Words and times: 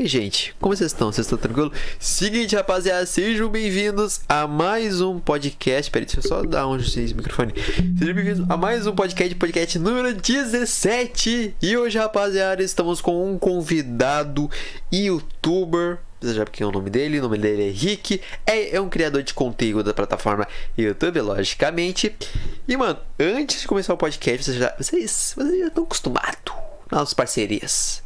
Aí, 0.00 0.06
gente, 0.06 0.54
como 0.58 0.74
vocês 0.74 0.92
estão? 0.92 1.12
Vocês 1.12 1.26
estão 1.26 1.38
tranquilos? 1.38 1.72
Seguinte, 1.98 2.56
rapaziada, 2.56 3.04
sejam 3.04 3.50
bem-vindos 3.50 4.22
a 4.26 4.46
mais 4.46 5.02
um 5.02 5.20
podcast. 5.20 5.90
Peraí, 5.90 6.06
deixa 6.06 6.20
eu 6.20 6.22
só 6.22 6.42
dar 6.42 6.66
um 6.66 6.76
esse 6.76 7.12
microfone. 7.14 7.52
Sejam 7.98 8.14
bem-vindos 8.14 8.48
a 8.48 8.56
mais 8.56 8.86
um 8.86 8.94
podcast, 8.94 9.34
podcast 9.34 9.78
número 9.78 10.14
17. 10.14 11.54
E 11.60 11.76
hoje, 11.76 11.98
rapaziada, 11.98 12.62
estamos 12.62 13.02
com 13.02 13.30
um 13.30 13.38
convidado 13.38 14.50
youtuber. 14.90 15.98
Você 16.18 16.34
já 16.34 16.44
porque 16.44 16.62
é 16.62 16.66
o 16.66 16.72
nome 16.72 16.88
dele, 16.88 17.18
o 17.18 17.22
nome 17.22 17.36
dele 17.36 17.68
é 17.68 17.70
Rick, 17.70 18.22
é, 18.46 18.76
é 18.76 18.80
um 18.80 18.88
criador 18.88 19.22
de 19.22 19.34
conteúdo 19.34 19.84
da 19.84 19.94
plataforma 19.94 20.48
YouTube, 20.78 21.20
logicamente. 21.20 22.16
E, 22.66 22.74
mano, 22.74 22.98
antes 23.18 23.60
de 23.60 23.68
começar 23.68 23.92
o 23.92 23.98
podcast, 23.98 24.44
vocês 24.44 24.56
já, 24.56 24.74
vocês, 24.78 25.34
vocês 25.36 25.58
já 25.58 25.66
estão 25.66 25.84
acostumados 25.84 26.54
nas 26.90 27.12
parcerias. 27.12 28.02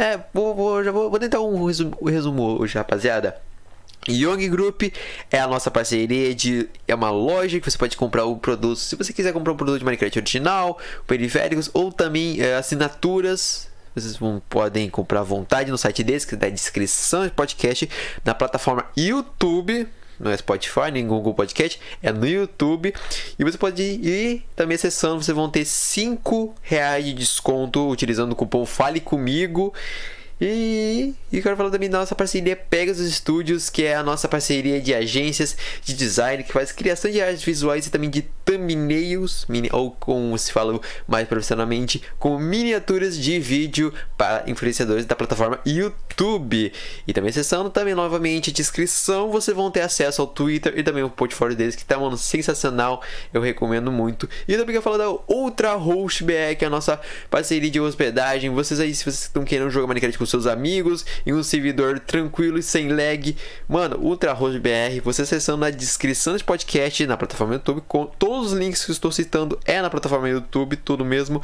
É, 0.00 0.18
vou, 0.32 0.54
vou, 0.54 0.82
já 0.82 0.90
vou, 0.90 1.10
vou 1.10 1.18
tentar 1.18 1.40
um 1.40 1.66
resumo, 1.66 1.94
um 2.00 2.08
resumo 2.08 2.58
hoje, 2.58 2.74
rapaziada. 2.78 3.36
Young 4.08 4.48
Group 4.48 4.84
é 5.30 5.38
a 5.38 5.46
nossa 5.46 5.70
parceria 5.70 6.34
de 6.34 6.66
é 6.88 6.94
uma 6.94 7.10
loja 7.10 7.60
que 7.60 7.70
você 7.70 7.76
pode 7.76 7.98
comprar 7.98 8.24
o 8.24 8.38
produto 8.38 8.76
se 8.76 8.96
você 8.96 9.12
quiser 9.12 9.30
comprar 9.34 9.52
um 9.52 9.56
produto 9.58 9.78
de 9.78 9.84
Minecraft 9.84 10.18
original, 10.20 10.78
periféricos 11.06 11.68
ou 11.74 11.92
também 11.92 12.40
é, 12.40 12.56
assinaturas. 12.56 13.68
Vocês 13.94 14.16
vão, 14.16 14.40
podem 14.48 14.88
comprar 14.88 15.20
à 15.20 15.22
vontade 15.22 15.70
no 15.70 15.76
site 15.76 16.02
deles, 16.02 16.24
que 16.24 16.34
é 16.34 16.38
da 16.38 16.48
descrição 16.48 17.26
do 17.26 17.32
podcast, 17.32 17.86
na 18.24 18.34
plataforma 18.34 18.86
YouTube 18.96 19.86
não 20.20 20.30
é 20.30 20.36
Spotify, 20.36 20.90
nem 20.92 21.06
Google 21.06 21.34
Podcast, 21.34 21.80
é 22.02 22.12
no 22.12 22.26
YouTube. 22.26 22.94
E 23.38 23.44
você 23.44 23.56
pode 23.56 23.82
ir 23.82 24.44
também 24.54 24.74
acessando, 24.74 25.22
vocês 25.22 25.34
vão 25.34 25.48
ter 25.48 25.64
5 25.64 26.54
reais 26.62 27.06
de 27.06 27.14
desconto 27.14 27.88
utilizando 27.88 28.32
o 28.32 28.36
cupom 28.36 28.66
Fale 28.66 29.00
Comigo. 29.00 29.72
E, 30.40 31.12
e 31.30 31.42
quero 31.42 31.56
falar 31.56 31.70
também 31.70 31.90
da 31.90 31.98
nossa 31.98 32.14
parceria 32.14 32.56
Pegasus 32.56 33.12
Studios, 33.14 33.68
que 33.68 33.84
é 33.84 33.94
a 33.94 34.02
nossa 34.02 34.26
parceria 34.26 34.80
de 34.80 34.94
agências 34.94 35.54
de 35.84 35.92
design 35.92 36.42
que 36.42 36.52
faz 36.52 36.72
criação 36.72 37.10
de 37.10 37.20
artes 37.20 37.42
visuais 37.42 37.86
e 37.86 37.90
também 37.90 38.08
de 38.08 38.22
thumbnails, 38.44 39.46
ou 39.70 39.90
como 39.92 40.36
se 40.38 40.50
fala 40.50 40.80
mais 41.06 41.28
profissionalmente, 41.28 42.02
com 42.18 42.38
miniaturas 42.38 43.18
de 43.18 43.38
vídeo 43.38 43.92
para 44.16 44.44
influenciadores 44.46 45.04
da 45.04 45.14
plataforma 45.14 45.60
YouTube. 45.66 46.72
E 47.06 47.12
também 47.12 47.30
acessando 47.30 47.68
também 47.68 47.94
novamente 47.94 48.50
a 48.50 48.52
descrição, 48.52 49.30
vocês 49.30 49.56
vão 49.56 49.70
ter 49.70 49.82
acesso 49.82 50.22
ao 50.22 50.26
Twitter 50.26 50.72
e 50.76 50.82
também 50.82 51.02
o 51.02 51.10
portfólio 51.10 51.56
deles, 51.56 51.76
que 51.76 51.84
tá 51.84 51.98
mano, 51.98 52.16
sensacional, 52.16 53.02
eu 53.32 53.42
recomendo 53.42 53.92
muito. 53.92 54.28
E 54.48 54.56
também 54.56 54.72
quero 54.74 54.82
falar 54.82 54.98
da 54.98 55.10
Ultra 55.28 55.74
Host 55.74 56.24
BR, 56.24 56.56
que 56.58 56.64
é 56.64 56.66
a 56.66 56.70
nossa 56.70 56.98
parceria 57.30 57.70
de 57.70 57.80
hospedagem. 57.80 58.50
Vocês 58.50 58.80
aí, 58.80 58.94
se 58.94 59.04
vocês 59.04 59.22
estão 59.22 59.44
querendo 59.44 59.70
jogar 59.70 59.86
Minecraft 59.86 60.18
com 60.18 60.26
seus 60.30 60.46
amigos 60.46 61.04
em 61.26 61.32
um 61.32 61.42
servidor 61.42 61.98
tranquilo 62.00 62.58
e 62.58 62.62
sem 62.62 62.88
lag. 62.88 63.36
Mano, 63.68 63.98
Ultra 63.98 64.32
Host 64.32 64.58
BR, 64.58 65.00
você 65.02 65.22
acessando 65.22 65.58
na 65.58 65.70
descrição 65.70 66.32
desse 66.32 66.44
podcast 66.44 67.06
na 67.06 67.16
plataforma 67.16 67.54
YouTube, 67.54 67.82
com 67.86 68.06
todos 68.06 68.52
os 68.52 68.58
links 68.58 68.84
que 68.84 68.92
estou 68.92 69.12
citando 69.12 69.58
é 69.64 69.82
na 69.82 69.90
plataforma 69.90 70.28
YouTube, 70.28 70.76
tudo 70.76 71.04
mesmo. 71.04 71.42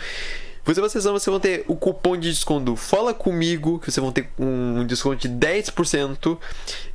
Você 0.64 0.80
vai 0.80 0.88
acessando, 0.88 1.18
você 1.18 1.30
vai 1.30 1.38
ter 1.38 1.64
o 1.68 1.76
cupom 1.76 2.16
de 2.16 2.28
desconto 2.28 2.74
Fala 2.74 3.14
Comigo, 3.14 3.78
que 3.78 3.90
você 3.90 4.00
vai 4.00 4.10
ter 4.10 4.28
um 4.36 4.84
desconto 4.84 5.16
de 5.16 5.28
10%. 5.28 6.38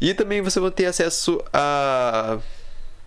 E 0.01 0.13
também 0.13 0.41
você 0.41 0.59
vai 0.59 0.71
ter 0.71 0.87
acesso 0.87 1.41
a 1.53 2.37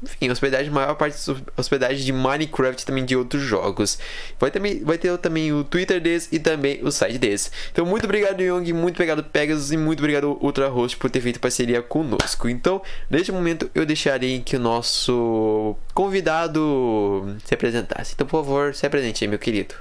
enfim, 0.05 0.31
hospedagem, 0.31 0.71
maior 0.71 0.95
parte 0.95 1.17
hospedagem 1.57 2.05
de 2.05 2.13
Minecraft 2.13 2.85
também 2.85 3.05
de 3.05 3.17
outros 3.17 3.43
jogos. 3.43 3.99
Vai, 4.39 4.51
também, 4.51 4.85
vai 4.85 4.99
ter 4.99 5.17
também 5.19 5.53
o 5.53 5.65
Twitter 5.65 6.01
desse 6.01 6.35
e 6.35 6.39
também 6.39 6.81
o 6.83 6.91
site 6.91 7.19
desse. 7.19 7.51
Então, 7.73 7.87
muito 7.87 8.05
obrigado, 8.05 8.41
Young, 8.41 8.73
muito 8.73 8.97
obrigado, 8.97 9.25
Pegasus, 9.25 9.73
e 9.73 9.77
muito 9.77 10.01
obrigado, 10.01 10.39
Ultra 10.41 10.69
Host, 10.69 10.97
por 10.99 11.11
ter 11.11 11.21
feito 11.21 11.41
parceria 11.41 11.83
conosco. 11.83 12.49
Então, 12.49 12.83
neste 13.11 13.33
momento, 13.33 13.71
eu 13.75 13.87
deixarei 13.87 14.41
que 14.41 14.57
o 14.57 14.61
nosso 14.61 15.77
convidado 15.93 17.37
se 17.45 17.55
apresentasse. 17.55 18.13
Então, 18.15 18.27
por 18.27 18.45
favor, 18.45 18.75
se 18.75 18.87
apresente 18.87 19.25
aí, 19.25 19.29
meu 19.29 19.39
querido. 19.39 19.75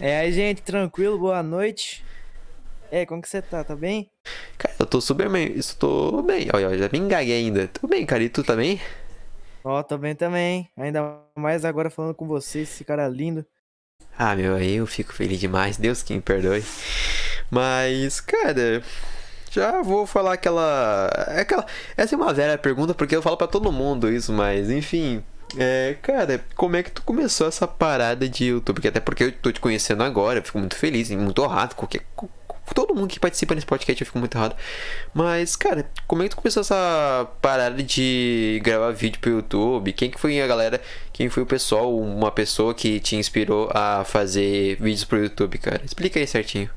É 0.00 0.20
aí, 0.20 0.32
gente, 0.32 0.62
tranquilo, 0.62 1.18
boa 1.18 1.42
noite. 1.42 2.04
É, 2.90 3.04
como 3.04 3.20
que 3.20 3.28
você 3.28 3.42
tá? 3.42 3.62
Tá 3.62 3.76
bem? 3.76 4.10
Cara, 4.56 4.74
eu 4.78 4.86
tô 4.86 5.00
super 5.00 5.28
bem. 5.28 5.52
Estou 5.56 6.22
bem. 6.22 6.48
Olha, 6.52 6.76
já 6.78 6.88
me 6.90 6.98
engaguei 6.98 7.36
ainda. 7.36 7.68
Tudo 7.68 7.88
bem, 7.88 8.06
cara. 8.06 8.22
E 8.22 8.28
tu 8.28 8.42
também? 8.42 8.80
Ó, 9.68 9.80
oh, 9.80 9.84
tô 9.84 9.98
bem 9.98 10.14
também. 10.14 10.66
Ainda 10.78 11.18
mais 11.36 11.62
agora 11.62 11.90
falando 11.90 12.14
com 12.14 12.26
você, 12.26 12.60
esse 12.60 12.82
cara 12.84 13.06
lindo. 13.06 13.44
Ah, 14.16 14.34
meu, 14.34 14.54
aí 14.54 14.76
eu 14.76 14.86
fico 14.86 15.12
feliz 15.12 15.38
demais. 15.38 15.76
Deus 15.76 16.02
que 16.02 16.14
me 16.14 16.22
perdoe. 16.22 16.64
Mas, 17.50 18.18
cara, 18.18 18.82
já 19.50 19.82
vou 19.82 20.06
falar 20.06 20.32
aquela. 20.32 21.08
aquela... 21.38 21.66
Essa 21.98 22.14
é 22.14 22.16
uma 22.16 22.32
velha 22.32 22.56
pergunta 22.56 22.94
porque 22.94 23.14
eu 23.14 23.20
falo 23.20 23.36
para 23.36 23.46
todo 23.46 23.70
mundo 23.70 24.10
isso, 24.10 24.32
mas 24.32 24.70
enfim. 24.70 25.22
É, 25.58 25.98
cara, 26.00 26.42
como 26.56 26.76
é 26.76 26.82
que 26.82 26.90
tu 26.90 27.02
começou 27.02 27.46
essa 27.46 27.68
parada 27.68 28.26
de 28.26 28.46
YouTube? 28.46 28.76
Porque 28.76 28.88
até 28.88 29.00
porque 29.00 29.24
eu 29.24 29.32
tô 29.32 29.52
te 29.52 29.60
conhecendo 29.60 30.02
agora, 30.02 30.38
eu 30.38 30.42
fico 30.42 30.58
muito 30.58 30.76
feliz 30.76 31.10
muito 31.10 31.42
honrado. 31.42 31.74
Qualquer, 31.74 32.00
todo 32.74 32.94
mundo 32.94 33.08
que 33.08 33.20
participa 33.20 33.54
nesse 33.54 33.66
podcast 33.66 34.00
eu 34.00 34.06
fico 34.06 34.18
muito 34.18 34.36
errado. 34.36 34.56
Mas, 35.14 35.56
cara, 35.56 35.90
como 36.06 36.22
é 36.22 36.28
que 36.28 36.30
tu 36.30 36.36
começou 36.36 36.60
essa 36.60 37.28
parada 37.40 37.82
de 37.82 38.60
gravar 38.62 38.90
vídeo 38.92 39.20
pro 39.20 39.30
YouTube? 39.30 39.92
Quem 39.92 40.10
que 40.10 40.18
foi 40.18 40.40
a 40.40 40.46
galera? 40.46 40.80
Quem 41.12 41.28
foi 41.28 41.42
o 41.42 41.46
pessoal, 41.46 41.96
uma 41.96 42.30
pessoa 42.30 42.74
que 42.74 43.00
te 43.00 43.16
inspirou 43.16 43.70
a 43.72 44.04
fazer 44.04 44.76
vídeos 44.76 45.04
pro 45.04 45.22
YouTube, 45.22 45.58
cara? 45.58 45.82
Explica 45.84 46.18
aí 46.18 46.26
certinho. 46.26 46.70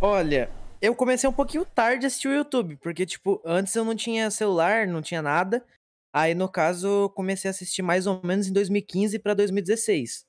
Olha, 0.00 0.50
eu 0.80 0.94
comecei 0.94 1.28
um 1.28 1.32
pouquinho 1.32 1.64
tarde 1.64 2.06
a 2.06 2.08
assistir 2.08 2.28
o 2.28 2.34
YouTube, 2.34 2.76
porque, 2.76 3.04
tipo, 3.04 3.40
antes 3.44 3.74
eu 3.74 3.84
não 3.84 3.94
tinha 3.94 4.30
celular, 4.30 4.86
não 4.86 5.02
tinha 5.02 5.20
nada. 5.20 5.64
Aí, 6.12 6.34
no 6.34 6.48
caso, 6.48 6.86
eu 7.04 7.10
comecei 7.10 7.48
a 7.48 7.52
assistir 7.52 7.82
mais 7.82 8.06
ou 8.06 8.20
menos 8.24 8.48
em 8.48 8.52
2015 8.52 9.18
para 9.18 9.34
2016. 9.34 10.24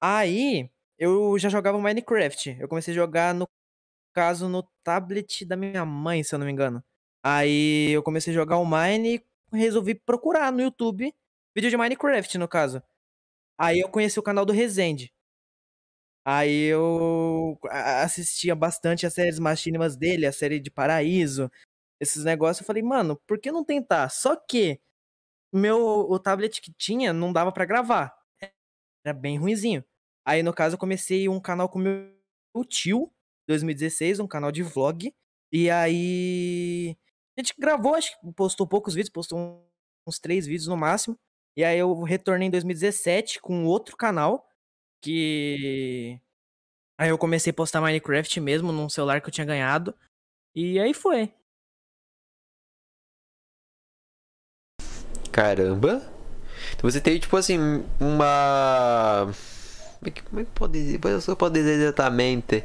Aí, 0.00 0.68
eu 0.98 1.38
já 1.38 1.48
jogava 1.48 1.78
Minecraft. 1.78 2.56
Eu 2.58 2.68
comecei 2.68 2.92
a 2.92 2.94
jogar 2.94 3.32
no 3.32 3.46
caso, 4.14 4.48
no 4.48 4.62
tablet 4.84 5.44
da 5.44 5.56
minha 5.56 5.84
mãe, 5.84 6.22
se 6.22 6.34
eu 6.34 6.38
não 6.38 6.46
me 6.46 6.52
engano. 6.52 6.82
Aí 7.22 7.90
eu 7.90 8.02
comecei 8.02 8.32
a 8.32 8.34
jogar 8.34 8.58
online 8.58 9.22
e 9.52 9.56
resolvi 9.56 9.94
procurar 9.94 10.52
no 10.52 10.62
YouTube 10.62 11.14
vídeo 11.58 11.70
de 11.70 11.76
Minecraft, 11.76 12.38
no 12.38 12.46
caso. 12.46 12.80
Aí 13.58 13.80
eu 13.80 13.88
conheci 13.88 14.16
o 14.18 14.22
canal 14.22 14.44
do 14.46 14.52
Resende. 14.52 15.12
Aí 16.24 16.66
eu 16.66 17.58
assistia 17.72 18.54
bastante 18.54 19.04
as 19.06 19.14
séries 19.14 19.40
mais 19.40 19.64
mínimas 19.64 19.96
dele, 19.96 20.24
a 20.24 20.32
série 20.32 20.60
de 20.60 20.70
Paraíso, 20.70 21.50
esses 22.00 22.22
negócios. 22.22 22.60
Eu 22.60 22.66
falei, 22.66 22.82
mano, 22.82 23.16
por 23.26 23.40
que 23.40 23.50
não 23.50 23.64
tentar? 23.64 24.08
Só 24.10 24.36
que 24.36 24.80
meu 25.52 25.80
o 25.80 26.18
tablet 26.18 26.60
que 26.60 26.72
tinha 26.72 27.12
não 27.12 27.32
dava 27.32 27.50
para 27.50 27.64
gravar. 27.64 28.14
Era 29.04 29.12
bem 29.12 29.36
ruinzinho. 29.36 29.84
Aí 30.24 30.44
no 30.44 30.54
caso 30.54 30.74
eu 30.74 30.78
comecei 30.78 31.28
um 31.28 31.40
canal 31.40 31.68
com 31.68 31.80
meu 31.80 32.14
tio, 32.68 33.12
2016, 33.48 34.20
um 34.20 34.26
canal 34.26 34.52
de 34.52 34.62
vlog. 34.62 35.12
E 35.52 35.70
aí. 35.70 36.96
A 37.36 37.40
gente 37.40 37.54
gravou, 37.58 37.94
acho 37.94 38.18
que 38.20 38.32
postou 38.32 38.66
poucos 38.66 38.94
vídeos, 38.94 39.10
postou 39.10 39.64
uns 40.06 40.18
três 40.18 40.46
vídeos 40.46 40.66
no 40.66 40.76
máximo. 40.76 41.18
E 41.56 41.64
aí 41.64 41.78
eu 41.78 42.02
retornei 42.02 42.48
em 42.48 42.50
2017 42.50 43.40
com 43.40 43.64
outro 43.64 43.96
canal. 43.96 44.46
Que. 45.02 46.20
Aí 47.00 47.10
eu 47.10 47.18
comecei 47.18 47.50
a 47.50 47.54
postar 47.54 47.80
Minecraft 47.80 48.40
mesmo 48.40 48.72
num 48.72 48.88
celular 48.88 49.20
que 49.20 49.28
eu 49.28 49.32
tinha 49.32 49.46
ganhado. 49.46 49.94
E 50.54 50.78
aí 50.78 50.92
foi. 50.92 51.32
Caramba! 55.32 56.02
Então 56.74 56.90
você 56.90 57.00
teve, 57.00 57.20
tipo 57.20 57.36
assim, 57.36 57.58
uma. 58.00 59.32
Como 59.98 60.08
é 60.08 60.10
que, 60.10 60.22
como 60.22 60.40
é 60.40 60.44
que 60.44 60.50
pode? 60.50 60.94
Eu 61.28 61.36
posso 61.36 61.52
dizer 61.52 61.80
exatamente. 61.80 62.64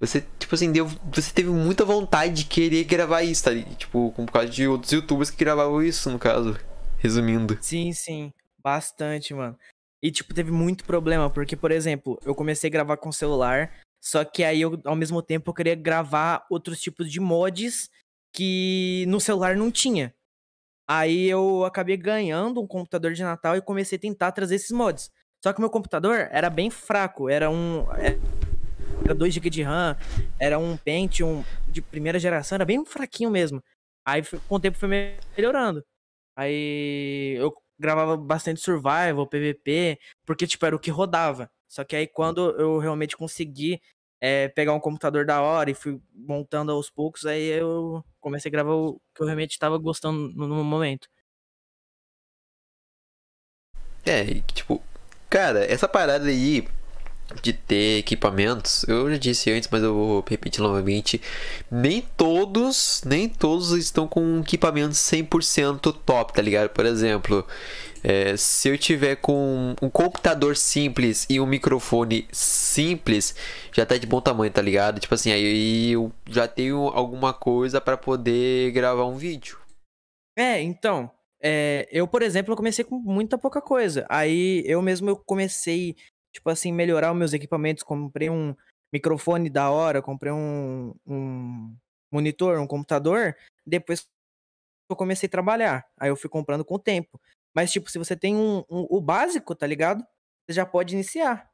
Você, 0.00 0.24
tipo 0.38 0.54
assim, 0.54 0.72
deu, 0.72 0.86
você 1.12 1.30
teve 1.32 1.50
muita 1.50 1.84
vontade 1.84 2.32
de 2.32 2.44
querer 2.46 2.84
gravar 2.84 3.22
isso, 3.22 3.44
tá? 3.44 3.50
Tipo, 3.76 4.10
por 4.12 4.32
causa 4.32 4.48
de 4.48 4.66
outros 4.66 4.90
youtubers 4.90 5.30
que 5.30 5.44
gravavam 5.44 5.82
isso, 5.82 6.10
no 6.10 6.18
caso. 6.18 6.58
Resumindo. 6.96 7.58
Sim, 7.60 7.92
sim. 7.92 8.32
Bastante, 8.62 9.34
mano. 9.34 9.58
E, 10.02 10.10
tipo, 10.10 10.32
teve 10.32 10.50
muito 10.50 10.84
problema, 10.84 11.28
porque, 11.28 11.54
por 11.54 11.70
exemplo, 11.70 12.18
eu 12.24 12.34
comecei 12.34 12.68
a 12.68 12.72
gravar 12.72 12.96
com 12.96 13.12
celular, 13.12 13.70
só 14.02 14.24
que 14.24 14.42
aí 14.42 14.62
eu, 14.62 14.80
ao 14.86 14.96
mesmo 14.96 15.22
tempo, 15.22 15.50
eu 15.50 15.54
queria 15.54 15.74
gravar 15.74 16.46
outros 16.50 16.80
tipos 16.80 17.10
de 17.12 17.20
mods 17.20 17.90
que 18.34 19.04
no 19.08 19.20
celular 19.20 19.54
não 19.54 19.70
tinha. 19.70 20.14
Aí 20.88 21.28
eu 21.28 21.64
acabei 21.64 21.96
ganhando 21.96 22.60
um 22.60 22.66
computador 22.66 23.12
de 23.12 23.22
Natal 23.22 23.56
e 23.56 23.62
comecei 23.62 23.96
a 23.96 24.00
tentar 24.00 24.32
trazer 24.32 24.56
esses 24.56 24.70
mods. 24.70 25.10
Só 25.42 25.52
que 25.52 25.60
meu 25.60 25.70
computador 25.70 26.28
era 26.30 26.50
bem 26.50 26.70
fraco, 26.70 27.28
era 27.28 27.50
um. 27.50 27.86
Era 29.04 29.14
2 29.14 29.34
GB 29.34 29.50
de 29.50 29.62
RAM, 29.62 29.96
era 30.38 30.58
um 30.58 30.76
Pentium 30.76 31.44
de 31.68 31.80
primeira 31.82 32.18
geração, 32.18 32.56
era 32.56 32.64
bem 32.64 32.84
fraquinho 32.84 33.30
mesmo. 33.30 33.62
Aí 34.04 34.22
com 34.48 34.54
o 34.56 34.60
tempo 34.60 34.78
foi 34.78 34.88
melhorando. 35.36 35.84
Aí 36.36 37.34
eu 37.38 37.54
gravava 37.78 38.16
bastante 38.16 38.60
survival, 38.60 39.26
PVP, 39.26 39.98
porque 40.26 40.46
tipo 40.46 40.64
era 40.66 40.76
o 40.76 40.78
que 40.78 40.90
rodava. 40.90 41.50
Só 41.68 41.84
que 41.84 41.96
aí 41.96 42.06
quando 42.06 42.50
eu 42.60 42.78
realmente 42.78 43.16
consegui 43.16 43.80
é, 44.20 44.48
pegar 44.48 44.74
um 44.74 44.80
computador 44.80 45.24
da 45.24 45.40
hora 45.40 45.70
e 45.70 45.74
fui 45.74 46.00
montando 46.12 46.72
aos 46.72 46.90
poucos, 46.90 47.24
aí 47.24 47.44
eu 47.44 48.04
comecei 48.20 48.48
a 48.48 48.52
gravar 48.52 48.74
o 48.74 49.00
que 49.14 49.22
eu 49.22 49.26
realmente 49.26 49.52
estava 49.52 49.78
gostando 49.78 50.28
no, 50.34 50.46
no 50.46 50.64
momento. 50.64 51.08
É, 54.04 54.40
tipo, 54.52 54.82
cara, 55.28 55.64
essa 55.64 55.88
parada 55.88 56.28
aí 56.28 56.66
de 57.42 57.52
ter 57.52 57.98
equipamentos, 57.98 58.84
eu 58.88 59.10
já 59.10 59.16
disse 59.16 59.50
antes, 59.50 59.68
mas 59.70 59.82
eu 59.82 59.94
vou 59.94 60.24
repetir 60.28 60.60
novamente, 60.60 61.20
nem 61.70 62.00
todos, 62.16 63.02
nem 63.04 63.28
todos 63.28 63.72
estão 63.72 64.06
com 64.08 64.40
equipamentos 64.40 64.98
100% 64.98 65.94
top, 66.04 66.32
tá 66.32 66.42
ligado? 66.42 66.70
Por 66.70 66.84
exemplo, 66.84 67.46
é, 68.02 68.36
se 68.36 68.68
eu 68.68 68.78
tiver 68.78 69.16
com 69.16 69.74
um 69.80 69.90
computador 69.90 70.56
simples 70.56 71.26
e 71.28 71.38
um 71.38 71.46
microfone 71.46 72.26
simples, 72.32 73.34
já 73.72 73.84
tá 73.84 73.96
de 73.96 74.06
bom 74.06 74.20
tamanho, 74.20 74.52
tá 74.52 74.62
ligado? 74.62 75.00
Tipo 75.00 75.14
assim, 75.14 75.30
aí 75.30 75.92
eu 75.92 76.12
já 76.28 76.48
tenho 76.48 76.88
alguma 76.88 77.32
coisa 77.32 77.80
para 77.80 77.96
poder 77.96 78.72
gravar 78.72 79.06
um 79.06 79.16
vídeo. 79.16 79.58
É, 80.36 80.60
então, 80.62 81.10
é, 81.42 81.88
eu, 81.90 82.06
por 82.06 82.22
exemplo, 82.22 82.56
comecei 82.56 82.84
com 82.84 82.98
muita 82.98 83.38
pouca 83.38 83.60
coisa. 83.60 84.06
Aí 84.08 84.62
eu 84.66 84.80
mesmo 84.82 85.10
eu 85.10 85.16
comecei 85.16 85.96
tipo 86.32 86.48
assim, 86.50 86.72
melhorar 86.72 87.12
os 87.12 87.18
meus 87.18 87.32
equipamentos. 87.32 87.82
Comprei 87.82 88.30
um 88.30 88.54
microfone 88.92 89.48
da 89.48 89.70
hora, 89.70 90.02
comprei 90.02 90.32
um, 90.32 90.94
um 91.06 91.76
monitor, 92.12 92.58
um 92.58 92.66
computador. 92.66 93.36
Depois 93.66 94.08
eu 94.90 94.96
comecei 94.96 95.26
a 95.26 95.30
trabalhar. 95.30 95.88
Aí 95.98 96.08
eu 96.08 96.16
fui 96.16 96.28
comprando 96.28 96.64
com 96.64 96.74
o 96.74 96.78
tempo. 96.78 97.20
Mas, 97.54 97.72
tipo, 97.72 97.90
se 97.90 97.98
você 97.98 98.16
tem 98.16 98.36
um, 98.36 98.58
um, 98.70 98.86
o 98.90 99.00
básico, 99.00 99.54
tá 99.54 99.66
ligado? 99.66 100.04
Você 100.46 100.54
já 100.54 100.66
pode 100.66 100.94
iniciar. 100.94 101.50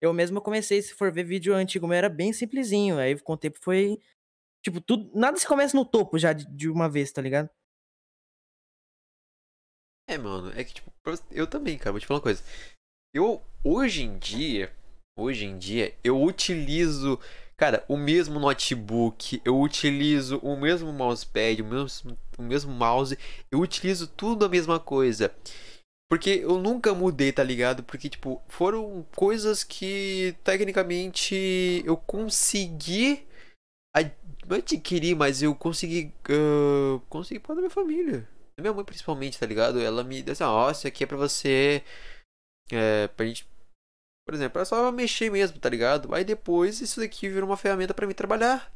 Eu 0.00 0.12
mesmo 0.12 0.40
comecei, 0.40 0.82
se 0.82 0.94
for 0.94 1.10
ver 1.10 1.24
vídeo 1.24 1.54
antigo, 1.54 1.86
meu 1.86 1.96
era 1.96 2.08
bem 2.08 2.32
simplesinho. 2.32 2.98
Aí 2.98 3.18
com 3.20 3.32
o 3.32 3.36
tempo 3.36 3.58
foi. 3.62 3.98
Tipo, 4.62 4.80
tudo. 4.80 5.10
Nada 5.14 5.38
se 5.38 5.46
começa 5.46 5.76
no 5.76 5.84
topo 5.84 6.18
já 6.18 6.32
de, 6.32 6.46
de 6.54 6.68
uma 6.68 6.88
vez, 6.88 7.12
tá 7.12 7.22
ligado? 7.22 7.48
É, 10.08 10.16
mano, 10.16 10.52
é 10.52 10.62
que, 10.62 10.74
tipo, 10.74 10.92
eu 11.32 11.48
também, 11.48 11.76
cara, 11.76 11.90
vou 11.92 12.00
te 12.00 12.06
falar 12.06 12.18
uma 12.18 12.22
coisa. 12.22 12.42
Eu, 13.16 13.40
hoje 13.64 14.02
em 14.02 14.18
dia, 14.18 14.70
hoje 15.18 15.46
em 15.46 15.56
dia, 15.56 15.94
eu 16.04 16.22
utilizo, 16.22 17.18
cara, 17.56 17.82
o 17.88 17.96
mesmo 17.96 18.38
notebook, 18.38 19.40
eu 19.42 19.58
utilizo 19.58 20.36
o 20.42 20.54
mesmo 20.54 20.92
mousepad, 20.92 21.62
o 21.62 21.64
mesmo, 21.64 22.18
o 22.36 22.42
mesmo 22.42 22.70
mouse, 22.74 23.18
eu 23.50 23.60
utilizo 23.60 24.06
tudo 24.06 24.44
a 24.44 24.50
mesma 24.50 24.78
coisa. 24.78 25.34
Porque 26.10 26.28
eu 26.42 26.58
nunca 26.58 26.92
mudei, 26.92 27.32
tá 27.32 27.42
ligado? 27.42 27.82
Porque, 27.82 28.10
tipo, 28.10 28.42
foram 28.48 29.06
coisas 29.16 29.64
que 29.64 30.36
tecnicamente 30.44 31.82
eu 31.86 31.96
consegui 31.96 33.26
adquirir, 34.46 35.16
mas 35.16 35.42
eu 35.42 35.54
consegui. 35.54 36.12
Uh, 36.28 37.00
consegui 37.08 37.40
para 37.40 37.54
minha 37.54 37.70
família. 37.70 38.28
Minha 38.60 38.74
mãe, 38.74 38.84
principalmente, 38.84 39.38
tá 39.38 39.46
ligado? 39.46 39.80
Ela 39.80 40.04
me 40.04 40.20
disse: 40.20 40.42
Ó, 40.42 40.68
oh, 40.68 40.70
isso 40.70 40.86
aqui 40.86 41.04
é 41.04 41.06
pra 41.06 41.16
você 41.16 41.82
é, 42.70 43.08
pra 43.08 43.26
gente. 43.26 43.46
Por 44.26 44.34
exemplo, 44.34 44.60
é 44.60 44.64
só 44.64 44.90
mexer 44.90 45.30
mesmo, 45.30 45.58
tá 45.58 45.68
ligado? 45.68 46.12
Aí 46.14 46.24
depois 46.24 46.80
isso 46.80 47.00
daqui 47.00 47.28
vira 47.28 47.44
uma 47.44 47.56
ferramenta 47.56 47.94
para 47.94 48.06
mim 48.06 48.14
trabalhar. 48.14 48.72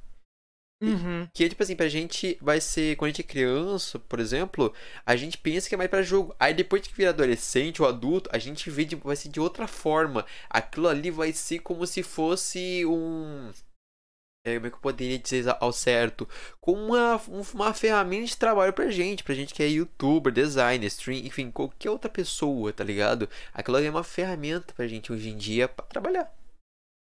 Uhum. 0.82 1.28
Que, 1.34 1.48
tipo 1.48 1.62
assim, 1.62 1.76
pra 1.76 1.88
gente 1.88 2.38
vai 2.40 2.60
ser. 2.60 2.96
Quando 2.96 3.08
a 3.08 3.12
gente 3.12 3.20
é 3.20 3.24
criança, 3.24 3.98
por 3.98 4.18
exemplo, 4.18 4.72
a 5.04 5.14
gente 5.14 5.36
pensa 5.36 5.68
que 5.68 5.74
é 5.74 5.78
mais 5.78 5.90
pra 5.90 6.02
jogo. 6.02 6.34
Aí 6.38 6.54
depois 6.54 6.86
que 6.86 6.94
vira 6.94 7.10
adolescente 7.10 7.82
ou 7.82 7.88
adulto, 7.88 8.30
a 8.32 8.38
gente 8.38 8.70
vê 8.70 8.84
de, 8.84 8.96
vai 8.96 9.16
ser 9.16 9.28
de 9.28 9.40
outra 9.40 9.66
forma. 9.66 10.24
Aquilo 10.48 10.88
ali 10.88 11.10
vai 11.10 11.32
ser 11.32 11.58
como 11.58 11.86
se 11.86 12.02
fosse 12.02 12.84
um. 12.86 13.50
É, 14.42 14.54
como 14.54 14.66
é 14.66 14.70
que 14.70 14.76
eu 14.76 14.80
poderia 14.80 15.18
dizer 15.18 15.54
ao 15.60 15.72
certo? 15.72 16.26
Como 16.60 16.80
uma, 16.80 17.20
uma 17.52 17.74
ferramenta 17.74 18.24
de 18.26 18.36
trabalho 18.36 18.72
pra 18.72 18.90
gente, 18.90 19.22
pra 19.22 19.34
gente 19.34 19.52
que 19.52 19.62
é 19.62 19.66
youtuber, 19.68 20.32
designer, 20.32 20.86
stream, 20.86 21.26
enfim, 21.26 21.50
qualquer 21.50 21.90
outra 21.90 22.10
pessoa, 22.10 22.72
tá 22.72 22.82
ligado? 22.82 23.28
Aquilo 23.52 23.78
é 23.78 23.90
uma 23.90 24.02
ferramenta 24.02 24.72
pra 24.72 24.86
gente 24.86 25.12
hoje 25.12 25.28
em 25.28 25.36
dia 25.36 25.68
pra 25.68 25.84
trabalhar. 25.84 26.34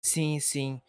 Sim, 0.03 0.39
sim. 0.39 0.81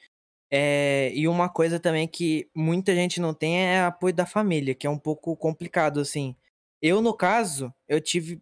É, 0.51 1.13
e 1.15 1.29
uma 1.29 1.49
coisa 1.51 1.79
também 1.79 2.09
que 2.09 2.51
muita 2.55 2.95
gente 2.95 3.21
não 3.21 3.35
tem 3.35 3.59
é 3.61 3.83
apoio 3.83 4.15
da 4.15 4.25
família, 4.25 4.75
que 4.75 4.87
é 4.87 4.91
um 4.91 4.99
pouco 4.99 5.37
complicado, 5.37 6.01
assim. 6.01 6.35
Eu, 6.81 7.03
no 7.03 7.15
caso, 7.15 7.73
eu 7.87 8.01
tive 8.01 8.41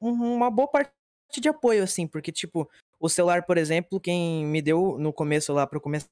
uma 0.00 0.50
boa 0.50 0.68
parte 0.68 0.92
de 1.40 1.48
apoio, 1.48 1.82
assim, 1.82 2.06
porque, 2.06 2.30
tipo, 2.30 2.70
o 3.00 3.08
celular, 3.08 3.44
por 3.44 3.58
exemplo, 3.58 4.00
quem 4.00 4.46
me 4.46 4.62
deu 4.62 4.96
no 4.98 5.12
começo 5.12 5.52
lá 5.52 5.66
pra 5.66 5.80
começar 5.80 6.08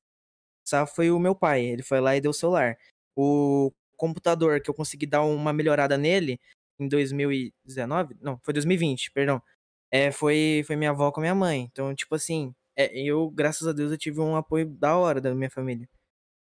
foi 0.87 1.11
o 1.11 1.19
meu 1.19 1.35
pai. 1.35 1.65
Ele 1.65 1.83
foi 1.83 2.01
lá 2.01 2.17
e 2.17 2.21
deu 2.21 2.31
o 2.31 2.35
celular. 2.35 2.77
O 3.17 3.73
computador, 3.97 4.61
que 4.63 4.71
eu 4.71 4.75
consegui 4.75 5.07
dar 5.07 5.23
uma 5.23 5.53
melhorada 5.53 5.99
nele 5.99 6.41
em 6.79 6.89
2019, 6.89 8.17
não, 8.21 8.39
foi 8.43 8.55
2020, 8.55 9.11
perdão. 9.13 9.43
É, 9.91 10.11
foi, 10.13 10.63
foi 10.67 10.77
minha 10.77 10.91
avó 10.91 11.13
com 11.13 11.21
minha 11.21 11.35
mãe. 11.35 11.69
Então, 11.71 11.95
tipo 11.95 12.15
assim, 12.15 12.55
é, 12.77 12.91
eu, 12.99 13.31
graças 13.31 13.69
a 13.69 13.73
Deus, 13.73 13.93
eu 13.93 13.99
tive 13.99 14.21
um 14.21 14.37
apoio 14.37 14.67
da 14.67 14.97
hora 14.97 15.21
da 15.21 15.35
minha 15.35 15.51
família. 15.51 15.89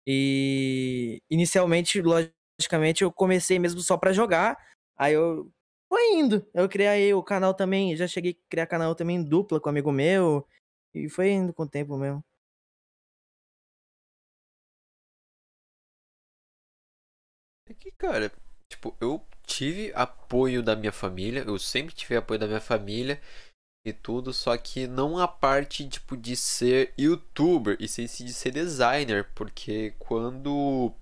E 0.07 1.21
inicialmente, 1.29 2.01
logicamente, 2.01 3.03
eu 3.03 3.11
comecei 3.11 3.59
mesmo 3.59 3.81
só 3.81 3.97
para 3.97 4.13
jogar. 4.13 4.57
Aí 4.97 5.13
eu 5.13 5.51
foi 5.89 6.13
indo. 6.13 6.45
Eu 6.53 6.69
criei 6.69 7.13
o 7.13 7.23
canal 7.23 7.53
também, 7.53 7.95
já 7.95 8.07
cheguei 8.07 8.33
a 8.33 8.49
criar 8.49 8.67
canal 8.67 8.95
também 8.95 9.23
dupla 9.23 9.59
com 9.59 9.69
um 9.69 9.71
amigo 9.71 9.91
meu. 9.91 10.47
E 10.93 11.09
foi 11.09 11.31
indo 11.31 11.53
com 11.53 11.63
o 11.63 11.69
tempo 11.69 11.97
mesmo. 11.97 12.23
Cara, 17.99 18.31
tipo, 18.71 18.95
eu 18.99 19.23
tive 19.45 19.91
apoio 19.93 20.63
da 20.63 20.75
minha 20.75 20.91
família, 20.91 21.43
eu 21.45 21.59
sempre 21.59 21.93
tive 21.93 22.15
apoio 22.15 22.39
da 22.39 22.47
minha 22.47 22.61
família 22.61 23.19
e 23.85 23.93
tudo, 23.93 24.33
só 24.33 24.55
que 24.57 24.87
não 24.87 25.17
a 25.17 25.27
parte 25.27 25.87
tipo 25.87 26.15
de 26.15 26.35
ser 26.35 26.93
youtuber 26.97 27.77
e 27.79 27.87
sim 27.87 28.05
de 28.05 28.33
ser 28.33 28.51
designer, 28.51 29.29
porque 29.35 29.93
quando 29.99 30.93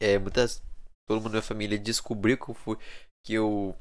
é 0.00 0.18
muitas 0.18 0.62
todo 1.08 1.18
mundo 1.18 1.24
da 1.24 1.30
minha 1.30 1.42
família 1.42 1.78
descobriu 1.78 2.36
que 2.36 2.50
eu 2.50 2.54
fui 2.54 2.78
que 3.24 3.34
eu 3.34 3.76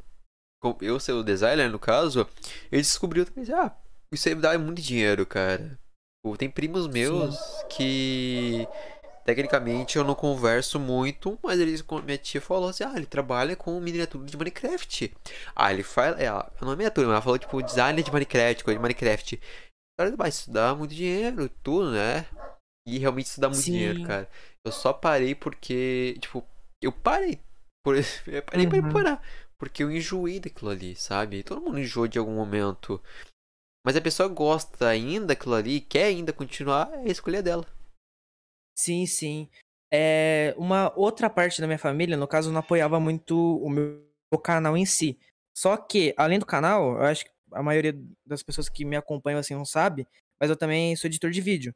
eu 0.82 1.00
ser 1.00 1.12
o 1.12 1.24
designer 1.24 1.70
no 1.70 1.80
caso, 1.80 2.28
ele 2.72 2.82
descobriu 2.82 3.26
também, 3.26 3.54
ah, 3.54 3.76
isso 4.14 4.30
aí 4.30 4.36
dá 4.36 4.58
muito 4.58 4.82
dinheiro, 4.82 5.26
cara. 5.26 5.78
Tem 6.38 6.50
primos 6.50 6.88
meus 6.88 7.36
sim. 7.36 7.68
que 7.68 8.68
Tecnicamente 9.26 9.98
eu 9.98 10.04
não 10.04 10.16
converso 10.16 10.80
muito, 10.80 11.40
mas 11.42 11.60
ele, 11.60 11.82
minha 12.04 12.18
tia 12.18 12.42
falou 12.42 12.70
assim: 12.70 12.84
ah, 12.84 12.94
ele 12.96 13.06
trabalha 13.06 13.56
com 13.56 13.80
miniatura 13.80 14.26
de 14.26 14.36
Minecraft. 14.36 15.14
Ah, 15.56 15.72
ele 15.74 15.84
faz. 15.84 16.20
É, 16.20 16.30
não 16.62 16.74
é 16.74 16.76
miniatura, 16.76 17.08
mas 17.08 17.14
ela 17.14 17.22
falou 17.22 17.40
tipo 17.40 17.62
design 17.64 18.04
de 18.04 18.12
Minecraft, 18.12 18.64
coisa 18.64 18.78
de 18.78 18.82
Minecraft. 18.82 19.40
Cara, 19.98 20.14
mas 20.18 20.36
isso 20.40 20.52
dá 20.52 20.76
muito 20.76 20.94
dinheiro, 20.94 21.50
tudo, 21.62 21.92
né? 21.92 22.26
E 22.86 22.98
realmente 22.98 23.28
isso 23.28 23.40
dá 23.40 23.48
muito 23.48 23.64
Sim. 23.64 23.72
dinheiro, 23.72 24.04
cara. 24.04 24.30
Eu 24.66 24.72
só 24.72 24.92
parei 24.92 25.34
porque, 25.34 26.18
tipo, 26.20 26.46
eu 26.82 26.92
parei. 26.92 27.40
Por, 27.84 27.96
eu 28.28 28.44
parei 28.44 28.66
uhum. 28.66 28.72
pra 28.72 28.92
parar. 28.92 29.28
Porque 29.58 29.84
eu 29.84 29.92
enjoei 29.92 30.40
daquilo 30.42 30.72
ali, 30.72 30.96
sabe? 30.96 31.44
Todo 31.44 31.62
mundo 31.62 31.80
enjoa 31.80 32.10
de 32.10 32.20
algum 32.20 32.36
momento. 32.36 33.02
Mas 33.86 33.96
a 33.96 34.02
pessoa 34.02 34.28
gosta 34.28 34.88
ainda 34.88 35.28
daquilo 35.28 35.56
ali, 35.56 35.80
quer 35.80 36.06
ainda 36.06 36.34
continuar, 36.34 36.92
é 36.94 37.08
a 37.08 37.12
escolha 37.12 37.42
dela. 37.42 37.66
Sim, 38.76 39.06
sim. 39.06 39.50
É, 39.92 40.54
uma 40.58 40.92
outra 40.98 41.30
parte 41.30 41.62
da 41.62 41.68
minha 41.68 41.78
família, 41.80 42.18
no 42.18 42.28
caso, 42.28 42.52
não 42.52 42.60
apoiava 42.60 43.00
muito 43.00 43.36
o 43.64 43.70
meu 43.70 44.04
canal 44.44 44.76
em 44.76 44.86
si. 44.86 45.20
Só 45.56 45.78
que, 45.78 46.14
além 46.18 46.40
do 46.40 46.46
canal, 46.46 46.94
eu 46.98 47.04
acho 47.04 47.26
que 47.26 47.32
a 47.52 47.62
maioria 47.62 47.94
das 48.26 48.42
pessoas 48.42 48.68
que 48.70 48.84
me 48.86 48.96
acompanham 48.96 49.40
assim 49.40 49.54
não 49.54 49.66
sabe, 49.66 50.08
mas 50.40 50.50
eu 50.50 50.56
também 50.58 50.96
sou 50.96 51.08
editor 51.08 51.30
de 51.32 51.42
vídeo. 51.42 51.74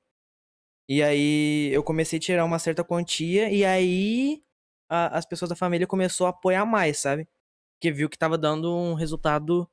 E 0.90 1.04
aí 1.04 1.70
eu 1.74 1.84
comecei 1.84 2.18
a 2.18 2.22
tirar 2.22 2.46
uma 2.46 2.60
certa 2.60 2.84
quantia 2.84 3.50
e 3.52 3.66
aí 3.66 4.44
a, 4.90 5.18
as 5.18 5.26
pessoas 5.26 5.50
da 5.50 5.56
família 5.56 5.88
começou 5.88 6.28
a 6.28 6.32
apoiar 6.32 6.66
mais, 6.66 7.00
sabe? 7.00 7.28
Porque 7.76 7.92
viu 7.92 8.10
que 8.10 8.18
tava 8.18 8.38
dando 8.38 8.74
um 8.76 8.94
resultado 8.96 9.70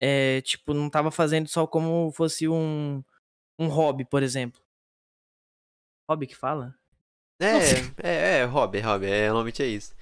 é, 0.00 0.40
tipo, 0.42 0.74
não 0.74 0.90
tava 0.90 1.10
fazendo 1.10 1.48
só 1.48 1.66
como 1.66 2.10
fosse 2.12 2.48
um, 2.48 3.02
um 3.58 3.68
hobby, 3.68 4.04
por 4.06 4.22
exemplo. 4.22 4.60
Hobby 6.10 6.26
que 6.26 6.34
fala? 6.34 6.74
É, 7.40 8.02
é, 8.02 8.38
é, 8.40 8.44
hobby, 8.44 8.80
hobby, 8.80 9.06
é, 9.06 9.28
normalmente 9.28 9.62
é 9.62 9.66
isso. 9.66 9.94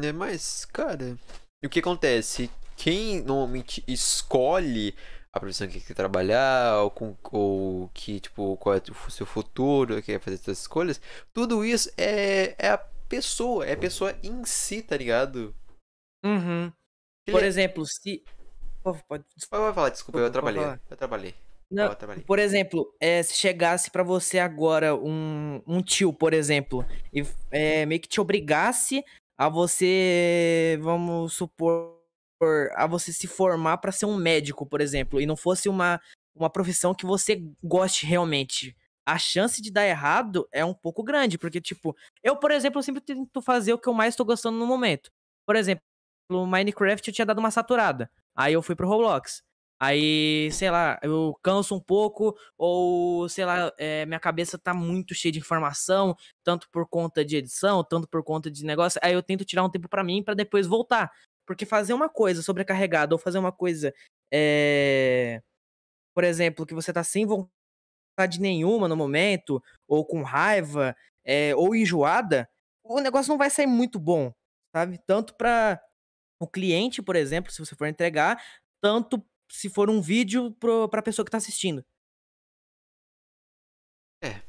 É, 0.00 0.12
mas, 0.12 0.64
cara, 0.64 1.18
o 1.64 1.68
que 1.68 1.80
acontece? 1.80 2.48
Quem 2.76 3.20
normalmente 3.20 3.82
escolhe 3.88 4.94
a 5.32 5.40
profissão 5.40 5.66
que 5.66 5.80
quer 5.80 5.94
trabalhar, 5.94 6.84
ou, 6.84 6.90
com, 6.92 7.16
ou 7.32 7.88
que, 7.88 8.20
tipo, 8.20 8.56
qual 8.58 8.76
é 8.76 8.78
o 8.78 9.10
seu 9.10 9.26
futuro, 9.26 10.00
quer 10.00 10.20
fazer 10.20 10.36
essas 10.36 10.60
escolhas, 10.60 11.00
tudo 11.34 11.64
isso 11.64 11.90
é, 11.98 12.54
é 12.64 12.70
a 12.70 12.78
pessoa, 12.78 13.66
é 13.66 13.72
a 13.72 13.76
pessoa 13.76 14.16
em 14.22 14.44
si, 14.44 14.84
tá 14.84 14.96
ligado? 14.96 15.52
Uhum. 16.24 16.72
Por 17.28 17.42
é... 17.42 17.46
exemplo, 17.46 17.84
se. 17.84 18.22
Pode, 18.84 19.02
pode... 19.08 19.24
Pode 19.50 19.74
falar, 19.74 19.88
desculpa, 19.88 20.20
eu 20.20 20.30
trabalhei. 20.30 20.62
Eu 20.88 20.96
trabalhei. 20.96 21.34
Não, 21.70 21.94
por 22.26 22.38
exemplo, 22.38 22.94
é, 22.98 23.22
se 23.22 23.34
chegasse 23.34 23.90
para 23.90 24.02
você 24.02 24.38
agora 24.38 24.94
um, 24.94 25.62
um 25.66 25.82
tio, 25.82 26.12
por 26.12 26.32
exemplo, 26.32 26.84
e 27.12 27.22
é, 27.50 27.84
meio 27.84 28.00
que 28.00 28.08
te 28.08 28.20
obrigasse 28.20 29.04
a 29.36 29.48
você, 29.50 30.78
vamos 30.80 31.34
supor, 31.34 31.94
a 32.74 32.86
você 32.86 33.12
se 33.12 33.26
formar 33.26 33.78
para 33.78 33.92
ser 33.92 34.06
um 34.06 34.16
médico, 34.16 34.64
por 34.64 34.80
exemplo, 34.80 35.20
e 35.20 35.26
não 35.26 35.36
fosse 35.36 35.68
uma, 35.68 36.00
uma 36.34 36.48
profissão 36.48 36.94
que 36.94 37.04
você 37.04 37.44
goste 37.62 38.06
realmente, 38.06 38.74
a 39.06 39.18
chance 39.18 39.60
de 39.62 39.70
dar 39.70 39.86
errado 39.86 40.48
é 40.52 40.64
um 40.64 40.74
pouco 40.74 41.02
grande, 41.02 41.38
porque, 41.38 41.60
tipo, 41.60 41.96
eu, 42.22 42.36
por 42.36 42.50
exemplo, 42.50 42.78
eu 42.78 42.82
sempre 42.82 43.00
tento 43.00 43.40
fazer 43.40 43.72
o 43.72 43.78
que 43.78 43.88
eu 43.88 43.94
mais 43.94 44.14
tô 44.14 44.24
gostando 44.24 44.58
no 44.58 44.66
momento. 44.66 45.10
Por 45.46 45.56
exemplo, 45.56 45.82
no 46.30 46.46
Minecraft 46.46 47.08
eu 47.08 47.14
tinha 47.14 47.24
dado 47.24 47.38
uma 47.38 47.50
saturada, 47.50 48.10
aí 48.36 48.52
eu 48.52 48.62
fui 48.62 48.74
pro 48.74 48.86
Roblox. 48.88 49.42
Aí, 49.80 50.50
sei 50.50 50.70
lá, 50.70 50.98
eu 51.02 51.38
canso 51.40 51.74
um 51.76 51.80
pouco, 51.80 52.36
ou 52.56 53.28
sei 53.28 53.44
lá, 53.44 53.72
é, 53.78 54.04
minha 54.06 54.18
cabeça 54.18 54.58
tá 54.58 54.74
muito 54.74 55.14
cheia 55.14 55.30
de 55.30 55.38
informação, 55.38 56.16
tanto 56.42 56.68
por 56.70 56.88
conta 56.88 57.24
de 57.24 57.36
edição, 57.36 57.84
tanto 57.84 58.08
por 58.08 58.24
conta 58.24 58.50
de 58.50 58.64
negócio. 58.64 59.00
Aí 59.04 59.12
eu 59.12 59.22
tento 59.22 59.44
tirar 59.44 59.62
um 59.62 59.70
tempo 59.70 59.88
para 59.88 60.02
mim 60.02 60.22
para 60.22 60.34
depois 60.34 60.66
voltar. 60.66 61.12
Porque 61.46 61.64
fazer 61.64 61.94
uma 61.94 62.08
coisa 62.08 62.42
sobrecarregada, 62.42 63.14
ou 63.14 63.18
fazer 63.18 63.38
uma 63.38 63.52
coisa, 63.52 63.94
é... 64.32 65.40
por 66.14 66.24
exemplo, 66.24 66.66
que 66.66 66.74
você 66.74 66.92
tá 66.92 67.04
sem 67.04 67.24
vontade 67.24 68.40
nenhuma 68.40 68.88
no 68.88 68.96
momento, 68.96 69.62
ou 69.86 70.04
com 70.04 70.22
raiva, 70.22 70.96
é... 71.24 71.54
ou 71.54 71.74
enjoada, 71.74 72.48
o 72.84 73.00
negócio 73.00 73.30
não 73.30 73.38
vai 73.38 73.50
sair 73.50 73.66
muito 73.66 73.98
bom, 74.00 74.32
sabe? 74.74 74.98
Tanto 75.06 75.34
para 75.36 75.80
o 76.40 76.48
cliente, 76.48 77.00
por 77.02 77.16
exemplo, 77.16 77.52
se 77.52 77.64
você 77.64 77.76
for 77.76 77.86
entregar, 77.86 78.42
tanto 78.80 79.24
se 79.50 79.68
for 79.68 79.88
um 79.90 80.00
vídeo 80.00 80.52
pro, 80.52 80.88
pra 80.88 81.02
pessoa 81.02 81.24
que 81.24 81.30
tá 81.30 81.38
assistindo. 81.38 81.84
É, 84.22 84.42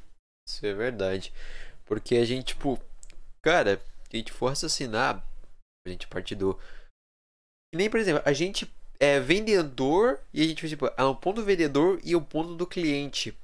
isso 0.48 0.65
é 0.65 0.74
verdade. 0.74 1.34
Porque 1.86 2.15
a 2.15 2.25
gente, 2.25 2.53
tipo, 2.53 2.79
cara, 3.41 3.82
a 4.12 4.15
gente 4.15 4.32
for 4.32 4.51
assassinar, 4.51 5.25
a 5.86 5.89
gente 5.89 6.08
parte 6.08 6.36
do. 6.36 6.60
nem, 7.74 7.89
por 7.89 8.00
exemplo, 8.00 8.22
a 8.25 8.34
gente 8.34 8.72
é 9.00 9.20
vendedor 9.20 10.20
e 10.34 10.41
a 10.41 10.48
gente, 10.48 10.68
tipo, 10.68 10.88
é 10.88 11.03
um 11.03 11.15
ponto 11.15 11.38
do 11.38 11.46
vendedor 11.46 12.00
e 12.03 12.15
o 12.15 12.22
ponto 12.22 12.56
do 12.56 12.68
cliente. 12.68 13.38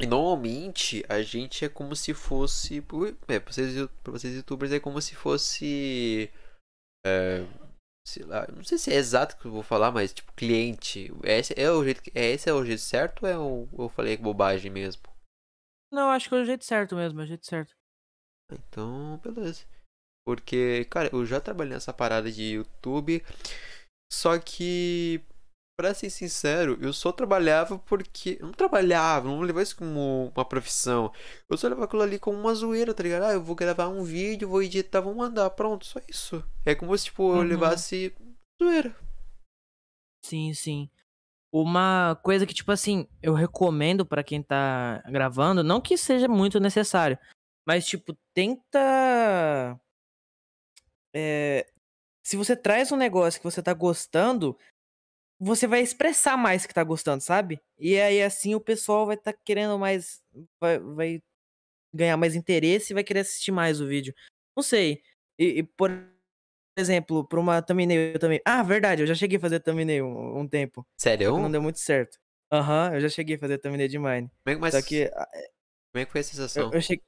E 0.00 0.06
normalmente 0.06 1.04
a 1.08 1.22
gente 1.22 1.64
é 1.64 1.68
como 1.68 1.96
se 1.96 2.14
fosse. 2.14 2.84
É, 3.26 3.40
pra 3.40 3.52
vocês, 3.52 3.88
pra 4.02 4.12
vocês 4.12 4.34
youtubers 4.34 4.72
é 4.72 4.78
como 4.78 5.00
se 5.00 5.14
fosse. 5.14 6.30
É, 7.04 7.44
sei 8.08 8.24
lá, 8.24 8.46
não 8.54 8.64
sei 8.64 8.78
se 8.78 8.92
é 8.92 8.96
exato 8.96 9.36
que 9.36 9.46
eu 9.46 9.52
vou 9.52 9.62
falar, 9.62 9.92
mas 9.92 10.12
tipo, 10.12 10.32
cliente. 10.32 11.12
Esse 11.22 11.54
é 11.58 11.70
o 11.70 11.84
jeito, 11.84 12.02
é, 12.14 12.30
esse 12.30 12.48
é 12.48 12.52
o 12.52 12.64
jeito 12.64 12.80
certo 12.80 13.22
ou 13.24 13.28
é 13.28 13.38
o, 13.38 13.68
eu 13.78 13.88
falei 13.88 14.16
bobagem 14.16 14.70
mesmo? 14.70 15.02
Não, 15.92 16.10
acho 16.10 16.28
que 16.28 16.34
é 16.34 16.38
o 16.38 16.44
jeito 16.44 16.64
certo 16.64 16.96
mesmo, 16.96 17.20
é 17.20 17.24
o 17.24 17.26
jeito 17.26 17.46
certo. 17.46 17.74
Então, 18.50 19.18
beleza. 19.18 19.64
Porque, 20.26 20.86
cara, 20.90 21.10
eu 21.12 21.24
já 21.24 21.40
trabalhei 21.40 21.74
nessa 21.74 21.92
parada 21.92 22.30
de 22.30 22.54
YouTube, 22.54 23.24
só 24.12 24.38
que 24.38 25.24
pra 25.78 25.94
ser 25.94 26.10
sincero, 26.10 26.76
eu 26.82 26.92
só 26.92 27.12
trabalhava 27.12 27.78
porque. 27.78 28.36
Eu 28.40 28.46
não 28.46 28.52
trabalhava, 28.52 29.28
não 29.28 29.40
levava 29.40 29.62
isso 29.62 29.76
como 29.76 30.32
uma 30.34 30.44
profissão. 30.44 31.12
Eu 31.48 31.56
só 31.56 31.68
levava 31.68 31.84
aquilo 31.84 32.02
ali 32.02 32.18
como 32.18 32.36
uma 32.36 32.52
zoeira, 32.52 32.92
tá 32.92 33.04
ligado? 33.04 33.22
Ah, 33.26 33.32
eu 33.32 33.42
vou 33.42 33.54
gravar 33.54 33.86
um 33.88 34.02
vídeo, 34.02 34.48
vou 34.48 34.60
editar, 34.60 35.00
vou 35.00 35.14
mandar. 35.14 35.48
Pronto, 35.50 35.86
só 35.86 36.00
isso. 36.08 36.44
É 36.66 36.74
como 36.74 36.98
se, 36.98 37.04
tipo, 37.04 37.22
eu 37.22 37.36
Uhum. 37.36 37.42
levasse 37.44 38.12
zoeira. 38.60 38.94
Sim, 40.24 40.52
sim. 40.52 40.90
Uma 41.54 42.18
coisa 42.24 42.44
que, 42.44 42.52
tipo 42.52 42.72
assim, 42.72 43.06
eu 43.22 43.32
recomendo 43.32 44.04
pra 44.04 44.24
quem 44.24 44.42
tá 44.42 45.00
gravando, 45.06 45.62
não 45.62 45.80
que 45.80 45.96
seja 45.96 46.26
muito 46.28 46.58
necessário, 46.60 47.16
mas, 47.66 47.86
tipo, 47.86 48.14
tenta. 48.34 49.80
é, 51.14 51.66
se 52.22 52.36
você 52.36 52.54
traz 52.54 52.92
um 52.92 52.96
negócio 52.96 53.40
que 53.40 53.44
você 53.50 53.62
tá 53.62 53.72
gostando, 53.72 54.58
você 55.40 55.66
vai 55.66 55.80
expressar 55.80 56.36
mais 56.36 56.66
que 56.66 56.74
tá 56.74 56.82
gostando, 56.84 57.22
sabe? 57.22 57.60
E 57.78 57.98
aí, 58.00 58.22
assim, 58.22 58.54
o 58.54 58.60
pessoal 58.60 59.06
vai 59.06 59.16
tá 59.16 59.32
querendo 59.32 59.78
mais. 59.78 60.20
Vai, 60.60 60.78
vai 60.78 61.22
ganhar 61.94 62.16
mais 62.16 62.34
interesse 62.34 62.92
e 62.92 62.94
vai 62.94 63.02
querer 63.04 63.20
assistir 63.20 63.50
mais 63.52 63.80
o 63.80 63.86
vídeo. 63.86 64.14
Não 64.56 64.62
sei. 64.62 65.00
E, 65.38 65.60
e, 65.60 65.62
por 65.62 65.90
exemplo, 66.76 67.26
pra 67.26 67.40
uma 67.40 67.62
thumbnail 67.62 68.18
também. 68.18 68.40
Ah, 68.44 68.62
verdade, 68.62 69.02
eu 69.02 69.06
já 69.06 69.14
cheguei 69.14 69.38
a 69.38 69.40
fazer 69.40 69.60
thumbnail 69.60 70.06
um, 70.06 70.40
um 70.40 70.48
tempo. 70.48 70.86
Sério? 71.00 71.36
Não 71.38 71.50
deu 71.50 71.62
muito 71.62 71.78
certo. 71.78 72.18
Aham, 72.52 72.94
eu 72.94 73.00
já 73.00 73.08
cheguei 73.08 73.36
a 73.36 73.38
fazer 73.38 73.58
thumbnail 73.58 73.88
de 73.88 73.98
Mine. 73.98 74.30
Como 74.44 74.50
é 74.50 74.54
que- 74.54 74.60
Mas 74.60 74.74
Só 74.74 74.82
que 74.82 75.08
como 75.10 76.02
é 76.02 76.04
que 76.04 76.12
foi 76.12 76.20
a 76.20 76.24
sensação? 76.24 76.62
eu, 76.68 76.74
eu 76.74 76.80
cheguei. 76.80 77.04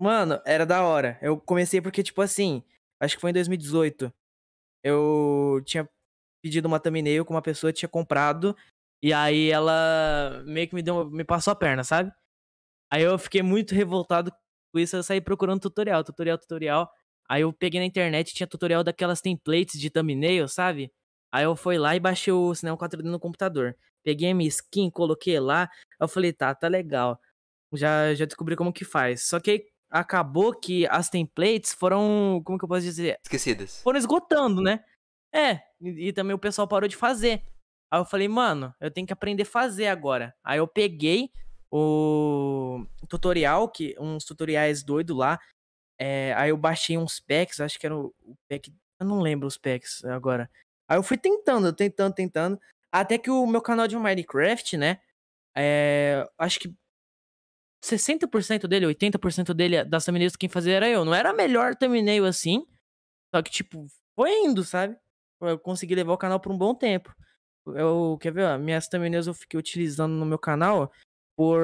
Mano, 0.00 0.40
era 0.44 0.66
da 0.66 0.82
hora. 0.84 1.18
Eu 1.22 1.38
comecei 1.40 1.80
porque, 1.80 2.02
tipo 2.02 2.20
assim, 2.20 2.62
acho 3.00 3.14
que 3.16 3.20
foi 3.20 3.30
em 3.30 3.34
2018. 3.34 4.12
Eu 4.84 5.62
tinha 5.64 5.88
pedido 6.42 6.66
uma 6.66 6.80
thumbnail 6.80 7.24
com 7.24 7.34
uma 7.34 7.42
pessoa 7.42 7.72
que 7.72 7.78
tinha 7.78 7.88
comprado. 7.88 8.56
E 9.02 9.12
aí 9.12 9.50
ela 9.50 10.42
meio 10.44 10.68
que 10.68 10.74
me 10.74 10.82
deu. 10.82 11.10
me 11.10 11.24
passou 11.24 11.52
a 11.52 11.56
perna, 11.56 11.84
sabe? 11.84 12.12
Aí 12.90 13.02
eu 13.02 13.18
fiquei 13.18 13.42
muito 13.42 13.74
revoltado 13.74 14.32
com 14.72 14.78
isso. 14.78 14.96
Eu 14.96 15.02
saí 15.02 15.20
procurando 15.20 15.60
tutorial, 15.60 16.04
tutorial, 16.04 16.38
tutorial. 16.38 16.90
Aí 17.28 17.42
eu 17.42 17.52
peguei 17.52 17.80
na 17.80 17.86
internet, 17.86 18.34
tinha 18.34 18.46
tutorial 18.46 18.84
daquelas 18.84 19.20
templates 19.20 19.80
de 19.80 19.88
thumbnail, 19.88 20.48
sabe? 20.48 20.92
Aí 21.32 21.44
eu 21.44 21.56
fui 21.56 21.78
lá 21.78 21.96
e 21.96 22.00
baixei 22.00 22.32
o 22.32 22.54
Cinema 22.54 22.76
4D 22.76 23.02
no 23.04 23.18
computador. 23.18 23.76
Peguei 24.04 24.30
a 24.30 24.34
minha 24.34 24.48
skin, 24.48 24.90
coloquei 24.90 25.40
lá. 25.40 25.70
Eu 25.98 26.06
falei, 26.08 26.32
tá, 26.32 26.54
tá 26.54 26.68
legal. 26.68 27.18
Já, 27.72 28.14
já 28.14 28.26
descobri 28.26 28.54
como 28.54 28.72
que 28.72 28.84
faz. 28.84 29.26
Só 29.26 29.40
que 29.40 29.50
aí 29.50 29.64
acabou 29.90 30.52
que 30.52 30.86
as 30.88 31.08
templates 31.08 31.72
foram, 31.72 32.42
como 32.44 32.58
que 32.58 32.64
eu 32.64 32.68
posso 32.68 32.82
dizer? 32.82 33.18
Esquecidas. 33.24 33.80
Foram 33.82 33.98
esgotando, 33.98 34.60
né? 34.60 34.84
É, 35.32 35.62
e, 35.80 36.08
e 36.08 36.12
também 36.12 36.34
o 36.34 36.38
pessoal 36.38 36.68
parou 36.68 36.88
de 36.88 36.96
fazer. 36.96 37.42
Aí 37.90 38.00
eu 38.00 38.04
falei, 38.04 38.28
mano, 38.28 38.74
eu 38.80 38.90
tenho 38.90 39.06
que 39.06 39.12
aprender 39.12 39.42
a 39.42 39.46
fazer 39.46 39.86
agora. 39.86 40.34
Aí 40.44 40.58
eu 40.58 40.66
peguei 40.66 41.30
o 41.70 42.84
tutorial, 43.08 43.68
que 43.68 43.94
uns 43.98 44.24
tutoriais 44.24 44.82
doidos 44.82 45.16
lá. 45.16 45.38
É, 45.98 46.34
aí 46.34 46.50
eu 46.50 46.56
baixei 46.56 46.98
uns 46.98 47.20
packs, 47.20 47.60
acho 47.60 47.78
que 47.78 47.86
era 47.86 47.96
o, 47.96 48.14
o 48.22 48.36
pack. 48.48 48.72
Eu 49.00 49.06
não 49.06 49.20
lembro 49.20 49.46
os 49.46 49.56
packs 49.56 50.04
agora. 50.04 50.50
Aí 50.88 50.98
eu 50.98 51.02
fui 51.02 51.16
tentando, 51.16 51.72
tentando, 51.72 52.14
tentando. 52.14 52.60
Até 52.92 53.16
que 53.16 53.30
o 53.30 53.46
meu 53.46 53.62
canal 53.62 53.88
de 53.88 53.96
Minecraft, 53.96 54.76
né? 54.76 55.00
É, 55.56 56.28
acho 56.38 56.60
que 56.60 56.74
60% 57.84 58.66
dele, 58.68 58.86
80% 58.86 59.52
dele, 59.54 59.84
das 59.84 60.04
thumbnails 60.04 60.36
quem 60.36 60.48
fazia 60.48 60.74
era 60.74 60.88
eu. 60.88 61.04
Não 61.04 61.14
era 61.14 61.30
a 61.30 61.34
melhor 61.34 61.74
thumbnail 61.74 62.24
assim. 62.24 62.66
Só 63.34 63.42
que, 63.42 63.50
tipo, 63.50 63.86
foi 64.14 64.30
indo, 64.44 64.62
sabe? 64.62 64.96
Eu 65.42 65.58
consegui 65.58 65.94
levar 65.94 66.12
o 66.12 66.18
canal 66.18 66.40
por 66.40 66.52
um 66.52 66.58
bom 66.58 66.74
tempo. 66.74 67.14
Eu, 67.66 68.18
quer 68.20 68.32
ver, 68.32 68.44
ó, 68.46 68.58
minhas 68.58 68.88
thumbnails 68.88 69.26
eu 69.26 69.34
fiquei 69.34 69.58
utilizando 69.58 70.12
no 70.14 70.26
meu 70.26 70.38
canal 70.38 70.92
por. 71.36 71.62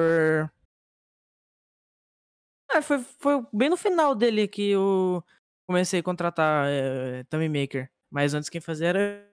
É, 2.71 2.81
foi, 2.81 2.99
foi 2.99 3.45
bem 3.51 3.69
no 3.69 3.77
final 3.77 4.13
dele 4.15 4.47
que 4.47 4.69
eu 4.71 5.23
comecei 5.67 5.99
a 5.99 6.03
contratar 6.03 6.67
é, 6.69 7.23
thumb 7.25 7.47
maker. 7.49 7.89
Mas 8.11 8.33
antes 8.33 8.49
quem 8.49 8.61
fazia 8.61 8.87
era 8.89 9.29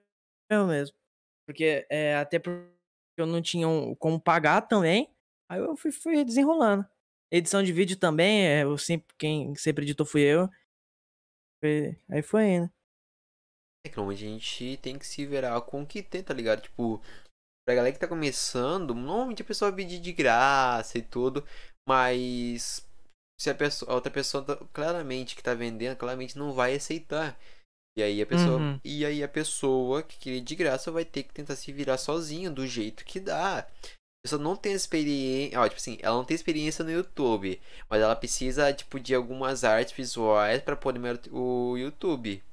eu 0.49 0.67
mesmo. 0.67 0.95
Porque 1.47 1.85
é, 1.89 2.15
até 2.17 2.39
porque 2.39 2.67
eu 3.17 3.25
não 3.27 3.41
tinha 3.41 3.67
um- 3.67 3.95
como 3.95 4.19
pagar 4.21 4.61
também. 4.61 5.09
Aí 5.49 5.59
eu 5.59 5.75
fui, 5.77 5.91
fui 5.91 6.23
desenrolando. 6.25 6.85
Edição 7.31 7.63
de 7.63 7.73
vídeo 7.73 7.97
também, 7.97 8.45
é, 8.47 8.63
eu 8.63 8.77
sempre, 8.77 9.07
quem 9.17 9.55
sempre 9.55 9.83
editou 9.85 10.05
fui 10.05 10.21
eu. 10.23 10.49
Aí 12.09 12.21
foi 12.21 12.43
indo. 12.55 12.76
Normalmente 13.95 14.25
a 14.25 14.29
gente 14.29 14.77
tem 14.81 14.97
que 14.99 15.05
se 15.07 15.25
virar 15.25 15.59
com 15.61 15.81
o 15.81 15.85
que 15.87 16.03
tem, 16.03 16.21
tá 16.21 16.33
ligado? 16.33 16.61
Tipo, 16.61 17.01
pra 17.65 17.75
galera 17.75 17.93
que 17.93 17.99
tá 17.99 18.07
começando, 18.07 18.93
normalmente 18.93 19.41
a 19.41 19.45
pessoa 19.45 19.71
vai 19.71 19.77
pedir 19.83 19.99
de 19.99 20.11
graça 20.11 20.97
e 20.97 21.01
tudo, 21.01 21.45
mas 21.87 22.85
se 23.39 23.49
a, 23.49 23.55
pessoa, 23.55 23.91
a 23.91 23.95
outra 23.95 24.11
pessoa 24.11 24.43
tá- 24.43 24.57
claramente 24.73 25.35
que 25.35 25.43
tá 25.43 25.53
vendendo, 25.53 25.95
claramente 25.95 26.37
não 26.37 26.53
vai 26.53 26.75
aceitar. 26.75 27.37
E 27.97 28.03
aí 28.03 28.21
a 28.21 28.25
pessoa, 28.27 28.57
Uhum. 28.59 28.79
e 28.83 29.05
aí 29.05 29.23
a 29.23 29.27
pessoa 29.27 30.03
que 30.03 30.17
queria 30.17 30.41
de 30.41 30.55
graça 30.55 30.91
vai 30.91 31.03
ter 31.03 31.23
que 31.23 31.33
tentar 31.33 31.55
se 31.55 31.71
virar 31.71 31.97
sozinha 31.97 32.49
do 32.51 32.65
jeito 32.67 33.03
que 33.03 33.19
dá. 33.19 33.59
A 33.59 33.65
pessoa 34.23 34.41
não 34.41 34.55
tem 34.55 34.73
experiência, 34.73 35.59
ó, 35.59 35.63
tipo 35.67 35.79
assim, 35.79 35.97
ela 36.01 36.15
não 36.17 36.25
tem 36.25 36.35
experiência 36.35 36.83
no 36.83 36.91
YouTube, 36.91 37.59
mas 37.89 38.01
ela 38.01 38.15
precisa 38.15 38.71
tipo 38.73 38.99
de 38.99 39.15
algumas 39.15 39.63
artes 39.63 39.93
visuais 39.95 40.61
pra 40.61 40.75
poder 40.75 40.99
melhorar 40.99 41.21
o 41.31 41.75
YouTube. 41.77 42.43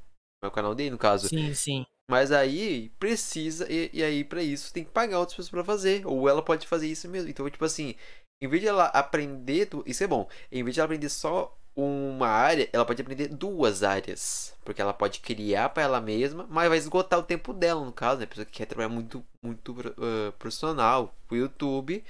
O 0.49 0.53
canal 0.53 0.75
dele, 0.75 0.91
no 0.91 0.99
caso. 0.99 1.29
Sim, 1.29 1.55
sim. 1.55 1.87
Mas 2.11 2.31
aí 2.31 2.91
precisa, 2.99 3.67
e, 3.71 3.91
e 3.93 4.03
aí 4.03 4.25
pra 4.25 4.43
isso 4.43 4.73
tem 4.73 4.85
que 4.85 4.91
pagar 4.91 5.19
outras 5.19 5.37
pessoas 5.37 5.51
pra 5.51 5.65
fazer. 5.65 6.07
Ou 6.07 6.29
ela 6.29 6.43
pode 6.43 6.67
fazer 6.67 6.87
isso 6.87 7.09
mesmo. 7.09 7.31
Então, 7.31 7.49
tipo 7.49 7.65
assim, 7.65 7.95
em 8.43 8.49
vez 8.49 8.63
de 8.63 8.69
ela 8.69 8.87
aprender. 8.87 9.69
Isso 9.87 10.05
é 10.05 10.07
bom. 10.07 10.29
Em 10.53 10.63
vez 10.63 10.75
de 10.75 10.81
ela 10.81 10.87
aprender 10.87 11.09
só 11.09 11.57
uma 11.77 12.29
área, 12.29 12.69
ela 12.73 12.85
pode 12.85 13.03
aprender 13.03 13.29
duas 13.29 13.83
áreas. 13.83 14.55
Porque 14.65 14.81
ela 14.81 14.93
pode 14.93 15.21
criar 15.21 15.71
pra 15.71 15.83
ela 15.83 16.01
mesma, 16.01 16.47
mas 16.49 16.69
vai 16.69 16.79
esgotar 16.79 17.19
o 17.19 17.25
tempo 17.25 17.53
dela, 17.53 17.85
no 17.85 17.93
caso, 17.93 18.19
né? 18.19 18.25
A 18.25 18.29
pessoa 18.29 18.45
que 18.45 18.53
quer 18.53 18.67
trabalhar 18.67 18.89
muito, 18.89 19.25
muito 19.43 19.75
ah, 19.99 20.33
profissional 20.39 21.15
pro 21.27 21.37
YouTube. 21.37 22.05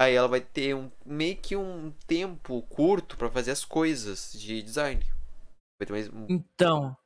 Aí 0.00 0.14
ela 0.14 0.28
vai 0.28 0.40
ter 0.40 0.74
um 0.74 0.90
meio 1.04 1.36
que 1.36 1.54
um 1.54 1.92
tempo 2.06 2.62
curto 2.62 3.18
pra 3.18 3.30
fazer 3.30 3.50
as 3.50 3.64
coisas 3.66 4.32
de 4.32 4.62
design. 4.62 5.04
Então. 6.28 6.96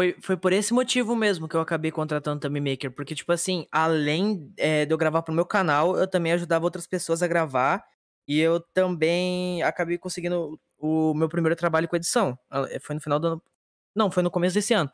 Foi, 0.00 0.16
foi 0.18 0.34
por 0.34 0.50
esse 0.50 0.72
motivo 0.72 1.14
mesmo 1.14 1.46
que 1.46 1.54
eu 1.54 1.60
acabei 1.60 1.90
contratando 1.90 2.40
Thumb 2.40 2.58
Maker. 2.58 2.90
Porque, 2.90 3.14
tipo 3.14 3.30
assim, 3.32 3.66
além 3.70 4.50
é, 4.56 4.86
de 4.86 4.94
eu 4.94 4.96
gravar 4.96 5.20
pro 5.20 5.34
meu 5.34 5.44
canal, 5.44 5.94
eu 5.94 6.08
também 6.08 6.32
ajudava 6.32 6.64
outras 6.64 6.86
pessoas 6.86 7.22
a 7.22 7.28
gravar. 7.28 7.84
E 8.26 8.38
eu 8.40 8.60
também 8.72 9.62
acabei 9.62 9.98
conseguindo 9.98 10.58
o 10.78 11.12
meu 11.12 11.28
primeiro 11.28 11.54
trabalho 11.54 11.86
com 11.86 11.96
edição. 11.96 12.38
Ah, 12.50 12.64
Foi 12.80 12.94
no 12.94 13.02
final 13.02 13.20
do 13.20 13.26
ano. 13.26 13.42
Não, 13.94 14.10
foi 14.10 14.22
no 14.22 14.30
começo 14.30 14.54
desse 14.54 14.72
ano. 14.72 14.90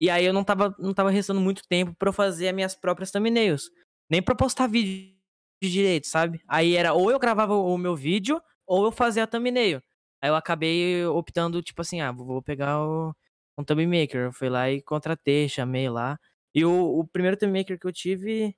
E 0.00 0.08
aí 0.08 0.24
eu 0.24 0.32
não 0.32 0.42
tava, 0.42 0.74
não 0.78 0.94
tava 0.94 1.10
restando 1.10 1.42
muito 1.42 1.62
tempo 1.68 1.94
eu 2.00 2.12
fazer 2.12 2.48
as 2.48 2.54
minhas 2.54 2.74
próprias 2.74 3.10
thumbnails. 3.10 3.70
Nem 4.10 4.22
pra 4.22 4.34
postar 4.34 4.66
vídeo 4.66 5.14
de 5.62 5.70
direito, 5.70 6.06
sabe? 6.06 6.40
Aí 6.48 6.74
era 6.74 6.94
ou 6.94 7.10
eu 7.10 7.18
gravava 7.18 7.54
o 7.54 7.76
meu 7.76 7.94
vídeo, 7.94 8.40
ou 8.66 8.86
eu 8.86 8.92
fazia 8.92 9.24
a 9.24 9.26
thumbnail. 9.26 9.82
Aí 10.22 10.30
eu 10.30 10.36
acabei 10.36 11.04
optando, 11.06 11.62
tipo 11.62 11.82
assim, 11.82 12.00
ah, 12.00 12.12
vou 12.12 12.42
pegar 12.42 12.80
o, 12.82 13.14
um 13.58 13.64
thumb 13.64 13.84
maker. 13.86 14.26
Eu 14.26 14.32
fui 14.32 14.48
lá 14.48 14.70
e 14.70 14.80
contratei, 14.80 15.48
chamei 15.48 15.88
lá. 15.88 16.18
E 16.54 16.64
o, 16.64 17.00
o 17.00 17.06
primeiro 17.06 17.36
thumb 17.36 17.56
maker 17.58 17.78
que 17.78 17.86
eu 17.86 17.92
tive, 17.92 18.56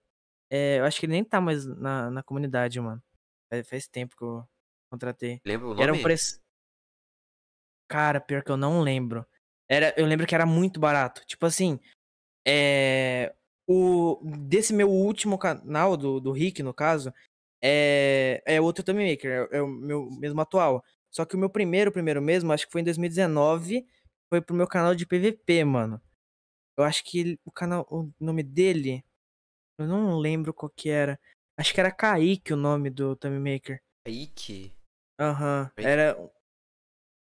é, 0.51 0.79
eu 0.79 0.85
acho 0.85 1.01
que 1.01 1.07
ele 1.07 1.13
nem 1.13 1.25
tá 1.25 1.41
mais 1.41 1.67
na, 1.67 2.11
na 2.11 2.23
comunidade, 2.23 2.81
mano. 2.81 3.03
Faz, 3.51 3.69
faz 3.69 3.89
tempo 3.89 4.17
que 4.17 4.23
eu 4.23 4.45
contratei. 4.93 5.41
Lembra 5.45 5.69
o 5.69 5.75
E 5.75 5.83
Era 5.83 5.93
nome? 5.93 6.01
um 6.01 6.03
preço. 6.03 6.39
Cara, 7.89 8.21
pior 8.21 8.45
que 8.45 8.51
eu 8.51 8.57
não 8.57 8.83
lembro. 8.83 9.27
Era, 9.69 9.95
eu 9.97 10.07
lembro 10.07 10.27
que 10.27 10.35
era 10.35 10.47
muito 10.47 10.79
barato. 10.79 11.25
Tipo 11.27 11.47
assim, 11.47 11.81
é. 12.47 13.35
O, 13.73 14.21
desse 14.49 14.73
meu 14.73 14.91
último 14.91 15.39
canal, 15.39 15.97
do, 15.97 16.19
do 16.19 16.33
Rick, 16.33 16.61
no 16.61 16.75
caso, 16.75 17.15
é, 17.63 18.43
é 18.45 18.61
outro 18.61 18.83
Thumb 18.83 18.99
Maker, 18.99 19.49
é, 19.53 19.59
é 19.59 19.63
o 19.63 19.69
meu 19.69 20.11
mesmo 20.19 20.41
atual. 20.41 20.83
Só 21.09 21.25
que 21.25 21.37
o 21.37 21.39
meu 21.39 21.49
primeiro, 21.49 21.93
primeiro 21.93 22.21
mesmo, 22.21 22.53
acho 22.53 22.67
que 22.67 22.73
foi 22.73 22.81
em 22.81 22.85
2019, 22.85 23.87
foi 24.31 24.41
pro 24.43 24.57
meu 24.57 24.69
canal 24.69 24.95
de 24.97 25.07
PVP, 25.07 25.65
mano. 25.65 26.01
Eu 26.79 26.85
acho 26.85 27.05
que 27.05 27.21
ele- 27.21 27.41
o 27.45 27.53
canal, 27.53 27.87
o 27.91 28.11
nome 28.21 28.43
dele, 28.43 29.05
eu 29.79 29.87
não 29.89 30.19
lembro 30.19 30.55
qual 30.55 30.71
que 30.71 30.91
era. 30.91 31.19
Acho 31.59 31.75
que 31.75 31.81
era 31.81 31.93
Kaique 31.93 32.53
o 32.53 32.57
nome 32.57 32.91
do 32.91 33.17
Thumb 33.17 33.39
Maker. 33.41 33.83
Kaique. 34.05 34.73
Aham, 35.19 35.71
Kaique? 35.77 35.89
era. 35.89 36.17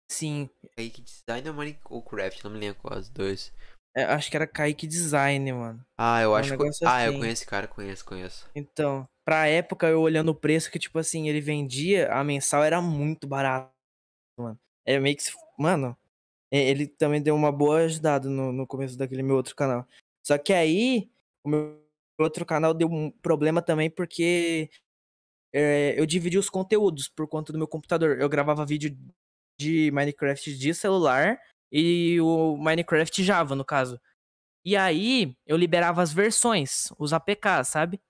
Sim, 0.10 0.49
Kaique 0.75 1.01
Design 1.01 1.49
ou 1.49 1.53
Money 1.55 1.77
ou 1.86 2.01
Craft? 2.01 2.43
Não 2.43 2.51
me 2.51 2.60
lembro 2.60 2.79
qual 2.81 2.97
as 2.97 3.10
dois. 3.10 3.51
é, 3.95 4.03
acho 4.03 4.29
que 4.29 4.36
era 4.38 4.47
Kaique 4.47 4.88
Design, 4.88 5.51
mano. 5.53 5.86
Ah, 5.97 6.21
eu 6.21 6.36
É 6.36 6.41
um 6.41 6.45
acho 6.45 6.51
que. 6.51 6.58
negócio 6.60 6.86
Ah, 6.86 7.03
eu 7.03 7.12
assim. 7.12 7.19
conheço 7.19 7.41
esse 7.41 7.45
cara, 7.49 7.67
conheço, 7.67 8.05
conheço. 8.05 8.47
Então, 8.53 9.08
pra 9.25 9.47
época, 9.47 9.88
eu 9.88 10.01
olhando 10.01 10.29
o 10.29 10.36
preço 10.36 10.71
que, 10.71 10.79
tipo 10.79 10.97
assim, 10.99 11.27
ele 11.27 11.41
vendia, 11.41 12.12
a 12.12 12.23
mensal 12.23 12.63
era 12.63 12.81
muito 12.81 13.27
barato, 13.27 13.71
mano. 14.38 14.60
É 14.86 14.99
meio 14.99 15.17
que. 15.17 15.23
Mano, 15.60 15.97
ele 16.58 16.88
também 16.88 17.22
deu 17.22 17.36
uma 17.36 17.52
boa 17.52 17.80
ajudada 17.80 18.30
no, 18.30 18.52
no 18.52 18.68
começo 18.68 18.98
daquele 18.98 19.24
meu 19.24 19.36
outro 19.36 19.56
canal. 19.56 19.88
Só 20.26 20.38
que 20.38 20.54
aí, 20.54 21.10
o 21.44 21.50
meu, 21.50 21.86
outro 22.20 22.46
canal 22.46 22.74
deu 22.74 22.88
um 22.88 23.12
problema 23.12 23.62
também 23.62 23.89
porque 23.89 24.70
é, 25.54 25.94
eu 25.98 26.06
dividi 26.06 26.38
os 26.38 26.50
conteúdos 26.50 27.08
por 27.08 27.28
conta 27.28 27.52
do 27.52 27.58
meu 27.58 27.68
computador. 27.68 28.20
Eu 28.20 28.30
gravava 28.30 28.65
vídeo 28.65 28.96
de 29.60 29.91
Minecraft 29.91 30.58
de 30.58 30.74
celular 30.74 31.39
e 31.72 32.20
o 32.22 32.58
Minecraft 32.58 33.24
Java, 33.24 33.56
no 33.56 33.65
caso. 33.65 34.00
E 34.65 34.76
aí 34.76 35.36
eu 35.46 35.58
liberava 35.58 36.02
as 36.02 36.12
versões, 36.12 36.91
os 36.98 37.13
APK, 37.13 37.63
sabe? 37.63 38.02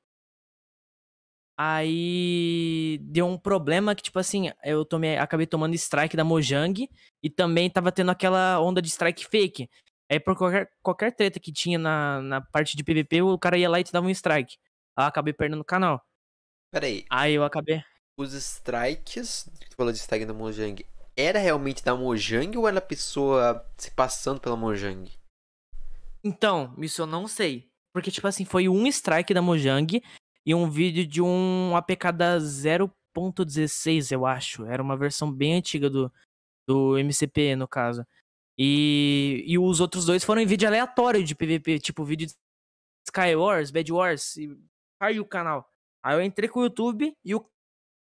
Aí 1.57 2.99
deu 3.01 3.25
um 3.25 3.37
problema 3.37 3.95
que, 3.95 4.03
tipo 4.03 4.19
assim, 4.19 4.51
eu 4.63 4.83
tomei, 4.83 5.17
acabei 5.17 5.47
tomando 5.47 5.73
strike 5.73 6.17
da 6.17 6.23
Mojang 6.23 6.89
e 7.23 7.29
também 7.29 7.69
tava 7.69 7.91
tendo 7.93 8.11
aquela 8.11 8.59
onda 8.59 8.81
de 8.81 8.89
strike 8.89 9.25
fake. 9.25 9.69
Aí 10.11 10.19
por 10.19 10.35
qualquer, 10.35 10.69
qualquer 10.83 11.15
treta 11.15 11.39
que 11.39 11.53
tinha 11.53 11.79
na, 11.79 12.21
na 12.21 12.41
parte 12.41 12.75
de 12.75 12.83
PVP, 12.83 13.21
o 13.21 13.39
cara 13.39 13.57
ia 13.57 13.69
lá 13.69 13.79
e 13.79 13.83
te 13.83 13.91
dava 13.91 14.05
um 14.05 14.09
strike. 14.09 14.57
Aí 14.97 15.05
eu 15.05 15.07
acabei 15.07 15.33
perdendo 15.33 15.61
o 15.61 15.65
canal. 15.65 16.01
Peraí. 16.71 17.05
Aí 17.09 17.33
eu 17.33 17.43
acabei. 17.43 17.81
Os 18.17 18.33
strikes, 18.33 19.49
que 19.59 19.69
tu 19.69 19.75
falou 19.77 19.93
de 19.93 19.99
strike 19.99 20.25
da 20.25 20.33
Mojang, 20.33 20.85
era 21.15 21.39
realmente 21.39 21.83
da 21.83 21.95
Mojang 21.95 22.57
ou 22.57 22.67
era 22.67 22.79
a 22.79 22.81
pessoa 22.81 23.65
se 23.77 23.91
passando 23.91 24.41
pela 24.41 24.57
Mojang? 24.57 25.09
Então, 26.21 26.75
isso 26.79 27.01
eu 27.01 27.05
não 27.05 27.27
sei. 27.27 27.69
Porque, 27.93 28.11
tipo 28.11 28.27
assim, 28.27 28.43
foi 28.43 28.67
um 28.67 28.85
strike 28.87 29.33
da 29.33 29.41
Mojang 29.41 30.01
e 30.45 30.53
um 30.53 30.69
vídeo 30.69 31.07
de 31.07 31.21
um 31.21 31.75
APK 31.75 32.11
da 32.11 32.37
0.16, 32.37 34.11
eu 34.11 34.25
acho. 34.25 34.65
Era 34.65 34.81
uma 34.81 34.95
versão 34.95 35.31
bem 35.31 35.55
antiga 35.55 35.89
do, 35.89 36.11
do 36.67 36.97
MCP, 36.99 37.55
no 37.55 37.67
caso. 37.67 38.05
E, 38.57 39.43
e 39.47 39.57
os 39.57 39.79
outros 39.79 40.05
dois 40.05 40.23
foram 40.23 40.41
em 40.41 40.45
vídeo 40.45 40.67
aleatório 40.67 41.23
de 41.23 41.35
PVP, 41.35 41.79
tipo 41.79 42.05
vídeo 42.05 42.27
de 42.27 42.33
Sky 43.07 43.35
Wars, 43.35 43.71
Bad 43.71 43.91
Wars, 43.91 44.37
e 44.37 44.55
caiu 44.99 45.23
o 45.23 45.27
canal. 45.27 45.69
Aí 46.03 46.15
eu 46.15 46.21
entrei 46.21 46.47
com 46.47 46.59
o 46.59 46.63
YouTube 46.63 47.15
e 47.25 47.35
o 47.35 47.45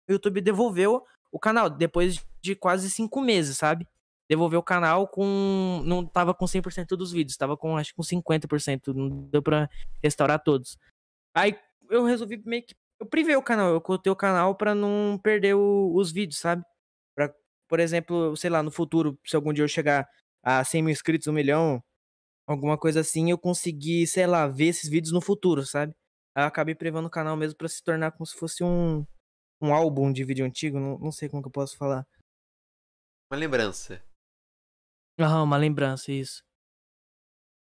YouTube 0.09 0.41
devolveu 0.41 1.03
o 1.31 1.39
canal 1.39 1.69
depois 1.69 2.25
de 2.41 2.55
quase 2.55 2.89
cinco 2.89 3.21
meses, 3.21 3.57
sabe? 3.57 3.87
Devolveu 4.29 4.59
o 4.59 4.63
canal 4.63 5.07
com. 5.07 5.81
Não 5.85 6.05
tava 6.05 6.33
com 6.33 6.45
100% 6.45 6.89
dos 6.89 7.11
vídeos, 7.11 7.37
tava 7.37 7.55
com 7.55 7.77
acho 7.77 7.91
que 7.91 7.95
com 7.95 8.03
50%, 8.03 8.93
não 8.93 9.23
deu 9.29 9.41
pra 9.41 9.69
restaurar 10.03 10.43
todos. 10.43 10.77
Aí 11.33 11.57
eu 11.89 12.05
resolvi 12.05 12.41
meio 12.45 12.63
que. 12.65 12.75
Eu 12.99 13.05
privei 13.05 13.35
o 13.35 13.43
canal, 13.43 13.69
eu 13.71 13.81
coloquei 13.81 14.11
o 14.11 14.15
canal 14.15 14.55
pra 14.55 14.73
não 14.73 15.19
perder 15.21 15.55
o, 15.55 15.93
os 15.95 16.11
vídeos, 16.11 16.39
sabe? 16.39 16.63
Pra, 17.15 17.33
por 17.67 17.79
exemplo, 17.79 18.35
sei 18.35 18.49
lá, 18.49 18.63
no 18.63 18.71
futuro, 18.71 19.19
se 19.25 19.35
algum 19.35 19.53
dia 19.53 19.63
eu 19.63 19.67
chegar 19.67 20.07
a 20.43 20.63
100 20.63 20.81
mil 20.83 20.91
inscritos, 20.91 21.27
um 21.27 21.33
milhão, 21.33 21.83
alguma 22.47 22.77
coisa 22.77 23.01
assim, 23.01 23.29
eu 23.31 23.37
consegui, 23.37 24.07
sei 24.07 24.27
lá, 24.27 24.47
ver 24.47 24.67
esses 24.67 24.89
vídeos 24.89 25.13
no 25.13 25.21
futuro, 25.21 25.65
sabe? 25.65 25.93
Aí 26.35 26.43
eu 26.43 26.47
acabei 26.47 26.75
privando 26.75 27.07
o 27.07 27.11
canal 27.11 27.37
mesmo 27.37 27.57
pra 27.57 27.67
se 27.67 27.83
tornar 27.83 28.11
como 28.11 28.25
se 28.25 28.35
fosse 28.35 28.63
um, 28.63 29.05
um 29.61 29.73
álbum 29.73 30.11
de 30.11 30.23
vídeo 30.23 30.45
antigo, 30.45 30.79
não, 30.79 30.97
não 30.99 31.11
sei 31.11 31.29
como 31.29 31.41
que 31.43 31.47
eu 31.47 31.51
posso 31.51 31.77
falar. 31.77 32.05
Uma 33.31 33.37
lembrança. 33.39 34.01
Aham, 35.19 35.43
uma 35.43 35.57
lembrança, 35.57 36.11
isso. 36.11 36.41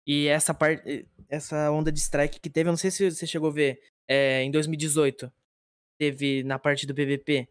E 0.08 0.28
essa 0.28 0.54
parte, 0.54 1.08
essa 1.28 1.72
onda 1.72 1.92
de 1.92 2.00
strike 2.00 2.40
que 2.40 2.50
teve, 2.50 2.70
eu 2.70 2.74
não 2.74 2.78
sei 2.78 2.92
se 2.92 3.10
você 3.10 3.26
chegou 3.26 3.50
a 3.50 3.54
ver, 3.54 3.80
é, 4.08 4.44
em 4.44 4.52
2018, 4.52 5.32
teve 6.00 6.44
na 6.44 6.60
parte 6.60 6.86
do 6.86 6.94
PVP, 6.94 7.48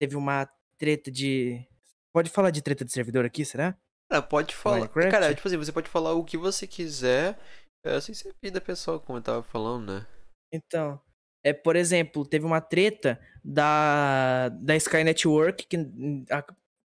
teve 0.00 0.16
uma 0.16 0.48
treta 0.78 1.10
de. 1.10 1.66
Pode 2.12 2.30
falar 2.30 2.50
de 2.50 2.62
treta 2.62 2.84
de 2.84 2.92
servidor 2.92 3.24
aqui, 3.24 3.44
será? 3.44 3.76
Cara, 4.10 4.22
pode 4.22 4.54
falar. 4.54 4.76
Minecraft? 4.76 5.10
Cara, 5.10 5.34
tipo 5.34 5.48
assim, 5.48 5.56
você 5.56 5.72
pode 5.72 5.88
falar 5.88 6.12
o 6.12 6.24
que 6.24 6.36
você 6.36 6.66
quiser, 6.66 7.38
é, 7.84 8.00
sem 8.00 8.14
ser 8.14 8.34
vida 8.42 8.60
pessoal, 8.60 9.00
como 9.00 9.18
eu 9.18 9.22
tava 9.22 9.42
falando, 9.42 9.92
né? 9.92 10.06
Então, 10.52 11.00
é, 11.42 11.52
por 11.52 11.76
exemplo, 11.76 12.24
teve 12.24 12.46
uma 12.46 12.60
treta 12.60 13.20
da, 13.44 14.48
da 14.50 14.76
Sky 14.76 15.04
Network, 15.04 15.66
que 15.66 15.76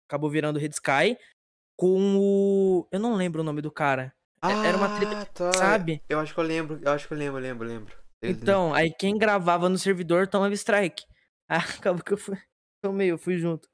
acabou 0.08 0.30
virando 0.30 0.60
Red 0.60 0.70
Sky, 0.70 1.17
com 1.78 2.17
o. 2.17 2.88
Eu 2.91 3.00
não 3.00 3.15
lembro 3.15 3.41
o 3.41 3.46
nome 3.46 3.62
do 3.62 3.72
cara. 3.72 4.13
Ah, 4.41 4.65
Era 4.65 4.78
uma 4.78 4.98
treta, 4.98 5.26
tá. 5.34 5.54
sabe? 5.54 6.02
Eu 6.08 6.20
acho 6.20 6.34
que 6.34 6.39
eu 6.39 6.43
lembro, 6.43 6.80
eu 6.82 6.91
acho 6.91 7.08
que 7.08 7.13
eu 7.13 7.17
lembro, 7.17 7.39
lembro, 7.39 7.67
lembro. 7.67 7.98
Então, 8.24 8.74
aí 8.74 8.92
quem 8.92 9.18
gravava 9.18 9.70
no 9.70 9.78
servidor 9.78 10.28
tomava 10.28 10.54
strike. 10.54 11.04
Ah, 11.50 11.60
acabou 11.60 12.04
que 12.04 12.12
eu 12.12 12.18
fui. 12.18 12.36
Tomei, 12.84 13.10
eu 13.10 13.18
fui 13.18 13.38
junto. 13.38 13.70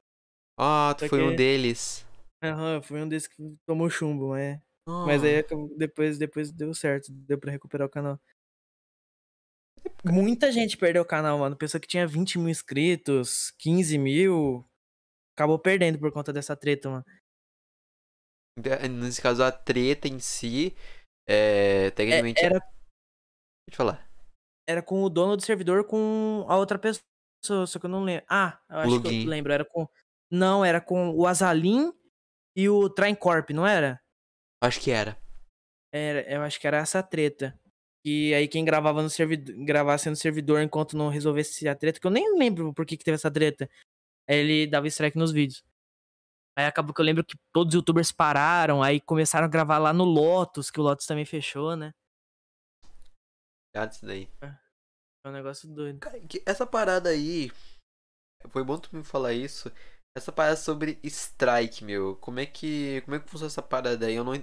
Ah, 0.59 0.93
tu 0.95 1.05
Só 1.05 1.09
foi 1.09 1.21
que... 1.21 1.25
um 1.25 1.35
deles. 1.35 2.05
Aham, 2.43 2.75
eu 2.75 2.83
fui 2.83 3.01
um 3.01 3.09
desses 3.09 3.27
que 3.27 3.57
tomou 3.65 3.89
chumbo, 3.89 4.29
mas. 4.29 4.61
Oh. 4.87 5.07
Mas 5.07 5.23
aí 5.23 5.43
depois, 5.75 6.19
depois 6.19 6.51
deu 6.51 6.71
certo, 6.75 7.11
deu 7.11 7.39
pra 7.39 7.51
recuperar 7.51 7.87
o 7.87 7.89
canal. 7.89 8.21
Muita 10.05 10.51
gente 10.51 10.77
perdeu 10.77 11.01
o 11.01 11.07
canal, 11.07 11.39
mano. 11.39 11.57
Pessoa 11.57 11.81
que 11.81 11.87
tinha 11.87 12.05
20 12.05 12.37
mil 12.37 12.49
inscritos, 12.49 13.49
15 13.57 13.97
mil, 13.97 14.63
acabou 15.35 15.57
perdendo 15.57 15.97
por 15.97 16.11
conta 16.11 16.31
dessa 16.31 16.55
treta, 16.55 16.91
mano. 16.91 17.05
Nesse 19.01 19.19
caso, 19.19 19.41
a 19.41 19.51
treta 19.51 20.07
em 20.07 20.19
si, 20.19 20.75
é, 21.27 21.89
tecnicamente. 21.89 22.39
É, 22.39 22.45
era. 22.45 22.59
Pode 22.59 23.77
falar 23.77 24.12
era 24.67 24.81
com 24.81 25.03
o 25.03 25.09
dono 25.09 25.35
do 25.35 25.43
servidor 25.43 25.85
com 25.85 26.45
a 26.47 26.57
outra 26.57 26.79
pessoa, 26.79 27.67
só 27.67 27.79
que 27.79 27.85
eu 27.85 27.89
não 27.89 28.03
lembro. 28.03 28.25
Ah, 28.29 28.59
eu 28.69 28.77
acho 28.77 29.01
que 29.01 29.23
eu 29.23 29.29
lembro. 29.29 29.51
Era 29.51 29.65
com. 29.65 29.87
Não, 30.31 30.63
era 30.63 30.81
com 30.81 31.11
o 31.11 31.27
Azalin 31.27 31.91
e 32.55 32.69
o 32.69 32.89
Traincorp, 32.89 33.51
não 33.51 33.67
era? 33.67 34.01
Acho 34.61 34.79
que 34.79 34.91
era. 34.91 35.17
Era, 35.93 36.21
eu 36.31 36.41
acho 36.41 36.59
que 36.59 36.65
era 36.65 36.77
essa 36.77 37.03
treta. 37.03 37.59
E 38.05 38.33
aí 38.33 38.47
quem 38.47 38.65
gravava 38.65 39.01
no 39.01 39.09
servidor, 39.09 39.55
gravasse 39.63 40.09
no 40.09 40.15
servidor 40.15 40.61
enquanto 40.61 40.97
não 40.97 41.09
resolvesse 41.09 41.67
a 41.67 41.75
treta, 41.75 41.99
que 41.99 42.07
eu 42.07 42.11
nem 42.11 42.37
lembro 42.37 42.73
por 42.73 42.85
que, 42.85 42.97
que 42.97 43.03
teve 43.03 43.15
essa 43.15 43.31
treta. 43.31 43.69
Aí 44.27 44.37
ele 44.37 44.67
dava 44.67 44.87
strike 44.87 45.17
nos 45.17 45.31
vídeos. 45.31 45.63
Aí 46.55 46.65
acabou 46.65 46.93
que 46.93 47.01
eu 47.01 47.05
lembro 47.05 47.23
que 47.23 47.35
todos 47.51 47.73
os 47.73 47.79
youtubers 47.79 48.11
pararam, 48.11 48.83
aí 48.83 48.99
começaram 49.01 49.45
a 49.45 49.49
gravar 49.49 49.77
lá 49.77 49.93
no 49.93 50.03
Lotus, 50.03 50.69
que 50.69 50.79
o 50.79 50.83
Lotus 50.83 51.05
também 51.05 51.25
fechou, 51.25 51.75
né? 51.75 51.93
Ligado 53.73 53.91
isso 53.91 54.05
daí. 54.05 54.29
É. 54.41 54.53
é 55.25 55.29
um 55.29 55.31
negócio 55.31 55.67
doido. 55.67 55.99
Cara, 55.99 56.21
essa 56.45 56.65
parada 56.65 57.09
aí. 57.09 57.51
Foi 58.49 58.63
bom 58.63 58.77
tu 58.77 58.95
me 58.95 59.03
falar 59.03 59.33
isso. 59.33 59.71
Essa 60.15 60.31
parada 60.31 60.55
sobre 60.55 60.99
strike, 61.03 61.83
meu. 61.83 62.15
Como 62.17 62.39
é 62.39 62.45
que. 62.45 63.01
Como 63.01 63.15
é 63.15 63.19
que 63.19 63.29
funciona 63.29 63.49
essa 63.49 63.61
parada 63.61 64.05
aí? 64.05 64.15
Eu 64.15 64.23
não 64.23 64.35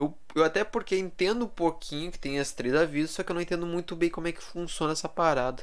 eu, 0.00 0.18
eu 0.34 0.44
até 0.44 0.64
porque 0.64 0.96
entendo 0.96 1.44
um 1.44 1.48
pouquinho 1.48 2.10
que 2.10 2.18
tem 2.18 2.38
as 2.38 2.52
três 2.52 2.74
avisos, 2.74 3.10
só 3.10 3.22
que 3.22 3.30
eu 3.30 3.34
não 3.34 3.42
entendo 3.42 3.66
muito 3.66 3.94
bem 3.94 4.10
como 4.10 4.28
é 4.28 4.32
que 4.32 4.42
funciona 4.42 4.92
essa 4.92 5.08
parada. 5.08 5.62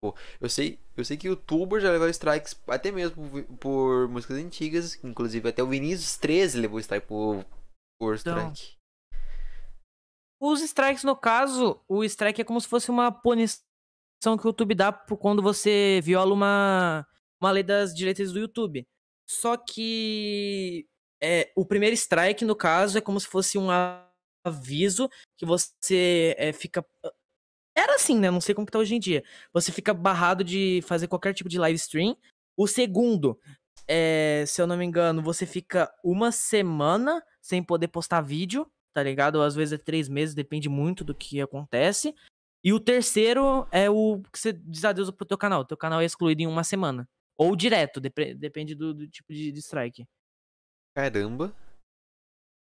Pô, 0.00 0.14
eu 0.40 0.48
sei, 0.48 0.78
eu 0.96 1.04
sei 1.04 1.16
que 1.16 1.26
youtuber 1.26 1.80
já 1.80 1.90
levou 1.90 2.08
strikes 2.08 2.54
até 2.68 2.92
mesmo 2.92 3.28
por, 3.28 3.44
por 3.56 4.08
músicas 4.08 4.36
antigas, 4.36 5.02
inclusive 5.02 5.48
até 5.48 5.60
o 5.60 5.66
Vinícius 5.66 6.16
13 6.18 6.60
levou 6.60 6.78
strike 6.78 7.06
por, 7.06 7.44
por 7.98 8.14
então, 8.14 8.52
strike. 8.52 8.77
Os 10.40 10.60
strikes, 10.60 11.02
no 11.02 11.16
caso, 11.16 11.80
o 11.88 12.04
strike 12.04 12.40
é 12.40 12.44
como 12.44 12.60
se 12.60 12.68
fosse 12.68 12.90
uma 12.90 13.10
punição 13.10 13.60
que 14.22 14.46
o 14.46 14.48
YouTube 14.48 14.74
dá 14.74 14.92
por 14.92 15.16
quando 15.16 15.42
você 15.42 16.00
viola 16.02 16.32
uma, 16.32 17.06
uma 17.40 17.50
lei 17.50 17.62
das 17.62 17.94
direitos 17.94 18.32
do 18.32 18.38
YouTube. 18.38 18.86
Só 19.28 19.56
que 19.56 20.86
é, 21.20 21.52
o 21.56 21.64
primeiro 21.66 21.94
strike, 21.94 22.44
no 22.44 22.54
caso, 22.54 22.98
é 22.98 23.00
como 23.00 23.18
se 23.18 23.26
fosse 23.26 23.58
um 23.58 23.68
aviso 24.44 25.10
que 25.36 25.44
você 25.44 26.34
é, 26.38 26.52
fica. 26.52 26.86
Era 27.76 27.96
assim, 27.96 28.18
né? 28.18 28.30
Não 28.30 28.40
sei 28.40 28.54
como 28.54 28.66
que 28.66 28.72
tá 28.72 28.78
hoje 28.78 28.94
em 28.94 29.00
dia. 29.00 29.24
Você 29.52 29.72
fica 29.72 29.92
barrado 29.92 30.44
de 30.44 30.80
fazer 30.86 31.08
qualquer 31.08 31.34
tipo 31.34 31.48
de 31.48 31.58
live 31.58 31.76
stream. 31.76 32.16
O 32.56 32.66
segundo, 32.66 33.38
é, 33.86 34.44
se 34.46 34.60
eu 34.62 34.66
não 34.66 34.76
me 34.76 34.84
engano, 34.84 35.22
você 35.22 35.46
fica 35.46 35.92
uma 36.04 36.32
semana 36.32 37.22
sem 37.40 37.62
poder 37.62 37.88
postar 37.88 38.20
vídeo 38.20 38.70
tá 38.98 39.02
ligado? 39.04 39.36
Ou 39.36 39.42
às 39.42 39.54
vezes 39.54 39.74
é 39.74 39.78
três 39.78 40.08
meses, 40.08 40.34
depende 40.34 40.68
muito 40.68 41.04
do 41.04 41.14
que 41.14 41.40
acontece. 41.40 42.12
E 42.64 42.72
o 42.72 42.80
terceiro 42.80 43.68
é 43.70 43.88
o 43.88 44.20
que 44.32 44.38
você 44.38 44.52
diz 44.52 44.84
adeus 44.84 45.08
pro 45.12 45.24
teu 45.24 45.38
canal. 45.38 45.64
Teu 45.64 45.76
canal 45.76 46.00
é 46.00 46.04
excluído 46.04 46.42
em 46.42 46.48
uma 46.48 46.64
semana. 46.64 47.08
Ou 47.36 47.54
direto, 47.54 48.00
dep 48.00 48.34
depende 48.34 48.74
do, 48.74 48.92
do, 48.92 49.06
tipo 49.06 49.32
de, 49.32 49.52
de 49.52 49.60
strike. 49.60 50.04
Caramba. 50.96 51.54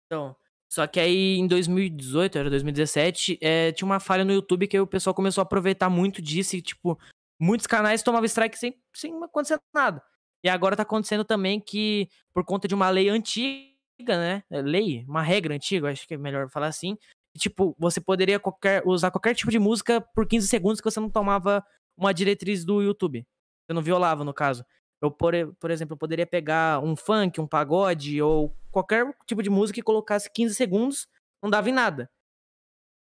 Então, 0.06 0.36
só 0.72 0.86
que 0.86 1.00
aí 1.00 1.38
em 1.38 1.48
2018, 1.48 2.38
era 2.38 2.50
2017, 2.52 3.40
é, 3.42 3.72
tinha 3.72 3.88
uma 3.88 4.00
falha 4.00 4.24
no 4.24 4.32
YouTube 4.32 4.68
que 4.68 4.80
o 4.80 4.86
pessoal 4.86 5.16
começou 5.16 5.42
a 5.42 5.44
aproveitar 5.44 5.90
muito 5.90 6.22
disso 6.22 6.56
e, 6.56 6.62
tipo, 6.62 7.00
muitos 7.40 7.66
canais 7.66 8.04
tomavam 8.04 8.26
strike 8.26 8.60
sem, 8.60 8.80
sem 8.94 9.24
acontecer 9.24 9.60
nada. 9.74 10.04
E 10.44 10.50
agora 10.50 10.76
tá 10.76 10.84
acontecendo 10.84 11.26
também 11.26 11.60
que, 11.60 12.08
por 12.32 12.46
conta 12.46 12.68
de 12.68 12.76
uma 12.76 12.92
lei 12.92 13.10
antiga, 13.10 13.69
né? 14.08 14.44
Lei, 14.50 15.06
uma 15.08 15.22
regra 15.22 15.54
antiga, 15.54 15.90
acho 15.90 16.08
que 16.08 16.14
é 16.14 16.18
melhor 16.18 16.50
falar 16.50 16.68
assim. 16.68 16.98
Tipo, 17.38 17.76
você 17.78 18.02
poderia 18.02 18.40
qualquer, 18.40 18.82
usar 18.86 19.12
qualquer 19.12 19.36
tipo 19.36 19.52
de 19.52 19.60
música 19.60 20.02
por 20.02 20.28
15 20.28 20.48
segundos 20.48 20.82
que 20.82 20.90
você 20.90 21.00
não 21.00 21.10
tomava 21.10 21.64
uma 21.98 22.14
diretriz 22.14 22.66
do 22.66 22.82
YouTube. 22.82 23.26
Você 23.66 23.74
não 23.74 23.82
violava, 23.82 24.24
no 24.24 24.34
caso. 24.34 24.66
Eu, 25.02 25.12
por, 25.12 25.34
por 25.60 25.72
exemplo, 25.72 25.94
eu 25.94 25.98
poderia 25.98 26.26
pegar 26.26 26.84
um 26.84 26.96
funk, 26.96 27.40
um 27.40 27.48
pagode 27.48 28.22
ou 28.22 28.56
qualquer 28.72 29.14
tipo 29.26 29.42
de 29.44 29.50
música 29.50 29.80
e 29.80 29.84
colocasse 29.84 30.30
15 30.32 30.56
segundos, 30.56 31.08
não 31.42 31.50
dava 31.50 31.70
em 31.70 31.74
nada. 31.74 32.10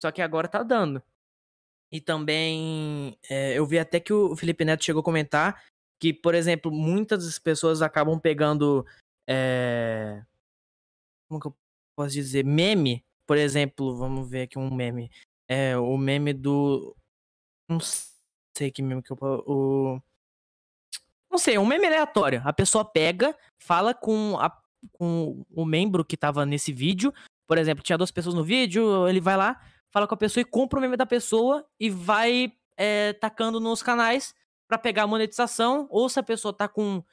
Só 0.03 0.11
que 0.11 0.23
agora 0.23 0.49
tá 0.49 0.62
dando. 0.62 1.03
E 1.92 2.01
também 2.01 3.16
é, 3.31 3.55
eu 3.55 3.66
vi 3.66 3.79
até 3.79 4.01
que 4.01 4.12
o 4.12 4.35
Felipe 4.37 4.64
Neto 4.64 4.85
chegou 4.85 5.01
a 5.01 5.05
comentar 5.05 5.62
que, 6.01 6.12
por 6.12 6.35
exemplo, 6.35 6.70
muitas 6.70 7.38
pessoas 7.38 7.83
acabam 7.83 8.18
pegando. 8.18 8.85
É, 9.29 10.23
como 11.35 11.40
que 11.40 11.47
eu 11.47 11.57
posso 11.97 12.12
dizer? 12.12 12.44
Meme, 12.44 13.05
por 13.27 13.37
exemplo, 13.37 13.97
vamos 13.97 14.29
ver 14.29 14.42
aqui 14.42 14.59
um 14.59 14.73
meme. 14.73 15.11
É 15.49 15.77
o 15.77 15.97
meme 15.97 16.33
do. 16.33 16.97
Não 17.68 17.79
sei 18.57 18.70
que 18.70 18.83
meme 18.83 19.03
que 19.03 19.12
eu. 19.12 19.18
O, 19.47 20.01
não 21.31 21.38
sei, 21.38 21.59
um 21.59 21.66
meme 21.66 21.87
aleatório. 21.87 22.42
A 22.44 22.53
pessoa 22.53 22.85
pega, 22.85 23.37
fala 23.61 23.92
com, 23.92 24.38
a, 24.38 24.51
com 24.92 25.44
o 25.51 25.64
membro 25.64 26.05
que 26.05 26.16
tava 26.16 26.47
nesse 26.47 26.73
vídeo. 26.73 27.12
Por 27.47 27.59
exemplo, 27.59 27.83
tinha 27.83 27.99
duas 27.99 28.11
pessoas 28.11 28.35
no 28.35 28.44
vídeo, 28.44 29.07
ele 29.09 29.20
vai 29.20 29.37
lá, 29.37 29.61
fala 29.90 30.07
com 30.07 30.14
a 30.14 30.18
pessoa 30.18 30.42
e 30.42 30.44
compra 30.44 30.79
o 30.79 30.83
meme 30.83 30.97
da 30.97 31.05
pessoa 31.05 31.66
e 31.79 31.90
vai 31.90 32.53
é, 32.77 33.12
tacando 33.14 33.61
nos 33.61 33.83
canais 33.83 34.35
para 34.68 34.79
pegar 34.79 35.03
a 35.03 35.07
monetização. 35.07 35.87
Ou 35.90 36.09
se 36.09 36.18
a 36.18 36.23
pessoa 36.23 36.55
tá 36.55 36.68
com, 36.68 37.05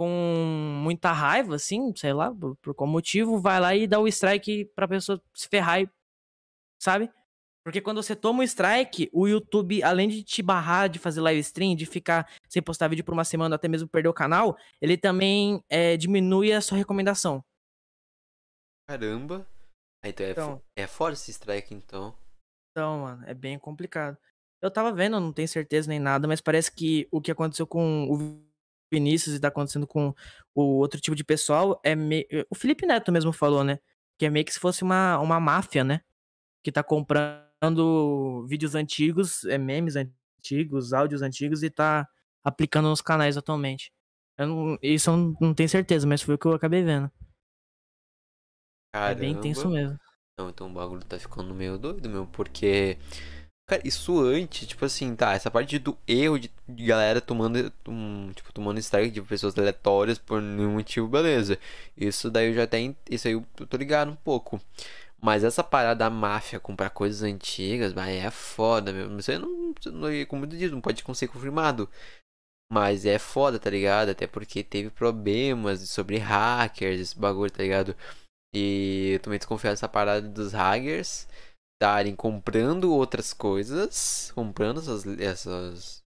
com 0.00 0.80
muita 0.82 1.12
raiva, 1.12 1.56
assim, 1.56 1.94
sei 1.94 2.14
lá, 2.14 2.34
por, 2.34 2.56
por 2.56 2.74
qual 2.74 2.88
motivo, 2.88 3.38
vai 3.38 3.60
lá 3.60 3.76
e 3.76 3.86
dá 3.86 4.00
o 4.00 4.08
strike 4.08 4.64
pra 4.74 4.88
pessoa 4.88 5.22
se 5.34 5.46
ferrar, 5.46 5.82
e, 5.82 5.90
sabe? 6.80 7.12
Porque 7.62 7.82
quando 7.82 8.02
você 8.02 8.16
toma 8.16 8.40
o 8.40 8.42
strike, 8.42 9.10
o 9.12 9.28
YouTube, 9.28 9.82
além 9.82 10.08
de 10.08 10.24
te 10.24 10.40
barrar 10.40 10.88
de 10.88 10.98
fazer 10.98 11.20
live 11.20 11.40
stream, 11.40 11.76
de 11.76 11.84
ficar 11.84 12.26
sem 12.48 12.62
postar 12.62 12.88
vídeo 12.88 13.04
por 13.04 13.12
uma 13.12 13.26
semana, 13.26 13.56
até 13.56 13.68
mesmo 13.68 13.86
perder 13.90 14.08
o 14.08 14.14
canal, 14.14 14.56
ele 14.80 14.96
também 14.96 15.62
é, 15.68 15.98
diminui 15.98 16.50
a 16.50 16.62
sua 16.62 16.78
recomendação. 16.78 17.44
Caramba. 18.88 19.46
Ah, 20.02 20.08
então, 20.08 20.24
é, 20.24 20.30
então, 20.30 20.62
é 20.76 20.86
fora 20.86 21.12
esse 21.12 21.30
strike, 21.30 21.74
então. 21.74 22.16
Então, 22.70 23.00
mano, 23.00 23.22
é 23.26 23.34
bem 23.34 23.58
complicado. 23.58 24.16
Eu 24.62 24.70
tava 24.70 24.94
vendo, 24.94 25.20
não 25.20 25.30
tenho 25.30 25.46
certeza 25.46 25.90
nem 25.90 26.00
nada, 26.00 26.26
mas 26.26 26.40
parece 26.40 26.72
que 26.72 27.06
o 27.10 27.20
que 27.20 27.30
aconteceu 27.30 27.66
com 27.66 28.08
o 28.10 28.49
Vinícius 28.90 29.34
e 29.34 29.40
tá 29.40 29.48
acontecendo 29.48 29.86
com 29.86 30.14
o 30.54 30.62
outro 30.78 31.00
tipo 31.00 31.14
de 31.14 31.24
pessoal 31.24 31.80
é 31.84 31.94
meio. 31.94 32.26
O 32.50 32.54
Felipe 32.54 32.86
Neto 32.86 33.12
mesmo 33.12 33.32
falou, 33.32 33.62
né? 33.62 33.78
Que 34.18 34.26
é 34.26 34.30
meio 34.30 34.44
que 34.44 34.52
se 34.52 34.60
fosse 34.60 34.82
uma, 34.82 35.18
uma 35.18 35.40
máfia, 35.40 35.84
né? 35.84 36.00
Que 36.62 36.72
tá 36.72 36.82
comprando 36.82 38.46
vídeos 38.48 38.74
antigos, 38.74 39.44
é, 39.44 39.56
memes 39.58 39.94
antigos, 39.96 40.92
áudios 40.92 41.22
antigos 41.22 41.62
e 41.62 41.70
tá 41.70 42.08
aplicando 42.42 42.88
nos 42.88 43.00
canais 43.00 43.36
atualmente. 43.36 43.92
Eu 44.36 44.46
não, 44.46 44.78
isso 44.82 45.10
eu 45.10 45.16
não, 45.16 45.36
não 45.40 45.54
tenho 45.54 45.68
certeza, 45.68 46.06
mas 46.06 46.22
foi 46.22 46.34
o 46.34 46.38
que 46.38 46.46
eu 46.46 46.52
acabei 46.52 46.82
vendo. 46.82 47.10
Caramba. 48.92 49.12
É 49.12 49.14
bem 49.14 49.32
intenso 49.32 49.68
mesmo. 49.68 49.98
Não, 50.38 50.48
então 50.48 50.70
o 50.70 50.72
bagulho 50.72 51.04
tá 51.04 51.18
ficando 51.18 51.54
meio 51.54 51.78
doido, 51.78 52.08
meu, 52.08 52.26
porque. 52.26 52.98
Cara, 53.70 53.82
isso 53.84 54.18
antes, 54.20 54.66
tipo 54.66 54.84
assim, 54.84 55.14
tá, 55.14 55.32
essa 55.32 55.48
parte 55.48 55.78
do 55.78 55.96
erro 56.04 56.40
de, 56.40 56.50
galera 56.68 57.20
tomando, 57.20 57.72
um, 57.86 58.32
tipo, 58.32 58.52
tomando 58.52 58.80
strike 58.80 59.12
de 59.12 59.22
pessoas 59.22 59.56
aleatórias 59.56 60.18
por 60.18 60.42
nenhum 60.42 60.72
motivo, 60.72 61.06
beleza. 61.06 61.56
Isso 61.96 62.28
daí 62.32 62.48
eu 62.48 62.54
já 62.54 62.66
tenho, 62.66 62.96
isso 63.08 63.28
aí 63.28 63.34
eu 63.34 63.46
tô 63.68 63.76
ligado 63.76 64.10
um 64.10 64.16
pouco. 64.16 64.60
Mas 65.22 65.44
essa 65.44 65.62
parada 65.62 66.00
da 66.00 66.10
máfia 66.10 66.58
comprar 66.58 66.90
coisas 66.90 67.22
antigas, 67.22 67.92
vai 67.92 68.18
é 68.18 68.28
foda, 68.28 68.92
meu. 68.92 69.08
Você 69.10 69.38
não, 69.38 69.72
não 69.92 70.08
como 70.26 70.44
eu 70.46 70.48
disse, 70.48 70.68
não 70.70 70.80
pode 70.80 71.04
ser 71.14 71.28
confirmado. 71.28 71.88
Mas 72.72 73.06
é 73.06 73.20
foda, 73.20 73.60
tá 73.60 73.70
ligado? 73.70 74.10
Até 74.10 74.26
porque 74.26 74.64
teve 74.64 74.90
problemas 74.90 75.88
sobre 75.90 76.18
hackers, 76.18 77.00
esse 77.00 77.18
bagulho, 77.18 77.52
tá 77.52 77.62
ligado? 77.62 77.94
E 78.54 79.12
eu 79.14 79.20
também 79.20 79.38
desconfio 79.38 79.70
dessa 79.70 79.88
parada 79.88 80.28
dos 80.28 80.52
hackers 80.52 81.28
estarem 81.80 82.14
comprando 82.14 82.92
outras 82.92 83.32
coisas, 83.32 84.30
comprando 84.34 84.80
essas, 84.80 85.06
essas 85.18 86.02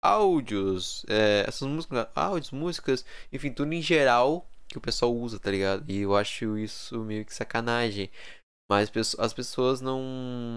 áudios, 0.00 1.04
é, 1.08 1.44
essas 1.48 1.66
músicas, 1.66 2.06
áudios, 2.14 2.50
músicas, 2.52 3.04
enfim, 3.32 3.52
tudo 3.52 3.72
em 3.72 3.82
geral 3.82 4.48
que 4.68 4.78
o 4.78 4.80
pessoal 4.80 5.12
usa, 5.12 5.40
tá 5.40 5.50
ligado? 5.50 5.84
E 5.90 6.02
eu 6.02 6.14
acho 6.14 6.56
isso 6.56 7.00
meio 7.00 7.24
que 7.24 7.34
sacanagem. 7.34 8.08
Mas 8.70 8.90
as 9.18 9.32
pessoas 9.32 9.80
não, 9.80 10.00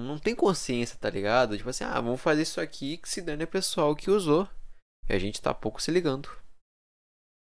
não 0.06 0.20
têm 0.20 0.36
consciência, 0.36 0.98
tá 1.00 1.10
ligado? 1.10 1.58
Tipo 1.58 1.70
assim, 1.70 1.84
ah, 1.84 2.00
vamos 2.00 2.22
fazer 2.22 2.44
isso 2.44 2.62
aqui 2.62 2.98
que 2.98 3.10
se 3.10 3.22
dane 3.22 3.44
é 3.44 3.48
pessoal 3.48 3.96
que 3.96 4.12
usou. 4.12 4.48
E 5.08 5.14
a 5.14 5.20
gente 5.20 5.42
tá 5.42 5.52
pouco 5.54 5.82
se 5.82 5.90
ligando. 5.90 6.30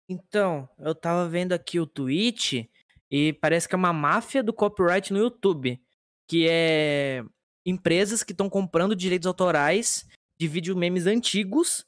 Então, 0.10 0.68
eu 0.80 0.94
tava 0.94 1.28
vendo 1.30 1.54
aqui 1.54 1.80
o 1.80 1.88
tweet 1.88 2.70
e 3.10 3.34
parece 3.34 3.68
que 3.68 3.76
é 3.76 3.78
uma 3.78 3.94
máfia 3.94 4.44
do 4.44 4.54
copyright 4.54 5.12
no 5.14 5.20
YouTube, 5.20 5.82
que 6.28 6.48
é 6.50 7.24
empresas 7.66 8.24
que 8.24 8.32
estão 8.32 8.50
comprando 8.50 8.96
direitos 8.96 9.28
autorais 9.28 10.06
de 10.40 10.48
vídeo 10.48 10.76
memes 10.76 11.06
antigos 11.06 11.86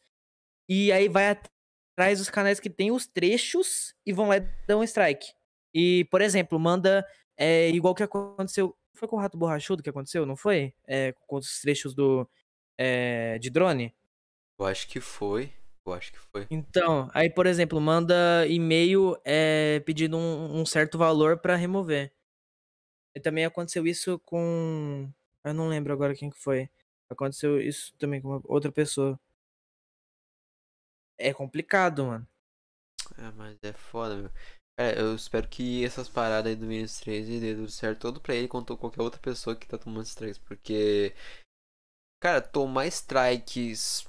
e 0.69 0.91
aí 0.91 1.08
vai 1.08 1.38
atrás 1.95 2.19
dos 2.19 2.30
canais 2.30 2.60
que 2.60 2.69
tem 2.69 2.91
os 2.91 3.06
trechos 3.06 3.93
e 4.06 4.12
vão 4.12 4.28
lá 4.28 4.38
e 4.38 4.48
dão 4.67 4.80
um 4.80 4.84
strike. 4.84 5.34
E, 5.74 6.06
por 6.06 6.21
exemplo, 6.21 6.60
manda 6.60 7.06
é, 7.38 7.69
igual 7.69 7.93
que 7.93 8.04
aconteceu. 8.04 8.76
Foi 8.95 9.08
com 9.08 9.17
o 9.17 9.19
Rato 9.19 9.38
Borrachudo 9.38 9.84
que 9.84 9.89
aconteceu, 9.89 10.26
não 10.26 10.36
foi? 10.36 10.74
É, 10.88 11.13
com 11.28 11.36
os 11.36 11.60
trechos 11.60 11.93
do. 11.93 12.28
É, 12.78 13.38
de 13.39 13.50
drone? 13.50 13.93
Eu 14.58 14.65
acho 14.65 14.88
que 14.88 15.00
foi. 15.00 15.52
Eu 15.86 15.93
acho 15.93 16.12
que 16.13 16.19
foi. 16.19 16.48
Então, 16.50 17.10
aí, 17.13 17.30
por 17.30 17.45
exemplo, 17.45 17.80
manda 17.80 18.48
e-mail 18.48 19.15
é, 19.24 19.82
pedindo 19.86 20.17
um, 20.17 20.62
um 20.62 20.65
certo 20.65 20.98
valor 20.98 21.38
para 21.38 21.56
remover. 21.56 22.12
E 23.15 23.19
também 23.19 23.45
aconteceu 23.45 23.88
isso 23.88 24.19
com. 24.19 25.10
Eu 25.43 25.54
não 25.54 25.69
lembro 25.69 25.93
agora 25.93 26.15
quem 26.15 26.30
que 26.30 26.38
foi. 26.38 26.69
Aconteceu 27.10 27.62
isso 27.62 27.93
também 27.97 28.21
com 28.21 28.41
outra 28.45 28.71
pessoa. 28.71 29.19
É 31.17 31.34
complicado, 31.34 32.06
mano. 32.06 32.28
É, 33.17 33.32
mas 33.32 33.58
é 33.63 33.71
foda, 33.73 34.15
meu. 34.17 34.32
Cara, 34.78 34.99
eu 34.99 35.15
espero 35.15 35.47
que 35.47 35.86
essas 35.86 36.10
paradas 36.10 36.49
aí 36.49 36.56
do 36.56 36.67
Vinicius 36.67 36.99
13 36.99 37.39
dê 37.39 37.56
tudo 37.56 37.71
certo 37.71 38.01
todo 38.01 38.19
pra 38.19 38.36
ele 38.36 38.47
quanto 38.47 38.75
qualquer 38.75 39.01
outra 39.01 39.21
pessoa 39.21 39.56
que 39.56 39.67
tá 39.67 39.78
tomando 39.78 40.06
strikes. 40.06 40.38
Porque. 40.39 41.15
Cara, 42.21 42.41
tomar 42.41 42.88
strikes 42.88 44.06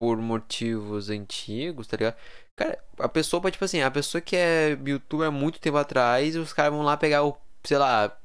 por 0.00 0.18
motivos 0.18 1.08
antigos, 1.08 1.86
tá 1.86 1.96
ligado? 1.96 2.16
Cara, 2.56 2.84
a 2.98 3.08
pessoa 3.08 3.50
tipo 3.50 3.64
assim, 3.64 3.80
a 3.80 3.90
pessoa 3.90 4.20
que 4.20 4.36
é 4.36 4.70
youtuber 4.84 5.28
há 5.28 5.30
muito 5.30 5.60
tempo 5.60 5.76
atrás, 5.76 6.36
os 6.36 6.52
caras 6.52 6.72
vão 6.72 6.82
lá 6.82 6.96
pegar 6.96 7.24
o, 7.24 7.36
sei 7.68 7.76
lá, 7.76 8.18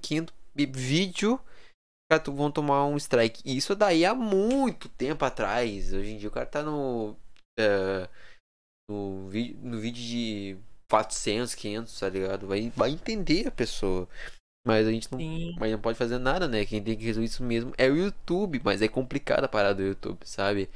15 0.00 0.28
vídeo, 0.72 1.40
vão 2.32 2.52
tomar 2.52 2.86
um 2.86 2.96
strike. 2.96 3.42
E 3.44 3.56
isso 3.56 3.74
daí 3.74 4.04
há 4.04 4.14
muito 4.14 4.88
tempo 4.88 5.24
atrás. 5.24 5.92
Hoje 5.92 6.12
em 6.12 6.18
dia 6.18 6.28
o 6.28 6.32
cara 6.32 6.46
tá 6.46 6.62
no. 6.62 7.16
Uh, 7.58 8.08
no, 8.88 9.24
no 9.24 9.80
vídeo 9.80 10.02
de 10.02 10.56
400, 10.88 11.54
500, 11.54 11.98
tá 11.98 12.08
ligado? 12.08 12.46
Vai, 12.46 12.70
vai 12.76 12.90
entender 12.90 13.48
a 13.48 13.50
pessoa. 13.50 14.08
Mas 14.64 14.86
a 14.86 14.92
gente 14.92 15.10
não, 15.10 15.18
mas 15.58 15.72
não 15.72 15.80
pode 15.80 15.98
fazer 15.98 16.18
nada, 16.18 16.46
né? 16.46 16.64
Quem 16.64 16.82
tem 16.82 16.96
que 16.96 17.04
resolver 17.04 17.26
isso 17.26 17.42
mesmo 17.42 17.74
é 17.76 17.90
o 17.90 17.96
YouTube, 17.96 18.60
mas 18.64 18.80
é 18.80 18.88
complicado 18.88 19.44
a 19.44 19.48
parada 19.48 19.74
do 19.74 19.82
YouTube, 19.82 20.20
sabe? 20.24 20.70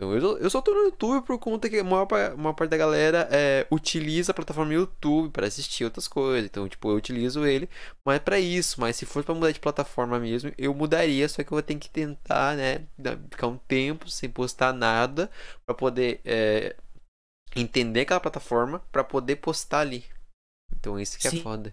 Então, 0.00 0.14
eu, 0.14 0.38
eu 0.38 0.48
só 0.48 0.62
tô 0.62 0.72
no 0.72 0.84
YouTube 0.84 1.26
por 1.26 1.40
conta 1.40 1.68
que 1.68 1.76
a 1.76 1.82
maior, 1.82 2.06
a 2.12 2.36
maior 2.36 2.52
parte 2.52 2.70
da 2.70 2.76
galera 2.76 3.28
é, 3.32 3.66
utiliza 3.68 4.30
a 4.30 4.34
plataforma 4.34 4.72
YouTube 4.72 5.32
para 5.32 5.48
assistir 5.48 5.84
outras 5.84 6.06
coisas. 6.06 6.48
Então, 6.48 6.68
tipo, 6.68 6.88
eu 6.88 6.94
utilizo 6.94 7.44
ele, 7.44 7.68
mas 8.04 8.20
para 8.20 8.38
isso. 8.38 8.80
Mas 8.80 8.94
se 8.94 9.04
for 9.04 9.24
para 9.24 9.34
mudar 9.34 9.50
de 9.50 9.58
plataforma 9.58 10.20
mesmo, 10.20 10.52
eu 10.56 10.72
mudaria. 10.72 11.28
Só 11.28 11.42
que 11.42 11.48
eu 11.52 11.56
vou 11.56 11.62
ter 11.62 11.74
que 11.74 11.90
tentar, 11.90 12.56
né? 12.56 12.86
Ficar 13.28 13.48
um 13.48 13.58
tempo 13.58 14.08
sem 14.08 14.30
postar 14.30 14.72
nada 14.72 15.28
para 15.66 15.74
poder 15.74 16.20
é, 16.24 16.76
entender 17.56 18.02
aquela 18.02 18.20
plataforma 18.20 18.78
para 18.92 19.02
poder 19.02 19.36
postar 19.36 19.80
ali. 19.80 20.04
Então, 20.78 21.00
isso 21.00 21.18
que 21.18 21.26
é 21.26 21.30
Sim. 21.30 21.42
foda. 21.42 21.72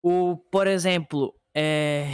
O, 0.00 0.36
por 0.52 0.68
exemplo, 0.68 1.34
é, 1.52 2.04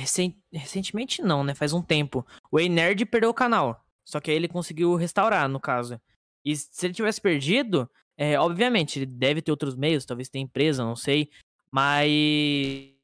recentemente 0.51 1.21
não, 1.21 1.45
né? 1.45 1.55
Faz 1.55 1.75
um 1.75 1.83
tempo. 1.83 2.27
O 2.51 2.59
Ei 2.59 2.71
Nerd 2.71 3.05
perdeu 3.05 3.29
o 3.29 3.35
canal. 3.35 3.84
Só 4.05 4.21
que 4.21 4.31
aí 4.31 4.37
ele 4.37 4.49
conseguiu 4.49 4.95
restaurar, 4.97 5.49
no 5.49 5.59
caso. 5.59 6.01
E 6.45 6.55
se 6.55 6.87
ele 6.87 6.95
tivesse 6.95 7.21
perdido, 7.21 7.91
é, 8.17 8.39
obviamente, 8.39 8.99
ele 8.99 9.07
deve 9.07 9.41
ter 9.41 9.51
outros 9.51 9.75
meios, 9.75 10.05
talvez 10.05 10.29
tenha 10.29 10.45
empresa, 10.45 10.85
não 10.85 10.95
sei. 10.95 11.31
Mas 11.71 12.95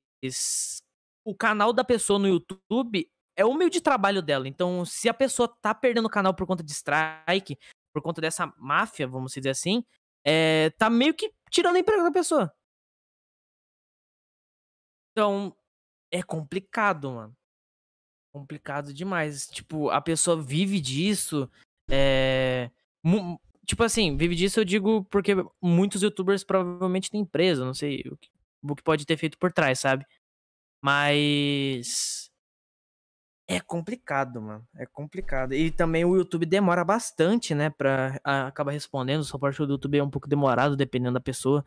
o 1.25 1.35
canal 1.35 1.73
da 1.73 1.83
pessoa 1.83 2.19
no 2.19 2.29
YouTube 2.29 3.11
é 3.37 3.45
o 3.45 3.55
meio 3.55 3.71
de 3.71 3.81
trabalho 3.81 4.21
dela. 4.21 4.47
Então, 4.47 4.85
se 4.85 5.09
a 5.09 5.15
pessoa 5.15 5.49
tá 5.61 5.75
perdendo 5.75 6.07
o 6.07 6.11
canal 6.11 6.35
por 6.35 6.47
conta 6.47 6.63
de 6.63 6.73
strike, 6.73 7.59
por 7.93 8.03
conta 8.03 8.21
dessa 8.21 8.53
máfia, 8.59 9.09
vamos 9.09 9.33
dizer 9.33 9.51
assim, 9.51 9.85
é, 10.25 10.71
tá 10.71 10.91
meio 10.91 11.15
que 11.15 11.33
tirando 11.51 11.79
emprego 11.79 12.03
da 12.03 12.13
pessoa. 12.13 12.53
Então, 15.13 15.57
é 16.11 16.23
complicado, 16.23 17.11
mano. 17.11 17.37
Complicado 18.33 18.93
demais. 18.95 19.47
Tipo, 19.47 19.90
a 19.90 20.01
pessoa 20.01 20.40
vive 20.40 20.81
disso. 20.81 21.51
É. 21.90 22.71
Tipo 23.66 23.85
assim, 23.85 24.16
vive 24.16 24.35
disso 24.35 24.61
eu 24.61 24.64
digo 24.64 25.05
porque 25.05 25.33
muitos 25.62 26.03
youtubers 26.03 26.43
provavelmente 26.45 27.11
têm 27.11 27.21
empresa, 27.21 27.64
não 27.64 27.75
sei 27.75 28.03
o 28.11 28.16
que, 28.16 28.29
o 28.62 28.75
que 28.75 28.83
pode 28.83 29.07
ter 29.07 29.16
feito 29.16 29.38
por 29.38 29.53
trás, 29.53 29.79
sabe? 29.79 30.05
Mas. 30.83 32.31
É 33.49 33.61
complicado, 33.61 34.40
mano. 34.40 34.66
É 34.77 34.87
complicado. 34.87 35.55
E 35.55 35.73
também 35.73 36.05
o 36.05 36.14
YouTube 36.16 36.47
demora 36.47 36.85
bastante, 36.85 37.55
né, 37.55 37.69
pra 37.69 38.21
acabar 38.25 38.71
respondendo. 38.71 39.21
O 39.23 39.25
suporte 39.25 39.59
do 39.66 39.73
YouTube 39.73 39.99
é 39.99 40.05
um 40.05 40.11
pouco 40.11 40.29
demorado, 40.29 40.77
dependendo 40.77 41.14
da 41.14 41.21
pessoa. 41.21 41.64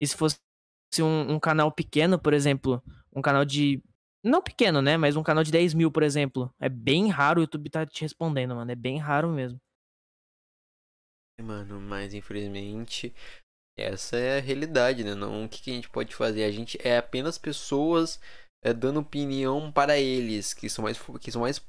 E 0.00 0.06
se 0.06 0.14
fosse 0.14 0.38
um, 1.00 1.32
um 1.34 1.40
canal 1.40 1.72
pequeno, 1.72 2.18
por 2.18 2.34
exemplo, 2.34 2.82
um 3.14 3.22
canal 3.22 3.44
de. 3.44 3.82
Não 4.24 4.42
pequeno, 4.42 4.80
né? 4.80 4.96
Mas 4.96 5.16
um 5.16 5.22
canal 5.22 5.44
de 5.44 5.52
10 5.52 5.74
mil, 5.74 5.92
por 5.92 6.02
exemplo. 6.02 6.52
É 6.58 6.68
bem 6.68 7.08
raro 7.08 7.40
o 7.40 7.42
YouTube 7.42 7.68
tá 7.68 7.84
te 7.84 8.02
respondendo, 8.02 8.54
mano. 8.54 8.70
É 8.70 8.74
bem 8.74 8.98
raro 8.98 9.28
mesmo. 9.28 9.60
Mano, 11.40 11.80
mas 11.80 12.14
infelizmente 12.14 13.12
essa 13.76 14.16
é 14.16 14.38
a 14.38 14.40
realidade, 14.40 15.02
né? 15.02 15.14
Não, 15.14 15.44
o 15.44 15.48
que, 15.48 15.60
que 15.60 15.70
a 15.70 15.74
gente 15.74 15.90
pode 15.90 16.14
fazer? 16.14 16.44
A 16.44 16.50
gente 16.50 16.78
é 16.86 16.96
apenas 16.96 17.36
pessoas 17.36 18.20
é, 18.62 18.72
dando 18.72 19.00
opinião 19.00 19.70
para 19.72 19.98
eles, 19.98 20.54
que 20.54 20.70
são 20.70 20.84
mais, 20.84 20.98
que 21.20 21.32
são 21.32 21.42
mais 21.42 21.60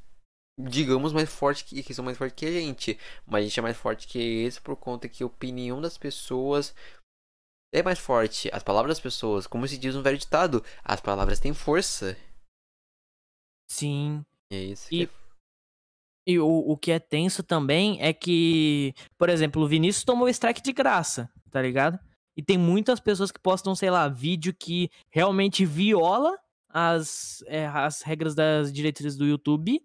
digamos, 0.58 1.12
mais 1.12 1.30
fortes 1.30 1.64
que, 1.64 1.84
que 1.84 1.94
são 1.94 2.06
mais 2.06 2.18
fortes 2.18 2.36
que 2.36 2.46
a 2.46 2.52
gente. 2.52 2.98
Mas 3.26 3.42
a 3.42 3.48
gente 3.48 3.60
é 3.60 3.64
mais 3.64 3.78
forte 3.78 4.08
que 4.08 4.18
eles 4.18 4.60
por 4.60 4.76
conta 4.76 5.10
que 5.10 5.24
a 5.24 5.26
opinião 5.26 5.82
das 5.82 5.98
pessoas 5.98 6.74
é 7.74 7.84
mais 7.84 8.00
forte. 8.00 8.50
As 8.54 8.64
palavras 8.64 8.98
das 8.98 9.04
pessoas, 9.04 9.48
como 9.48 9.68
se 9.68 9.78
diz 9.78 9.96
no 9.96 10.04
velho 10.04 10.18
ditado, 10.18 10.64
as 10.84 11.02
palavras 11.02 11.40
têm 11.40 11.54
força. 11.54 12.16
Sim. 13.68 14.26
E 14.52 14.56
é 14.56 14.64
isso. 14.64 14.88
E, 14.92 15.08
que 15.08 15.14
é... 15.14 15.16
e 16.28 16.40
o, 16.40 16.48
o 16.48 16.78
que 16.78 16.92
é 16.92 17.00
tenso 17.00 17.44
também 17.44 18.02
é 18.02 18.14
que, 18.14 18.94
por 19.18 19.30
exemplo, 19.30 19.62
o 19.62 19.68
Vinícius 19.68 20.04
tomou 20.04 20.30
strike 20.30 20.62
de 20.62 20.74
graça, 20.74 21.30
tá 21.52 21.62
ligado? 21.62 22.00
E 22.38 22.44
tem 22.44 22.58
muitas 22.58 23.00
pessoas 23.00 23.32
que 23.32 23.40
postam, 23.40 23.74
sei 23.76 23.90
lá, 23.90 24.08
vídeo 24.08 24.54
que 24.54 24.90
realmente 25.10 25.66
viola 25.66 26.38
as, 26.70 27.42
é, 27.48 27.66
as 27.68 28.02
regras 28.02 28.36
das 28.36 28.72
diretrizes 28.72 29.18
do 29.18 29.26
YouTube 29.26 29.82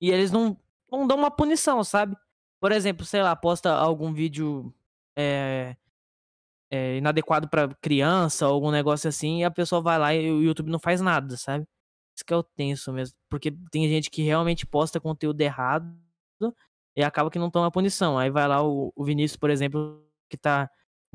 e 0.00 0.10
eles 0.10 0.30
não, 0.30 0.56
não 0.90 1.06
dão 1.06 1.18
uma 1.18 1.30
punição, 1.30 1.84
sabe? 1.84 2.16
Por 2.58 2.72
exemplo, 2.72 3.04
sei 3.04 3.22
lá, 3.22 3.36
posta 3.36 3.70
algum 3.70 4.12
vídeo 4.12 4.74
é, 5.14 5.76
é, 6.70 6.96
inadequado 6.96 7.48
para 7.48 7.74
criança, 7.74 8.46
algum 8.46 8.70
negócio 8.70 9.08
assim, 9.08 9.40
e 9.40 9.44
a 9.44 9.50
pessoa 9.50 9.82
vai 9.82 9.98
lá 9.98 10.14
e 10.14 10.30
o 10.32 10.42
YouTube 10.42 10.70
não 10.70 10.78
faz 10.78 11.00
nada, 11.00 11.36
sabe? 11.36 11.66
Isso 12.16 12.24
que 12.24 12.32
é 12.32 12.36
o 12.36 12.42
tenso 12.42 12.92
mesmo. 12.92 13.16
Porque 13.28 13.50
tem 13.70 13.88
gente 13.88 14.10
que 14.10 14.22
realmente 14.22 14.66
posta 14.66 15.00
conteúdo 15.00 15.40
errado 15.40 15.92
e 16.96 17.02
acaba 17.02 17.30
que 17.30 17.38
não 17.38 17.50
toma 17.50 17.70
punição. 17.70 18.18
Aí 18.18 18.30
vai 18.30 18.46
lá 18.46 18.62
o, 18.62 18.92
o 18.94 19.04
Vinícius, 19.04 19.36
por 19.36 19.50
exemplo, 19.50 20.06
que 20.30 20.36
tá 20.36 20.70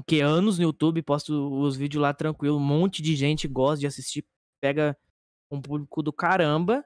que 0.08 0.22
anos 0.22 0.58
no 0.58 0.64
YouTube, 0.64 1.02
posta 1.02 1.34
os 1.34 1.76
vídeos 1.76 2.02
lá 2.02 2.14
tranquilo, 2.14 2.58
um 2.58 2.62
monte 2.62 3.02
de 3.02 3.16
gente 3.16 3.48
gosta 3.48 3.82
de 3.82 3.88
assistir, 3.88 4.26
pega 4.62 4.98
um 5.52 5.62
público 5.62 6.02
do 6.02 6.14
caramba. 6.14 6.86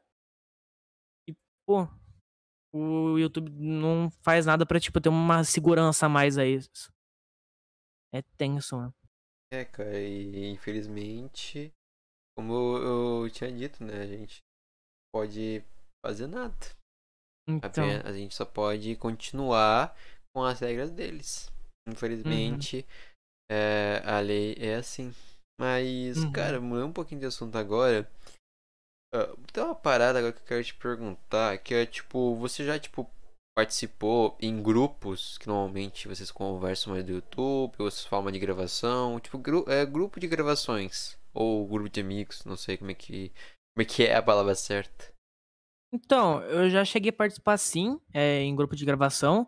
E, 1.30 1.36
pô, 1.66 1.88
o 2.74 3.18
YouTube 3.18 3.52
não 3.52 4.10
faz 4.24 4.46
nada 4.46 4.66
pra, 4.66 4.80
tipo, 4.80 5.00
ter 5.00 5.10
uma 5.10 5.44
segurança 5.44 6.08
a 6.08 6.10
mais 6.10 6.38
a 6.38 6.46
isso. 6.46 6.92
É 8.12 8.22
tenso, 8.38 8.78
mano. 8.78 8.94
É, 9.52 9.64
cara, 9.64 10.00
e 10.00 10.50
infelizmente, 10.50 11.72
como 12.38 12.54
eu, 12.54 13.24
eu 13.24 13.30
tinha 13.30 13.52
dito, 13.52 13.84
né, 13.84 14.02
a 14.02 14.08
gente 14.08 14.40
pode 15.14 15.64
fazer 16.06 16.28
nada. 16.28 16.56
Então, 17.50 17.86
A, 18.06 18.12
gente 18.14 18.34
só 18.34 18.46
pode 18.46 18.96
continuar 18.96 19.96
com 20.34 20.44
as 20.44 20.60
regras 20.60 20.90
deles. 20.92 21.52
Infelizmente, 21.88 22.78
Uhum. 22.78 22.84
é, 23.52 24.02
a 24.06 24.20
lei 24.20 24.56
é 24.58 24.76
assim. 24.76 25.14
Mas, 25.60 26.24
Uhum. 26.24 26.32
cara, 26.32 26.60
mudando 26.60 26.88
um 26.90 26.94
pouquinho 26.94 27.22
de 27.22 27.28
assunto 27.28 27.58
agora. 27.58 28.10
ah, 29.14 29.36
tem 29.52 29.64
uma 29.64 29.76
parada 29.76 30.20
agora 30.20 30.34
que 30.34 30.42
eu 30.42 30.46
quero 30.48 30.64
te 30.64 30.74
perguntar, 30.74 31.58
que 31.60 31.74
é 31.74 31.86
tipo, 31.86 32.36
você 32.36 32.66
já, 32.66 32.80
tipo, 32.80 33.08
participou 33.56 34.36
em 34.42 34.64
grupos 34.64 35.38
que 35.38 35.48
normalmente 35.48 36.08
vocês 36.08 36.32
conversam 36.32 36.94
mais 36.94 37.06
do 37.06 37.12
YouTube, 37.14 37.76
ou 37.78 37.92
vocês 37.92 38.06
falam 38.06 38.32
de 38.32 38.40
gravação, 38.40 39.20
tipo, 39.20 39.38
gru 39.38 39.64
é, 39.68 39.86
grupo 39.86 40.20
de 40.20 40.28
gravações, 40.28 41.16
ou 41.34 41.68
grupo 41.68 41.90
de 41.90 42.02
amigos, 42.02 42.44
não 42.46 42.56
sei 42.56 42.78
como 42.78 42.92
é 42.92 42.94
que, 42.94 43.30
como 43.74 43.82
é 43.82 43.86
que 43.86 44.04
é 44.04 44.16
a 44.16 44.24
palavra 44.24 44.56
certa. 44.56 45.14
Então, 45.94 46.42
eu 46.44 46.70
já 46.70 46.84
cheguei 46.84 47.10
a 47.10 47.14
participar 47.14 47.58
sim, 47.58 48.00
é, 48.14 48.42
em 48.42 48.56
grupo 48.56 48.76
de 48.76 48.86
gravação. 48.86 49.48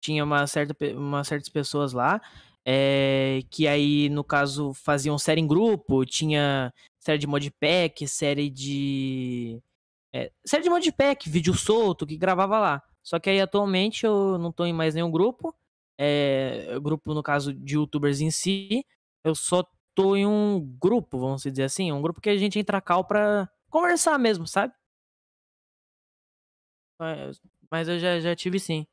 Tinha 0.00 0.22
uma 0.22 0.46
certa, 0.46 0.76
umas 0.94 1.26
certas 1.26 1.48
pessoas 1.48 1.92
lá, 1.92 2.20
é, 2.68 3.40
que 3.48 3.66
aí, 3.66 4.08
no 4.10 4.24
caso, 4.24 4.74
faziam 4.74 5.16
série 5.18 5.40
em 5.40 5.46
grupo, 5.46 6.04
tinha 6.04 6.72
série 6.98 7.18
de 7.18 7.26
modpack, 7.26 8.06
série 8.08 8.50
de. 8.50 9.62
é, 10.12 10.32
série 10.44 10.64
de 10.64 10.70
modpack, 10.70 11.30
vídeo 11.30 11.54
solto, 11.54 12.06
que 12.06 12.16
gravava 12.16 12.58
lá. 12.58 12.82
Só 13.02 13.20
que 13.20 13.30
aí 13.30 13.40
atualmente 13.40 14.04
eu 14.04 14.36
não 14.36 14.50
tô 14.50 14.66
em 14.66 14.72
mais 14.72 14.94
nenhum 14.94 15.10
grupo. 15.10 15.54
É, 15.98 16.78
grupo, 16.82 17.14
no 17.14 17.22
caso, 17.22 17.54
de 17.54 17.76
youtubers 17.76 18.20
em 18.20 18.30
si. 18.30 18.84
Eu 19.24 19.34
só 19.34 19.64
tô 19.96 20.14
em 20.14 20.26
um 20.26 20.60
grupo, 20.78 21.18
vamos 21.18 21.42
dizer 21.42 21.64
assim, 21.64 21.90
um 21.90 22.02
grupo 22.02 22.20
que 22.20 22.28
a 22.28 22.36
gente 22.36 22.58
entra 22.58 22.82
cal 22.82 23.02
pra 23.02 23.48
conversar 23.70 24.18
mesmo, 24.18 24.46
sabe? 24.46 24.74
Mas, 27.70 27.88
eu 27.88 27.98
já, 27.98 28.20
já 28.20 28.36
tive 28.36 28.60
sim. 28.60 28.86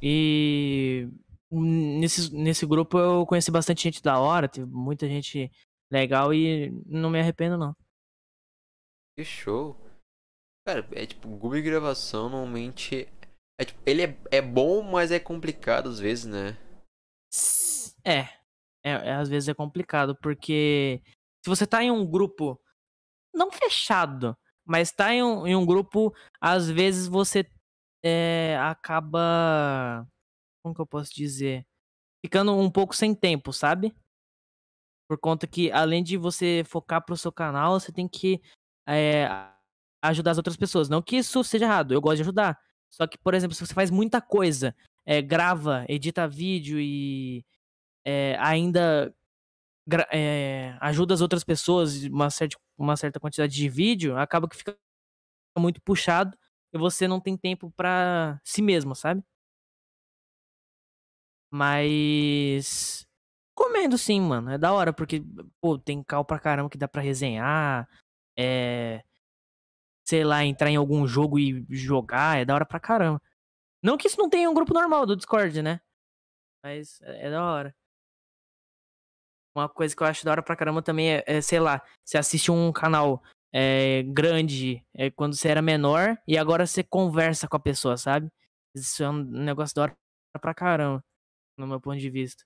E 0.00 1.08
nesse, 1.50 2.32
nesse 2.32 2.64
grupo 2.64 2.98
eu 2.98 3.26
conheci 3.26 3.50
bastante 3.50 3.82
gente 3.82 4.02
da 4.02 4.18
hora, 4.18 4.48
teve 4.48 4.66
muita 4.66 5.08
gente 5.08 5.50
legal 5.90 6.32
e 6.32 6.70
não 6.86 7.10
me 7.10 7.18
arrependo 7.18 7.58
não. 7.58 7.76
Que 9.16 9.24
show. 9.24 9.76
Cara, 10.64 10.86
é 10.92 11.04
tipo, 11.04 11.28
grupo 11.28 11.56
de 11.56 11.62
gravação 11.62 12.28
normalmente. 12.28 13.08
É, 13.60 13.64
tipo, 13.64 13.80
ele 13.84 14.02
é, 14.02 14.18
é 14.30 14.40
bom, 14.40 14.82
mas 14.82 15.10
é 15.10 15.18
complicado 15.18 15.88
às 15.88 15.98
vezes, 15.98 16.26
né? 16.26 16.56
É, 18.04 18.37
é, 18.82 18.90
é, 18.90 19.14
às 19.14 19.28
vezes 19.28 19.48
é 19.48 19.54
complicado, 19.54 20.16
porque 20.22 21.02
se 21.44 21.48
você 21.48 21.66
tá 21.66 21.82
em 21.82 21.90
um 21.90 22.06
grupo, 22.06 22.60
não 23.34 23.50
fechado, 23.50 24.36
mas 24.64 24.92
tá 24.92 25.14
em 25.14 25.22
um, 25.22 25.46
em 25.46 25.56
um 25.56 25.64
grupo, 25.64 26.14
às 26.40 26.68
vezes 26.68 27.06
você 27.06 27.48
é, 28.02 28.56
acaba. 28.60 30.06
Como 30.62 30.74
que 30.74 30.80
eu 30.80 30.86
posso 30.86 31.14
dizer? 31.14 31.66
Ficando 32.24 32.54
um 32.54 32.70
pouco 32.70 32.94
sem 32.94 33.14
tempo, 33.14 33.52
sabe? 33.52 33.94
Por 35.08 35.18
conta 35.18 35.46
que, 35.46 35.70
além 35.72 36.02
de 36.02 36.16
você 36.16 36.62
focar 36.66 37.04
pro 37.04 37.16
seu 37.16 37.32
canal, 37.32 37.80
você 37.80 37.90
tem 37.90 38.06
que 38.06 38.42
é, 38.86 39.26
ajudar 40.02 40.32
as 40.32 40.36
outras 40.36 40.56
pessoas. 40.56 40.88
Não 40.88 41.00
que 41.00 41.16
isso 41.16 41.42
seja 41.42 41.64
errado, 41.64 41.94
eu 41.94 42.00
gosto 42.00 42.16
de 42.16 42.22
ajudar. 42.22 42.60
Só 42.90 43.06
que, 43.06 43.16
por 43.18 43.34
exemplo, 43.34 43.54
se 43.54 43.66
você 43.66 43.74
faz 43.74 43.90
muita 43.90 44.20
coisa, 44.20 44.74
é, 45.06 45.22
grava, 45.22 45.84
edita 45.88 46.28
vídeo 46.28 46.78
e 46.78 47.44
é, 48.08 48.36
ainda 48.40 49.14
é, 50.12 50.76
ajuda 50.80 51.14
as 51.14 51.20
outras 51.20 51.44
pessoas, 51.44 52.04
uma 52.04 52.30
certa, 52.30 52.56
uma 52.78 52.96
certa 52.96 53.20
quantidade 53.20 53.54
de 53.54 53.68
vídeo, 53.68 54.16
acaba 54.16 54.48
que 54.48 54.56
fica 54.56 54.76
muito 55.58 55.82
puxado 55.82 56.36
e 56.72 56.78
você 56.78 57.08
não 57.08 57.20
tem 57.20 57.36
tempo 57.36 57.72
pra 57.76 58.40
si 58.44 58.62
mesmo, 58.62 58.94
sabe? 58.94 59.22
Mas. 61.50 63.06
Comendo 63.54 63.98
sim, 63.98 64.20
mano. 64.20 64.50
É 64.50 64.58
da 64.58 64.72
hora, 64.72 64.92
porque, 64.92 65.22
pô, 65.60 65.78
tem 65.78 66.02
cal 66.02 66.24
pra 66.24 66.38
caramba 66.38 66.70
que 66.70 66.78
dá 66.78 66.88
pra 66.88 67.02
resenhar. 67.02 67.88
É. 68.38 69.02
Sei 70.06 70.24
lá, 70.24 70.44
entrar 70.44 70.70
em 70.70 70.76
algum 70.76 71.06
jogo 71.06 71.38
e 71.38 71.66
jogar. 71.70 72.38
É 72.38 72.44
da 72.44 72.54
hora 72.54 72.66
pra 72.66 72.80
caramba. 72.80 73.20
Não 73.82 73.96
que 73.98 74.08
isso 74.08 74.18
não 74.18 74.30
tenha 74.30 74.50
um 74.50 74.54
grupo 74.54 74.74
normal 74.74 75.06
do 75.06 75.16
Discord, 75.16 75.62
né? 75.62 75.80
Mas 76.62 77.00
é, 77.02 77.28
é 77.28 77.30
da 77.30 77.44
hora. 77.44 77.74
Uma 79.54 79.68
coisa 79.68 79.94
que 79.96 80.02
eu 80.02 80.06
acho 80.06 80.24
da 80.24 80.30
hora 80.30 80.42
pra 80.42 80.56
caramba 80.56 80.82
também 80.82 81.16
é, 81.16 81.24
é, 81.26 81.40
sei 81.40 81.60
lá, 81.60 81.82
você 82.04 82.18
assiste 82.18 82.50
um 82.50 82.72
canal 82.72 83.22
é, 83.52 84.02
grande 84.04 84.84
é, 84.94 85.10
quando 85.10 85.34
você 85.34 85.48
era 85.48 85.62
menor 85.62 86.16
e 86.26 86.36
agora 86.38 86.66
você 86.66 86.82
conversa 86.84 87.48
com 87.48 87.56
a 87.56 87.60
pessoa, 87.60 87.96
sabe? 87.96 88.28
Isso 88.74 89.02
é 89.02 89.08
um 89.10 89.22
negócio 89.24 89.74
da 89.74 89.82
hora 89.82 89.96
pra 90.40 90.54
caramba, 90.54 91.02
no 91.58 91.66
meu 91.66 91.80
ponto 91.80 91.98
de 91.98 92.10
vista. 92.10 92.44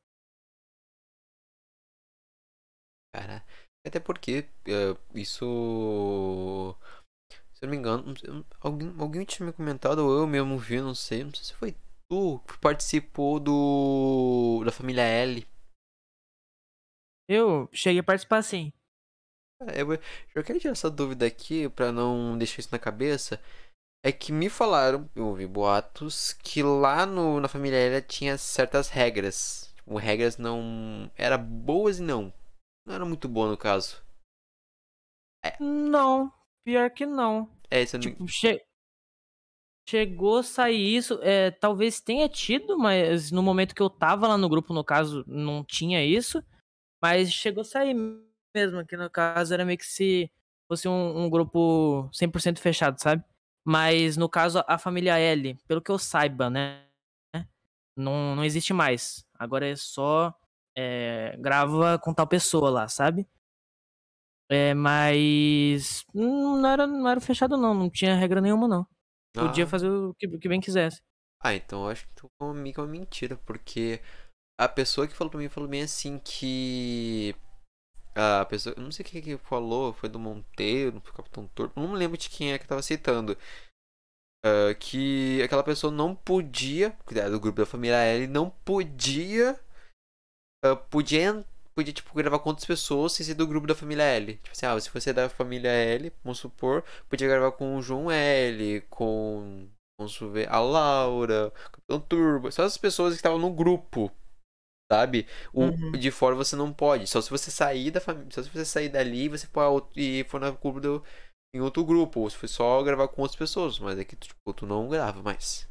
Cara, 3.14 3.44
até 3.86 4.00
porque 4.00 4.48
é, 4.66 4.96
isso. 5.14 6.74
Se 7.54 7.64
eu 7.64 7.66
não 7.68 7.70
me 7.70 7.76
engano, 7.76 8.14
alguém, 8.60 8.94
alguém 8.98 9.24
tinha 9.24 9.46
me 9.46 9.52
comentado, 9.52 10.00
ou 10.00 10.20
eu 10.20 10.26
mesmo 10.26 10.58
vi, 10.58 10.80
não 10.80 10.94
sei, 10.94 11.24
não 11.24 11.34
sei 11.34 11.44
se 11.44 11.54
foi 11.54 11.76
tu 12.08 12.40
que 12.40 12.58
participou 12.58 13.38
do. 13.38 14.62
da 14.64 14.72
família 14.72 15.02
L. 15.02 15.46
Eu 17.32 17.68
cheguei 17.72 18.00
a 18.00 18.04
participar 18.04 18.42
sim. 18.42 18.72
É, 19.62 19.82
Eu, 19.82 19.92
eu 20.34 20.44
quero 20.44 20.58
tirar 20.58 20.72
essa 20.72 20.90
dúvida 20.90 21.26
aqui 21.26 21.68
pra 21.68 21.92
não 21.92 22.36
deixar 22.36 22.60
isso 22.60 22.72
na 22.72 22.78
cabeça. 22.78 23.40
É 24.04 24.10
que 24.10 24.32
me 24.32 24.48
falaram, 24.48 25.08
eu 25.14 25.28
ouvi 25.28 25.46
boatos, 25.46 26.32
que 26.32 26.62
lá 26.62 27.06
no, 27.06 27.40
na 27.40 27.46
família 27.48 27.76
L 27.76 28.02
tinha 28.02 28.36
certas 28.36 28.88
regras. 28.88 29.72
Tipo, 29.76 29.96
regras 29.96 30.36
não. 30.38 31.10
Era 31.16 31.38
boas 31.38 31.98
e 31.98 32.02
não. 32.02 32.32
Não 32.86 32.94
era 32.94 33.04
muito 33.04 33.28
boa 33.28 33.48
no 33.48 33.56
caso. 33.56 34.02
Não, 35.60 36.32
Pior 36.64 36.90
que 36.90 37.04
não. 37.04 37.48
É, 37.70 37.84
não... 37.92 38.00
Tipo, 38.00 38.28
che... 38.28 38.62
chegou 39.88 40.38
a 40.38 40.42
sair 40.42 40.96
isso. 40.96 41.18
É, 41.22 41.50
talvez 41.50 42.00
tenha 42.00 42.28
tido, 42.28 42.78
mas 42.78 43.30
no 43.30 43.42
momento 43.42 43.74
que 43.74 43.82
eu 43.82 43.90
tava 43.90 44.28
lá 44.28 44.38
no 44.38 44.48
grupo, 44.48 44.72
no 44.72 44.84
caso, 44.84 45.24
não 45.26 45.64
tinha 45.64 46.04
isso. 46.04 46.42
Mas 47.02 47.32
chegou 47.32 47.62
a 47.62 47.64
sair 47.64 47.94
mesmo, 48.54 48.86
que 48.86 48.96
no 48.96 49.10
caso 49.10 49.52
era 49.54 49.64
meio 49.64 49.78
que 49.78 49.86
se 49.86 50.30
fosse 50.68 50.88
um, 50.88 51.24
um 51.24 51.30
grupo 51.30 52.08
100% 52.12 52.58
fechado, 52.60 53.00
sabe? 53.00 53.24
Mas 53.64 54.16
no 54.16 54.28
caso, 54.28 54.62
a 54.66 54.78
família 54.78 55.18
L, 55.18 55.56
pelo 55.68 55.82
que 55.82 55.90
eu 55.90 55.98
saiba, 55.98 56.48
né? 56.50 56.86
Não, 57.96 58.34
não 58.36 58.44
existe 58.44 58.72
mais. 58.72 59.24
Agora 59.38 59.66
é 59.68 59.76
só 59.76 60.34
é, 60.76 61.36
grava 61.38 61.98
com 61.98 62.14
tal 62.14 62.26
pessoa 62.26 62.70
lá, 62.70 62.88
sabe? 62.88 63.28
É, 64.50 64.74
mas 64.74 66.04
não 66.14 66.66
era, 66.66 66.86
não 66.86 67.08
era 67.08 67.20
fechado 67.20 67.56
não, 67.56 67.72
não 67.72 67.88
tinha 67.88 68.14
regra 68.14 68.40
nenhuma 68.40 68.68
não. 68.68 68.86
Podia 69.32 69.64
Ah. 69.64 69.66
fazer 69.66 69.88
o 69.88 70.14
que, 70.14 70.26
o 70.26 70.38
que 70.38 70.48
bem 70.48 70.60
quisesse. 70.60 71.00
Ah, 71.40 71.54
então 71.54 71.84
eu 71.84 71.88
acho 71.90 72.06
que 72.06 72.14
tu 72.14 72.30
comigo 72.38 72.80
é 72.80 72.84
uma 72.84 72.90
mentira, 72.90 73.36
porque 73.36 74.00
a 74.58 74.68
pessoa 74.68 75.06
que 75.08 75.14
falou 75.14 75.30
pra 75.30 75.40
mim 75.40 75.48
falou 75.48 75.68
bem 75.68 75.82
assim 75.82 76.18
que. 76.18 77.34
A 78.14 78.44
pessoa. 78.44 78.74
Não 78.76 78.92
sei 78.92 79.04
quem 79.04 79.22
que 79.22 79.38
falou, 79.38 79.92
foi 79.92 80.08
do 80.08 80.18
Monteiro, 80.18 80.92
do 81.00 81.12
Capitão 81.12 81.46
Torto, 81.48 81.78
não 81.80 81.88
me 81.92 81.96
lembro 81.98 82.18
de 82.18 82.28
quem 82.28 82.52
é 82.52 82.58
que 82.58 82.66
tava 82.66 82.82
citando. 82.82 83.36
ah, 84.44 84.74
que 84.74 85.42
aquela 85.42 85.62
pessoa 85.62 85.92
não 85.92 86.14
podia, 86.14 86.96
do 87.30 87.40
grupo 87.40 87.60
da 87.60 87.66
família 87.66 87.96
L, 87.96 88.26
não 88.26 88.50
podia. 88.50 89.58
ah, 90.64 90.76
podia, 90.76 91.44
podia, 91.74 91.92
tipo, 91.92 92.14
gravar 92.14 92.38
com 92.38 92.50
outras 92.50 92.66
pessoas 92.66 93.12
sem 93.12 93.24
ser 93.26 93.34
do 93.34 93.46
grupo 93.46 93.66
da 93.66 93.74
família 93.74 94.02
L. 94.04 94.34
Tipo 94.36 94.50
assim, 94.52 94.66
ah, 94.66 94.78
se 94.80 94.90
você 94.90 95.10
é 95.10 95.12
da 95.12 95.28
família 95.28 95.68
L, 95.70 96.12
vamos 96.24 96.38
supor, 96.38 96.84
podia 97.08 97.28
gravar 97.28 97.52
com 97.52 97.76
o 97.76 97.82
João 97.82 98.10
L, 98.10 98.80
com. 98.90 99.68
Vamos 99.98 100.18
ver, 100.32 100.48
a 100.48 100.58
Laura, 100.58 101.48
o 101.48 101.70
Capitão 101.70 102.00
Turbo, 102.00 102.50
só 102.50 102.64
as 102.64 102.76
pessoas 102.76 103.12
que 103.14 103.18
estavam 103.18 103.38
no 103.38 103.50
grupo, 103.52 104.10
sabe? 104.92 105.26
O 105.54 105.62
Uhum. 105.62 105.92
de 105.92 106.10
fora 106.10 106.34
você 106.34 106.54
não 106.54 106.70
pode, 106.70 107.06
só 107.06 107.20
se 107.20 107.30
você 107.30 107.50
sair 107.50 107.90
da 107.90 108.00
família, 108.00 108.28
só 108.30 108.42
se 108.42 108.50
você 108.50 108.64
sair 108.64 108.90
dali 108.90 109.26
você 109.26 109.48
outro, 109.56 109.98
e 109.98 110.22
for 110.24 110.38
na 110.38 110.50
grupo 110.50 110.80
do, 110.80 111.02
em 111.54 111.60
outro 111.60 111.82
grupo, 111.82 112.20
ou 112.20 112.28
se 112.28 112.36
for 112.36 112.48
só 112.48 112.82
gravar 112.82 113.08
com 113.08 113.22
outras 113.22 113.38
pessoas, 113.38 113.78
mas 113.78 113.98
é 113.98 114.04
que 114.04 114.14
tipo, 114.16 114.52
tu 114.54 114.66
não 114.66 114.88
grava 114.88 115.22
mais. 115.22 115.66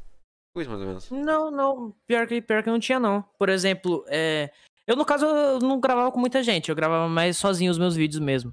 Foi 0.52 0.64
isso 0.64 0.70
mais 0.70 0.82
ou 0.82 0.88
menos. 0.88 1.10
Não, 1.10 1.50
não, 1.50 1.94
pior 2.06 2.26
que, 2.26 2.42
pior 2.42 2.62
que 2.62 2.70
não 2.70 2.80
tinha 2.80 2.98
não. 2.98 3.22
Por 3.38 3.48
exemplo, 3.48 4.04
é, 4.08 4.50
eu 4.86 4.96
no 4.96 5.04
caso 5.04 5.24
eu 5.24 5.60
não 5.60 5.80
gravava 5.80 6.10
com 6.10 6.18
muita 6.18 6.42
gente, 6.42 6.68
eu 6.68 6.74
gravava 6.74 7.08
mais 7.08 7.36
sozinho 7.36 7.70
os 7.70 7.78
meus 7.78 7.94
vídeos 7.94 8.20
mesmo. 8.20 8.52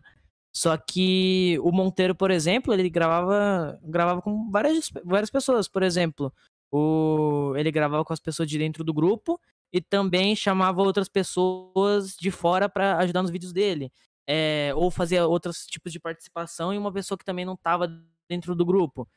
Só 0.55 0.77
que 0.77 1.57
o 1.61 1.71
Monteiro, 1.71 2.13
por 2.15 2.31
exemplo, 2.31 2.73
ele 2.73 2.89
gravava, 2.89 3.79
gravava 3.83 4.21
com 4.21 4.49
várias, 4.49 4.89
várias 5.03 5.29
pessoas. 5.29 5.67
Por 5.67 5.83
exemplo, 5.83 6.33
o, 6.71 7.53
ele 7.55 7.71
gravava 7.71 8.03
com 8.05 8.13
as 8.13 8.19
pessoas 8.19 8.49
de 8.49 8.57
dentro 8.57 8.83
do 8.83 8.93
grupo 8.93 9.39
e 9.71 9.81
também 9.81 10.35
chamava 10.35 10.81
outras 10.81 11.07
pessoas 11.07 12.15
de 12.15 12.31
fora 12.31 12.67
pra 12.69 12.97
ajudar 12.97 13.21
nos 13.21 13.31
vídeos 13.31 13.53
dele. 13.53 13.91
É, 14.27 14.71
ou 14.75 14.91
fazia 14.91 15.25
outros 15.25 15.65
tipos 15.65 15.91
de 15.91 15.99
participação 15.99 16.73
e 16.73 16.77
uma 16.77 16.91
pessoa 16.93 17.17
que 17.17 17.25
também 17.25 17.45
não 17.45 17.57
tava 17.57 17.87
dentro 18.29 18.53
do 18.55 18.65
grupo. 18.65 19.07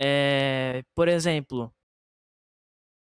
É, 0.00 0.82
por 0.94 1.06
exemplo, 1.06 1.72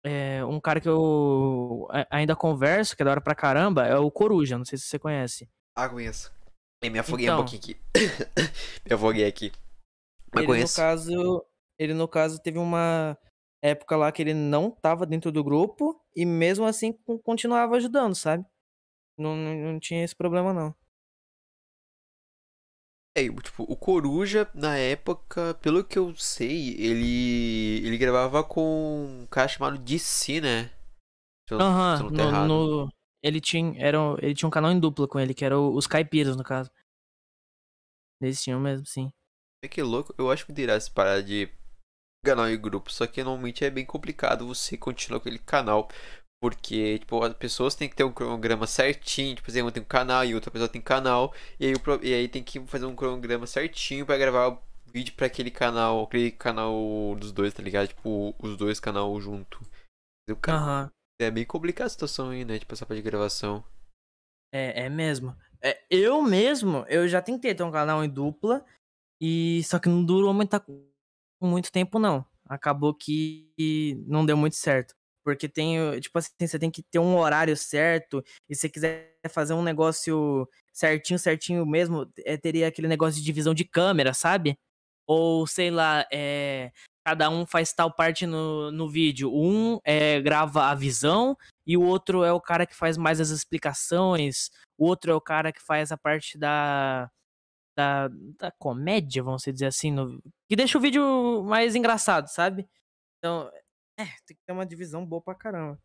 é, 0.05 0.45
um 0.45 0.61
cara 0.61 0.81
que 0.81 0.89
eu 0.89 1.89
ainda 2.11 2.35
converso, 2.35 2.97
que 2.97 3.03
é 3.03 3.05
da 3.05 3.13
hora 3.13 3.21
pra 3.21 3.35
caramba, 3.35 3.87
é 3.87 3.97
o 3.97 4.11
Coruja. 4.11 4.59
Não 4.59 4.65
sei 4.65 4.77
se 4.79 4.85
você 4.87 4.99
conhece. 4.99 5.49
Ah, 5.77 5.89
conheço. 5.89 6.33
Eu 6.83 6.91
me 6.91 6.99
afoguei 6.99 7.31
um 7.31 7.33
Então. 7.35 7.45
pouquinho 7.45 7.61
aqui. 7.61 7.77
me 8.85 8.95
afoguei 8.95 9.25
aqui. 9.27 9.53
Mas 10.35 10.43
ele, 10.43 10.47
conheço. 10.47 10.81
no 10.81 10.85
caso, 10.85 11.47
ele, 11.79 11.95
no 11.95 12.09
caso, 12.09 12.41
teve 12.43 12.59
uma 12.59 13.17
época 13.63 13.97
lá 13.97 14.13
que 14.13 14.23
ele 14.23 14.35
não 14.35 14.71
tava 14.71 15.07
dentro 15.07 15.33
do 15.33 15.45
grupo 15.45 16.01
e 16.17 16.27
mesmo 16.27 16.67
assim 16.67 16.93
con- 16.93 17.19
continuava 17.19 17.77
ajudando, 17.77 18.15
sabe? 18.15 18.45
Não, 19.19 19.37
não, 19.37 19.55
não 19.75 19.81
tinha 19.81 20.05
esse 20.05 20.17
problema, 20.17 20.53
não. 20.55 20.75
É, 23.15 23.25
tipo, 23.29 23.65
o 23.65 23.77
Coruja, 23.77 24.51
na 24.55 24.77
época, 24.79 25.55
pelo 25.61 25.85
que 25.85 25.99
eu 25.99 26.15
sei, 26.17 26.71
ele. 26.79 27.87
ele 27.87 27.99
gravava 27.99 28.43
com 28.43 29.23
um 29.23 29.27
cara 29.27 29.49
chamado 29.49 29.77
DC, 29.79 30.41
né? 30.41 30.71
Aham, 31.59 32.05
não 32.05 32.11
tô 32.13 32.33
no, 32.33 32.89
ele, 33.23 33.41
tinha, 33.41 33.75
era, 33.79 34.01
um- 34.01 34.17
ele 34.19 34.35
tinha 34.35 34.47
um 34.49 34.51
canal 34.51 34.71
em 34.73 34.81
dupla 34.81 35.07
com 35.07 35.21
ele, 35.21 35.35
que 35.35 35.45
era 35.45 35.59
o- 35.59 35.75
os 35.77 35.87
caipiras, 35.87 36.37
no 36.37 36.43
caso. 36.45 36.71
Eles 38.23 38.43
tinham 38.43 38.59
mesmo, 38.61 38.87
sim. 38.87 39.13
É 39.65 39.69
que 39.69 39.83
louco, 39.83 40.15
eu 40.19 40.31
acho 40.31 40.47
que 40.47 40.53
dirá 40.53 40.79
se 40.79 40.91
parar 40.91 41.21
de 41.23 41.49
canal 42.25 42.49
e 42.49 42.57
grupo, 42.57 42.91
só 42.91 43.07
que 43.07 43.23
normalmente 43.23 43.65
é 43.65 43.71
bem 43.71 43.85
complicado 43.85 44.47
você 44.47 44.77
continuar 44.77 45.21
com 45.21 45.29
aquele 45.29 45.43
canal. 45.43 45.89
Porque, 46.43 46.99
tipo, 46.99 47.23
as 47.23 47.35
pessoas 47.35 47.77
têm 47.77 47.89
que 47.89 47.95
ter 47.95 48.03
um 48.03 48.13
cronograma 48.13 48.67
certinho. 48.67 49.37
Tipo, 49.37 49.49
assim, 49.49 49.63
uma 49.63 49.71
tem 49.71 49.81
um 49.83 49.87
canal 49.87 50.25
e 50.25 50.35
outra 50.35 50.51
pessoa 50.51 50.69
tem 50.69 50.81
canal. 50.81 51.33
E 51.59 51.67
aí, 51.67 51.75
e 52.03 52.15
aí 52.15 52.29
tem 52.29 52.43
que 52.43 52.59
fazer 52.67 52.85
um 52.87 52.97
cronograma 52.97 53.47
certinho 53.47 54.05
pra 54.05 54.19
gravar 54.19 54.49
o 54.49 54.59
vídeo 54.93 55.15
pra 55.15 55.27
aquele 55.27 55.53
canal, 55.53 56.03
aquele 56.03 56.33
canal 56.33 57.15
dos 57.17 57.31
dois, 57.31 57.55
tá 57.55 57.63
ligado? 57.63 57.89
Tipo, 57.89 58.35
os 58.41 58.57
dois 58.57 58.81
canal 58.81 59.21
junto. 59.21 59.61
Aham. 60.49 60.91
É 61.21 61.31
bem 61.31 61.45
complicada 61.45 61.87
a 61.87 61.91
situação 61.91 62.31
aí, 62.31 62.45
né? 62.45 62.59
De 62.59 62.67
passar 62.67 62.87
pra 62.87 62.97
de 62.97 63.03
gravação. 63.03 63.65
É, 64.53 64.87
é 64.87 64.89
mesmo. 64.89 65.37
É, 65.63 65.81
eu 65.89 66.21
mesmo, 66.23 66.85
eu 66.89 67.07
já 67.07 67.23
tentei 67.23 67.55
ter 67.55 67.63
um 67.63 67.71
canal 67.71 68.05
em 68.05 68.09
dupla, 68.09 68.67
e 69.21 69.63
só 69.63 69.79
que 69.79 69.89
não 69.89 70.05
durou 70.05 70.35
muito, 70.35 70.51
muito 71.47 71.71
tempo, 71.73 71.99
não. 71.99 72.25
Acabou 72.49 72.95
que 72.95 73.49
não 74.07 74.27
deu 74.27 74.37
muito 74.37 74.57
certo. 74.57 74.95
Porque 75.25 75.49
tem, 75.49 76.01
tipo 76.01 76.19
assim, 76.19 76.31
você 76.41 76.59
tem 76.59 76.71
que 76.71 76.83
ter 76.83 76.99
um 76.99 77.17
horário 77.17 77.57
certo, 77.57 78.23
e 78.49 78.55
se 78.55 78.63
você 78.63 78.69
quiser 78.69 79.17
fazer 79.31 79.55
um 79.55 79.63
negócio 79.63 80.49
certinho, 80.73 81.19
certinho 81.19 81.65
mesmo, 81.65 82.11
é, 82.25 82.37
teria 82.37 82.67
aquele 82.69 82.89
negócio 82.89 83.21
de 83.21 83.25
divisão 83.25 83.55
de 83.55 83.65
câmera, 83.65 84.13
sabe? 84.15 84.59
Ou, 85.07 85.47
sei 85.47 85.71
lá, 85.71 86.05
é, 86.13 86.73
cada 87.07 87.31
um 87.31 87.47
faz 87.47 87.73
tal 87.73 87.93
parte 87.95 88.27
no, 88.27 88.73
no 88.73 88.89
vídeo. 88.89 89.31
Um 89.33 89.79
é, 89.85 90.21
grava 90.21 90.65
a 90.67 90.75
visão, 90.75 91.37
e 91.67 91.77
o 91.77 91.83
outro 91.83 92.25
é 92.25 92.33
o 92.33 92.41
cara 92.41 92.67
que 92.67 92.75
faz 92.75 92.97
mais 92.97 93.21
as 93.21 93.31
explicações, 93.31 94.51
o 94.77 94.87
outro 94.87 95.13
é 95.13 95.15
o 95.15 95.21
cara 95.21 95.53
que 95.53 95.63
faz 95.63 95.93
a 95.93 95.97
parte 95.97 96.37
da, 96.37 97.09
da, 97.83 98.09
da 98.39 98.53
comédia, 98.59 99.23
vamos 99.23 99.43
dizer 99.43 99.67
assim, 99.67 99.91
no- 99.91 100.21
que 100.49 100.57
deixa 100.57 100.79
o 100.79 100.81
vídeo 100.81 101.43
mais 101.45 101.75
engraçado, 101.75 102.29
sabe? 102.29 102.69
Então, 103.19 103.49
é, 103.99 104.05
tem 104.27 104.37
que 104.37 104.43
ter 104.47 104.53
uma 104.53 104.67
divisão 104.67 105.05
boa 105.07 105.23
pra 105.23 105.35
caramba. 105.35 105.79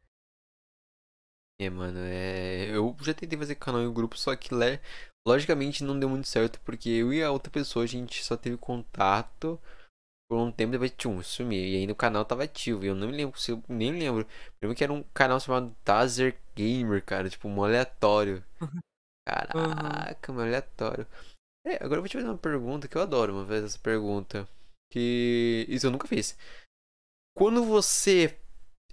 É, 1.59 1.69
mano, 1.69 1.99
é. 1.99 2.69
Eu 2.75 2.95
já 3.01 3.13
tentei 3.13 3.37
fazer 3.37 3.55
canal 3.55 3.81
em 3.81 3.91
grupo, 3.93 4.17
só 4.17 4.35
que 4.35 4.53
le- 4.53 4.79
logicamente 5.27 5.83
não 5.83 5.99
deu 5.99 6.07
muito 6.07 6.27
certo, 6.27 6.59
porque 6.61 6.89
eu 6.89 7.11
e 7.11 7.23
a 7.23 7.31
outra 7.31 7.51
pessoa 7.51 7.83
a 7.83 7.87
gente 7.87 8.23
só 8.23 8.37
teve 8.37 8.57
contato 8.57 9.59
por 10.29 10.37
um 10.39 10.51
tempo, 10.51 10.71
depois 10.73 10.91
tchum, 10.91 11.21
sumiu. 11.23 11.59
E 11.63 11.77
ainda 11.77 11.93
o 11.93 11.95
canal 11.95 12.25
tava 12.25 12.43
ativo. 12.43 12.83
E 12.83 12.87
eu 12.87 12.95
não 12.95 13.07
me 13.07 13.13
lembro 13.15 13.39
se 13.39 13.51
eu 13.51 13.63
nem 13.69 13.91
lembro. 13.91 14.27
Lembro 14.61 14.75
que 14.77 14.83
era 14.83 14.93
um 14.93 15.03
canal 15.13 15.39
chamado 15.39 15.75
Tazer 15.83 16.37
Gamer, 16.55 17.03
cara, 17.03 17.29
tipo, 17.29 17.47
um 17.47 17.63
aleatório. 17.63 18.43
Caraca, 19.27 20.31
um 20.31 20.39
aleatório. 20.39 21.07
É, 21.67 21.75
agora 21.83 21.95
eu 21.95 22.01
vou 22.01 22.07
te 22.07 22.15
fazer 22.15 22.27
uma 22.29 22.37
pergunta 22.37 22.87
que 22.87 22.95
eu 22.95 23.01
adoro 23.01 23.33
uma 23.33 23.43
vez 23.43 23.61
essa 23.61 23.77
pergunta. 23.77 24.47
Que 24.89 25.65
isso 25.67 25.85
eu 25.85 25.91
nunca 25.91 26.07
fiz. 26.07 26.37
Quando 27.35 27.61
você 27.65 28.37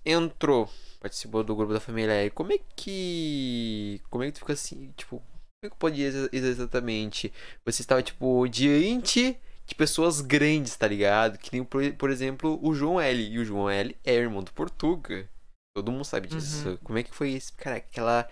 entrou, 0.04 0.68
participou 0.98 1.44
do 1.44 1.54
grupo 1.54 1.72
da 1.72 1.78
família 1.78 2.28
como 2.32 2.52
é 2.52 2.58
que. 2.74 4.00
Como 4.10 4.24
é 4.24 4.26
que 4.26 4.32
tu 4.32 4.40
fica 4.40 4.54
assim, 4.54 4.92
tipo. 4.96 5.18
Como 5.18 5.66
é 5.66 5.70
que 5.70 5.76
pode 5.76 5.96
dizer 5.96 6.28
exa- 6.32 6.48
exatamente? 6.48 7.32
Você 7.64 7.80
estava, 7.80 8.02
tipo, 8.02 8.46
diante 8.48 9.38
de 9.66 9.74
pessoas 9.76 10.20
grandes, 10.20 10.76
tá 10.76 10.88
ligado? 10.88 11.38
Que 11.38 11.52
nem, 11.52 11.64
por, 11.64 12.10
exemplo, 12.10 12.58
o 12.60 12.74
João 12.74 13.00
L. 13.00 13.22
E 13.22 13.38
o 13.38 13.44
João 13.44 13.70
L 13.70 13.96
é 14.04 14.14
irmão 14.14 14.42
do 14.42 14.52
Portuga. 14.52 15.30
Todo 15.76 15.92
mundo 15.92 16.04
sabe 16.04 16.26
disso. 16.26 16.70
Uhum. 16.70 16.76
Como 16.78 16.98
é 16.98 17.04
que 17.04 17.14
foi 17.14 17.30
isso? 17.30 17.54
Cara, 17.56 17.76
aquela. 17.76 18.28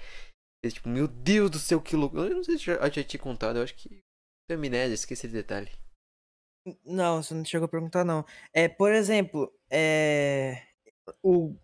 Tipo, 0.67 0.89
meu 0.89 1.07
Deus 1.07 1.49
do 1.51 1.59
céu, 1.61 1.81
que 1.81 1.95
louco. 1.95 2.19
Eu 2.19 2.35
não 2.35 2.45
sei 2.45 2.59
se 2.59 2.71
eu 2.71 2.77
já, 2.77 2.91
já 2.91 3.05
tinha 3.05 3.21
contado, 3.21 3.57
eu 3.59 3.63
acho 3.63 3.75
que. 3.77 4.03
Tenho 4.53 4.59
amnésia, 4.59 4.95
esqueci 4.95 5.27
esse 5.27 5.35
detalhe. 5.35 5.71
Não, 6.85 7.23
você 7.23 7.33
não 7.35 7.45
chegou 7.45 7.65
a 7.65 7.69
perguntar, 7.69 8.05
não. 8.05 8.25
É, 8.53 8.69
por 8.69 8.93
exemplo, 8.93 9.51
é, 9.71 10.63
o, 11.23 11.57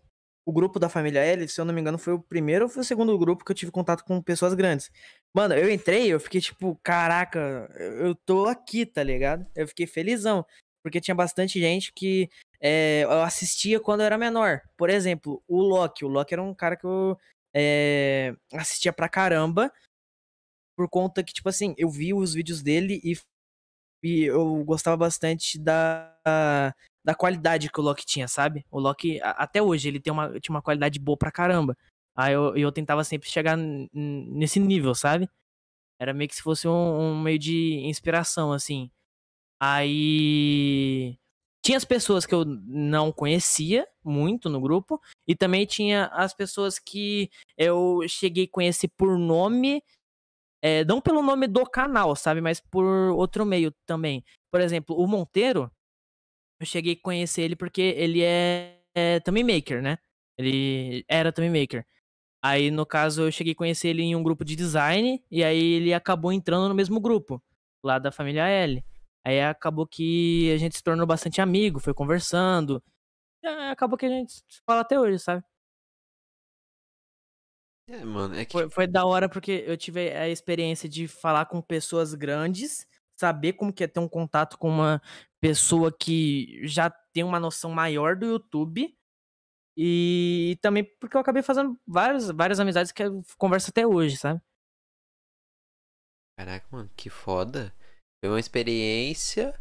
o 0.43 0.51
grupo 0.51 0.79
da 0.79 0.89
família 0.89 1.19
L, 1.19 1.47
se 1.47 1.61
eu 1.61 1.65
não 1.65 1.73
me 1.73 1.79
engano, 1.79 1.99
foi 1.99 2.13
o 2.13 2.19
primeiro 2.21 2.65
ou 2.65 2.69
foi 2.69 2.81
o 2.81 2.85
segundo 2.85 3.17
grupo 3.17 3.45
que 3.45 3.51
eu 3.51 3.55
tive 3.55 3.71
contato 3.71 4.03
com 4.03 4.21
pessoas 4.21 4.55
grandes. 4.55 4.91
Mano, 5.33 5.53
eu 5.53 5.71
entrei, 5.71 6.07
eu 6.07 6.19
fiquei 6.19 6.41
tipo, 6.41 6.79
caraca, 6.83 7.39
eu 7.75 8.07
eu 8.07 8.15
tô 8.15 8.47
aqui, 8.47 8.85
tá 8.85 9.03
ligado? 9.03 9.45
Eu 9.55 9.67
fiquei 9.67 9.85
felizão, 9.85 10.43
porque 10.83 10.99
tinha 10.99 11.15
bastante 11.15 11.59
gente 11.59 11.93
que 11.93 12.27
é, 12.59 13.03
eu 13.03 13.21
assistia 13.21 13.79
quando 13.79 13.99
eu 14.01 14.07
era 14.07 14.17
menor. 14.17 14.61
Por 14.75 14.89
exemplo, 14.89 15.43
o 15.47 15.61
Loki. 15.61 16.03
O 16.03 16.07
Loki 16.09 16.33
era 16.33 16.41
um 16.41 16.55
cara 16.55 16.75
que 16.75 16.85
eu 16.85 17.15
é, 17.53 18.35
assistia 18.53 18.91
pra 18.91 19.07
caramba, 19.07 19.71
por 20.79 20.87
conta 20.87 21.21
que, 21.21 21.33
tipo 21.33 21.49
assim, 21.49 21.75
eu 21.77 21.89
vi 21.89 22.13
os 22.13 22.33
vídeos 22.33 22.61
dele 22.61 23.01
e 23.03 23.13
E 24.01 24.23
eu 24.23 24.63
gostava 24.63 24.95
bastante 24.95 25.59
da, 25.59 26.15
da 27.03 27.13
qualidade 27.13 27.69
que 27.69 27.81
o 27.81 27.83
Loki 27.83 28.05
tinha, 28.05 28.29
sabe? 28.29 28.65
O 28.71 28.79
Loki, 28.79 29.19
até 29.21 29.61
hoje, 29.61 29.89
ele 29.89 29.99
tem 29.99 30.13
uma, 30.13 30.39
tinha 30.39 30.55
uma 30.55 30.61
qualidade 30.61 30.97
boa 30.97 31.17
pra 31.17 31.33
caramba. 31.33 31.75
Aí 32.15 32.33
eu, 32.33 32.55
eu 32.55 32.71
tentava 32.71 33.03
sempre 33.03 33.29
chegar 33.29 33.57
nesse 33.57 34.57
nível, 34.57 34.95
sabe? 34.95 35.29
Era 35.99 36.13
meio 36.13 36.29
que 36.29 36.35
se 36.37 36.41
fosse 36.41 36.65
um, 36.65 36.71
um 36.71 37.21
meio 37.21 37.37
de 37.37 37.81
inspiração, 37.83 38.53
assim. 38.53 38.89
Aí. 39.59 41.17
Tinha 41.61 41.77
as 41.77 41.85
pessoas 41.85 42.25
que 42.25 42.33
eu 42.33 42.45
não 42.45 43.11
conhecia 43.11 43.85
muito 44.01 44.49
no 44.49 44.61
grupo, 44.61 45.01
e 45.27 45.35
também 45.35 45.65
tinha 45.65 46.05
as 46.13 46.33
pessoas 46.33 46.79
que 46.79 47.29
eu 47.57 47.99
cheguei 48.07 48.45
a 48.45 48.49
conhecer 48.49 48.87
por 48.97 49.17
nome, 49.19 49.83
é, 50.61 50.83
não 50.85 51.01
pelo 51.01 51.21
nome 51.21 51.47
do 51.47 51.65
canal, 51.65 52.15
sabe? 52.15 52.41
Mas 52.41 52.59
por 52.59 52.83
outro 53.11 53.45
meio 53.45 53.71
também. 53.85 54.23
Por 54.51 54.61
exemplo, 54.61 54.95
o 54.97 55.07
Monteiro, 55.07 55.71
eu 56.59 56.65
cheguei 56.65 56.93
a 56.93 57.01
conhecer 57.03 57.43
ele 57.43 57.55
porque 57.55 57.81
ele 57.81 58.23
é, 58.23 58.81
é 58.95 59.19
maker, 59.43 59.81
né? 59.81 59.97
Ele 60.37 61.03
era 61.07 61.31
também 61.31 61.49
maker. 61.49 61.85
Aí, 62.43 62.71
no 62.71 62.85
caso, 62.85 63.23
eu 63.23 63.31
cheguei 63.31 63.53
a 63.53 63.55
conhecer 63.55 63.89
ele 63.89 64.01
em 64.01 64.15
um 64.15 64.23
grupo 64.23 64.45
de 64.45 64.55
design, 64.55 65.21
e 65.29 65.43
aí 65.43 65.73
ele 65.73 65.93
acabou 65.93 66.31
entrando 66.31 66.69
no 66.69 66.75
mesmo 66.75 66.99
grupo, 66.99 67.43
lá 67.83 67.99
da 67.99 68.11
família 68.11 68.47
L. 68.47 68.83
Aí 69.25 69.41
acabou 69.41 69.85
que 69.85 70.51
a 70.53 70.57
gente 70.57 70.77
se 70.77 70.83
tornou 70.83 71.05
bastante 71.05 71.41
amigo, 71.41 71.79
foi 71.79 71.93
conversando. 71.93 72.81
Aí 73.43 73.69
acabou 73.69 73.97
que 73.97 74.05
a 74.05 74.09
gente 74.09 74.33
se 74.33 74.61
fala 74.65 74.81
até 74.81 74.99
hoje, 74.99 75.19
sabe? 75.19 75.43
É, 77.89 78.05
mano, 78.05 78.35
é 78.35 78.45
que. 78.45 78.51
Foi, 78.51 78.69
foi 78.69 78.87
da 78.87 79.03
hora 79.03 79.27
porque 79.27 79.63
eu 79.65 79.75
tive 79.75 80.11
a 80.11 80.29
experiência 80.29 80.87
de 80.87 81.07
falar 81.07 81.47
com 81.47 81.59
pessoas 81.59 82.13
grandes, 82.13 82.87
saber 83.19 83.53
como 83.53 83.73
que 83.73 83.83
é 83.83 83.87
ter 83.87 83.99
um 83.99 84.07
contato 84.07 84.59
com 84.59 84.69
uma 84.69 85.01
pessoa 85.41 85.91
que 85.91 86.59
já 86.67 86.91
tem 87.11 87.23
uma 87.23 87.39
noção 87.39 87.71
maior 87.71 88.15
do 88.15 88.27
YouTube. 88.27 88.95
E 89.75 90.57
também 90.61 90.83
porque 90.99 91.17
eu 91.17 91.21
acabei 91.21 91.41
fazendo 91.41 91.79
várias, 91.87 92.29
várias 92.29 92.59
amizades 92.59 92.91
que 92.91 93.01
eu 93.01 93.23
converso 93.37 93.71
até 93.71 93.87
hoje, 93.87 94.17
sabe? 94.17 94.39
Caraca, 96.37 96.67
mano, 96.71 96.91
que 96.95 97.09
foda. 97.09 97.73
Foi 98.21 98.29
uma 98.29 98.39
experiência 98.39 99.59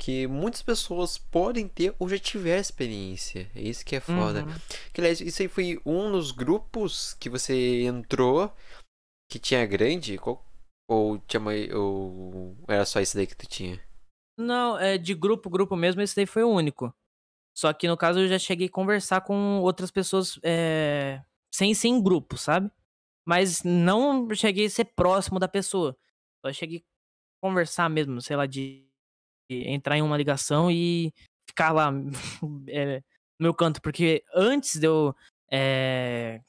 que 0.00 0.26
muitas 0.26 0.62
pessoas 0.62 1.18
podem 1.18 1.68
ter 1.68 1.94
ou 1.98 2.08
já 2.08 2.18
tiveram 2.18 2.58
experiência. 2.60 3.50
É 3.54 3.60
isso 3.60 3.84
que 3.84 3.94
é 3.94 4.00
foda. 4.00 4.44
Uhum. 4.44 4.54
Que, 4.94 5.00
aliás, 5.02 5.20
isso 5.20 5.42
aí 5.42 5.48
foi 5.48 5.78
um 5.84 6.10
dos 6.10 6.32
grupos 6.32 7.12
que 7.20 7.28
você 7.28 7.82
entrou 7.82 8.50
que 9.30 9.38
tinha 9.38 9.66
grande? 9.66 10.16
Qual- 10.16 10.42
Ou, 10.88 11.18
tinha 11.18 11.40
ou 11.78 12.56
era 12.66 12.84
só 12.86 12.98
isso 13.00 13.14
daí 13.16 13.26
que 13.26 13.36
tu 13.36 13.46
tinha? 13.46 13.78
Não, 14.38 14.78
é 14.78 14.96
de 14.96 15.14
grupo, 15.14 15.50
grupo 15.50 15.76
mesmo, 15.76 16.00
esse 16.00 16.16
daí 16.16 16.26
foi 16.26 16.42
o 16.42 16.48
único. 16.48 16.92
Só 17.54 17.72
que 17.72 17.86
no 17.86 17.96
caso 17.96 18.20
eu 18.20 18.28
já 18.28 18.38
cheguei 18.38 18.68
a 18.68 18.70
conversar 18.72 19.20
com 19.20 19.60
outras 19.60 19.90
pessoas 19.90 20.40
é, 20.42 21.22
sem 21.54 21.74
ser 21.74 21.88
em 21.88 22.02
grupo, 22.02 22.38
sabe? 22.38 22.70
Mas 23.26 23.62
não 23.62 24.26
cheguei 24.34 24.64
a 24.66 24.70
ser 24.70 24.86
próximo 24.86 25.38
da 25.38 25.46
pessoa. 25.46 25.94
Só 26.44 26.52
cheguei 26.52 26.78
a 26.78 27.46
conversar 27.46 27.88
mesmo, 27.90 28.20
sei 28.22 28.34
lá, 28.34 28.46
de 28.46 28.88
entrar 29.50 29.96
em 29.96 30.02
uma 30.02 30.16
ligação 30.16 30.70
e 30.70 31.12
ficar 31.48 31.72
lá 31.72 31.92
é, 32.68 33.02
no 33.38 33.44
meu 33.44 33.54
canto. 33.54 33.80
Porque 33.82 34.22
antes 34.34 34.78
de 34.78 34.86
eu. 34.86 35.14
é, 35.50 36.40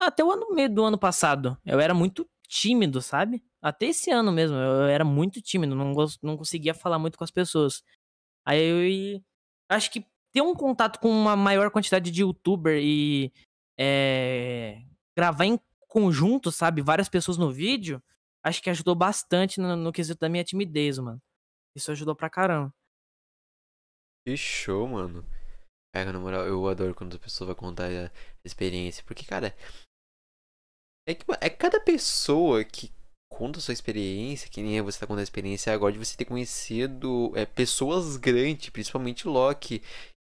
até 0.00 0.24
o 0.24 0.30
ano 0.30 0.54
meio 0.54 0.68
do 0.72 0.84
ano 0.84 0.98
passado, 0.98 1.58
eu 1.64 1.80
era 1.80 1.94
muito 1.94 2.28
tímido, 2.48 3.00
sabe? 3.02 3.42
Até 3.62 3.86
esse 3.86 4.10
ano 4.10 4.30
mesmo, 4.30 4.56
eu 4.56 4.84
era 4.84 5.04
muito 5.04 5.40
tímido, 5.40 5.74
não, 5.74 5.92
não 6.22 6.36
conseguia 6.36 6.74
falar 6.74 6.98
muito 6.98 7.18
com 7.18 7.24
as 7.24 7.30
pessoas. 7.30 7.82
Aí 8.44 8.60
eu 9.16 9.20
acho 9.68 9.90
que 9.90 10.06
ter 10.32 10.42
um 10.42 10.54
contato 10.54 11.00
com 11.00 11.10
uma 11.10 11.34
maior 11.34 11.70
quantidade 11.70 12.10
de 12.10 12.20
youtuber 12.22 12.78
e 12.80 13.32
é, 13.78 14.82
gravar 15.16 15.46
em 15.46 15.58
conjunto, 15.88 16.52
sabe? 16.52 16.82
Várias 16.82 17.08
pessoas 17.08 17.38
no 17.38 17.50
vídeo, 17.50 18.02
acho 18.42 18.62
que 18.62 18.70
ajudou 18.70 18.94
bastante 18.94 19.58
no, 19.60 19.74
no 19.74 19.92
quesito 19.92 20.20
da 20.20 20.28
minha 20.28 20.44
timidez, 20.44 20.98
mano. 20.98 21.20
Isso 21.76 21.92
ajudou 21.92 22.16
pra 22.16 22.30
caramba. 22.30 22.74
Que 24.26 24.34
show, 24.34 24.88
mano. 24.88 25.22
Cara, 25.94 26.10
na 26.10 26.18
moral, 26.18 26.46
eu 26.46 26.66
adoro 26.66 26.94
quando 26.94 27.16
a 27.16 27.20
pessoa 27.20 27.48
vai 27.48 27.54
contar 27.54 27.88
a 27.88 28.10
experiência. 28.44 29.04
Porque, 29.06 29.26
cara. 29.26 29.54
É 31.06 31.14
que 31.14 31.24
é 31.40 31.50
cada 31.50 31.78
pessoa 31.78 32.64
que 32.64 32.90
conta 33.30 33.58
a 33.58 33.62
sua 33.62 33.74
experiência, 33.74 34.50
que 34.50 34.62
nem 34.62 34.80
você 34.80 34.98
tá 34.98 35.06
contando 35.06 35.20
a 35.20 35.22
experiência 35.22 35.72
agora 35.72 35.92
de 35.92 35.98
você 35.98 36.16
ter 36.16 36.24
conhecido 36.24 37.30
é, 37.36 37.44
pessoas 37.44 38.16
grandes, 38.16 38.70
principalmente 38.70 39.28
Loki. 39.28 39.82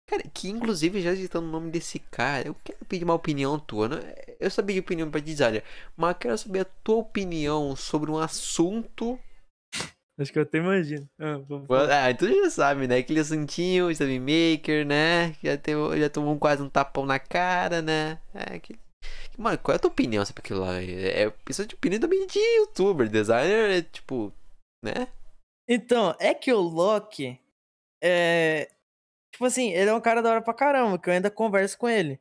Cara, 0.09 0.23
que 0.29 0.49
inclusive 0.49 1.01
já 1.01 1.15
citando 1.15 1.47
o 1.47 1.51
nome 1.51 1.71
desse 1.71 1.99
cara, 1.99 2.49
eu 2.49 2.57
quero 2.65 2.85
pedir 2.87 3.05
uma 3.05 3.15
opinião 3.15 3.59
tua. 3.61 3.89
Né? 3.89 4.15
Eu 4.41 4.51
sabia 4.51 4.75
de 4.75 4.81
opinião 4.81 5.11
pra 5.11 5.21
olha, 5.47 5.63
mas 5.97 6.17
quero 6.19 6.37
saber 6.39 6.61
a 6.61 6.65
tua 6.65 6.97
opinião 6.97 7.77
sobre 7.77 8.11
um 8.11 8.19
assunto 8.19 9.19
Acho 10.19 10.33
que 10.33 10.39
eu 10.39 10.43
até 10.43 10.59
imagino. 10.59 11.09
ah, 11.91 12.11
então 12.11 12.29
já 12.29 12.51
sabe, 12.51 12.87
né? 12.87 12.99
Aquele 12.99 13.21
assuntinho, 13.21 13.95
Steve 13.95 14.21
Maker, 14.21 14.87
né? 14.87 15.35
Já, 15.43 15.57
tem, 15.57 15.75
já 15.99 16.11
tomou 16.11 16.39
quase 16.39 16.63
um 16.63 16.69
tapão 16.69 17.07
na 17.07 17.19
cara, 17.19 17.81
né? 17.81 18.21
É, 18.35 18.59
que... 18.59 18.79
Mano, 19.39 19.59
qual 19.59 19.73
é 19.73 19.77
a 19.77 19.79
tua 19.79 19.91
opinião 19.91 20.25
sobre 20.25 20.41
aquilo 20.41 20.61
lá? 20.61 20.81
É, 20.81 21.23
é 21.23 21.31
pessoa 21.31 21.67
de 21.67 21.75
opinião 21.75 22.01
também 22.01 22.27
de 22.27 22.39
youtuber, 22.39 23.09
designer, 23.09 23.71
é 23.71 23.83
tipo, 23.83 24.33
né? 24.85 25.09
Então, 25.67 26.15
é 26.21 26.35
que 26.35 26.53
o 26.53 26.61
Loki 26.61 27.41
é. 28.03 28.71
Tipo 29.33 29.47
assim, 29.47 29.71
ele 29.71 29.89
é 29.89 29.95
um 29.95 30.01
cara 30.01 30.21
da 30.21 30.31
hora 30.31 30.43
pra 30.43 30.53
caramba, 30.53 30.99
que 30.99 31.09
eu 31.09 31.15
ainda 31.15 31.31
converso 31.31 31.79
com 31.79 31.89
ele. 31.89 32.21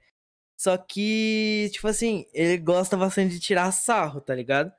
Só 0.58 0.78
que, 0.78 1.70
tipo 1.74 1.88
assim, 1.88 2.26
ele 2.34 2.58
gosta 2.58 2.96
bastante 2.96 3.34
de 3.34 3.40
tirar 3.40 3.72
sarro, 3.72 4.22
tá 4.22 4.34
ligado? 4.34 4.72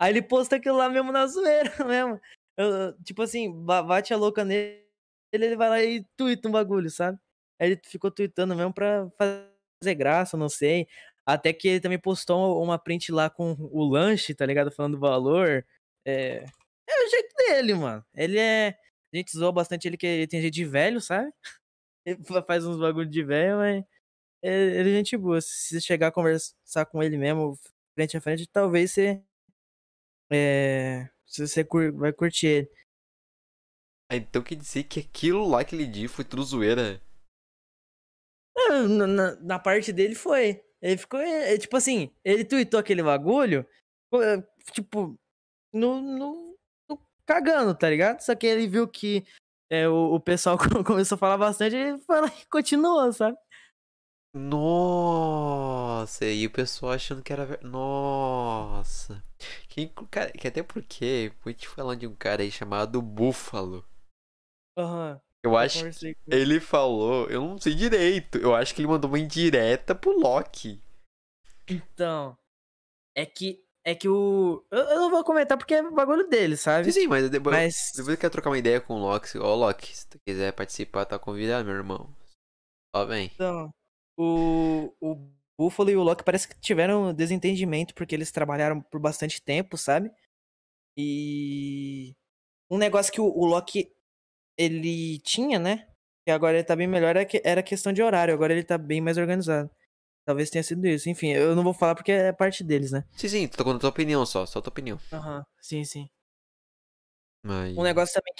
Aí 0.00 0.12
ele 0.12 0.22
posta 0.22 0.56
aquilo 0.56 0.76
lá 0.76 0.88
mesmo 0.88 1.10
na 1.10 1.26
zoeira 1.26 1.72
mesmo. 1.84 2.20
Eu- 2.58 2.94
tipo 3.04 3.22
assim, 3.22 3.52
ba- 3.64 3.82
bate 3.82 4.12
a 4.14 4.18
louca 4.18 4.44
nele, 4.44 4.84
ele 5.32 5.56
vai 5.56 5.68
lá 5.70 5.82
e 5.84 6.04
tuita 6.16 6.48
um 6.48 6.52
bagulho, 6.52 6.90
sabe? 6.90 7.18
Aí 7.60 7.72
ele 7.72 7.80
ficou 7.86 8.10
tweetando 8.10 8.56
mesmo 8.56 8.74
pra 8.74 9.08
fazer 9.18 9.94
graça, 9.96 10.36
não 10.36 10.48
sei. 10.50 10.88
Até 11.26 11.52
que 11.52 11.68
ele 11.68 11.80
também 11.80 11.98
postou 12.00 12.62
uma 12.62 12.78
print 12.78 13.12
lá 13.12 13.30
com 13.30 13.52
o 13.72 13.84
lanche, 13.88 14.34
tá 14.34 14.46
ligado? 14.46 14.70
Falando 14.72 14.94
do 14.94 15.00
valor. 15.00 15.64
É, 16.06 16.44
é 16.88 17.06
o 17.06 17.10
jeito 17.10 17.34
dele, 17.36 17.74
mano. 17.74 18.04
Ele 18.14 18.38
é. 18.40 18.78
A 19.14 19.16
gente 19.16 19.32
zoa 19.36 19.52
bastante 19.52 19.88
ele 19.88 19.96
que 19.98 20.06
ele 20.06 20.26
tem 20.28 20.40
jeito 20.40 20.54
de 20.54 20.64
velho, 20.66 21.00
sabe? 21.00 21.32
Ele 22.06 22.24
fa- 22.24 22.42
faz 22.42 22.66
uns 22.66 22.78
bagulho 22.78 23.08
de 23.10 23.22
velho, 23.24 23.58
mas. 23.58 23.84
é- 24.42 24.80
Ele 24.80 24.90
é 24.92 24.94
gente 24.98 25.16
boa. 25.18 25.40
Se 25.42 25.80
chegar 25.82 26.08
a 26.08 26.12
conversar 26.12 26.86
com 26.86 27.02
ele 27.02 27.18
mesmo, 27.18 27.58
frente 27.96 28.16
a 28.18 28.20
frente, 28.22 28.46
talvez 28.48 28.92
você. 28.92 29.22
É. 30.30 31.08
Você 31.28 31.64
vai 31.92 32.12
curtir 32.12 32.46
ele. 32.46 32.70
Ah, 34.10 34.16
Então 34.16 34.42
quer 34.42 34.54
dizer 34.56 34.84
que 34.84 35.00
aquilo 35.00 35.46
lá 35.48 35.64
que 35.64 35.74
ele 35.76 35.86
disse 35.86 36.08
foi 36.14 36.24
tudo 36.24 36.42
zoeira. 36.42 37.00
Na, 38.88 39.06
na- 39.06 39.36
na 39.36 39.58
parte 39.58 39.92
dele 39.92 40.14
foi. 40.14 40.62
Ele 40.80 40.96
ficou. 40.96 41.20
é, 41.20 41.54
é, 41.54 41.58
tipo 41.58 41.76
assim, 41.76 42.10
ele 42.24 42.44
tweetou 42.44 42.78
aquele 42.80 43.02
bagulho. 43.02 43.66
é, 44.14 44.42
Tipo. 44.72 45.14
No, 45.72 46.00
no, 46.00 46.56
no- 46.88 47.00
cagando, 47.26 47.74
tá 47.76 47.90
ligado? 47.90 48.20
Só 48.20 48.34
que 48.34 48.46
ele 48.46 48.66
viu 48.66 48.88
que 48.88 49.22
é, 49.70 49.86
o, 49.86 50.14
o 50.14 50.20
pessoal 50.20 50.56
começou 50.86 51.16
a 51.16 51.18
falar 51.18 51.36
bastante, 51.36 51.76
ele 51.76 51.98
foi 52.00 52.20
lá 52.22 52.28
e 52.28 52.46
continuou, 52.46 53.12
sabe? 53.12 53.36
Nossa, 54.34 56.24
e 56.26 56.46
o 56.46 56.50
pessoal 56.50 56.92
achando 56.92 57.22
que 57.22 57.32
era. 57.32 57.58
Nossa. 57.62 59.22
Que, 59.68 59.88
cara, 60.10 60.30
que 60.32 60.48
até 60.48 60.62
porque, 60.62 61.32
vou 61.42 61.52
te 61.52 61.68
falar 61.68 61.94
de 61.94 62.06
um 62.06 62.14
cara 62.14 62.42
aí 62.42 62.50
chamado 62.50 63.00
Búfalo. 63.00 63.84
Aham. 64.76 65.20
Eu 65.44 65.52
eu 65.52 65.56
acho 65.56 65.84
com 65.84 66.14
ele. 66.30 66.60
Falou, 66.60 67.28
eu 67.30 67.40
não 67.40 67.58
sei 67.58 67.74
direito. 67.74 68.38
Eu 68.38 68.54
acho 68.54 68.74
que 68.74 68.80
ele 68.80 68.88
mandou 68.88 69.08
uma 69.08 69.18
indireta 69.18 69.94
pro 69.94 70.18
Loki. 70.18 70.82
Então. 71.68 72.36
É 73.16 73.24
que. 73.24 73.64
É 73.84 73.94
que 73.94 74.08
o. 74.08 74.64
Eu, 74.70 74.78
eu 74.80 74.96
não 75.00 75.10
vou 75.10 75.24
comentar 75.24 75.56
porque 75.56 75.74
é 75.74 75.90
bagulho 75.90 76.28
dele, 76.28 76.56
sabe? 76.56 76.92
Sim, 76.92 77.02
sim, 77.02 77.06
mas 77.06 77.30
depois, 77.30 77.56
Mas. 77.56 77.92
depois 77.94 78.14
eu 78.14 78.20
quero 78.20 78.32
trocar 78.32 78.50
uma 78.50 78.58
ideia 78.58 78.80
com 78.80 78.94
o 78.94 78.98
Loki. 78.98 79.38
Ó, 79.38 79.54
Loki, 79.54 79.96
se 79.96 80.08
tu 80.08 80.18
quiser 80.26 80.52
participar, 80.52 81.06
tá 81.06 81.18
convidado, 81.18 81.64
meu 81.64 81.74
irmão. 81.74 82.14
Ó, 82.94 83.06
bem. 83.06 83.30
Então, 83.34 83.70
o, 84.18 84.92
o 85.00 85.30
Buffalo 85.58 85.90
e 85.90 85.96
o 85.96 86.02
Loki 86.02 86.22
parece 86.22 86.46
que 86.48 86.58
tiveram 86.60 87.12
desentendimento 87.12 87.92
porque 87.94 88.14
eles 88.14 88.30
trabalharam 88.30 88.80
por 88.80 89.00
bastante 89.00 89.42
tempo, 89.42 89.76
sabe? 89.76 90.10
E 90.96 92.14
um 92.70 92.78
negócio 92.78 93.12
que 93.12 93.20
o, 93.20 93.26
o 93.26 93.44
Loki 93.44 93.90
ele 94.56 95.18
tinha, 95.20 95.58
né? 95.58 95.88
Que 96.24 96.30
agora 96.30 96.56
ele 96.56 96.64
tá 96.64 96.76
bem 96.76 96.86
melhor 96.86 97.10
era 97.10 97.24
que- 97.24 97.42
era 97.44 97.62
questão 97.62 97.92
de 97.92 98.02
horário, 98.02 98.32
agora 98.34 98.52
ele 98.52 98.62
tá 98.64 98.78
bem 98.78 99.00
mais 99.00 99.16
organizado. 99.18 99.70
Talvez 100.24 100.50
tenha 100.50 100.62
sido 100.62 100.86
isso. 100.86 101.08
Enfim, 101.08 101.28
eu 101.28 101.56
não 101.56 101.64
vou 101.64 101.72
falar 101.72 101.94
porque 101.94 102.12
é 102.12 102.32
parte 102.32 102.62
deles, 102.62 102.92
né? 102.92 103.04
Sim, 103.16 103.28
sim, 103.28 103.48
contando 103.48 103.76
a 103.76 103.80
tua 103.80 103.90
opinião 103.90 104.24
só, 104.26 104.44
só 104.44 104.58
a 104.58 104.62
tua 104.62 104.70
opinião. 104.70 104.98
Aham, 105.12 105.44
sim, 105.60 105.84
sim. 105.84 106.08
Mas... 107.42 107.76
Um 107.76 107.82
negócio 107.82 108.14
também 108.14 108.34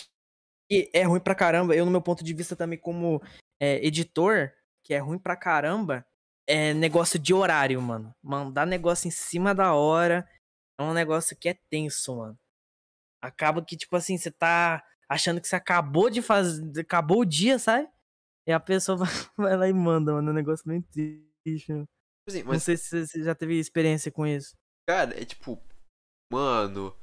que 0.69 0.91
é 0.93 1.03
ruim 1.05 1.21
pra 1.21 1.35
caramba. 1.35 1.75
Eu, 1.75 1.85
no 1.87 1.91
meu 1.91 2.03
ponto 2.03 2.23
de 2.23 2.35
vista 2.35 2.55
também, 2.55 2.79
como 2.79 3.23
é, 3.59 3.85
editor, 3.87 4.53
que 4.85 4.93
é 4.93 4.99
ruim 4.99 5.19
pra 5.19 5.35
caramba, 5.37 6.05
é 6.49 6.73
negócio 6.75 7.19
de 7.19 7.35
horário, 7.35 7.81
mano. 7.81 8.15
Mandar 8.23 8.67
negócio 8.67 9.07
em 9.07 9.11
cima 9.11 9.55
da 9.55 9.75
hora 9.75 10.27
é 10.81 10.83
um 10.83 10.93
negócio 10.95 11.37
que 11.37 11.49
é 11.49 11.55
tenso, 11.71 12.17
mano. 12.17 12.39
Acaba 13.23 13.63
que, 13.65 13.77
tipo 13.77 13.95
assim, 13.97 14.17
você 14.17 14.31
tá 14.31 14.83
achando 15.09 15.41
que 15.41 15.49
você 15.49 15.57
acabou 15.57 16.09
de 16.09 16.23
fazer. 16.23 16.81
Acabou 16.81 17.21
o 17.21 17.25
dia, 17.25 17.59
sabe? 17.59 17.89
E 18.47 18.53
a 18.53 18.61
pessoa 18.61 18.99
vai 19.37 19.57
lá 19.57 19.69
e 19.69 19.73
manda, 19.73 20.13
mano. 20.13 20.29
É 20.29 20.33
um 20.33 20.35
negócio 20.35 20.65
bem 20.67 20.81
triste, 20.83 21.73
mano. 21.73 21.89
Assim, 22.29 22.43
Não 22.43 22.49
mas, 22.53 22.63
sei 22.63 22.77
se 22.77 23.07
você 23.07 23.23
já 23.23 23.35
teve 23.35 23.59
experiência 23.59 24.11
com 24.11 24.27
isso. 24.27 24.57
cara, 24.89 25.21
é 25.21 25.25
tipo, 25.25 25.61
mano, 26.33 26.95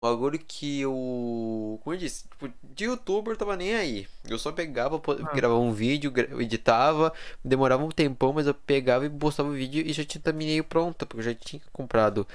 o 0.00 0.06
bagulho 0.06 0.38
que 0.38 0.80
eu. 0.80 1.80
Como 1.82 1.94
eu 1.94 1.98
disse, 1.98 2.28
tipo, 2.28 2.48
de 2.62 2.84
youtuber 2.84 3.34
eu 3.34 3.38
tava 3.38 3.56
nem 3.56 3.74
aí. 3.74 4.08
Eu 4.24 4.38
só 4.38 4.52
pegava, 4.52 4.96
Ah. 4.96 5.34
gravava 5.34 5.60
um 5.60 5.72
vídeo, 5.72 6.12
editava, 6.40 7.12
demorava 7.44 7.84
um 7.84 7.88
tempão, 7.90 8.32
mas 8.32 8.46
eu 8.46 8.54
pegava 8.54 9.06
e 9.06 9.10
postava 9.10 9.48
o 9.48 9.52
vídeo 9.52 9.84
e 9.86 9.92
já 9.92 10.04
tinha 10.04 10.22
thumbnail 10.22 10.64
pronta, 10.64 11.04
porque 11.06 11.20
eu 11.20 11.24
já 11.24 11.34
tinha 11.34 11.60
comprado. 11.72 12.26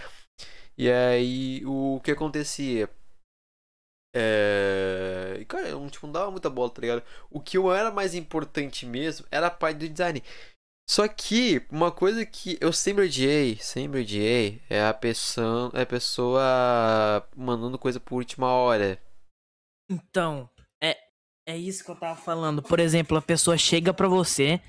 E 0.78 0.89
aí, 0.91 1.64
o 1.66 1.99
que 2.03 2.11
acontecia? 2.11 2.89
É. 4.16 5.38
e, 5.39 5.45
Cara, 5.45 5.68
eu 5.70 5.89
tipo, 5.89 6.05
não 6.05 6.14
dava 6.14 6.32
muita 6.32 6.49
bola, 6.49 6.70
tá 6.70 6.82
ligado? 6.82 7.03
O 7.32 7.39
que 7.41 7.57
eu 7.57 7.72
era 7.74 7.91
mais 7.91 8.14
importante 8.14 8.86
mesmo 8.86 9.26
era 9.32 9.47
a 9.47 9.51
parte 9.51 9.78
do 9.80 9.89
design. 9.89 10.22
Só 10.89 11.07
que 11.07 11.65
uma 11.71 11.91
coisa 11.91 12.25
que 12.25 12.57
eu 12.59 12.73
sempre 12.73 13.05
odiei, 13.05 13.57
sempre 13.57 14.01
odiei, 14.01 14.61
é 14.69 14.84
a 14.84 14.93
pessoa, 14.93 15.71
é 15.73 15.81
a 15.81 15.86
pessoa 15.86 17.27
mandando 17.36 17.79
coisa 17.79 17.99
por 17.99 18.17
última 18.17 18.51
hora. 18.51 19.01
Então, 19.89 20.49
é, 20.81 20.97
é 21.47 21.57
isso 21.57 21.84
que 21.84 21.91
eu 21.91 21.95
tava 21.95 22.19
falando. 22.19 22.61
Por 22.61 22.79
exemplo, 22.79 23.17
a 23.17 23.21
pessoa 23.21 23.57
chega 23.57 23.93
pra 23.93 24.07
você 24.07 24.61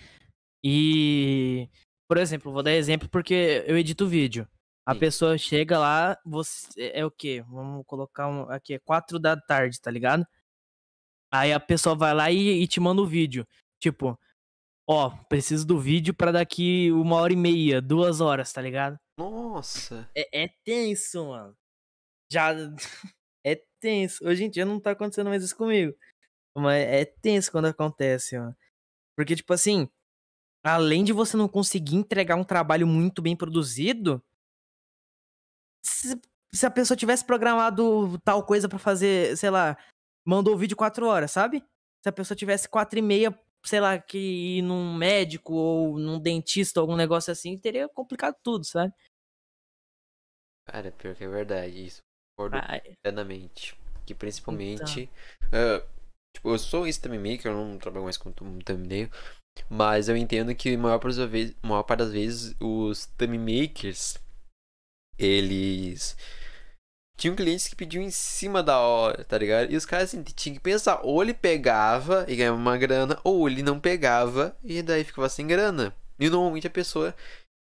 e. 0.64 1.68
Por 2.08 2.18
exemplo, 2.18 2.52
vou 2.52 2.62
dar 2.62 2.72
exemplo 2.72 3.08
porque 3.08 3.64
eu 3.66 3.76
edito 3.76 4.06
vídeo. 4.06 4.48
A 4.86 4.92
Sim. 4.92 5.00
pessoa 5.00 5.38
chega 5.38 5.78
lá, 5.78 6.18
você. 6.24 6.92
É 6.94 7.04
o 7.04 7.10
quê? 7.10 7.42
Vamos 7.48 7.84
colocar 7.86 8.28
um, 8.28 8.42
aqui, 8.50 8.74
é 8.74 8.78
4 8.78 9.18
da 9.18 9.36
tarde, 9.36 9.80
tá 9.80 9.90
ligado? 9.90 10.24
Aí 11.32 11.52
a 11.52 11.58
pessoa 11.58 11.96
vai 11.96 12.14
lá 12.14 12.30
e, 12.30 12.62
e 12.62 12.66
te 12.68 12.78
manda 12.78 13.02
o 13.02 13.06
vídeo. 13.06 13.46
Tipo, 13.80 14.18
ó, 14.89 15.11
preciso 15.28 15.66
do 15.66 15.78
vídeo 15.80 16.14
pra 16.14 16.32
daqui 16.32 16.91
uma 16.93 17.16
hora 17.16 17.32
e 17.32 17.37
meia, 17.37 17.80
duas 17.80 18.20
horas, 18.20 18.53
tá 18.53 18.61
ligado? 18.61 18.99
Nossa. 19.18 20.09
É, 20.16 20.45
é 20.45 20.49
tenso, 20.64 21.26
mano. 21.26 21.57
Já. 22.30 22.51
É 23.47 23.62
tenso. 23.78 24.26
Hoje 24.26 24.45
em 24.45 24.49
dia 24.49 24.64
não 24.64 24.80
tá 24.80 24.93
acontecendo 24.93 25.28
mais 25.28 25.45
isso 25.45 25.55
comigo. 25.55 25.95
Mas 26.57 26.82
é 26.82 27.05
tenso 27.05 27.53
quando 27.53 27.66
acontece, 27.66 28.39
mano. 28.39 28.57
Porque, 29.14 29.37
tipo 29.37 29.53
assim, 29.53 29.87
além 30.64 31.05
de 31.05 31.12
você 31.12 31.37
não 31.37 31.47
conseguir 31.47 31.95
entregar 31.95 32.37
um 32.37 32.43
trabalho 32.43 32.87
muito 32.87 33.20
bem 33.20 33.37
produzido, 33.37 34.24
se, 35.85 36.18
se 36.55 36.64
a 36.64 36.70
pessoa 36.70 36.97
tivesse 36.97 37.24
programado 37.24 38.18
tal 38.20 38.45
coisa 38.47 38.66
pra 38.66 38.78
fazer, 38.78 39.37
sei 39.37 39.51
lá, 39.51 39.76
mandou 40.26 40.55
o 40.55 40.59
vídeo 40.59 40.76
4 40.76 41.07
horas, 41.07 41.30
sabe? 41.30 41.62
Se 42.03 42.09
a 42.09 42.12
pessoa 42.12 42.37
tivesse 42.37 42.66
quatro 42.66 42.99
e 42.99 43.03
meia, 43.03 43.39
sei 43.64 43.80
lá, 43.80 43.98
que 43.98 44.18
ir 44.58 44.62
num 44.62 44.94
médico 44.94 45.54
ou 45.54 45.98
num 45.98 46.20
dentista, 46.20 46.80
algum 46.80 46.96
negócio 46.96 47.32
assim, 47.32 47.58
teria 47.58 47.88
complicado 47.88 48.36
tudo, 48.42 48.64
sabe? 48.64 48.92
Cara, 50.66 50.92
pior 50.92 51.14
que 51.14 51.24
é 51.24 51.28
verdade, 51.28 51.86
isso. 51.86 52.02
Concordo 52.36 52.58
plenamente. 53.02 53.74
Que 54.06 54.12
então. 54.12 54.18
principalmente. 54.18 55.10
ah, 55.52 55.86
tipo, 56.34 56.50
eu 56.50 56.58
sou 56.58 56.86
esse 56.86 57.00
também 57.00 57.18
maker, 57.18 57.52
eu 57.52 57.56
não 57.56 57.78
trabalho 57.78 58.04
mais 58.04 58.16
com 58.16 58.30
um 58.30 58.58
thumbnail. 58.58 59.08
Mas 59.70 60.08
eu 60.08 60.16
entendo 60.16 60.54
que 60.54 60.74
a 60.74 60.78
maior 60.78 60.98
parte 60.98 61.16
das 61.16 61.30
vezes, 61.30 61.56
maior 61.62 61.82
parte 61.84 62.00
das 62.00 62.12
vezes 62.12 62.56
os 62.60 63.06
thumb 63.06 63.38
makers 63.38 64.18
eles 65.16 66.16
tinham 67.16 67.36
clientes 67.36 67.68
que 67.68 67.76
pediam 67.76 68.02
em 68.02 68.10
cima 68.10 68.62
da 68.62 68.78
hora, 68.78 69.24
tá 69.24 69.38
ligado? 69.38 69.70
E 69.72 69.76
os 69.76 69.86
caras 69.86 70.08
assim, 70.08 70.22
tinham 70.22 70.54
que 70.54 70.60
pensar, 70.60 71.00
ou 71.02 71.22
ele 71.22 71.34
pegava 71.34 72.24
e 72.28 72.36
ganhava 72.36 72.56
uma 72.56 72.76
grana, 72.76 73.18
ou 73.22 73.48
ele 73.48 73.62
não 73.62 73.78
pegava 73.78 74.56
e 74.64 74.82
daí 74.82 75.04
ficava 75.04 75.28
sem 75.28 75.46
grana. 75.46 75.94
E 76.18 76.28
normalmente 76.28 76.66
a 76.66 76.70
pessoa, 76.70 77.14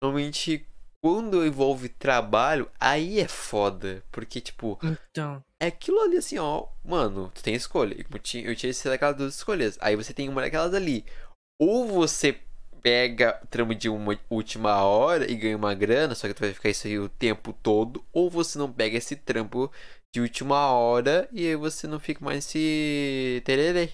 normalmente 0.02 0.66
quando 1.04 1.44
envolve 1.44 1.88
trabalho, 1.88 2.70
aí 2.78 3.18
é 3.18 3.26
foda, 3.26 4.04
porque 4.12 4.40
tipo, 4.40 4.78
Então. 4.82 5.42
é 5.60 5.66
aquilo 5.66 6.00
ali 6.00 6.16
assim, 6.16 6.38
ó, 6.38 6.68
mano, 6.84 7.30
tu 7.34 7.42
tem 7.42 7.54
escolha. 7.54 7.96
Eu 7.98 8.18
tinha, 8.20 8.44
eu 8.44 8.54
tinha 8.54 8.72
daquelas 8.84 9.16
duas 9.16 9.34
escolhas. 9.34 9.76
Aí 9.80 9.96
você 9.96 10.14
tem 10.14 10.28
uma 10.28 10.40
daquelas 10.40 10.72
ali. 10.72 11.04
Ou 11.60 11.88
você 11.88 12.38
pega 12.82 13.40
o 13.42 13.46
trampo 13.46 13.74
de 13.74 13.88
uma 13.88 14.18
última 14.30 14.82
hora 14.84 15.30
e 15.30 15.34
ganha 15.36 15.56
uma 15.56 15.74
grana, 15.74 16.14
só 16.14 16.28
que 16.28 16.34
tu 16.34 16.40
vai 16.40 16.52
ficar 16.54 16.70
isso 16.70 16.86
aí 16.86 16.98
o 16.98 17.08
tempo 17.08 17.52
todo, 17.52 18.04
ou 18.12 18.30
você 18.30 18.58
não 18.58 18.72
pega 18.72 18.96
esse 18.98 19.16
trampo 19.16 19.70
de 20.14 20.20
última 20.20 20.70
hora 20.72 21.28
e 21.32 21.46
aí 21.46 21.56
você 21.56 21.86
não 21.86 22.00
fica 22.00 22.24
mais 22.24 22.38
esse 22.46 23.42
tererê. 23.44 23.90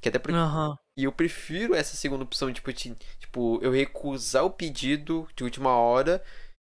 Que 0.00 0.08
até 0.08 0.18
porque 0.18 0.36
Aham. 0.36 0.76
e 0.98 1.04
eu 1.04 1.12
prefiro 1.12 1.74
essa 1.74 1.96
segunda 1.96 2.24
opção, 2.24 2.52
tipo, 2.52 2.72
ti- 2.72 2.94
tipo, 3.20 3.60
eu 3.62 3.70
recusar 3.72 4.44
o 4.44 4.50
pedido 4.50 5.28
de 5.36 5.44
última 5.44 5.70
hora 5.76 6.22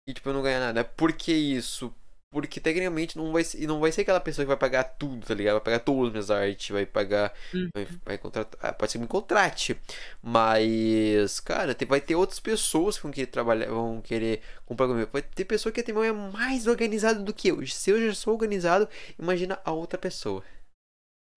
e, 0.07 0.13
tipo, 0.13 0.29
eu 0.29 0.33
não 0.33 0.41
ganhar 0.43 0.59
nada. 0.61 0.83
Por 0.85 1.13
que 1.13 1.33
isso? 1.33 1.93
Porque 2.31 2.61
tecnicamente 2.61 3.17
não 3.17 3.33
vai 3.33 3.43
ser, 3.43 3.61
e 3.61 3.67
não 3.67 3.81
vai 3.81 3.91
ser 3.91 4.01
aquela 4.01 4.21
pessoa 4.21 4.45
que 4.45 4.47
vai 4.47 4.55
pagar 4.57 4.85
tudo, 4.85 5.25
tá 5.25 5.33
ligado? 5.33 5.55
Vai 5.55 5.63
pagar 5.63 5.79
todas 5.79 6.05
as 6.05 6.11
minhas 6.11 6.31
artes, 6.31 6.69
vai 6.69 6.85
pagar. 6.85 7.33
Uhum. 7.53 7.69
Vai, 7.75 7.87
vai 8.05 8.17
contratar. 8.17 8.57
ah, 8.63 8.71
Pode 8.71 8.89
ser 8.89 8.97
que 8.99 9.01
me 9.01 9.07
contrate. 9.07 9.77
Mas, 10.23 11.41
cara, 11.41 11.75
vai 11.85 11.99
ter 11.99 12.15
outras 12.15 12.39
pessoas 12.39 12.95
que 12.95 13.03
vão 13.03 13.11
querer 13.11 13.27
trabalhar, 13.27 13.67
vão 13.67 14.01
querer 14.01 14.41
comprar 14.65 14.87
comigo. 14.87 15.09
Vai 15.11 15.21
ter 15.21 15.43
pessoa 15.43 15.73
que 15.73 15.81
é 15.81 16.11
mais 16.13 16.67
organizada 16.67 17.21
do 17.21 17.33
que 17.33 17.49
eu. 17.49 17.67
Se 17.67 17.91
eu 17.91 18.07
já 18.07 18.13
sou 18.13 18.33
organizado, 18.33 18.87
imagina 19.19 19.59
a 19.65 19.73
outra 19.73 19.99
pessoa. 19.99 20.41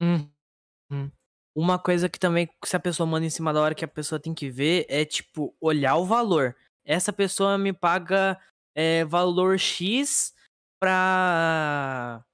Hum, 0.00 0.28
hum. 0.92 1.10
Uma 1.56 1.76
coisa 1.76 2.08
que 2.08 2.20
também, 2.20 2.48
se 2.64 2.76
a 2.76 2.80
pessoa 2.80 3.04
manda 3.06 3.26
em 3.26 3.30
cima 3.30 3.52
da 3.52 3.60
hora 3.60 3.74
que 3.74 3.84
a 3.84 3.88
pessoa 3.88 4.20
tem 4.20 4.32
que 4.32 4.48
ver, 4.48 4.86
é 4.88 5.04
tipo, 5.04 5.56
olhar 5.60 5.96
o 5.96 6.04
valor. 6.04 6.54
Essa 6.84 7.12
pessoa 7.12 7.58
me 7.58 7.72
paga 7.72 8.38
é, 8.76 9.04
valor 9.04 9.58
X 9.58 10.32
pra, 10.84 12.24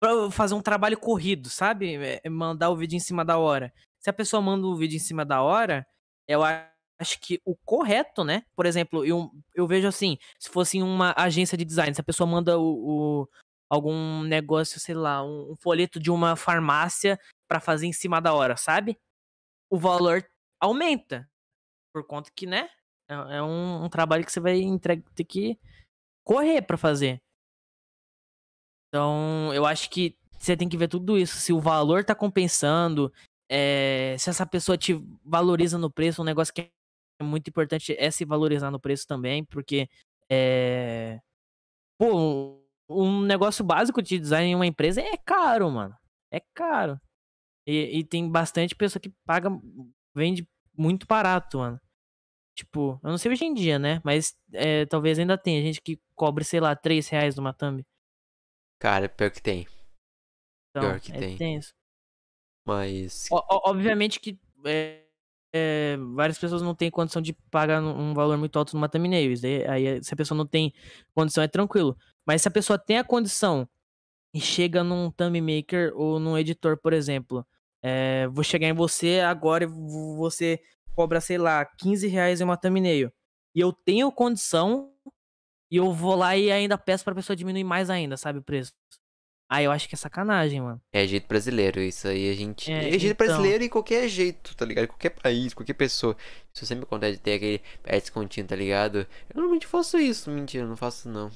pra 0.00 0.30
fazer 0.30 0.54
um 0.54 0.62
trabalho 0.62 0.98
corrido, 0.98 1.48
sabe? 1.48 1.96
É, 1.96 2.20
é 2.24 2.28
mandar 2.30 2.70
o 2.70 2.76
vídeo 2.76 2.96
em 2.96 3.00
cima 3.00 3.24
da 3.24 3.38
hora. 3.38 3.72
Se 4.00 4.10
a 4.10 4.12
pessoa 4.12 4.42
manda 4.42 4.66
o 4.66 4.76
vídeo 4.76 4.96
em 4.96 5.00
cima 5.00 5.24
da 5.24 5.42
hora, 5.42 5.86
eu 6.28 6.42
acho 6.42 7.20
que 7.20 7.40
o 7.44 7.56
correto, 7.64 8.24
né? 8.24 8.44
Por 8.54 8.66
exemplo, 8.66 9.04
eu, 9.04 9.30
eu 9.54 9.66
vejo 9.66 9.88
assim, 9.88 10.18
se 10.38 10.48
fosse 10.50 10.82
uma 10.82 11.14
agência 11.16 11.56
de 11.56 11.64
design, 11.64 11.94
se 11.94 12.00
a 12.00 12.04
pessoa 12.04 12.26
manda 12.28 12.58
o, 12.58 13.22
o- 13.22 13.28
algum 13.70 14.22
negócio, 14.24 14.78
sei 14.80 14.94
lá, 14.94 15.24
um, 15.24 15.52
um 15.52 15.56
folheto 15.56 15.98
de 15.98 16.10
uma 16.10 16.36
farmácia 16.36 17.18
pra 17.48 17.60
fazer 17.60 17.86
em 17.86 17.92
cima 17.92 18.20
da 18.20 18.34
hora, 18.34 18.56
sabe? 18.56 18.98
O 19.70 19.78
valor 19.78 20.24
aumenta. 20.60 21.28
Por 21.94 22.04
conta 22.06 22.30
que, 22.34 22.46
né? 22.46 22.68
É, 23.08 23.36
é 23.38 23.42
um, 23.42 23.84
um 23.84 23.88
trabalho 23.88 24.24
que 24.24 24.32
você 24.32 24.40
vai 24.40 24.60
ter 25.14 25.24
que 25.24 25.58
correr 26.24 26.62
pra 26.62 26.76
fazer. 26.76 27.20
Então, 28.94 29.52
eu 29.52 29.66
acho 29.66 29.90
que 29.90 30.16
você 30.38 30.56
tem 30.56 30.68
que 30.68 30.76
ver 30.76 30.86
tudo 30.86 31.18
isso. 31.18 31.38
Se 31.38 31.52
o 31.52 31.58
valor 31.58 32.04
tá 32.04 32.14
compensando, 32.14 33.12
é, 33.48 34.14
se 34.20 34.30
essa 34.30 34.46
pessoa 34.46 34.78
te 34.78 34.94
valoriza 35.24 35.76
no 35.76 35.90
preço, 35.90 36.22
um 36.22 36.24
negócio 36.24 36.54
que 36.54 36.70
é 37.20 37.24
muito 37.24 37.48
importante 37.48 37.96
é 37.98 38.08
se 38.12 38.24
valorizar 38.24 38.70
no 38.70 38.78
preço 38.78 39.04
também, 39.04 39.44
porque 39.44 39.88
é. 40.30 41.18
Pô, 41.98 42.16
um, 42.16 42.62
um 42.88 43.20
negócio 43.22 43.64
básico 43.64 44.00
de 44.00 44.16
design 44.16 44.52
em 44.52 44.54
uma 44.54 44.66
empresa 44.66 45.00
é 45.00 45.16
caro, 45.16 45.68
mano. 45.72 45.96
É 46.30 46.40
caro. 46.54 47.00
E, 47.66 47.98
e 47.98 48.04
tem 48.04 48.30
bastante 48.30 48.76
pessoa 48.76 49.00
que 49.00 49.12
paga, 49.26 49.50
vende 50.14 50.48
muito 50.76 51.04
barato, 51.04 51.58
mano. 51.58 51.80
Tipo, 52.56 53.00
eu 53.02 53.10
não 53.10 53.18
sei 53.18 53.32
hoje 53.32 53.44
em 53.44 53.54
dia, 53.54 53.76
né? 53.76 54.00
Mas 54.04 54.36
é, 54.52 54.86
talvez 54.86 55.18
ainda 55.18 55.36
tenha 55.36 55.60
gente 55.62 55.82
que 55.82 55.98
cobre, 56.14 56.44
sei 56.44 56.60
lá, 56.60 56.76
3 56.76 57.08
reais 57.08 57.34
numa 57.34 57.52
thumb. 57.52 57.84
Cara, 58.78 59.08
pior 59.08 59.30
que 59.30 59.42
tem. 59.42 59.66
Então, 60.70 60.82
Pior 60.90 61.00
que 61.00 61.12
é 61.12 61.18
tem. 61.18 61.36
tenso. 61.36 61.72
Mas. 62.66 63.28
O- 63.30 63.42
obviamente 63.70 64.18
que 64.20 64.38
é, 64.66 65.04
é, 65.54 65.96
várias 66.14 66.38
pessoas 66.38 66.62
não 66.62 66.74
têm 66.74 66.90
condição 66.90 67.22
de 67.22 67.32
pagar 67.50 67.82
um 67.82 68.14
valor 68.14 68.36
muito 68.38 68.58
alto 68.58 68.74
numa 68.74 68.88
thumbnail. 68.88 69.32
Aí, 69.68 70.02
se 70.02 70.12
a 70.12 70.16
pessoa 70.16 70.36
não 70.36 70.46
tem 70.46 70.72
condição, 71.14 71.44
é 71.44 71.48
tranquilo. 71.48 71.96
Mas 72.26 72.42
se 72.42 72.48
a 72.48 72.50
pessoa 72.50 72.78
tem 72.78 72.98
a 72.98 73.04
condição 73.04 73.68
e 74.34 74.40
chega 74.40 74.82
num 74.84 75.10
thumb 75.10 75.40
maker 75.40 75.92
ou 75.96 76.18
num 76.18 76.38
editor, 76.38 76.76
por 76.78 76.92
exemplo, 76.92 77.46
é, 77.82 78.26
vou 78.28 78.44
chegar 78.44 78.68
em 78.68 78.72
você 78.74 79.20
agora 79.20 79.64
e 79.64 79.66
vo- 79.66 80.16
você 80.16 80.60
cobra, 80.94 81.20
sei 81.20 81.38
lá, 81.38 81.64
15 81.64 82.08
reais 82.08 82.40
em 82.40 82.44
uma 82.44 82.56
thumbnail. 82.56 83.12
E 83.54 83.60
eu 83.60 83.72
tenho 83.72 84.10
condição 84.12 84.93
e 85.74 85.76
eu 85.76 85.92
vou 85.92 86.14
lá 86.14 86.36
e 86.36 86.50
ainda 86.52 86.78
peço 86.78 87.02
pra 87.04 87.14
pessoa 87.14 87.34
diminuir 87.36 87.64
mais 87.64 87.90
ainda, 87.90 88.16
sabe, 88.16 88.38
o 88.38 88.42
preço. 88.42 88.72
Aí 89.50 89.64
eu 89.66 89.72
acho 89.72 89.88
que 89.88 89.94
é 89.94 89.98
sacanagem, 89.98 90.60
mano. 90.60 90.80
É 90.92 91.06
jeito 91.06 91.28
brasileiro, 91.28 91.80
isso 91.80 92.08
aí 92.08 92.30
a 92.30 92.34
gente. 92.34 92.72
É, 92.72 92.88
É, 92.88 92.98
jeito 92.98 93.04
então. 93.14 93.26
brasileiro 93.26 93.62
em 93.62 93.68
qualquer 93.68 94.08
jeito, 94.08 94.56
tá 94.56 94.64
ligado? 94.64 94.88
Qualquer 94.88 95.10
país, 95.10 95.52
qualquer 95.52 95.74
pessoa. 95.74 96.16
Isso 96.54 96.64
sempre 96.64 96.84
acontece 96.84 97.16
de 97.18 97.22
ter 97.22 97.34
aquele 97.34 97.60
pé 97.82 98.00
descontínuo, 98.00 98.48
tá 98.48 98.56
ligado? 98.56 98.98
Eu 99.00 99.06
normalmente 99.34 99.66
faço 99.66 99.98
isso. 99.98 100.30
Mentira, 100.30 100.64
eu 100.64 100.68
não 100.68 100.76
faço 100.76 101.08
não. 101.08 101.30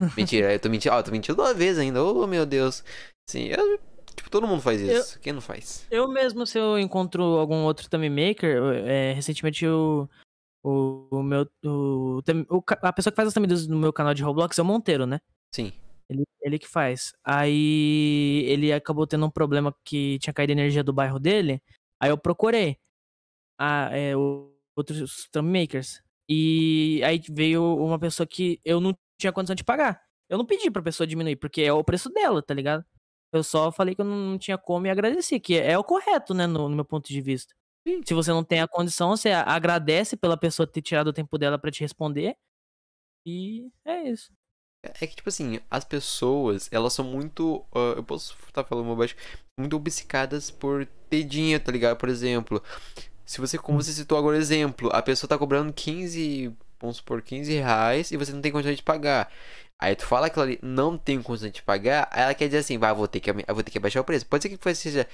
Mentira, 0.16 0.52
eu 0.52 0.58
tô 0.60 0.68
mentindo. 0.68 0.94
Ó, 0.94 0.98
eu 0.98 1.04
tô 1.04 1.10
mentindo 1.10 1.40
uma 1.40 1.54
vez 1.54 1.78
ainda. 1.78 2.02
Oh, 2.02 2.26
meu 2.26 2.44
Deus. 2.44 2.82
Sim, 3.30 3.46
eu- 3.46 3.78
tipo, 4.16 4.28
todo 4.30 4.46
mundo 4.46 4.60
faz 4.60 4.80
isso. 4.80 5.18
Quem 5.20 5.32
não 5.32 5.40
faz? 5.40 5.86
Eu 5.90 6.08
mesmo, 6.08 6.44
se 6.46 6.58
eu 6.58 6.78
encontro 6.78 7.22
algum 7.22 7.62
outro 7.64 7.88
thumb 7.88 8.08
maker, 8.10 8.50
eu- 8.56 8.70
é, 8.72 9.12
recentemente 9.12 9.64
eu, 9.64 10.10
o, 10.62 11.08
o 11.10 11.22
meu. 11.22 11.48
O, 11.64 12.20
o 12.50 12.62
a 12.82 12.92
pessoa 12.92 13.12
que 13.12 13.16
faz 13.16 13.28
os 13.28 13.34
thumbnails 13.34 13.66
no 13.66 13.78
meu 13.78 13.92
canal 13.92 14.14
de 14.14 14.22
Roblox 14.22 14.58
é 14.58 14.62
o 14.62 14.64
Monteiro, 14.64 15.06
né? 15.06 15.20
Sim. 15.54 15.72
Ele, 16.08 16.24
ele 16.42 16.58
que 16.58 16.68
faz. 16.68 17.12
Aí 17.24 18.44
ele 18.46 18.72
acabou 18.72 19.06
tendo 19.06 19.26
um 19.26 19.30
problema 19.30 19.74
que 19.84 20.18
tinha 20.20 20.32
caído 20.32 20.52
a 20.52 20.54
energia 20.54 20.82
do 20.84 20.92
bairro 20.92 21.18
dele. 21.18 21.62
Aí 22.00 22.10
eu 22.10 22.18
procurei 22.18 22.78
a, 23.58 23.90
é, 23.96 24.16
o- 24.16 24.52
outros 24.76 25.28
thumb 25.32 25.48
makers. 25.50 26.02
E 26.28 27.00
aí 27.04 27.20
veio 27.30 27.62
uma 27.78 27.98
pessoa 27.98 28.26
que 28.26 28.60
eu 28.64 28.80
não 28.80 28.96
tinha 29.18 29.32
condição 29.32 29.54
de 29.56 29.64
pagar. 29.64 30.00
Eu 30.28 30.38
não 30.38 30.44
pedi 30.46 30.70
pra 30.70 30.82
pessoa 30.82 31.06
diminuir, 31.06 31.36
porque 31.36 31.62
é 31.62 31.72
o 31.72 31.82
preço 31.84 32.10
dela, 32.10 32.42
tá 32.42 32.52
ligado? 32.54 32.84
Eu 33.32 33.42
só 33.42 33.72
falei 33.72 33.94
que 33.94 34.00
eu 34.00 34.04
não, 34.04 34.16
não 34.32 34.38
tinha 34.38 34.58
como 34.58 34.86
e 34.86 34.90
agradeci, 34.90 35.40
que 35.40 35.56
é 35.58 35.76
o 35.78 35.84
correto, 35.84 36.34
né, 36.34 36.46
no, 36.46 36.68
no 36.68 36.76
meu 36.76 36.84
ponto 36.84 37.08
de 37.08 37.20
vista. 37.20 37.54
Sim. 37.88 38.02
Se 38.06 38.12
você 38.12 38.30
não 38.30 38.44
tem 38.44 38.60
a 38.60 38.68
condição, 38.68 39.16
você 39.16 39.30
agradece 39.30 40.16
pela 40.16 40.36
pessoa 40.36 40.66
ter 40.66 40.82
tirado 40.82 41.08
o 41.08 41.12
tempo 41.12 41.38
dela 41.38 41.58
pra 41.58 41.70
te 41.70 41.80
responder. 41.80 42.36
E 43.26 43.70
é 43.84 44.10
isso. 44.10 44.30
É 44.82 45.06
que, 45.06 45.16
tipo 45.16 45.28
assim, 45.28 45.58
as 45.70 45.84
pessoas, 45.84 46.68
elas 46.70 46.92
são 46.92 47.04
muito. 47.04 47.64
ah, 47.74 47.94
eu 47.96 48.04
posso 48.04 48.36
estar 48.46 48.62
falando 48.64 48.86
uma 48.86 48.96
baixo. 48.96 49.16
Muito 49.58 49.74
obcecadas 49.76 50.50
por 50.50 50.86
ter 51.08 51.24
dinheiro, 51.24 51.64
tá 51.64 51.72
ligado? 51.72 51.96
Por 51.96 52.08
exemplo, 52.08 52.62
se 53.24 53.40
você, 53.40 53.58
como 53.58 53.82
você 53.82 53.92
citou 53.92 54.18
agora 54.18 54.36
exemplo, 54.36 54.90
a 54.92 55.02
pessoa 55.02 55.28
tá 55.28 55.38
cobrando 55.38 55.72
15, 55.72 56.54
vamos 56.80 56.98
supor, 56.98 57.22
15 57.22 57.52
reais 57.54 58.10
e 58.12 58.16
você 58.16 58.32
não 58.32 58.40
tem 58.40 58.52
condição 58.52 58.74
de 58.74 58.82
pagar. 58.82 59.32
Aí 59.80 59.94
tu 59.94 60.04
fala 60.06 60.28
que 60.28 60.38
ela 60.38 60.48
não 60.62 60.98
tem 60.98 61.22
condição 61.22 61.50
de 61.50 61.62
pagar, 61.62 62.08
aí 62.10 62.22
ela 62.22 62.34
quer 62.34 62.46
dizer 62.46 62.58
assim, 62.58 62.78
vai, 62.78 62.92
vou 62.92 63.06
ter 63.06 63.20
que, 63.20 63.30
eu 63.30 63.54
vou 63.54 63.62
ter 63.62 63.70
que 63.70 63.78
baixar 63.78 64.00
o 64.00 64.04
preço. 64.04 64.26
Pode 64.26 64.42
ser 64.42 64.56
que 64.56 64.74
seja, 64.74 65.06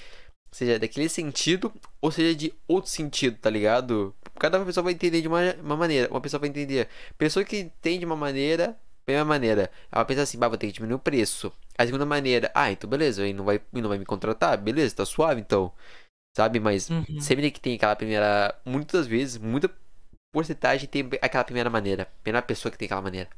seja 0.54 0.78
daquele 0.78 1.08
sentido 1.08 1.72
ou 2.00 2.10
seja 2.10 2.34
de 2.34 2.54
outro 2.68 2.90
sentido, 2.90 3.36
tá 3.38 3.50
ligado? 3.50 4.14
Cada 4.38 4.64
pessoa 4.64 4.84
vai 4.84 4.92
entender 4.94 5.20
de 5.22 5.28
uma, 5.28 5.40
uma 5.62 5.76
maneira. 5.76 6.08
Uma 6.10 6.20
pessoa 6.20 6.40
vai 6.40 6.48
entender. 6.48 6.88
Pessoa 7.18 7.44
que 7.44 7.70
tem 7.80 7.98
de 7.98 8.04
uma 8.06 8.16
maneira, 8.16 8.76
primeira 9.04 9.24
maneira, 9.24 9.70
ela 9.92 10.04
pensa 10.04 10.22
assim, 10.22 10.38
bah, 10.38 10.48
vou 10.48 10.56
ter 10.58 10.66
que 10.68 10.72
diminuir 10.72 10.96
o 10.96 10.98
preço. 10.98 11.52
A 11.78 11.84
segunda 11.84 12.06
maneira, 12.06 12.50
ah, 12.54 12.70
então 12.70 12.88
beleza, 12.88 13.22
aí 13.22 13.32
não 13.32 13.44
vai, 13.44 13.60
não 13.72 13.88
vai 13.88 13.98
me 13.98 14.04
contratar, 14.04 14.56
beleza, 14.58 14.96
tá 14.96 15.04
suave 15.06 15.40
então. 15.40 15.72
Sabe? 16.36 16.58
Mas 16.60 16.88
Uhum. 16.90 17.20
sempre 17.20 17.50
que 17.50 17.60
tem 17.60 17.74
aquela 17.76 17.94
primeira. 17.96 18.54
Muitas 18.64 19.06
vezes, 19.06 19.36
muita 19.38 19.70
porcentagem 20.32 20.88
tem 20.88 21.08
aquela 21.22 21.44
primeira 21.44 21.70
maneira. 21.70 22.08
Primeira 22.22 22.44
pessoa 22.44 22.72
que 22.72 22.78
tem 22.78 22.86
aquela 22.86 23.02
maneira. 23.02 23.28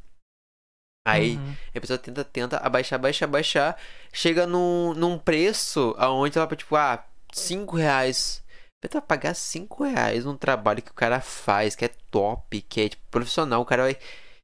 Aí 1.07 1.37
Uhum. 1.37 1.55
a 1.75 1.81
pessoa 1.81 1.99
tenta, 1.99 2.25
tenta 2.25 2.57
abaixar, 2.59 2.99
abaixar, 2.99 3.29
abaixar. 3.29 3.77
Chega 4.13 4.47
num, 4.47 4.93
num 4.95 5.19
preço 5.19 5.95
aonde 5.99 6.37
ela, 6.39 6.47
tipo, 6.57 6.75
ah, 6.77 7.05
5 7.33 7.77
reais. 7.77 8.43
Tenta 8.83 9.01
pagar 9.01 9.35
5 9.35 9.85
reais 9.85 10.25
num 10.25 10.37
trabalho 10.37 10.83
que 10.83 10.91
o 10.91 10.95
cara 10.95 11.21
faz, 11.21 11.75
que 11.77 11.85
é 11.85 11.91
top, 12.11 12.61
que 12.63 12.81
é 12.83 12.89
tipo, 12.91 13.03
profissional. 13.11 13.63
O 13.63 13.65
cara 13.65 13.85
vai. 13.85 13.97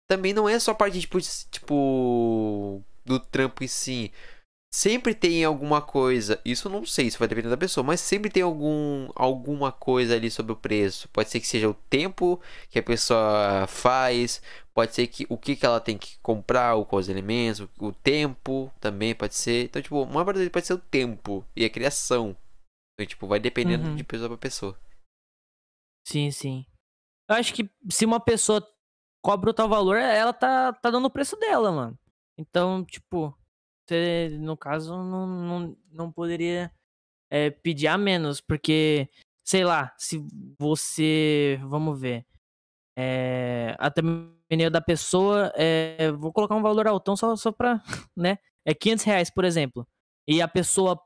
Também 0.09 0.33
não 0.33 0.49
é 0.49 0.59
só 0.59 0.73
parte, 0.75 1.01
tipo, 1.01 1.19
tipo. 1.51 2.83
Do 3.05 3.19
trampo 3.19 3.65
em 3.65 3.69
si. 3.69 4.13
Sempre 4.75 5.15
tem 5.15 5.45
alguma 5.45 5.83
coisa. 5.83 6.41
Isso 6.45 6.69
eu 6.69 6.73
não 6.73 6.87
sei, 6.87 7.07
isso 7.07 7.19
vai 7.19 7.29
depender 7.29 7.51
da 7.51 7.57
pessoa. 7.59 7.85
Mas 7.85 8.01
sempre 8.01 8.31
tem 8.31 8.43
algum, 8.43 9.11
alguma 9.15 9.71
coisa 9.71 10.15
ali 10.15 10.31
sobre 10.31 10.53
o 10.53 10.57
preço. 10.57 11.09
Pode 11.11 11.29
ser 11.29 11.41
que 11.41 11.47
seja 11.47 11.69
o 11.69 11.75
tempo 11.91 12.41
que 12.71 12.79
a 12.79 12.83
pessoa 12.83 13.67
faz. 13.69 14.41
Pode 14.75 14.95
ser 14.95 15.07
que 15.07 15.27
o 15.29 15.37
que, 15.37 15.55
que 15.55 15.67
ela 15.67 15.81
tem 15.81 15.99
que 15.99 16.19
comprar, 16.21 16.75
ou 16.77 16.87
quais 16.87 17.09
elementos, 17.09 17.61
o, 17.61 17.71
o 17.89 17.93
tempo 17.93 18.73
também 18.81 19.15
pode 19.15 19.35
ser. 19.35 19.67
Então, 19.67 19.83
tipo, 19.83 20.03
uma 20.03 20.25
parte 20.25 20.49
pode 20.51 20.67
ser 20.67 20.75
o 20.75 20.79
tempo 20.79 21.45
e 21.55 21.65
a 21.65 21.71
criação. 21.71 22.37
Então, 22.95 23.07
tipo, 23.07 23.27
vai 23.27 23.39
dependendo 23.39 23.89
Uhum. 23.89 23.97
de 23.97 24.05
pessoa 24.05 24.29
pra 24.31 24.39
pessoa. 24.39 24.79
Sim, 26.07 26.31
sim. 26.31 26.67
Eu 27.29 27.37
acho 27.37 27.55
que 27.55 27.71
se 27.91 28.05
uma 28.05 28.21
pessoa 28.21 28.67
cobra 29.25 29.51
o 29.51 29.55
tal 29.55 29.69
valor, 29.69 29.97
ela 29.97 30.33
tá, 30.33 30.73
tá 30.73 30.91
dando 30.91 31.07
o 31.07 31.11
preço 31.11 31.37
dela, 31.37 31.71
mano. 31.71 31.99
Então, 32.39 32.85
tipo, 32.85 33.37
você, 33.87 34.29
no 34.41 34.57
caso, 34.57 34.97
não, 34.97 35.27
não, 35.27 35.77
não 35.91 36.13
poderia 36.13 36.73
é, 37.31 37.51
pedir 37.51 37.89
a 37.89 37.99
menos, 37.99 38.41
porque, 38.41 39.09
sei 39.45 39.65
lá, 39.65 39.95
se 39.99 40.19
você. 40.59 41.59
Vamos 41.65 42.01
ver. 42.01 42.27
É, 42.97 43.75
a 43.79 43.91
thumbnail 44.53 44.71
da 44.71 44.81
pessoa, 44.81 45.53
é, 45.57 46.11
vou 46.13 46.33
colocar 46.33 46.55
um 46.55 46.63
valor 46.63 46.87
altão 46.87 47.17
só, 47.17 47.35
só 47.37 47.51
pra, 47.51 47.83
né? 48.17 48.39
É 48.65 48.75
500 48.75 49.05
reais, 49.05 49.31
por 49.31 49.45
exemplo. 49.45 49.87
E 50.29 50.41
a 50.41 50.47
pessoa 50.47 51.01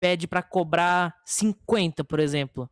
pede 0.00 0.26
pra 0.26 0.42
cobrar 0.42 1.14
50, 1.26 2.04
por 2.04 2.20
exemplo. 2.20 2.70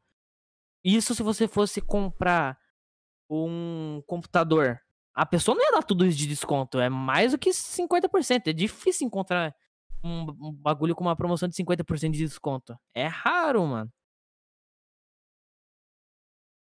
Isso 0.85 1.15
se 1.15 1.23
você 1.23 1.47
fosse 1.47 1.81
comprar 1.81 2.59
um 3.31 4.03
computador. 4.07 4.81
A 5.15 5.27
pessoa 5.27 5.55
não 5.55 5.63
ia 5.63 5.73
dar 5.73 5.83
tudo 5.83 6.07
isso 6.07 6.17
de 6.17 6.27
desconto. 6.27 6.81
É 6.81 6.89
mais 6.89 7.33
do 7.33 7.39
que 7.39 7.51
50%. 7.51 8.49
É 8.49 8.53
difícil 8.53 9.07
encontrar 9.07 9.55
um, 10.03 10.23
um 10.49 10.53
bagulho 10.53 10.95
com 10.95 11.05
uma 11.05 11.17
promoção 11.17 11.49
de 11.49 11.55
50% 11.55 12.13
de 12.13 12.19
desconto. 12.19 12.77
É 12.95 13.07
raro, 13.07 13.67
mano. 13.67 13.93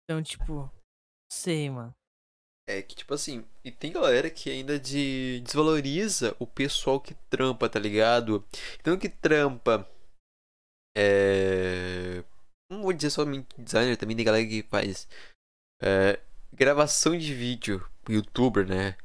Então, 0.04 0.22
tipo. 0.22 0.70
Sei, 1.30 1.70
mano. 1.70 1.94
É 2.66 2.80
que, 2.80 2.94
tipo 2.94 3.12
assim, 3.12 3.44
e 3.64 3.70
tem 3.72 3.92
galera 3.92 4.30
que 4.30 4.48
ainda 4.48 4.78
de, 4.78 5.40
desvaloriza 5.44 6.36
o 6.38 6.46
pessoal 6.46 7.00
que 7.00 7.14
trampa, 7.28 7.68
tá 7.68 7.78
ligado? 7.78 8.44
Então 8.80 8.96
que 8.96 9.08
trampa. 9.08 9.88
É. 10.96 12.22
Não 12.70 12.82
vou 12.82 12.92
dizer 12.92 13.10
somente 13.10 13.48
designer, 13.58 13.96
também 13.96 14.16
tem 14.16 14.24
galera 14.24 14.46
que 14.46 14.62
faz 14.62 15.08
é, 15.82 16.20
gravação 16.52 17.16
de 17.18 17.34
vídeo, 17.34 17.86
youtuber, 18.08 18.66
né? 18.66 18.96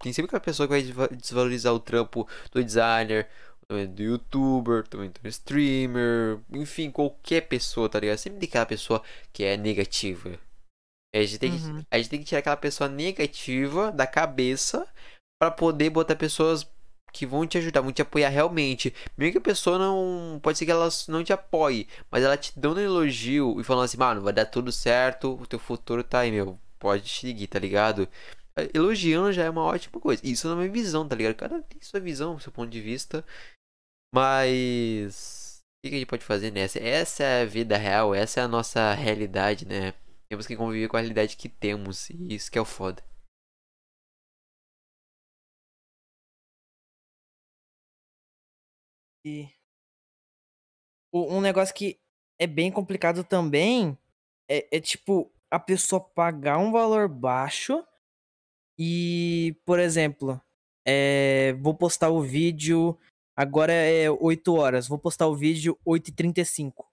Tem 0.00 0.12
sempre 0.12 0.28
aquela 0.28 0.40
pessoa 0.40 0.66
que 0.66 0.74
vai 0.74 0.82
desva- 0.82 1.08
desvalorizar 1.08 1.72
o 1.74 1.80
trampo 1.80 2.28
do 2.52 2.62
designer, 2.62 3.28
também 3.68 3.86
do 3.86 4.02
youtuber, 4.02 4.86
também 4.86 5.10
do 5.10 5.28
streamer, 5.28 6.40
enfim, 6.50 6.90
qualquer 6.90 7.42
pessoa, 7.42 7.88
tá 7.88 8.00
ligado? 8.00 8.18
Sempre 8.18 8.40
tem 8.40 8.48
aquela 8.48 8.66
pessoa 8.66 9.02
que 9.32 9.44
é 9.44 9.56
negativa. 9.56 10.38
A 11.18 11.24
gente, 11.24 11.38
tem 11.38 11.56
que, 11.58 11.64
Uhum. 11.64 11.82
a 11.90 11.98
gente 11.98 12.10
tem 12.10 12.18
que 12.20 12.24
tirar 12.26 12.40
aquela 12.40 12.56
pessoa 12.56 12.88
negativa 12.88 13.90
da 13.92 14.06
cabeça 14.06 14.86
pra 15.40 15.50
poder 15.50 15.90
botar 15.90 16.16
pessoas 16.16 16.66
que 17.12 17.24
vão 17.24 17.46
te 17.46 17.56
ajudar, 17.58 17.80
vão 17.80 17.92
te 17.92 18.02
apoiar 18.02 18.28
realmente. 18.28 18.92
Mesmo 19.16 19.32
que 19.32 19.38
a 19.38 19.40
pessoa 19.40 19.78
não. 19.78 20.38
Pode 20.42 20.58
ser 20.58 20.66
que 20.66 20.70
ela 20.70 20.88
não 21.08 21.24
te 21.24 21.32
apoie, 21.32 21.88
mas 22.10 22.22
ela 22.22 22.36
te 22.36 22.52
dando 22.58 22.78
um 22.78 22.84
elogio 22.84 23.58
e 23.60 23.64
falando 23.64 23.84
assim, 23.84 23.96
mano, 23.96 24.20
vai 24.20 24.32
dar 24.32 24.44
tudo 24.46 24.70
certo, 24.70 25.34
o 25.40 25.46
teu 25.46 25.58
futuro 25.58 26.04
tá 26.04 26.20
aí, 26.20 26.30
meu. 26.30 26.58
Pode 26.78 27.08
seguir, 27.08 27.46
tá 27.46 27.58
ligado? 27.58 28.06
Elogiando 28.74 29.32
já 29.32 29.44
é 29.44 29.50
uma 29.50 29.64
ótima 29.64 30.00
coisa. 30.00 30.20
Isso 30.26 30.48
na 30.48 30.56
minha 30.56 30.70
visão, 30.70 31.06
tá 31.08 31.16
ligado? 31.16 31.34
Cada 31.36 31.56
um 31.56 31.62
tem 31.62 31.80
sua 31.80 32.00
visão, 32.00 32.38
seu 32.38 32.52
ponto 32.52 32.70
de 32.70 32.80
vista. 32.80 33.24
Mas. 34.14 35.62
O 35.62 35.86
que 35.86 35.90
que 35.90 35.96
a 35.96 35.98
gente 35.98 36.08
pode 36.08 36.24
fazer 36.24 36.50
nessa? 36.50 36.78
Essa 36.78 37.22
é 37.22 37.42
a 37.42 37.46
vida 37.46 37.76
real, 37.76 38.14
essa 38.14 38.40
é 38.40 38.42
a 38.42 38.48
nossa 38.48 38.92
realidade, 38.94 39.66
né? 39.66 39.94
Temos 40.28 40.46
que 40.46 40.56
conviver 40.56 40.88
com 40.88 40.96
a 40.96 41.00
realidade 41.00 41.36
que 41.36 41.48
temos. 41.48 42.10
E 42.10 42.34
isso 42.34 42.50
que 42.50 42.58
é 42.58 42.60
o 42.60 42.64
foda. 42.64 43.02
E 49.24 49.48
um 51.12 51.40
negócio 51.40 51.74
que 51.74 51.98
é 52.38 52.46
bem 52.46 52.70
complicado 52.70 53.24
também 53.24 53.96
é, 54.48 54.76
é, 54.76 54.80
tipo 54.80 55.32
a 55.50 55.58
pessoa 55.58 56.00
pagar 56.00 56.58
um 56.58 56.70
valor 56.70 57.08
baixo 57.08 57.84
e, 58.78 59.56
por 59.64 59.78
exemplo, 59.78 60.40
é, 60.86 61.54
vou 61.54 61.74
postar 61.74 62.10
o 62.10 62.20
vídeo 62.20 62.98
agora 63.34 63.72
é 63.72 64.10
8 64.10 64.54
horas, 64.54 64.88
vou 64.88 64.98
postar 64.98 65.26
o 65.28 65.36
vídeo 65.36 65.78
8h35, 65.86 66.84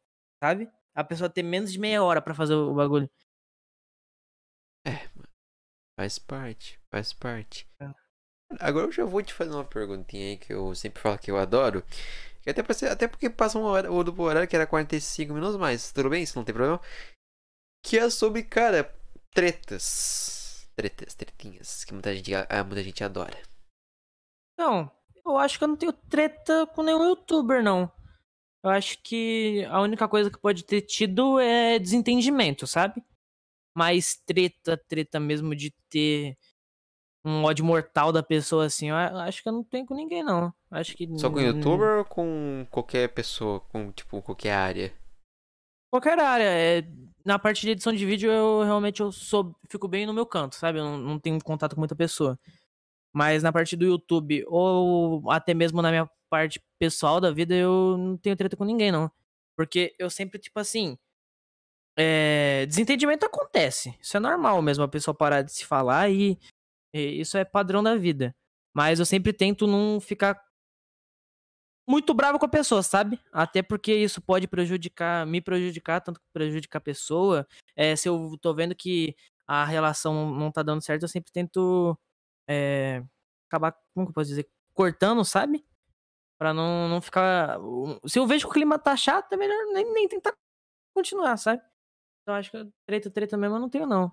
sabe? 0.42 0.70
A 0.96 1.04
pessoa 1.04 1.30
ter 1.30 1.44
menos 1.44 1.72
de 1.72 1.80
meia 1.80 2.04
hora 2.04 2.22
pra 2.22 2.36
fazer 2.36 2.54
o 2.54 2.74
bagulho. 2.74 3.10
Faz 6.00 6.18
parte, 6.20 6.80
faz 6.92 7.14
parte. 7.14 7.68
É. 7.80 7.90
Agora 8.60 8.88
eu 8.88 8.92
já 8.92 9.06
vou 9.06 9.22
te 9.22 9.34
fazer 9.34 9.52
uma 9.52 9.66
perguntinha 9.66 10.28
aí 10.30 10.38
que 10.38 10.54
eu 10.54 10.74
sempre 10.76 11.02
falo 11.02 11.18
que 11.18 11.32
eu 11.32 11.38
adoro. 11.38 11.84
Que 12.42 12.50
até, 12.50 12.74
ser- 12.74 12.90
até 12.92 13.08
porque 13.08 13.30
passa 13.30 13.58
uma 13.58 13.70
hora, 13.70 13.92
o 13.92 14.04
duplo 14.04 14.26
horário 14.26 14.48
que 14.48 14.56
era 14.56 14.68
45 14.68 15.34
minutos, 15.34 15.56
mas 15.58 15.92
tudo 15.92 16.10
bem, 16.10 16.24
isso 16.24 16.38
não 16.38 16.44
tem 16.44 16.54
problema. 16.54 16.80
Que 17.86 17.98
é 17.98 18.10
sobre, 18.10 18.44
cara, 18.44 18.94
tretas. 19.34 20.68
Tretas, 20.76 21.14
tretinhas, 21.14 21.84
que 21.86 21.94
muita 21.94 22.16
gente, 22.16 22.32
muita 22.66 22.84
gente 22.84 23.04
adora. 23.04 23.38
Então, 24.54 24.92
Eu 25.26 25.38
acho 25.38 25.58
que 25.58 25.64
eu 25.64 25.70
não 25.70 25.78
tenho 25.78 25.94
treta 25.94 26.68
com 26.68 26.84
nenhum 26.84 27.06
youtuber, 27.10 27.64
não. 27.64 27.90
Eu 28.64 28.70
acho 28.72 29.02
que 29.04 29.64
a 29.70 29.80
única 29.82 30.08
coisa 30.08 30.30
que 30.30 30.38
pode 30.40 30.64
ter 30.66 30.82
tido 30.82 31.40
é 31.40 31.80
desentendimento, 31.80 32.68
sabe? 32.68 33.02
Mas 33.76 34.22
treta, 34.26 34.78
treta 34.88 35.20
mesmo 35.20 35.56
de 35.56 35.74
ter 35.90 36.38
um 37.26 37.44
ódio 37.44 37.64
mortal 37.64 38.12
da 38.12 38.22
pessoa 38.22 38.66
assim, 38.66 38.90
eu 38.90 38.96
acho 38.96 39.42
que 39.42 39.48
eu 39.48 39.54
não 39.54 39.64
tenho 39.64 39.86
com 39.86 39.96
ninguém, 39.96 40.24
não. 40.24 40.54
Acho 40.70 40.96
que. 40.96 41.08
Só 41.18 41.30
com 41.30 41.40
youtuber 41.40 42.00
ou 42.00 42.06
com 42.06 42.68
qualquer 42.70 43.08
pessoa, 43.10 43.60
com 43.60 43.92
tipo 43.92 44.22
qualquer 44.22 44.52
área? 44.52 44.94
Qualquer 45.90 46.20
área. 46.20 46.44
É... 46.44 46.84
Na 47.26 47.40
parte 47.40 47.62
de 47.62 47.72
edição 47.72 47.94
de 47.94 48.06
vídeo, 48.06 48.30
eu 48.30 48.64
realmente 48.64 49.00
eu 49.00 49.10
sou, 49.10 49.56
fico 49.70 49.88
bem 49.88 50.06
no 50.06 50.14
meu 50.14 50.26
canto, 50.26 50.56
sabe? 50.56 50.80
Eu 50.80 50.84
não, 50.84 50.98
não 50.98 51.20
tenho 51.20 51.42
contato 51.42 51.74
com 51.74 51.82
muita 51.82 51.96
pessoa. 51.96 52.38
Mas 53.14 53.42
na 53.44 53.54
parte 53.54 53.78
do 53.78 53.86
YouTube, 53.86 54.44
ou 54.48 55.32
até 55.32 55.54
mesmo 55.54 55.82
na 55.82 55.90
minha 55.90 56.10
parte 56.30 56.62
pessoal 56.80 57.22
da 57.22 57.32
vida, 57.32 57.56
eu 57.56 57.96
não 57.98 58.18
tenho 58.18 58.36
treta 58.36 58.58
com 58.58 58.66
ninguém, 58.66 58.92
não. 58.92 59.10
Porque 59.56 59.96
eu 59.98 60.10
sempre, 60.10 60.40
tipo 60.40 60.60
assim. 60.60 60.98
É... 61.98 62.66
Desentendimento 62.68 63.26
acontece. 63.26 63.98
Isso 64.02 64.18
é 64.18 64.20
normal 64.20 64.62
mesmo, 64.62 64.84
a 64.84 64.88
pessoa 64.88 65.16
parar 65.16 65.42
de 65.42 65.52
se 65.52 65.66
falar 65.66 66.10
e, 66.10 66.40
e 66.94 67.20
isso 67.22 67.38
é 67.38 67.46
padrão 67.46 67.84
da 67.84 67.96
vida. 67.96 68.36
Mas 68.76 69.00
eu 69.00 69.06
sempre 69.06 69.32
tento 69.32 69.68
não 69.68 70.00
ficar 70.00 70.42
muito 71.88 72.14
bravo 72.14 72.40
com 72.40 72.46
a 72.46 72.50
pessoa, 72.50 72.82
sabe? 72.82 73.20
Até 73.32 73.62
porque 73.62 73.94
isso 73.94 74.22
pode 74.22 74.48
prejudicar, 74.48 75.26
me 75.26 75.42
prejudicar, 75.42 76.02
tanto 76.02 76.20
que 76.20 76.26
prejudicar 76.34 76.80
a 76.80 76.82
pessoa. 76.82 77.48
É, 77.76 77.96
se 77.96 78.08
eu 78.08 78.38
tô 78.42 78.54
vendo 78.54 78.74
que 78.76 79.16
a 79.46 79.66
relação 79.66 80.32
não 80.34 80.52
tá 80.52 80.64
dando 80.64 80.82
certo, 80.82 81.04
eu 81.04 81.10
sempre 81.10 81.32
tento 81.32 81.98
é, 82.48 83.04
acabar, 83.50 83.74
como 83.94 84.08
que 84.08 84.12
eu 84.12 84.14
posso 84.14 84.30
dizer, 84.30 84.50
cortando, 84.74 85.24
sabe? 85.26 85.66
Pra 86.38 86.54
não, 86.54 86.88
não 86.90 87.02
ficar. 87.02 87.60
Se 88.08 88.20
eu 88.20 88.28
vejo 88.28 88.46
que 88.46 88.52
o 88.52 88.54
clima 88.54 88.80
tá 88.80 88.96
chato, 88.98 89.34
é 89.34 89.38
melhor 89.38 89.66
nem, 89.74 89.94
nem 89.94 90.08
tentar 90.08 90.34
continuar, 90.96 91.38
sabe? 91.38 91.62
Então 92.24 92.36
acho 92.36 92.52
que 92.52 92.72
treta, 92.88 93.10
treta 93.12 93.38
mesmo 93.38 93.56
eu 93.58 93.60
não 93.60 93.70
tenho, 93.70 93.86
não. 93.86 94.12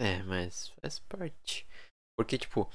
É, 0.00 0.22
mas 0.22 0.68
faz 0.80 0.98
parte. 1.00 1.66
Porque, 2.16 2.38
tipo, 2.38 2.68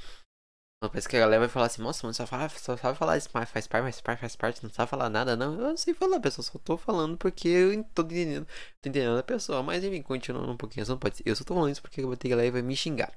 parece 0.82 1.08
que 1.10 1.16
a 1.18 1.20
galera 1.22 1.42
vai 1.42 1.50
falar 1.50 1.68
assim, 1.68 1.82
nossa, 1.82 2.06
mano, 2.06 2.14
só, 2.14 2.28
fala, 2.28 2.50
só 2.50 2.78
sabe 2.78 2.98
falar 2.98 3.18
isso, 3.18 3.30
mas 3.34 3.50
faz 3.50 3.68
parte, 3.68 3.84
faz 3.84 4.02
parte, 4.02 4.20
faz 4.20 4.36
parte, 4.36 4.64
não 4.64 4.70
sabe 4.72 4.90
falar 4.90 5.10
nada, 5.10 5.36
não. 5.36 5.60
Eu 5.60 5.78
sei 5.78 5.94
falar, 5.94 6.20
pessoal, 6.20 6.44
só 6.44 6.60
tô 6.60 6.78
falando 6.78 7.18
porque 7.18 7.48
eu 7.48 7.84
tô 7.96 8.04
entendendo, 8.04 8.46
tô 8.82 8.90
entendendo 8.90 9.18
a 9.18 9.24
pessoa. 9.24 9.64
Mas 9.64 9.84
enfim, 9.84 10.02
continuando 10.02 10.52
um 10.52 10.58
pouquinho, 10.58 10.86
não 10.88 10.98
pode 11.00 11.22
Eu 11.26 11.36
só 11.36 11.44
tô 11.44 11.54
falando 11.56 11.72
isso 11.72 11.82
porque 11.82 12.02
eu 12.02 12.08
vou 12.08 12.18
ter 12.18 12.30
galera 12.30 12.52
vai 12.52 12.62
me 12.62 12.76
xingar. 12.76 13.14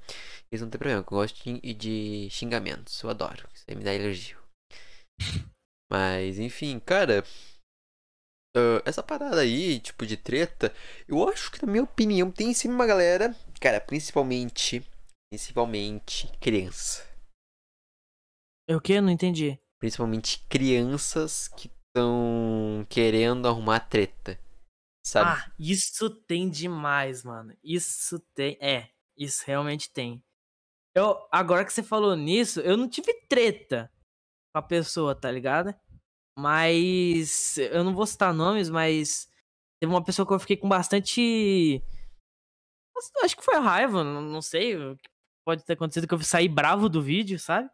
Isso 0.53 0.64
não 0.64 0.70
tem 0.70 0.78
problema, 0.78 1.01
eu 1.01 1.05
gosto 1.05 1.43
de, 1.45 1.74
de 1.74 2.28
xingamentos, 2.30 3.03
eu 3.03 3.11
adoro. 3.11 3.49
Isso 3.55 3.64
aí 3.68 3.76
me 3.76 3.84
dá 3.84 3.95
elogio. 3.95 4.39
Mas, 5.91 6.39
enfim, 6.39 6.78
cara. 6.80 7.24
Uh, 8.57 8.80
essa 8.86 9.02
parada 9.02 9.40
aí, 9.40 9.78
tipo, 9.80 10.07
de 10.07 10.16
treta, 10.16 10.72
eu 11.07 11.28
acho 11.28 11.52
que, 11.52 11.64
na 11.64 11.70
minha 11.70 11.84
opinião, 11.84 12.30
tem 12.30 12.54
sim 12.54 12.68
uma 12.68 12.86
galera, 12.86 13.36
cara, 13.61 13.80
principalmente, 13.80 14.82
principalmente 15.30 16.32
criança 16.40 17.07
é 18.68 18.74
o 18.74 18.80
que? 18.80 19.00
Não 19.00 19.11
entendi. 19.11 19.59
Principalmente 19.78 20.44
crianças 20.48 21.48
que 21.48 21.70
estão 21.88 22.84
querendo 22.88 23.46
arrumar 23.46 23.80
treta. 23.80 24.38
Sabe? 25.07 25.30
Ah, 25.30 25.52
isso 25.59 26.11
tem 26.11 26.50
demais, 26.50 27.22
mano. 27.22 27.57
Isso 27.62 28.18
tem. 28.34 28.59
É, 28.61 28.90
isso 29.16 29.44
realmente 29.46 29.90
tem. 29.92 30.22
Eu, 30.94 31.28
agora 31.30 31.64
que 31.64 31.72
você 31.72 31.82
falou 31.82 32.16
nisso, 32.16 32.61
eu 32.61 32.76
não 32.76 32.88
tive 32.88 33.12
treta 33.28 33.90
com 34.52 34.59
a 34.59 34.62
pessoa, 34.62 35.14
tá 35.14 35.30
ligado? 35.30 35.72
Mas. 36.39 37.59
Eu 37.59 37.84
não 37.84 37.95
vou 37.95 38.07
citar 38.07 38.32
nomes, 38.34 38.68
mas. 38.70 39.28
Teve 39.80 39.93
uma 39.93 40.05
pessoa 40.05 40.26
que 40.26 40.32
eu 40.34 40.39
fiquei 40.39 40.57
com 40.57 40.68
bastante. 40.68 41.82
Acho 43.22 43.37
que 43.37 43.45
foi 43.45 43.57
raiva, 43.59 44.03
não 44.03 44.43
sei. 44.43 44.76
Pode 45.47 45.64
ter 45.64 45.74
acontecido 45.74 46.09
que 46.09 46.14
eu 46.14 46.20
saí 46.20 46.49
bravo 46.49 46.89
do 46.89 47.03
vídeo, 47.03 47.39
sabe? 47.39 47.70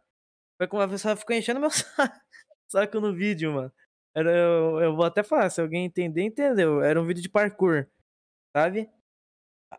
Foi 0.57 0.67
como 0.67 0.81
a 0.81 0.87
pessoa 0.87 1.15
ficou 1.15 1.35
enchendo 1.35 1.59
meu 1.59 1.69
saco 2.69 2.99
no 2.99 3.13
vídeo, 3.13 3.53
mano. 3.53 3.73
Era, 4.15 4.31
eu, 4.31 4.79
eu 4.81 4.95
vou 4.95 5.05
até 5.05 5.23
falar, 5.23 5.49
se 5.49 5.59
alguém 5.61 5.85
entender, 5.85 6.21
entendeu. 6.23 6.81
Era 6.81 7.01
um 7.01 7.05
vídeo 7.05 7.21
de 7.23 7.29
parkour, 7.29 7.87
sabe? 8.55 8.89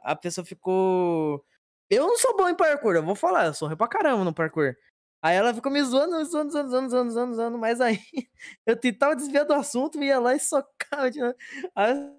A 0.02 0.16
pessoa 0.16 0.44
ficou. 0.44 1.44
Eu 1.90 2.06
não 2.06 2.18
sou 2.18 2.36
bom 2.36 2.48
em 2.48 2.56
parkour, 2.56 2.96
eu 2.96 3.02
vou 3.04 3.14
falar, 3.14 3.46
eu 3.46 3.54
sou 3.54 3.68
ruim 3.68 3.76
pra 3.76 3.88
caramba 3.88 4.24
no 4.24 4.34
parkour. 4.34 4.74
Aí 5.24 5.36
ela 5.36 5.54
ficou 5.54 5.72
me 5.72 5.82
zoando, 5.82 6.18
me 6.18 6.24
zoando, 6.26 6.52
zoando, 6.52 6.68
zoando, 6.68 6.90
zoando, 6.90 7.12
zoando, 7.12 7.34
zoando, 7.34 7.58
mas 7.58 7.80
aí 7.80 7.98
eu 8.66 8.76
tentava 8.76 9.16
desviar 9.16 9.46
do 9.46 9.54
assunto, 9.54 10.02
ia 10.04 10.18
lá 10.18 10.34
e 10.34 10.38
socava. 10.38 11.08
Aí 11.74 11.92
eu 11.96 12.14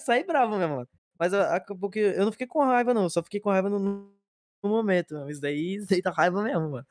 saí 0.00 0.24
bravo 0.24 0.56
mesmo, 0.58 0.74
mano. 0.74 0.88
Mas 1.16 1.32
acabou 1.32 1.88
que 1.88 2.00
eu 2.00 2.24
não 2.24 2.32
fiquei 2.32 2.48
com 2.48 2.64
raiva, 2.64 2.92
não, 2.92 3.08
só 3.08 3.22
fiquei 3.22 3.38
com 3.38 3.50
raiva 3.50 3.70
no, 3.70 3.78
no 3.78 4.68
momento. 4.68 5.14
Mas 5.24 5.38
daí, 5.38 5.76
isso 5.76 5.86
daí 5.88 6.02
tá 6.02 6.10
raiva 6.10 6.42
mesmo, 6.42 6.68
mano. 6.68 6.86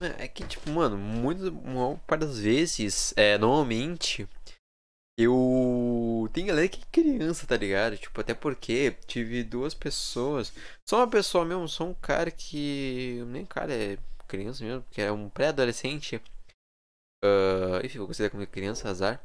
É, 0.00 0.24
é 0.24 0.28
que, 0.28 0.46
tipo, 0.46 0.70
mano, 0.70 0.96
muito, 0.96 1.48
uma 1.50 1.96
parte 2.06 2.20
das 2.20 2.38
vezes, 2.38 3.12
é, 3.16 3.36
normalmente, 3.36 4.28
eu. 5.22 6.28
Tem 6.32 6.46
galera 6.46 6.68
que 6.68 6.84
criança, 6.86 7.46
tá 7.46 7.56
ligado? 7.56 7.96
Tipo, 7.96 8.20
até 8.20 8.34
porque 8.34 8.92
tive 9.06 9.42
duas 9.44 9.74
pessoas. 9.74 10.52
Só 10.88 10.98
uma 10.98 11.08
pessoa 11.08 11.44
mesmo, 11.44 11.68
só 11.68 11.84
um 11.84 11.94
cara 11.94 12.30
que. 12.30 13.22
Nem 13.28 13.44
cara, 13.44 13.72
é 13.72 13.98
criança 14.28 14.64
mesmo, 14.64 14.84
que 14.90 15.00
é 15.00 15.12
um 15.12 15.28
pré-adolescente. 15.28 16.16
Uh, 17.24 17.84
enfim, 17.84 17.98
vou 17.98 18.06
considerar 18.06 18.30
como 18.30 18.46
criança, 18.46 18.88
azar. 18.88 19.22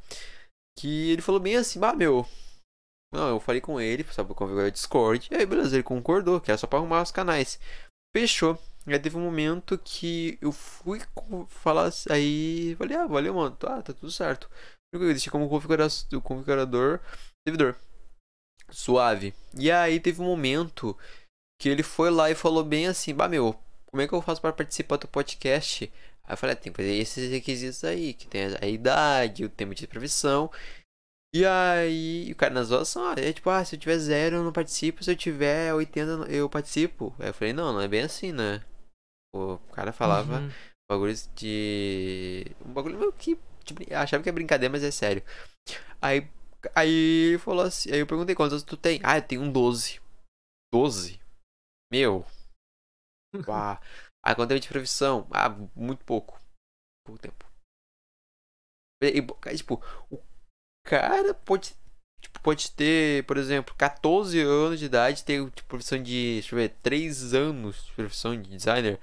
Que 0.78 1.12
ele 1.12 1.22
falou 1.22 1.40
bem 1.42 1.56
assim, 1.58 1.80
bah, 1.80 1.94
meu. 1.94 2.26
Não, 3.14 3.30
eu 3.30 3.40
falei 3.40 3.62
com 3.62 3.80
ele, 3.80 4.04
sabe, 4.12 4.34
configurar 4.34 4.68
o 4.68 4.72
Discord. 4.72 5.28
E 5.32 5.36
aí, 5.36 5.46
beleza, 5.46 5.76
ele 5.76 5.84
concordou, 5.84 6.42
que 6.42 6.52
era 6.52 6.58
só 6.58 6.68
pra 6.68 6.80
arrumar 6.80 7.02
os 7.02 7.12
canais. 7.12 7.60
Fechou. 8.16 8.60
Aí 8.86 9.00
teve 9.00 9.18
um 9.18 9.22
momento 9.22 9.78
que 9.78 10.38
eu 10.42 10.52
fui 10.52 11.02
falar 11.50 11.92
aí. 12.10 12.76
Falei, 12.78 12.98
ah, 12.98 13.08
valeu, 13.08 13.34
mano. 13.34 13.56
Tá, 13.56 13.82
tá 13.82 13.94
tudo 13.94 14.12
certo. 14.12 14.50
Deixei 14.94 15.32
como 15.32 15.50
configurador, 15.50 17.00
servidor. 17.48 17.76
Suave. 18.70 19.34
E 19.58 19.72
aí 19.72 20.00
teve 20.00 20.22
um 20.22 20.26
momento 20.26 20.98
que 21.60 21.70
ele 21.70 21.84
foi 21.84 22.10
lá 22.10 22.30
e 22.30 22.36
falou 22.36 22.64
bem 22.64 22.88
assim: 22.88 23.14
Bah, 23.14 23.28
meu, 23.28 23.58
como 23.86 24.02
é 24.02 24.08
que 24.08 24.14
eu 24.14 24.22
faço 24.22 24.42
para 24.42 24.54
participar 24.54 24.98
do 24.98 25.08
podcast? 25.08 25.92
Aí 26.24 26.34
eu 26.34 26.38
falei: 26.38 26.54
ah, 26.54 26.60
tem 26.60 26.72
que 26.72 26.78
fazer 26.78 26.96
esses 26.96 27.32
requisitos 27.32 27.84
aí, 27.84 28.14
que 28.14 28.28
tem 28.28 28.56
a 28.62 28.68
idade, 28.68 29.46
o 29.46 29.50
tempo 29.50 29.74
de 29.74 29.88
profissão. 29.88 30.52
E 31.34 31.46
aí, 31.46 32.32
o 32.32 32.36
cara 32.36 32.54
na 32.54 32.64
zoação, 32.64 33.04
ah, 33.06 33.16
é 33.18 33.34
tipo, 33.34 33.50
ah, 33.50 33.64
se 33.64 33.76
eu 33.76 33.80
tiver 33.80 33.98
zero 33.98 34.38
eu 34.38 34.44
não 34.44 34.52
participo, 34.54 35.04
se 35.04 35.12
eu 35.12 35.16
tiver 35.16 35.74
80 35.74 36.32
eu 36.32 36.50
participo. 36.50 37.14
Aí 37.20 37.30
eu 37.30 37.34
falei: 37.34 37.54
não, 37.54 37.74
não 37.74 37.82
é 37.82 37.88
bem 37.88 38.02
assim, 38.02 38.32
né? 38.32 38.64
O 39.36 39.58
cara 39.74 39.92
falava 39.92 40.40
uhum. 40.40 40.52
bagulhos 40.90 41.30
de. 41.36 42.46
Um 42.66 42.74
bagulho 42.74 42.98
meio 42.98 43.14
que. 43.14 43.38
Tipo, 43.68 43.94
achava 43.94 44.24
que 44.24 44.30
é 44.30 44.32
brincadeira, 44.32 44.72
mas 44.72 44.84
é 44.84 44.92
sério. 44.92 45.24
Aí. 46.02 46.28
Aí 46.76 46.90
ele 47.30 47.38
falou 47.38 47.66
assim. 47.66 47.92
Aí 47.92 48.00
eu 48.00 48.08
perguntei 48.08 48.36
quantos 48.36 48.64
tu 48.64 48.78
tem? 48.78 49.00
Ah, 49.04 49.18
eu 49.18 49.22
tenho 49.22 49.42
um 49.42 49.52
12. 49.52 50.00
12? 50.74 51.20
Meu. 51.92 52.26
Uau. 53.48 53.80
Aí 54.26 54.36
quanto 54.36 54.50
tempo 54.50 54.62
de 54.62 54.68
profissão? 54.68 55.28
Ah, 55.32 55.50
muito 55.76 56.04
pouco. 56.04 56.40
Pouco 57.06 57.22
tempo. 57.22 57.46
E, 59.02 59.22
tipo, 59.56 59.82
o 60.10 60.20
cara 60.86 61.34
pode. 61.34 61.76
Tipo, 62.20 62.42
pode 62.42 62.72
ter, 62.72 63.24
por 63.26 63.38
exemplo, 63.38 63.76
14 63.76 64.40
anos 64.42 64.80
de 64.80 64.86
idade, 64.86 65.24
ter 65.24 65.50
tipo, 65.52 65.68
profissão 65.70 66.02
de, 66.02 66.34
deixa 66.42 66.56
eu 66.56 66.60
ver, 66.60 66.70
3 66.82 67.34
anos 67.34 67.86
de 67.86 67.92
profissão 67.94 68.36
de 68.42 68.50
designer. 68.50 69.00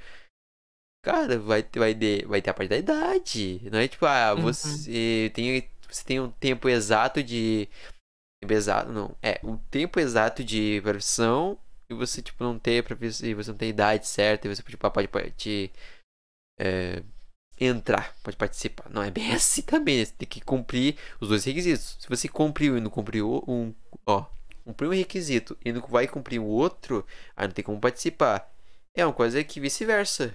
Cara, 1.05 1.39
vai, 1.39 1.63
vai, 1.77 1.95
ter, 1.95 2.27
vai 2.27 2.41
ter 2.41 2.49
a 2.51 2.55
parte 2.55 2.71
da 2.71 2.79
idade. 2.79 3.61
Não 3.71 3.79
é 3.79 3.87
tipo, 3.87 4.07
ah, 4.07 4.35
uhum. 4.35 4.43
você, 4.43 5.27
uhum. 5.27 5.35
tem, 5.35 5.69
você 5.87 6.03
tem 6.03 6.19
um 6.19 6.31
tempo 6.31 6.67
exato 6.67 7.23
de. 7.23 7.69
Tempo 8.41 8.55
exato, 8.55 8.91
não. 8.91 9.15
É, 9.23 9.39
o 9.43 9.51
um 9.51 9.57
tempo 9.71 10.01
exato 10.01 10.43
de 10.43 10.81
profissão 10.83 11.59
e 11.91 11.95
você, 11.95 12.23
tipo, 12.23 12.43
não 12.43 12.59
tem 12.59 12.83
profissão, 12.83 13.29
e 13.29 13.35
você 13.35 13.51
não 13.51 13.59
tem 13.59 13.69
idade 13.69 14.09
certa, 14.09 14.49
e 14.49 14.55
você 14.55 14.63
tipo, 14.63 14.91
pode, 14.91 15.09
pode 15.09 15.71
é, 16.59 17.03
entrar, 17.61 18.17
pode 18.23 18.39
participar. 18.39 18.89
Não 18.89 19.03
é 19.03 19.11
bem 19.11 19.31
assim 19.35 19.61
também, 19.61 19.99
né? 19.99 20.07
Você 20.07 20.15
tem 20.17 20.29
que 20.29 20.41
cumprir 20.41 20.97
os 21.21 21.29
dois 21.29 21.45
requisitos. 21.45 21.99
Se 22.01 22.09
você 22.09 22.29
cumpriu 22.29 22.79
e 22.79 22.81
não 22.81 22.91
cumpriu 22.91 23.45
um. 23.47 23.75
Ó, 24.07 24.25
cumpriu 24.65 24.91
um 24.91 24.95
requisito 24.95 25.55
e 25.63 25.71
não 25.71 25.83
vai 25.83 26.09
cumprir 26.09 26.41
o 26.41 26.47
outro, 26.47 27.07
aí 27.37 27.47
não 27.47 27.55
tem 27.55 27.65
como 27.65 27.79
participar. 27.79 28.51
É 28.95 29.05
uma 29.05 29.13
coisa 29.13 29.45
que 29.45 29.61
vice-versa 29.61 30.35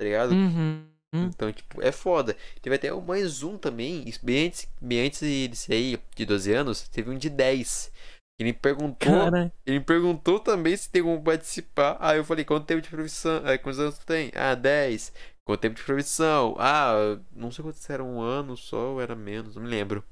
tá 0.00 0.04
ligado? 0.04 0.32
Uhum. 0.32 0.88
Então, 1.20 1.52
tipo, 1.52 1.82
é 1.82 1.92
foda. 1.92 2.36
Teve 2.62 2.76
até 2.76 2.92
mais 2.92 3.42
um 3.42 3.58
também, 3.58 4.04
bem 4.22 4.46
antes, 4.48 4.68
bem 4.80 5.06
antes 5.06 5.20
desse 5.20 5.72
aí, 5.72 5.98
de 6.16 6.24
12 6.24 6.52
anos, 6.52 6.88
teve 6.88 7.10
um 7.10 7.18
de 7.18 7.28
10. 7.30 7.92
Ele 8.38 8.52
perguntou, 8.54 9.34
Cara, 9.34 9.52
ele 9.66 9.80
perguntou 9.80 10.40
também 10.40 10.76
se 10.76 10.90
tem 10.90 11.02
como 11.02 11.22
participar. 11.22 11.98
Aí 12.00 12.18
eu 12.18 12.24
falei, 12.24 12.44
quanto 12.44 12.66
tempo 12.66 12.82
de 12.82 12.88
profissão? 12.90 13.42
Aí, 13.44 13.58
quantos 13.58 13.80
anos 13.80 13.98
tu 13.98 14.06
tem? 14.06 14.32
Ah, 14.34 14.54
10. 14.54 15.12
Quanto 15.44 15.60
tempo 15.60 15.76
de 15.76 15.82
profissão? 15.84 16.56
Ah, 16.58 17.18
não 17.32 17.50
sei 17.52 17.64
quantos 17.64 17.88
era 17.90 18.04
um 18.04 18.20
ano 18.22 18.56
só 18.56 18.92
ou 18.92 19.00
era 19.02 19.14
menos, 19.16 19.56
não 19.56 19.62
me 19.62 19.68
lembro. 19.68 20.04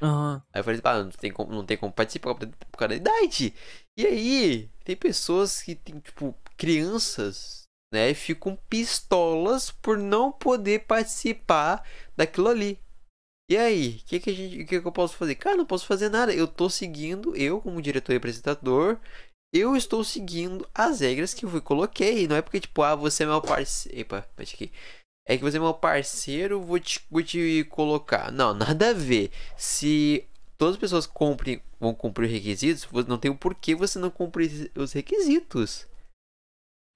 aham. 0.00 0.42
Aí 0.52 0.60
eu 0.60 0.64
falei, 0.64 0.80
ah, 0.84 1.02
não 1.02 1.10
tem 1.10 1.32
como, 1.32 1.52
não 1.52 1.64
tem 1.64 1.76
como 1.76 1.92
participar 1.92 2.34
por 2.34 2.48
causa 2.76 2.88
da 2.88 2.94
idade. 2.96 3.54
E 3.96 4.06
aí, 4.06 4.70
tem 4.84 4.96
pessoas 4.96 5.62
que 5.62 5.74
tem, 5.74 5.98
tipo, 6.00 6.34
crianças, 6.56 7.61
né, 7.92 8.10
e 8.10 8.14
ficam 8.14 8.58
pistolas 8.68 9.70
por 9.70 9.98
não 9.98 10.32
poder 10.32 10.86
participar 10.86 11.86
daquilo 12.16 12.48
ali. 12.48 12.78
E 13.50 13.56
aí, 13.56 14.00
o 14.02 14.06
que, 14.06 14.20
que, 14.20 14.30
a 14.30 14.32
gente, 14.32 14.64
que, 14.64 14.80
que 14.80 14.86
eu 14.86 14.92
posso 14.92 15.14
fazer? 15.16 15.34
Cara, 15.34 15.56
não 15.56 15.66
posso 15.66 15.86
fazer 15.86 16.08
nada. 16.08 16.32
Eu 16.32 16.48
tô 16.48 16.70
seguindo, 16.70 17.36
eu 17.36 17.60
como 17.60 17.82
diretor 17.82 18.12
e 18.12 18.16
apresentador, 18.16 18.98
eu 19.52 19.76
estou 19.76 20.02
seguindo 20.02 20.66
as 20.74 21.00
regras 21.00 21.34
que 21.34 21.44
eu 21.44 21.60
coloquei. 21.60 22.26
Não 22.26 22.36
é 22.36 22.40
porque, 22.40 22.60
tipo, 22.60 22.82
ah, 22.82 22.94
você 22.94 23.24
é 23.24 23.26
meu 23.26 23.42
parceiro. 23.42 23.98
Epa, 23.98 24.26
bate 24.36 24.54
aqui. 24.54 24.72
É 25.28 25.36
que 25.36 25.42
você 25.42 25.58
é 25.58 25.60
meu 25.60 25.74
parceiro, 25.74 26.62
vou 26.62 26.80
te, 26.80 27.00
vou 27.10 27.22
te 27.22 27.64
colocar. 27.64 28.32
Não, 28.32 28.54
nada 28.54 28.90
a 28.90 28.94
ver. 28.94 29.30
Se 29.56 30.26
todas 30.56 30.76
as 30.76 30.80
pessoas 30.80 31.06
cumprem, 31.06 31.62
vão 31.78 31.94
cumprir 31.94 32.26
os 32.26 32.32
requisitos, 32.32 32.88
não 33.06 33.18
tem 33.18 33.30
o 33.30 33.36
porquê 33.36 33.74
você 33.74 33.98
não 33.98 34.10
cumprir 34.10 34.70
os 34.74 34.92
requisitos. 34.92 35.86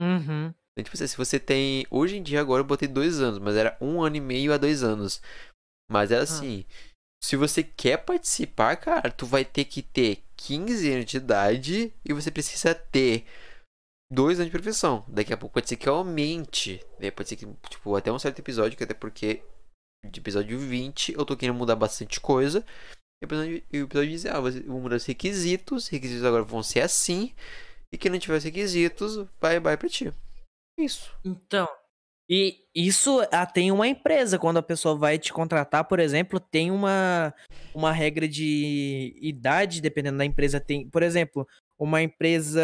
Uhum. 0.00 0.54
Então, 0.76 0.84
tipo 0.84 0.96
assim, 0.96 1.06
se 1.06 1.16
você 1.16 1.40
tem. 1.40 1.86
Hoje 1.90 2.16
em 2.16 2.22
dia, 2.22 2.40
agora 2.40 2.60
eu 2.60 2.66
botei 2.66 2.86
dois 2.86 3.18
anos, 3.18 3.38
mas 3.38 3.56
era 3.56 3.76
um 3.80 4.02
ano 4.02 4.16
e 4.16 4.20
meio 4.20 4.52
a 4.52 4.58
dois 4.58 4.82
anos. 4.82 5.22
Mas 5.90 6.10
era 6.10 6.22
assim. 6.22 6.66
Se 7.24 7.34
você 7.34 7.62
quer 7.62 7.96
participar, 7.96 8.76
cara, 8.76 9.10
tu 9.10 9.24
vai 9.24 9.44
ter 9.44 9.64
que 9.64 9.82
ter 9.82 10.22
15 10.36 10.92
anos 10.92 11.04
de 11.06 11.16
idade 11.16 11.94
e 12.04 12.12
você 12.12 12.30
precisa 12.30 12.74
ter 12.74 13.24
dois 14.12 14.38
anos 14.38 14.52
de 14.52 14.58
profissão. 14.58 15.02
Daqui 15.08 15.32
a 15.32 15.36
pouco 15.36 15.54
pode 15.54 15.68
ser 15.68 15.76
que 15.76 15.88
aumente. 15.88 16.84
Né? 17.00 17.10
Pode 17.10 17.28
ser 17.28 17.36
que, 17.36 17.46
tipo, 17.70 17.96
até 17.96 18.12
um 18.12 18.18
certo 18.18 18.38
episódio, 18.38 18.76
que 18.76 18.84
até 18.84 18.94
porque 18.94 19.42
de 20.10 20.20
episódio 20.20 20.58
20 20.58 21.14
eu 21.14 21.24
tô 21.24 21.36
querendo 21.36 21.56
mudar 21.56 21.74
bastante 21.74 22.20
coisa. 22.20 22.64
E 23.22 23.24
o 23.24 23.84
episódio, 23.84 24.10
diz, 24.10 24.26
ah, 24.26 24.38
vou 24.38 24.80
mudar 24.80 24.96
os 24.96 25.06
requisitos. 25.06 25.84
Os 25.84 25.88
requisitos 25.88 26.24
agora 26.24 26.42
vão 26.42 26.62
ser 26.62 26.80
assim. 26.80 27.34
E 27.92 27.96
quem 27.96 28.10
não 28.10 28.18
tiver 28.18 28.36
os 28.36 28.44
requisitos, 28.44 29.26
vai, 29.40 29.58
vai 29.58 29.76
pra 29.76 29.88
ti. 29.88 30.12
Isso. 30.78 31.14
Então, 31.24 31.68
e 32.28 32.64
isso 32.74 33.20
ah, 33.30 33.46
tem 33.46 33.70
uma 33.70 33.86
empresa, 33.86 34.38
quando 34.38 34.56
a 34.56 34.62
pessoa 34.62 34.96
vai 34.96 35.18
te 35.18 35.32
contratar, 35.32 35.84
por 35.84 36.00
exemplo, 36.00 36.40
tem 36.40 36.70
uma, 36.70 37.32
uma 37.72 37.92
regra 37.92 38.26
de 38.26 39.16
idade, 39.20 39.80
dependendo 39.80 40.18
da 40.18 40.24
empresa. 40.24 40.60
Tem, 40.60 40.88
por 40.90 41.02
exemplo, 41.02 41.46
uma 41.78 42.02
empresa. 42.02 42.60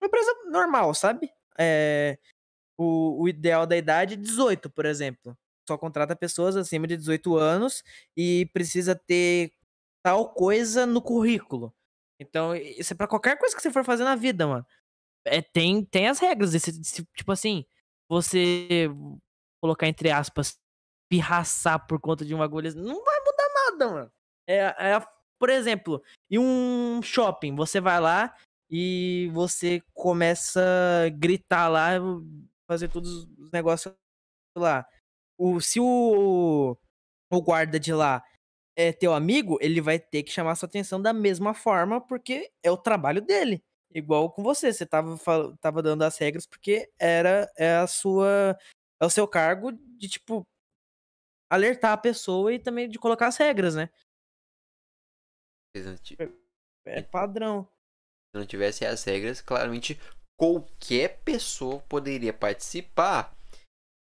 Uma 0.00 0.06
empresa 0.06 0.34
normal, 0.50 0.94
sabe? 0.94 1.30
É, 1.58 2.16
o, 2.78 3.22
o 3.22 3.28
ideal 3.28 3.66
da 3.66 3.76
idade 3.76 4.14
é 4.14 4.16
18, 4.16 4.70
por 4.70 4.86
exemplo. 4.86 5.36
Só 5.68 5.76
contrata 5.76 6.14
pessoas 6.14 6.56
acima 6.56 6.86
de 6.86 6.96
18 6.96 7.36
anos 7.36 7.82
e 8.16 8.48
precisa 8.52 8.94
ter 8.94 9.52
tal 10.02 10.32
coisa 10.32 10.86
no 10.86 11.02
currículo. 11.02 11.72
Então, 12.20 12.54
isso 12.54 12.92
é 12.92 12.96
pra 12.96 13.08
qualquer 13.08 13.36
coisa 13.36 13.54
que 13.54 13.62
você 13.62 13.70
for 13.70 13.84
fazer 13.84 14.04
na 14.04 14.14
vida, 14.14 14.46
mano. 14.46 14.66
É, 15.24 15.40
tem, 15.40 15.84
tem 15.84 16.08
as 16.08 16.18
regras 16.18 16.52
desse, 16.52 16.80
tipo 17.14 17.32
assim, 17.32 17.64
você 18.08 18.88
colocar 19.62 19.86
entre 19.86 20.10
aspas, 20.10 20.58
pirraçar 21.08 21.86
por 21.86 22.00
conta 22.00 22.24
de 22.24 22.34
uma 22.34 22.44
agulha, 22.44 22.74
não 22.74 23.04
vai 23.04 23.20
mudar 23.20 23.48
nada, 23.54 23.90
mano. 23.90 24.12
É, 24.46 24.56
é 24.56 25.06
por 25.38 25.50
exemplo, 25.50 26.02
em 26.30 26.38
um 26.38 27.00
shopping, 27.02 27.54
você 27.54 27.80
vai 27.80 28.00
lá 28.00 28.34
e 28.70 29.28
você 29.32 29.82
começa 29.92 30.62
a 31.06 31.08
gritar 31.10 31.68
lá, 31.68 31.90
fazer 32.66 32.88
todos 32.88 33.24
os 33.38 33.50
negócios 33.50 33.94
lá. 34.56 34.86
O, 35.36 35.60
se 35.60 35.80
o, 35.80 36.76
o 37.30 37.42
guarda 37.42 37.78
de 37.78 37.92
lá 37.92 38.24
é 38.76 38.92
teu 38.92 39.12
amigo, 39.12 39.58
ele 39.60 39.80
vai 39.80 39.98
ter 39.98 40.22
que 40.22 40.32
chamar 40.32 40.54
sua 40.54 40.68
atenção 40.68 41.02
da 41.02 41.12
mesma 41.12 41.54
forma, 41.54 42.00
porque 42.00 42.50
é 42.62 42.70
o 42.70 42.76
trabalho 42.76 43.20
dele. 43.20 43.62
Igual 43.94 44.30
com 44.32 44.42
você, 44.42 44.72
você 44.72 44.86
tava, 44.86 45.18
tava 45.60 45.82
dando 45.82 46.02
as 46.02 46.16
regras 46.16 46.46
porque 46.46 46.90
era 46.98 47.50
é 47.56 47.76
a 47.76 47.86
sua 47.86 48.56
é 49.00 49.04
o 49.04 49.10
seu 49.10 49.28
cargo 49.28 49.72
de 49.72 50.08
tipo 50.08 50.46
alertar 51.50 51.92
a 51.92 51.96
pessoa 51.96 52.52
e 52.52 52.58
também 52.58 52.88
de 52.88 52.98
colocar 52.98 53.26
as 53.28 53.36
regras, 53.36 53.74
né? 53.74 53.90
Se 55.76 56.16
É 56.86 57.02
padrão. 57.02 57.68
não 58.34 58.46
tivesse 58.46 58.84
as 58.86 59.04
regras, 59.04 59.40
claramente 59.40 59.98
qualquer 60.38 61.20
pessoa 61.22 61.80
poderia 61.80 62.32
participar. 62.32 63.36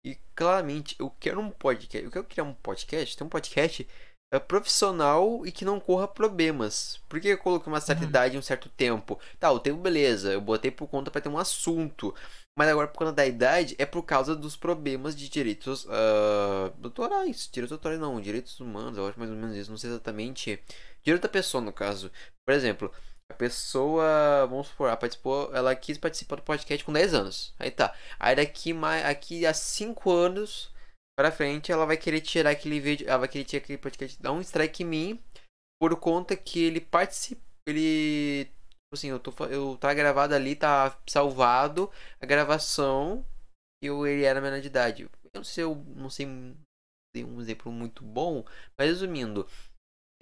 E 0.06 0.16
claramente, 0.36 0.96
eu 1.00 1.10
quero 1.12 1.42
um 1.42 1.52
podcast. 1.52 2.06
Eu 2.06 2.12
quero 2.12 2.26
criar 2.26 2.44
um 2.46 2.54
podcast. 2.54 3.18
Tem 3.18 3.28
um 3.28 3.30
podcast 3.30 3.84
é, 3.84 3.88
profissional 4.38 5.46
e 5.46 5.52
que 5.52 5.66
não 5.66 5.80
corra 5.80 6.08
problemas. 6.08 7.00
Por 7.10 7.20
que 7.20 7.30
eu 7.30 7.38
coloquei 7.38 7.72
uma 7.72 7.82
certa 7.82 8.04
Uhum. 8.04 8.10
idade 8.10 8.36
e 8.36 8.40
um 8.40 8.42
certo 8.42 8.70
tempo? 8.70 9.20
Tá, 9.40 9.52
o 9.52 9.60
tempo, 9.60 9.80
beleza. 9.82 10.32
Eu 10.34 10.42
botei 10.42 10.70
por 10.70 10.88
conta 10.88 11.10
para 11.10 11.22
ter 11.22 11.30
um 11.30 11.38
assunto. 11.38 12.14
Mas 12.58 12.68
agora, 12.70 12.88
por 12.88 12.98
conta 13.00 13.14
da 13.14 13.26
idade, 13.26 13.76
é 13.80 13.86
por 13.86 14.04
causa 14.04 14.36
dos 14.36 14.56
problemas 14.56 15.16
de 15.16 15.30
direitos 15.30 15.88
ah, 15.90 16.72
doutorais. 16.78 17.50
Direitos 17.52 17.72
autorais 17.72 18.00
não, 18.00 18.20
direitos 18.20 18.60
humanos, 18.60 18.98
eu 18.98 19.08
acho 19.08 19.18
mais 19.18 19.32
ou 19.32 19.38
menos 19.38 19.56
isso. 19.56 19.72
Não 19.72 19.78
sei 19.78 19.90
exatamente. 19.90 20.62
Direito 21.04 21.24
da 21.24 21.30
pessoa, 21.30 21.62
no 21.62 21.72
caso. 21.74 22.12
Por 22.46 22.54
exemplo, 22.54 22.92
a 23.32 23.34
pessoa, 23.36 24.46
vamos 24.50 24.68
supor, 24.68 24.88
ela 24.88 24.98
participou, 24.98 25.50
ela 25.56 25.76
quis 25.76 25.98
participar 25.98 26.36
do 26.38 26.42
podcast 26.44 26.84
com 26.84 26.92
10 26.94 27.14
anos. 27.14 27.54
Aí 27.60 27.72
tá. 27.72 27.94
Aí 28.20 28.36
daqui, 28.36 28.74
mais, 28.74 29.06
aqui 29.06 29.46
a 29.46 29.54
5 29.54 30.12
anos 30.12 30.70
pra 31.20 31.34
frente, 31.34 31.70
ela 31.70 31.86
vai 31.86 31.98
querer 31.98 32.22
tirar 32.22 32.52
aquele 32.52 32.80
vídeo, 32.80 33.06
ela 33.06 33.18
vai 33.18 33.28
querer 33.28 33.44
tirar 33.44 33.62
aquele 33.62 33.78
podcast, 33.78 34.22
dar 34.22 34.32
um 34.32 34.40
strike 34.40 34.84
em 34.84 34.86
mim, 34.86 35.24
por 35.78 35.94
conta 36.00 36.34
que 36.38 36.64
ele 36.64 36.80
participou, 36.80 37.44
ele, 37.68 38.46
tipo 38.46 38.94
assim, 38.94 39.10
eu 39.10 39.20
tô, 39.20 39.34
eu 39.48 39.76
tá 39.76 39.94
gravado 39.94 40.34
ali, 40.34 40.56
tá 40.56 40.98
salvado 41.06 41.92
a 42.22 42.26
gravação, 42.26 43.26
e 43.84 43.88
eu, 43.88 44.08
ele 44.08 44.24
era 44.24 44.40
menor 44.40 44.62
de 44.62 44.68
idade. 44.68 45.04
Eu 45.04 45.10
não 45.36 45.44
sei, 45.44 45.64
eu 45.66 45.76
não 45.94 46.10
sei, 46.10 46.26
tem 47.14 47.26
um 47.26 47.42
exemplo 47.42 47.70
muito 47.70 48.02
bom, 48.02 48.46
mas 48.80 48.88
resumindo, 48.88 49.46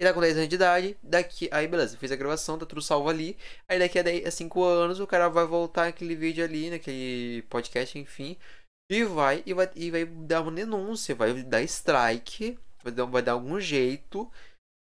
ele 0.00 0.10
tá 0.10 0.12
com 0.12 0.20
10 0.20 0.36
anos 0.36 0.48
de 0.48 0.56
idade, 0.56 0.98
daqui. 1.00 1.48
Aí 1.52 1.68
beleza, 1.68 1.96
fez 1.96 2.10
a 2.10 2.16
gravação, 2.16 2.58
tá 2.58 2.66
tudo 2.66 2.82
salvo 2.82 3.08
ali. 3.08 3.36
Aí 3.68 3.78
daqui 3.78 4.00
a 4.00 4.02
10, 4.02 4.26
a 4.26 4.30
5 4.32 4.64
anos 4.64 4.98
o 4.98 5.06
cara 5.06 5.28
vai 5.28 5.46
voltar 5.46 5.86
naquele 5.86 6.16
vídeo 6.16 6.44
ali, 6.44 6.70
naquele 6.70 7.42
podcast, 7.48 7.96
enfim. 7.96 8.36
E 8.90 9.04
vai, 9.04 9.42
e 9.44 9.52
vai, 9.52 9.70
e 9.76 9.90
vai 9.90 10.06
dar 10.06 10.40
uma 10.40 10.50
denúncia, 10.50 11.14
vai 11.14 11.42
dar 11.42 11.62
strike, 11.62 12.58
vai 12.82 12.92
dar, 12.92 13.04
vai 13.04 13.22
dar 13.22 13.32
algum 13.32 13.60
jeito 13.60 14.30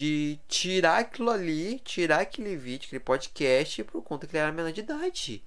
de 0.00 0.40
tirar 0.48 0.98
aquilo 0.98 1.30
ali, 1.30 1.78
tirar 1.78 2.20
aquele 2.20 2.56
vídeo, 2.56 2.86
aquele 2.86 3.04
podcast, 3.04 3.84
por 3.84 4.02
conta 4.02 4.26
que 4.26 4.32
ele 4.32 4.42
era 4.42 4.52
menor 4.52 4.72
de 4.72 4.80
idade. 4.80 5.44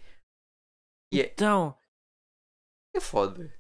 E 1.14 1.22
é, 1.22 1.26
Então, 1.26 1.78
é 2.96 3.02
foda. 3.02 3.54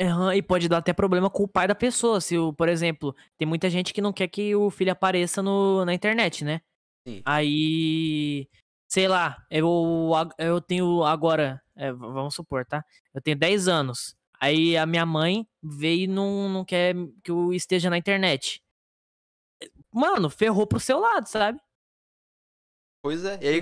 Aham, 0.00 0.34
e 0.34 0.42
pode 0.42 0.68
dar 0.68 0.78
até 0.78 0.92
problema 0.92 1.30
com 1.30 1.44
o 1.44 1.48
pai 1.48 1.68
da 1.68 1.74
pessoa. 1.74 2.20
Se, 2.20 2.36
o, 2.36 2.52
por 2.52 2.68
exemplo, 2.68 3.14
tem 3.38 3.46
muita 3.46 3.70
gente 3.70 3.94
que 3.94 4.00
não 4.00 4.12
quer 4.12 4.26
que 4.26 4.54
o 4.56 4.68
filho 4.70 4.90
apareça 4.90 5.40
no, 5.40 5.84
na 5.84 5.94
internet, 5.94 6.44
né? 6.44 6.60
Sim. 7.06 7.22
Aí, 7.24 8.48
sei 8.90 9.06
lá, 9.06 9.46
eu, 9.48 10.10
eu 10.38 10.60
tenho 10.60 11.04
agora, 11.04 11.62
é, 11.76 11.92
vamos 11.92 12.34
supor, 12.34 12.66
tá? 12.66 12.84
Eu 13.14 13.22
tenho 13.22 13.38
10 13.38 13.68
anos. 13.68 14.16
Aí 14.44 14.76
a 14.76 14.84
minha 14.84 15.06
mãe 15.06 15.48
veio 15.62 16.04
e 16.04 16.06
não, 16.06 16.50
não 16.50 16.64
quer 16.66 16.94
que 17.22 17.30
eu 17.30 17.50
esteja 17.54 17.88
na 17.88 17.96
internet. 17.96 18.62
Mano, 19.90 20.28
ferrou 20.28 20.66
pro 20.66 20.78
seu 20.78 20.98
lado, 20.98 21.26
sabe? 21.26 21.58
Pois 23.02 23.24
é. 23.24 23.38
E 23.40 23.48
aí, 23.48 23.60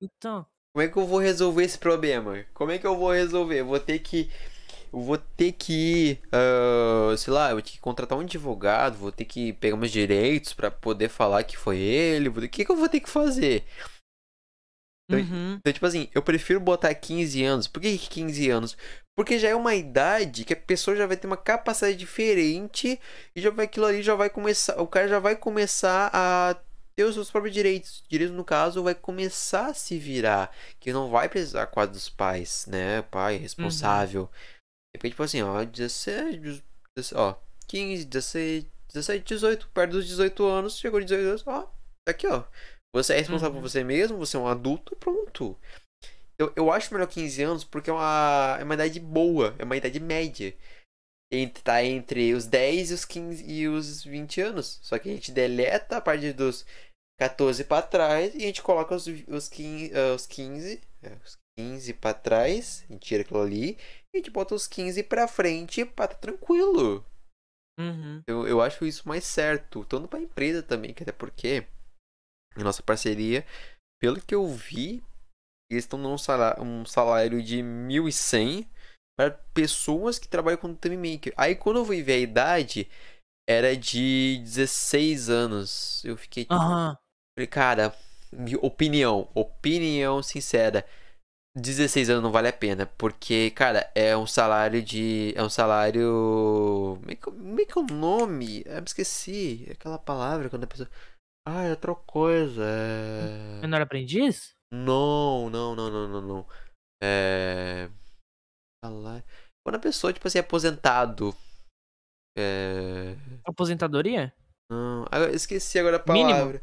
Então, 0.00 0.44
Como 0.74 0.82
é 0.82 0.88
que 0.88 0.96
eu 0.96 1.06
vou 1.06 1.20
resolver 1.20 1.62
esse 1.62 1.78
problema? 1.78 2.44
Como 2.52 2.72
é 2.72 2.78
que 2.78 2.86
eu 2.86 2.96
vou 2.96 3.12
resolver? 3.12 3.60
Eu 3.60 3.66
vou 3.66 3.78
ter 3.78 4.00
que. 4.00 4.28
Eu 4.92 5.00
vou 5.00 5.16
ter 5.16 5.52
que 5.52 5.72
ir. 5.72 6.22
ah, 6.32 7.16
sei 7.16 7.32
lá, 7.32 7.50
eu 7.50 7.56
vou 7.56 7.62
ter 7.62 7.70
que 7.70 7.80
contratar 7.80 8.18
um 8.18 8.22
advogado, 8.22 8.96
vou 8.98 9.12
ter 9.12 9.26
que 9.26 9.52
pegar 9.52 9.76
meus 9.76 9.92
direitos 9.92 10.52
pra 10.54 10.72
poder 10.72 11.08
falar 11.08 11.44
que 11.44 11.56
foi 11.56 11.78
ele. 11.78 12.28
vou 12.28 12.42
O 12.42 12.48
que, 12.48 12.64
que 12.64 12.72
eu 12.72 12.76
vou 12.76 12.88
ter 12.88 12.98
que 13.00 13.08
fazer? 13.08 13.64
Então, 15.08 15.20
uhum, 15.20 15.54
Então, 15.56 15.72
tipo 15.72 15.86
assim, 15.86 16.08
eu 16.14 16.22
prefiro 16.22 16.58
botar 16.60 16.94
15 16.94 17.44
anos. 17.44 17.68
Por 17.68 17.80
que 17.80 17.96
que 17.96 18.08
15 18.08 18.50
anos? 18.50 18.76
Porque 19.16 19.38
já 19.38 19.48
é 19.48 19.54
uma 19.54 19.74
idade 19.74 20.44
que 20.44 20.52
a 20.52 20.56
pessoa 20.56 20.96
já 20.96 21.06
vai 21.06 21.16
ter 21.16 21.26
uma 21.26 21.36
capacidade 21.36 21.96
diferente 21.96 23.00
e 23.34 23.40
já 23.40 23.50
vai 23.50 23.64
aquilo 23.64 23.86
ali 23.86 24.02
já 24.02 24.14
vai 24.14 24.28
começar, 24.28 24.78
o 24.80 24.86
cara 24.86 25.08
já 25.08 25.18
vai 25.18 25.34
começar 25.34 26.10
a 26.12 26.54
ter 26.94 27.04
os 27.04 27.14
seus 27.14 27.30
próprios 27.30 27.54
direitos. 27.54 28.04
Direitos 28.08 28.36
no 28.36 28.44
caso 28.44 28.82
vai 28.82 28.94
começar 28.94 29.66
a 29.68 29.74
se 29.74 29.98
virar, 29.98 30.50
que 30.78 30.92
não 30.92 31.08
vai 31.08 31.28
precisar 31.28 31.66
quase 31.66 31.92
dos 31.92 32.08
pais, 32.10 32.66
né? 32.66 33.02
Pai 33.02 33.36
responsável. 33.36 34.30
Depois 34.94 35.10
tipo 35.12 35.22
assim, 35.22 35.42
ó, 35.42 35.64
17, 35.64 36.38
17, 36.94 37.14
ó, 37.14 37.36
15, 37.68 38.04
16, 38.04 38.66
17, 38.92 39.24
18, 39.24 39.68
perto 39.68 39.92
dos 39.92 40.06
18 40.06 40.44
anos, 40.44 40.78
chegou 40.78 41.00
de 41.00 41.06
18 41.06 41.28
anos, 41.28 41.42
ó, 41.46 41.62
tá 42.04 42.10
aqui, 42.10 42.26
ó. 42.26 42.44
Você 42.96 43.14
é 43.14 43.18
responsável 43.18 43.56
Uhum. 43.56 43.62
por 43.62 43.68
você 43.70 43.84
mesmo, 43.84 44.16
você 44.18 44.36
é 44.36 44.40
um 44.40 44.46
adulto, 44.48 44.96
pronto. 44.96 45.56
Eu, 46.38 46.52
eu 46.56 46.70
acho 46.72 46.92
melhor 46.92 47.06
15 47.06 47.42
anos 47.42 47.64
porque 47.64 47.90
é 47.90 47.92
uma, 47.92 48.56
é 48.60 48.64
uma 48.64 48.74
idade 48.74 49.00
boa, 49.00 49.54
é 49.58 49.64
uma 49.64 49.76
idade 49.76 50.00
média. 50.00 50.54
Entre, 51.32 51.62
tá 51.62 51.82
entre 51.82 52.32
os 52.34 52.46
10 52.46 52.90
e 52.90 52.94
os 52.94 53.04
15 53.04 53.44
e 53.50 53.68
os 53.68 54.04
20 54.04 54.40
anos. 54.40 54.78
Só 54.82 54.98
que 54.98 55.08
a 55.10 55.12
gente 55.12 55.32
deleta 55.32 55.96
a 55.96 56.00
partir 56.00 56.32
dos 56.32 56.64
14 57.18 57.64
pra 57.64 57.82
trás 57.82 58.34
e 58.34 58.38
a 58.38 58.46
gente 58.46 58.62
coloca 58.62 58.94
os, 58.94 59.06
os, 59.06 59.48
15, 59.48 59.92
ah, 59.94 60.14
os 60.14 60.26
15. 60.26 60.80
é, 61.02 61.12
os 61.24 61.36
15 61.58 61.94
pra 61.94 62.14
trás, 62.14 62.84
a 62.88 62.92
gente 62.92 63.06
tira 63.06 63.22
aquilo 63.22 63.40
ali, 63.40 63.78
e 64.12 64.16
a 64.16 64.18
gente 64.18 64.30
bota 64.30 64.54
os 64.54 64.66
15 64.66 65.02
pra 65.02 65.26
frente 65.26 65.84
pra 65.84 66.06
tá 66.06 66.14
tranquilo. 66.14 67.04
Uhum. 67.78 68.22
Eu, 68.26 68.46
eu 68.46 68.60
acho 68.60 68.86
isso 68.86 69.08
mais 69.08 69.24
certo. 69.24 69.84
Tanto 69.84 70.06
pra 70.08 70.20
empresa 70.20 70.62
também, 70.62 70.94
que 70.94 71.02
até 71.02 71.12
porque 71.12 71.66
a 72.56 72.64
nossa 72.64 72.82
parceria, 72.82 73.44
pelo 74.00 74.20
que 74.20 74.34
eu 74.34 74.46
vi, 74.48 75.02
eles 75.70 75.84
estão 75.84 76.00
dando 76.00 76.14
um 76.14 76.18
salário, 76.18 76.62
um 76.62 76.84
salário 76.84 77.42
de 77.42 77.58
1.100 77.58 78.66
para 79.18 79.30
pessoas 79.54 80.18
que 80.18 80.28
trabalham 80.28 80.58
com 80.58 80.74
time 80.74 80.96
maker. 80.96 81.32
Aí 81.36 81.54
quando 81.54 81.78
eu 81.78 81.84
fui 81.84 82.02
ver 82.02 82.14
a 82.14 82.18
idade, 82.18 82.88
era 83.48 83.76
de 83.76 84.38
16 84.42 85.30
anos. 85.30 86.04
Eu 86.04 86.16
fiquei 86.16 86.44
tipo, 86.44 86.54
falei, 87.36 87.46
cara, 87.48 87.94
opinião, 88.60 89.28
opinião 89.34 90.22
sincera. 90.22 90.84
16 91.56 92.10
anos 92.10 92.22
não 92.22 92.30
vale 92.30 92.48
a 92.48 92.52
pena, 92.52 92.84
porque, 92.98 93.50
cara, 93.52 93.90
é 93.94 94.14
um 94.14 94.26
salário 94.26 94.82
de. 94.82 95.32
É 95.34 95.42
um 95.42 95.48
salário. 95.48 96.98
Como 97.00 97.10
é 97.10 97.14
que, 97.14 97.22
como 97.22 97.60
é, 97.60 97.64
que 97.64 97.78
é 97.78 97.80
o 97.80 97.86
nome? 97.86 98.62
Eu 98.66 98.74
me 98.76 98.86
esqueci. 98.86 99.64
É 99.66 99.72
Aquela 99.72 99.98
palavra 99.98 100.50
quando 100.50 100.64
a 100.64 100.66
pessoa. 100.66 100.88
Ah, 101.46 101.62
é 101.64 101.70
outra 101.70 101.94
coisa. 101.94 102.62
É... 102.64 103.60
Menor 103.60 103.80
aprendiz? 103.82 104.54
Não, 104.72 105.48
não, 105.48 105.76
não, 105.76 105.90
não, 105.90 106.08
não, 106.08 106.20
não. 106.22 106.46
É. 107.02 107.88
Quando 109.64 109.76
a 109.76 109.80
pessoa, 109.80 110.12
tipo 110.12 110.26
assim, 110.26 110.38
é 110.38 110.40
aposentado. 110.40 111.32
É. 112.36 113.14
Aposentadoria? 113.44 114.34
Não, 114.70 115.04
eu 115.12 115.30
esqueci 115.34 115.78
agora 115.78 115.96
a 116.04 116.12
Mínimo? 116.12 116.30
palavra. 116.30 116.62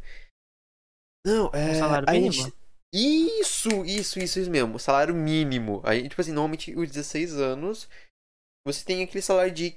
Não, 1.25 1.49
é. 1.53 1.71
Um 1.71 1.75
salário 1.75 2.09
mínimo? 2.11 2.31
gente- 2.34 2.53
Isso, 2.93 3.69
isso, 3.86 4.19
isso, 4.19 4.39
isso 4.39 4.51
mesmo. 4.51 4.77
Salário 4.77 5.15
mínimo. 5.15 5.81
Aí, 5.86 6.07
tipo 6.07 6.19
assim, 6.19 6.31
normalmente 6.34 6.75
os 6.75 6.89
16 6.91 7.36
anos, 7.36 7.89
você 8.67 8.84
tem 8.86 9.01
aquele 9.03 9.21
salário 9.21 9.53
de. 9.53 9.75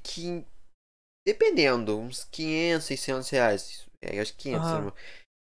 Dependendo, 1.27 1.99
uns 1.99 2.25
500, 2.25 2.87
600 2.87 3.31
reais. 3.31 3.86
É, 4.07 4.21
acho 4.21 4.33
que 4.37 4.45
500. 4.45 4.73
Aham. 4.73 4.85
né? 4.87 4.93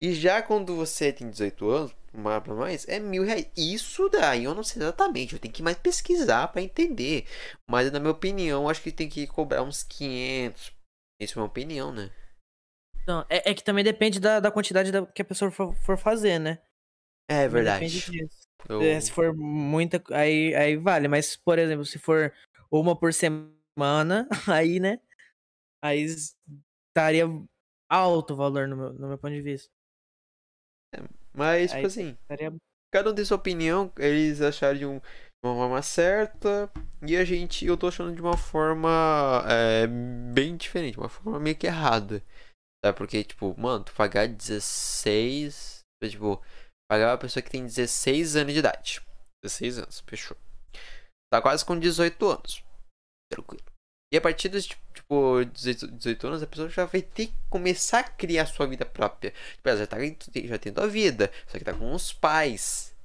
E 0.01 0.13
já 0.13 0.41
quando 0.41 0.75
você 0.75 1.11
tem 1.11 1.29
18 1.29 1.69
anos, 1.69 1.95
mais 2.13 2.43
pra 2.43 2.53
mais, 2.53 2.87
é 2.87 2.99
mil 2.99 3.23
reais. 3.23 3.47
Isso 3.57 4.07
daí 4.09 4.43
eu 4.43 4.53
não 4.53 4.63
sei 4.63 4.81
exatamente, 4.81 5.33
eu 5.33 5.39
tenho 5.39 5.53
que 5.53 5.63
mais 5.63 5.77
pesquisar 5.77 6.47
pra 6.49 6.61
entender. 6.61 7.25
Mas 7.69 7.91
na 7.91 7.99
minha 7.99 8.11
opinião, 8.11 8.63
eu 8.63 8.69
acho 8.69 8.81
que 8.81 8.91
tem 8.91 9.09
que 9.09 9.25
cobrar 9.25 9.63
uns 9.63 9.83
500. 9.83 10.71
Isso 11.21 11.39
é 11.39 11.41
uma 11.41 11.47
opinião, 11.47 11.91
né? 11.91 12.11
Não, 13.07 13.21
é, 13.29 13.51
é 13.51 13.53
que 13.53 13.63
também 13.63 13.83
depende 13.83 14.19
da, 14.19 14.39
da 14.39 14.51
quantidade 14.51 14.91
da- 14.91 15.05
que 15.05 15.21
a 15.21 15.25
pessoa 15.25 15.51
for, 15.51 15.73
for 15.75 15.97
fazer, 15.97 16.39
né? 16.39 16.59
É 17.29 17.47
verdade. 17.47 17.85
Depende 17.85 18.11
disso. 18.11 18.47
Eu- 18.69 18.81
É, 18.81 18.99
se 18.99 19.11
for 19.11 19.33
muita, 19.35 20.03
aí, 20.11 20.53
aí 20.55 20.75
vale. 20.77 21.07
Mas, 21.07 21.35
por 21.35 21.59
exemplo, 21.59 21.85
se 21.85 21.99
for 21.99 22.33
uma 22.71 22.97
por 22.97 23.13
semana, 23.13 24.27
aí, 24.47 24.79
né? 24.79 24.99
Aí 25.83 26.05
estaria 26.95 27.25
alto 27.89 28.35
valor 28.35 28.67
no 28.67 28.75
meu, 28.75 28.93
no 28.93 29.07
meu 29.09 29.17
ponto 29.17 29.33
de 29.33 29.41
vista. 29.41 29.69
Mas, 31.33 31.71
tipo 31.71 31.79
Aí- 31.79 31.85
assim, 31.85 32.17
Estaria... 32.21 32.53
cada 32.93 33.11
um 33.11 33.15
tem 33.15 33.25
sua 33.25 33.37
opinião, 33.37 33.91
eles 33.97 34.41
acharam 34.41 34.77
de 34.77 34.85
um- 34.85 34.99
de 34.99 35.47
uma 35.49 35.55
forma 35.55 35.81
certa, 35.81 36.71
e 37.05 37.15
a 37.17 37.25
gente, 37.25 37.65
eu 37.65 37.75
tô 37.77 37.87
achando 37.87 38.15
de 38.15 38.21
uma 38.21 38.37
forma 38.37 39.43
é, 39.47 39.85
bem 40.33 40.55
diferente, 40.55 40.97
uma 40.97 41.09
forma 41.09 41.39
meio 41.39 41.55
que 41.57 41.67
errada. 41.67 42.23
Sabe? 42.83 42.97
Porque, 42.97 43.23
tipo, 43.23 43.59
mano, 43.59 43.83
tu 43.83 43.93
pagar 43.93 44.27
16. 44.27 45.79
Tipo, 46.03 46.41
pagar 46.89 47.11
uma 47.11 47.17
pessoa 47.17 47.41
que 47.43 47.49
tem 47.49 47.63
16 47.65 48.35
anos 48.35 48.53
de 48.53 48.59
idade. 48.59 49.01
16 49.43 49.79
anos, 49.79 49.99
fechou. 50.07 50.37
Tá 51.33 51.41
quase 51.41 51.65
com 51.65 51.77
18 51.77 52.27
anos. 52.29 52.63
Tranquilo. 53.31 53.65
E 54.13 54.17
a 54.17 54.21
partir 54.21 54.49
dos, 54.49 54.67
tipo, 54.67 54.81
tipo, 55.05 55.45
18, 55.45 55.87
18 55.91 56.27
anos, 56.27 56.43
a 56.43 56.47
pessoa 56.47 56.69
já 56.69 56.85
vai 56.85 57.01
ter 57.01 57.27
que 57.27 57.33
começar 57.49 57.99
a 57.99 58.03
criar 58.03 58.45
sua 58.47 58.65
vida 58.67 58.85
própria. 58.85 59.31
Tipo, 59.55 59.69
ela 59.69 59.77
já, 59.77 59.87
tá, 59.87 59.97
já 59.99 60.57
tem 60.57 60.73
tua 60.73 60.87
vida, 60.87 61.31
só 61.47 61.57
que 61.57 61.63
tá 61.63 61.73
com 61.73 61.93
os 61.93 62.11
pais. 62.11 62.95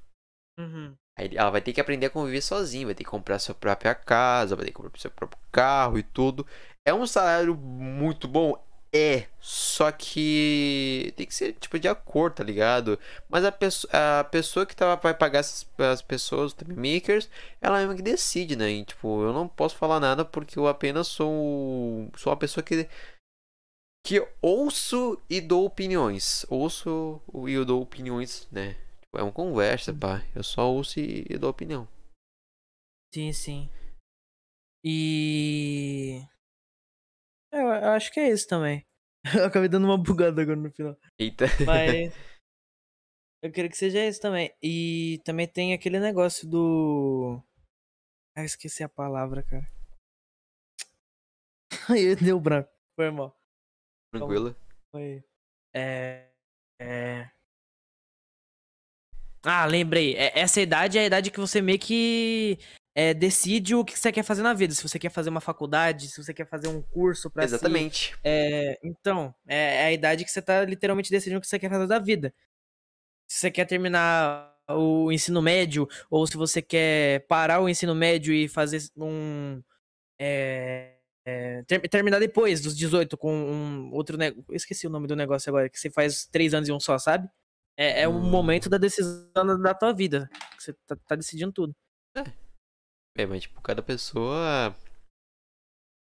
Uhum. 0.59 0.95
Aí 1.17 1.29
ela 1.35 1.51
vai 1.51 1.61
ter 1.61 1.73
que 1.73 1.81
aprender 1.81 2.07
a 2.07 2.09
conviver 2.09 2.41
sozinha, 2.41 2.85
vai 2.85 2.95
ter 2.95 3.03
que 3.03 3.09
comprar 3.09 3.37
sua 3.37 3.53
própria 3.53 3.93
casa, 3.93 4.55
vai 4.55 4.65
ter 4.65 4.71
que 4.71 4.77
comprar 4.77 4.99
seu 4.99 5.11
próprio 5.11 5.39
carro 5.51 5.99
e 5.99 6.03
tudo. 6.03 6.45
É 6.85 6.93
um 6.93 7.05
salário 7.05 7.55
muito 7.55 8.27
bom? 8.27 8.61
É, 8.93 9.27
só 9.39 9.89
que 9.89 11.13
tem 11.15 11.25
que 11.25 11.33
ser 11.33 11.53
tipo 11.53 11.79
de 11.79 11.87
acordo, 11.87 12.35
tá 12.35 12.43
ligado? 12.43 12.99
Mas 13.29 13.45
a, 13.45 13.51
pesso 13.51 13.87
a 13.89 14.23
pessoa 14.25 14.65
que 14.65 14.75
tá, 14.75 14.95
vai 14.95 15.13
pagar 15.13 15.39
essas 15.39 15.65
as 15.79 16.01
pessoas, 16.01 16.53
os 16.53 16.67
makers, 16.67 17.29
ela 17.61 17.79
mesma 17.79 17.95
que 17.95 18.01
decide, 18.01 18.57
né? 18.57 18.69
E, 18.69 18.83
tipo, 18.83 19.23
eu 19.23 19.31
não 19.31 19.47
posso 19.47 19.77
falar 19.77 20.01
nada 20.01 20.25
porque 20.25 20.59
eu 20.59 20.67
apenas 20.67 21.07
sou, 21.07 22.09
sou 22.17 22.31
uma 22.31 22.37
pessoa 22.37 22.61
que 22.61 22.89
que 24.05 24.19
ouço 24.41 25.21
e 25.29 25.39
dou 25.39 25.65
opiniões. 25.65 26.45
Ouço 26.49 27.21
e 27.47 27.53
eu 27.53 27.63
dou 27.63 27.81
opiniões, 27.81 28.47
né? 28.51 28.73
Tipo, 29.01 29.17
é 29.19 29.23
uma 29.23 29.31
conversa, 29.31 29.93
pá. 29.93 30.25
Eu 30.35 30.43
só 30.43 30.69
ouço 30.69 30.99
e, 30.99 31.25
e 31.29 31.37
dou 31.37 31.49
opinião. 31.49 31.87
Sim, 33.13 33.31
sim. 33.31 33.69
E. 34.83 36.25
Eu, 37.51 37.67
eu 37.67 37.91
acho 37.91 38.11
que 38.11 38.19
é 38.19 38.29
isso 38.31 38.47
também. 38.47 38.83
Eu 39.37 39.45
acabei 39.45 39.69
dando 39.69 39.85
uma 39.85 39.97
bugada 39.97 40.41
agora 40.41 40.57
no 40.57 40.71
final. 40.71 40.97
Eita. 41.19 41.45
Mas. 41.65 42.13
eu 43.43 43.51
queria 43.51 43.69
que 43.69 43.77
seja 43.77 44.05
isso 44.05 44.19
também. 44.19 44.53
E 44.61 45.21
também 45.23 45.47
tem 45.47 45.73
aquele 45.73 45.99
negócio 45.99 46.47
do. 46.47 47.41
Ah, 48.35 48.43
esqueci 48.43 48.83
a 48.83 48.89
palavra, 48.89 49.43
cara. 49.43 49.67
Aí 51.89 52.15
deu 52.15 52.39
branco. 52.39 52.69
Foi 52.95 53.11
mal. 53.11 53.37
Tranquilo. 54.11 54.55
Foi. 54.91 55.23
É. 55.73 56.29
É. 56.79 57.29
Ah, 59.43 59.65
lembrei. 59.65 60.15
É- 60.15 60.39
Essa 60.39 60.61
idade 60.61 60.97
é 60.97 61.01
a 61.01 61.05
idade 61.05 61.31
que 61.31 61.39
você 61.39 61.61
meio 61.61 61.79
que 61.79 62.57
é, 62.93 63.13
decide 63.13 63.73
o 63.75 63.85
que 63.85 63.97
você 63.97 64.11
quer 64.11 64.23
fazer 64.23 64.41
na 64.41 64.53
vida. 64.53 64.73
Se 64.73 64.83
você 64.87 64.99
quer 64.99 65.09
fazer 65.09 65.29
uma 65.29 65.39
faculdade, 65.41 66.07
se 66.09 66.21
você 66.23 66.33
quer 66.33 66.45
fazer 66.47 66.67
um 66.67 66.81
curso 66.81 67.29
pra 67.29 67.47
si. 67.47 67.53
Exatamente. 67.55 68.15
É, 68.23 68.77
então, 68.83 69.33
é 69.47 69.83
é 69.83 69.85
a 69.85 69.91
idade 69.93 70.25
que 70.25 70.31
você 70.31 70.41
tá 70.41 70.63
literalmente 70.65 71.09
decidindo 71.11 71.37
o 71.39 71.41
que 71.41 71.47
você 71.47 71.57
quer 71.59 71.69
fazer 71.69 71.87
da 71.87 71.99
vida. 71.99 72.33
Se 73.29 73.39
você 73.39 73.51
quer 73.51 73.65
terminar 73.65 74.51
o 74.69 75.11
ensino 75.11 75.41
médio, 75.41 75.87
ou 76.09 76.25
se 76.27 76.35
você 76.37 76.61
quer 76.61 77.25
parar 77.27 77.61
o 77.61 77.69
ensino 77.69 77.95
médio 77.95 78.33
e 78.33 78.47
fazer 78.47 78.81
um. 78.97 79.61
é, 80.19 80.95
é, 81.25 81.63
ter- 81.67 81.87
terminar 81.87 82.19
depois 82.19 82.61
dos 82.61 82.75
18 82.75 83.17
com 83.17 83.31
um 83.33 83.91
outro 83.93 84.17
negócio. 84.17 84.43
Esqueci 84.53 84.87
o 84.87 84.89
nome 84.89 85.07
do 85.07 85.15
negócio 85.15 85.49
agora, 85.49 85.69
que 85.69 85.79
você 85.79 85.89
faz 85.89 86.25
três 86.25 86.53
anos 86.53 86.67
e 86.67 86.71
um 86.71 86.79
só, 86.79 86.97
sabe? 86.97 87.27
É, 87.77 88.01
é 88.01 88.07
o 88.07 88.11
Hum. 88.11 88.19
momento 88.29 88.69
da 88.69 88.77
decisão 88.77 89.29
da- 89.33 89.55
da 89.55 89.73
tua 89.73 89.93
vida. 89.93 90.29
que 90.57 90.63
Você 90.63 90.73
tá, 90.87 90.95
tá 91.07 91.15
decidindo 91.15 91.51
tudo. 91.53 91.75
É, 92.17 92.23
mas 93.27 93.43
tipo, 93.43 93.61
cada 93.61 93.81
pessoa 93.81 94.75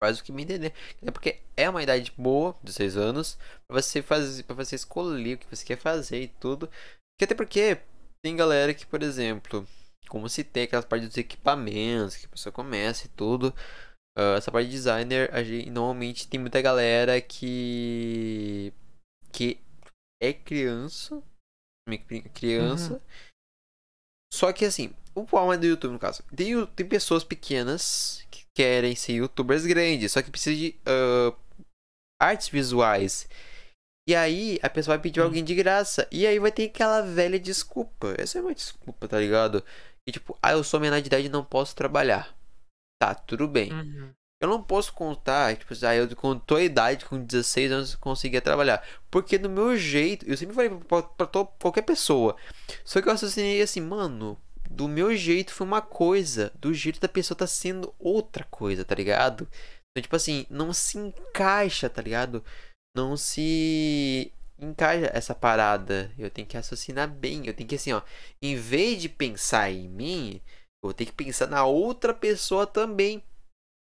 faz 0.02 0.20
o 0.20 0.24
que 0.24 0.32
me 0.32 0.44
entender. 0.44 0.74
É 1.02 1.12
porque 1.12 1.42
é 1.56 1.70
uma 1.70 1.84
idade 1.84 2.12
boa, 2.18 2.56
16 2.64 2.98
anos, 2.98 3.38
pra 3.68 3.82
você 3.82 4.02
fazer, 4.02 4.44
para 4.44 4.56
você 4.56 4.76
escolher 4.76 5.36
o 5.36 5.38
que 5.38 5.56
você 5.56 5.66
quer 5.66 5.78
fazer 5.78 6.22
e 6.22 6.28
tudo. 6.28 6.70
Que 7.18 7.26
até 7.26 7.34
porque 7.36 7.82
tem 8.24 8.36
galera 8.36 8.74
que, 8.74 8.86
por 8.86 9.02
exemplo, 9.02 9.68
como 10.10 10.30
se 10.30 10.44
tem 10.44 10.64
aquelas 10.64 10.86
partes 10.86 11.10
dos 11.10 11.18
equipamentos 11.18 12.16
que 12.16 12.26
a 12.26 12.30
pessoa 12.30 12.54
começa 12.54 13.06
e 13.08 13.10
tudo. 13.10 13.54
ah, 14.18 14.36
essa 14.38 14.52
parte 14.52 14.68
de 14.68 14.74
designer, 14.74 15.34
a 15.34 15.44
gente, 15.44 15.70
normalmente 15.70 16.28
tem 16.28 16.40
muita 16.40 16.62
galera 16.62 17.22
que 17.22 18.74
que 19.32 19.60
é 20.22 20.34
criança, 20.34 21.22
criança. 22.34 23.02
Só 24.34 24.52
que 24.52 24.66
assim, 24.66 24.94
o 25.22 25.26
problema 25.26 25.58
do 25.58 25.66
YouTube, 25.66 25.94
no 25.94 26.00
caso, 26.00 26.24
tem, 26.36 26.66
tem 26.68 26.86
pessoas 26.86 27.24
pequenas 27.24 28.26
que 28.30 28.44
querem 28.54 28.96
ser 28.96 29.14
youtubers 29.14 29.66
grandes, 29.66 30.12
só 30.12 30.22
que 30.22 30.32
precisa 30.32 30.56
de 30.56 30.76
ah, 30.86 31.34
artes 32.20 32.50
visuais. 32.50 33.28
E 34.08 34.16
aí 34.16 34.58
a 34.64 34.70
pessoa 34.70 34.96
vai 34.96 35.04
pedir 35.04 35.20
Sim. 35.20 35.26
alguém 35.26 35.44
de 35.44 35.54
graça. 35.54 36.08
E 36.10 36.26
aí 36.26 36.40
vai 36.40 36.52
ter 36.52 36.66
aquela 36.66 37.02
velha 37.02 37.38
desculpa. 37.38 38.16
Essa 38.18 38.40
é 38.40 38.42
uma 38.42 38.56
desculpa, 38.56 39.06
tá 39.06 39.20
ligado? 39.20 39.62
E 40.08 40.12
tipo, 40.14 40.38
ah, 40.42 40.54
eu 40.54 40.64
sou 40.64 40.80
menor 40.80 41.02
de 41.02 41.08
idade 41.08 41.28
e 41.28 41.30
não 41.30 41.44
posso 41.44 41.76
trabalhar. 41.76 42.34
Tá, 43.02 43.14
tudo 43.14 43.48
bem. 43.48 43.72
Uhum. 43.74 44.14
Eu 44.40 44.48
não 44.48 44.62
posso 44.62 44.94
contar, 44.94 45.58
tipo, 45.58 45.74
ah, 45.86 45.96
eu 45.96 46.16
com 46.16 46.38
tua 46.40 46.62
idade, 46.62 47.06
com 47.06 47.22
16 47.22 47.72
anos, 47.72 47.96
conseguia 47.96 48.40
trabalhar. 48.40 48.82
Porque 49.12 49.38
do 49.38 49.50
meu 49.50 49.76
jeito, 49.76 50.26
eu 50.26 50.38
sempre 50.38 50.56
falei 50.56 50.70
pra, 50.70 51.02
pra, 51.02 51.28
pra 51.28 51.46
qualquer 51.60 51.82
pessoa. 51.82 52.36
Só 52.86 53.02
que 53.02 53.10
eu 53.10 53.14
associei 53.14 53.62
assim, 53.62 53.82
mano, 53.82 54.40
do 54.70 54.88
meu 54.88 55.16
jeito 55.16 55.54
foi 55.54 55.66
uma 55.68 55.82
coisa, 55.82 56.52
do 56.56 56.74
jeito 56.74 57.00
da 57.00 57.08
pessoa 57.08 57.38
tá 57.38 57.48
sendo 57.48 57.94
outra 58.00 58.44
coisa, 58.46 58.86
tá 58.86 58.96
ligado? 58.96 59.48
Então, 59.92 60.02
tipo 60.04 60.16
assim, 60.16 60.46
não 60.50 60.74
se 60.74 60.98
encaixa, 60.98 61.90
tá 61.90 62.02
ligado? 62.02 62.44
Não 62.96 63.16
se 63.18 64.32
encaixa 64.60 65.10
essa 65.14 65.36
parada. 65.36 66.12
Eu 66.18 66.30
tenho 66.30 66.48
que 66.48 66.58
raciocinar 66.58 67.10
bem. 67.10 67.46
Eu 67.48 67.54
tenho 67.54 67.68
que, 67.70 67.76
assim, 67.76 67.94
ó, 67.94 68.02
em 68.42 68.56
vez 68.56 69.02
de 69.02 69.10
pensar 69.10 69.72
em 69.72 69.88
mim, 69.88 70.42
eu 70.84 70.94
ter 70.94 71.06
que 71.06 71.12
pensar 71.12 71.48
na 71.48 71.66
outra 71.66 72.14
pessoa 72.14 72.66
também. 72.68 73.24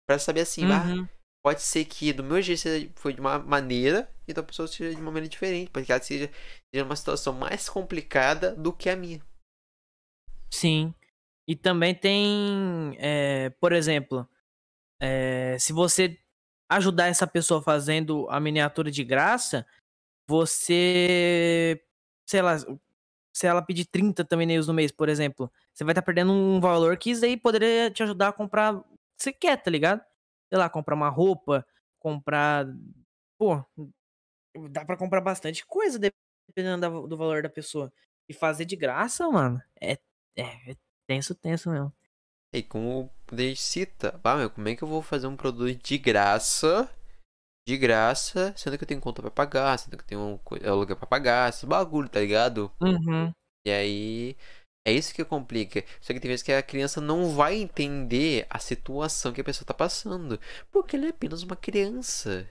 Pra 0.08 0.18
saber 0.18 0.40
assim, 0.40 0.64
ah, 0.70 0.84
Uhum. 0.84 1.08
pode 1.44 1.62
ser 1.62 1.84
que 1.84 2.12
do 2.12 2.24
meu 2.24 2.40
jeito 2.40 2.62
foi 2.96 3.12
de 3.12 3.20
uma 3.20 3.38
maneira 3.38 4.10
e 4.26 4.32
da 4.32 4.42
pessoa 4.42 4.66
seja 4.68 4.94
de 4.94 5.00
uma 5.00 5.10
maneira 5.10 5.28
diferente. 5.28 5.70
Pode 5.70 5.86
que 5.86 5.92
ela 5.92 6.02
seja, 6.02 6.30
seja 6.74 6.84
uma 6.84 6.96
situação 6.96 7.32
mais 7.34 7.68
complicada 7.68 8.54
do 8.56 8.72
que 8.72 8.88
a 8.88 8.96
minha. 8.96 9.20
Sim. 10.50 10.94
E 11.46 11.56
também 11.56 11.94
tem, 11.94 12.96
é, 12.98 13.50
por 13.60 13.72
exemplo, 13.72 14.28
é, 15.00 15.56
se 15.58 15.72
você 15.72 16.18
ajudar 16.70 17.08
essa 17.08 17.26
pessoa 17.26 17.62
fazendo 17.62 18.28
a 18.30 18.40
miniatura 18.40 18.90
de 18.90 19.04
graça, 19.04 19.66
você, 20.28 21.82
sei 22.26 22.42
lá, 22.42 22.56
se 23.34 23.46
ela 23.46 23.62
pedir 23.62 23.86
30 23.86 24.24
thumbnails 24.24 24.68
no 24.68 24.74
mês, 24.74 24.92
por 24.92 25.08
exemplo, 25.08 25.52
você 25.74 25.84
vai 25.84 25.92
estar 25.92 26.02
perdendo 26.02 26.32
um 26.32 26.60
valor 26.60 26.96
que 26.98 27.10
isso 27.12 27.24
aí 27.24 27.36
poderia 27.36 27.90
te 27.90 28.02
ajudar 28.04 28.28
a 28.30 28.32
comprar 28.34 28.74
o 28.76 28.82
que 28.82 28.88
você 29.24 29.32
quer, 29.32 29.56
tá 29.62 29.70
ligado? 29.70 30.02
Sei 30.50 30.58
lá, 30.58 30.70
comprar 30.70 30.94
uma 30.96 31.08
roupa, 31.10 31.66
comprar. 32.00 32.66
Pô, 33.38 33.64
dá 34.70 34.84
pra 34.84 34.96
comprar 34.96 35.20
bastante 35.20 35.64
coisa 35.66 35.98
dependendo 35.98 37.06
do 37.08 37.16
valor 37.16 37.42
da 37.42 37.48
pessoa. 37.48 37.92
E 38.28 38.34
fazer 38.34 38.64
de 38.66 38.76
graça, 38.76 39.28
mano, 39.30 39.60
é, 39.80 39.98
é, 40.38 40.70
é 40.70 40.76
tenso, 41.08 41.34
tenso 41.34 41.70
mesmo. 41.70 41.92
E 42.54 42.62
como 42.62 43.10
a 43.30 43.36
gente 43.36 43.60
cita, 43.60 44.18
ah, 44.24 44.36
meu, 44.36 44.50
como 44.50 44.68
é 44.68 44.74
que 44.74 44.82
eu 44.82 44.88
vou 44.88 45.02
fazer 45.02 45.26
um 45.26 45.36
produto 45.36 45.76
de 45.76 45.98
graça? 45.98 46.88
De 47.68 47.76
graça, 47.76 48.54
sendo 48.56 48.78
que 48.78 48.84
eu 48.84 48.88
tenho 48.88 49.00
conta 49.00 49.20
pra 49.20 49.30
pagar, 49.30 49.78
sendo 49.78 49.96
que 49.98 50.02
eu 50.02 50.06
tenho 50.06 50.20
um 50.20 50.40
aluguel 50.66 50.96
pra 50.96 51.06
pagar, 51.06 51.50
esse 51.50 51.66
bagulho, 51.66 52.08
tá 52.08 52.20
ligado? 52.20 52.72
Uhum. 52.80 53.30
E 53.66 53.70
aí, 53.70 54.36
é 54.86 54.92
isso 54.92 55.12
que 55.12 55.22
complica. 55.22 55.84
Só 56.00 56.14
que 56.14 56.20
tem 56.20 56.30
vezes 56.30 56.42
que 56.42 56.50
a 56.50 56.62
criança 56.62 56.98
não 56.98 57.34
vai 57.34 57.56
entender 57.56 58.46
a 58.48 58.58
situação 58.58 59.34
que 59.34 59.42
a 59.42 59.44
pessoa 59.44 59.66
tá 59.66 59.74
passando. 59.74 60.40
Porque 60.70 60.96
ela 60.96 61.06
é 61.06 61.10
apenas 61.10 61.42
uma 61.42 61.56
criança. 61.56 62.48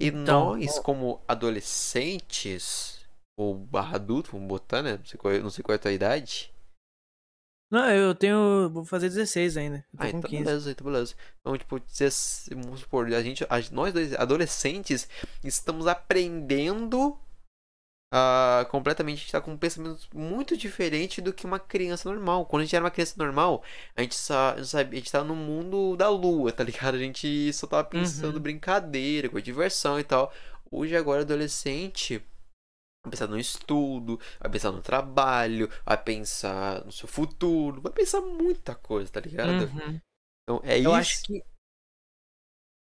E 0.00 0.06
Então, 0.06 0.56
nós, 0.56 0.78
como 0.78 1.22
adolescentes, 1.28 3.06
ou 3.38 3.54
barra 3.54 3.96
adulto, 3.96 4.32
vamos 4.32 4.48
botar, 4.48 4.82
né? 4.82 4.96
Não 4.96 5.04
sei 5.04 5.18
qual, 5.18 5.34
não 5.34 5.50
sei 5.50 5.62
qual 5.62 5.74
é 5.74 5.76
a 5.76 5.82
tua 5.82 5.92
idade. 5.92 6.53
Não, 7.74 7.90
eu 7.90 8.14
tenho. 8.14 8.70
Vou 8.70 8.84
fazer 8.84 9.08
16 9.08 9.56
ainda. 9.56 9.78
Eu 9.92 9.98
Ah, 9.98 10.10
com 10.10 10.18
então 10.18 10.30
15. 10.30 10.44
beleza, 10.44 10.70
então 10.70 10.84
beleza. 10.86 11.14
Então, 11.40 11.56
tipo, 11.58 11.80
dezesse- 11.80 12.54
vamos 12.54 12.80
supor, 12.80 13.06
a 13.12 13.22
gente, 13.22 13.44
a- 13.44 13.60
nós 13.72 13.92
dois 13.92 14.14
adolescentes 14.14 15.08
estamos 15.42 15.86
aprendendo 15.86 17.18
ah, 18.16 18.64
completamente, 18.70 19.16
a 19.16 19.20
gente 19.22 19.32
tá 19.32 19.40
com 19.40 19.50
um 19.50 19.56
pensamento 19.56 20.06
muito 20.14 20.56
diferente 20.56 21.20
do 21.20 21.32
que 21.32 21.44
uma 21.44 21.58
criança 21.58 22.08
normal. 22.08 22.46
Quando 22.46 22.60
a 22.62 22.64
gente 22.64 22.76
era 22.76 22.84
uma 22.84 22.90
criança 22.92 23.14
normal, 23.18 23.64
a 23.96 24.02
gente 24.02 24.14
só, 24.14 24.54
sabe, 24.62 24.96
a 24.96 25.00
gente 25.00 25.10
tava 25.10 25.24
no 25.24 25.34
mundo 25.34 25.96
da 25.96 26.08
lua, 26.08 26.52
tá 26.52 26.62
ligado? 26.62 26.94
A 26.94 26.98
gente 26.98 27.52
só 27.52 27.66
tava 27.66 27.82
pensando 27.82 28.36
Uhum. 28.36 28.40
brincadeira, 28.42 29.28
com 29.28 29.40
diversão 29.40 29.98
e 29.98 30.04
tal. 30.04 30.32
Hoje, 30.70 30.94
agora, 30.96 31.22
adolescente, 31.22 32.22
vai 33.04 33.10
pensar 33.10 33.26
no 33.26 33.38
estudo, 33.38 34.18
vai 34.40 34.50
pensar 34.50 34.72
no 34.72 34.80
trabalho, 34.82 35.68
vai 35.84 36.02
pensar 36.02 36.84
no 36.84 36.90
seu 36.92 37.06
futuro, 37.06 37.80
vai 37.82 37.92
pensar 37.92 38.20
muita 38.22 38.74
coisa, 38.74 39.12
tá 39.12 39.20
ligado? 39.20 39.64
Uhum. 39.66 40.00
Então 40.42 40.60
é 40.64 40.76
Eu 40.78 40.82
isso. 40.82 40.92
acho 40.92 41.22
que. 41.24 41.42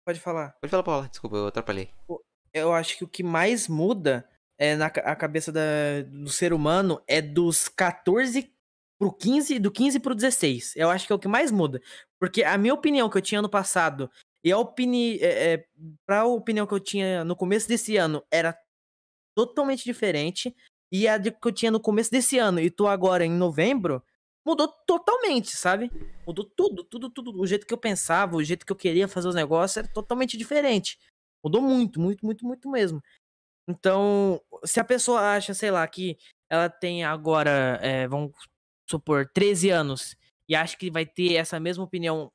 Pode 0.05 0.19
falar. 0.19 0.55
Pode 0.59 0.71
falar, 0.71 0.83
Paula. 0.83 1.07
Desculpa, 1.07 1.35
eu 1.37 1.47
atrapalhei. 1.47 1.91
Eu 2.53 2.73
acho 2.73 2.97
que 2.97 3.03
o 3.03 3.07
que 3.07 3.21
mais 3.23 3.67
muda 3.67 4.27
é 4.59 4.75
na 4.75 4.87
a 4.87 5.15
cabeça 5.15 5.51
da- 5.51 6.01
do 6.07 6.29
ser 6.29 6.51
humano 6.51 7.01
é 7.07 7.21
dos 7.21 7.67
14 7.67 8.51
pro 8.99 9.13
15, 9.13 9.59
do 9.59 9.71
15 9.71 9.99
pro 9.99 10.15
16. 10.15 10.75
Eu 10.75 10.89
acho 10.89 11.05
que 11.05 11.13
é 11.13 11.15
o 11.15 11.19
que 11.19 11.27
mais 11.27 11.51
muda. 11.51 11.79
Porque 12.19 12.43
a 12.43 12.57
minha 12.57 12.73
opinião 12.73 13.09
que 13.09 13.17
eu 13.17 13.21
tinha 13.21 13.39
ano 13.39 13.49
passado 13.49 14.09
e 14.43 14.51
a 14.51 14.57
opini 14.57 15.19
é, 15.19 15.53
é, 15.53 15.65
pra 16.07 16.25
opinião 16.25 16.65
que 16.65 16.73
eu 16.73 16.79
tinha 16.79 17.23
no 17.23 17.35
começo 17.35 17.67
desse 17.67 17.95
ano 17.97 18.23
era 18.31 18.57
totalmente 19.35 19.83
diferente. 19.83 20.55
E 20.91 21.07
a 21.07 21.19
que 21.19 21.47
eu 21.47 21.51
tinha 21.51 21.71
no 21.71 21.79
começo 21.79 22.09
desse 22.09 22.37
ano 22.37 22.59
e 22.59 22.69
tô 22.69 22.87
agora 22.87 23.25
em 23.25 23.31
novembro, 23.31 24.03
mudou 24.45 24.67
totalmente, 24.87 25.55
sabe? 25.55 25.91
Mudou 26.25 26.45
tudo, 26.45 26.83
tudo, 26.83 27.09
tudo. 27.09 27.39
O 27.39 27.45
jeito 27.45 27.67
que 27.67 27.73
eu 27.73 27.77
pensava, 27.77 28.35
o 28.35 28.43
jeito 28.43 28.65
que 28.65 28.71
eu 28.71 28.75
queria 28.75 29.07
fazer 29.07 29.27
os 29.27 29.35
negócios 29.35 29.77
era 29.77 29.87
totalmente 29.87 30.37
diferente. 30.37 30.97
Mudou 31.43 31.61
muito, 31.61 31.99
muito, 31.99 32.25
muito, 32.25 32.45
muito 32.45 32.69
mesmo. 32.69 33.01
Então, 33.67 34.41
se 34.65 34.79
a 34.79 34.83
pessoa 34.83 35.35
acha, 35.35 35.53
sei 35.53 35.69
lá, 35.69 35.87
que 35.87 36.17
ela 36.49 36.69
tem 36.69 37.03
agora, 37.03 37.79
é, 37.81 38.07
vamos 38.07 38.31
supor, 38.89 39.29
13 39.31 39.69
anos 39.69 40.15
e 40.47 40.55
acha 40.55 40.75
que 40.75 40.89
vai 40.89 41.05
ter 41.05 41.35
essa 41.35 41.59
mesma 41.59 41.83
opinião 41.83 42.31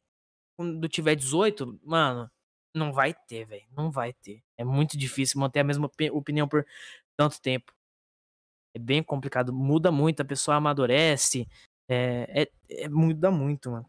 quando 0.57 0.89
tiver 0.89 1.17
18, 1.17 1.81
mano, 1.83 2.31
não 2.75 2.93
vai 2.93 3.15
ter, 3.15 3.45
velho. 3.47 3.67
Não 3.71 3.91
vai 3.91 4.13
ter. 4.13 4.43
É 4.57 4.65
muito 4.65 4.99
difícil 4.99 5.41
manter 5.41 5.61
a 5.61 5.65
mesma 5.65 5.87
opi- 5.87 6.11
opinião 6.11 6.49
por 6.49 6.67
tanto 7.17 7.41
tempo. 7.41 7.73
É 8.75 8.79
bem 8.79 9.03
complicado. 9.03 9.53
Muda 9.53 9.93
muito, 9.93 10.21
a 10.21 10.25
pessoa 10.25 10.57
amadurece. 10.57 11.49
É, 11.89 12.43
é, 12.43 12.85
é- 12.85 12.89
muda 12.89 13.31
muito, 13.31 13.71
mano. 13.71 13.89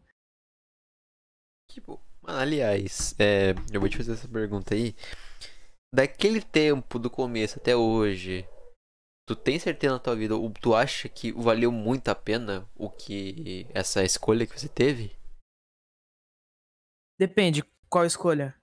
Tipo, 1.70 2.00
mano, 2.22 2.38
aliás, 2.38 3.14
é, 3.18 3.50
eu 3.72 3.80
vou 3.80 3.88
te 3.88 3.96
fazer 3.96 4.12
essa 4.12 4.28
pergunta 4.28 4.74
aí. 4.74 4.94
Daquele 5.94 6.40
tempo, 6.42 6.98
do 6.98 7.10
começo 7.10 7.58
até 7.58 7.74
hoje, 7.74 8.46
tu 9.26 9.34
tem 9.34 9.58
certeza 9.58 9.94
na 9.94 9.98
tua 9.98 10.14
vida, 10.14 10.34
tu 10.60 10.74
acha 10.74 11.08
que 11.08 11.32
valeu 11.32 11.72
muito 11.72 12.08
a 12.08 12.14
pena 12.14 12.68
o 12.74 12.90
que 12.90 13.66
essa 13.74 14.04
escolha 14.04 14.46
que 14.46 14.58
você 14.58 14.68
teve? 14.68 15.16
Depende, 17.18 17.62
qual 17.88 18.04
escolha? 18.04 18.54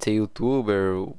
Ser 0.00 0.12
youtuber, 0.14 0.94
ou- 0.96 1.18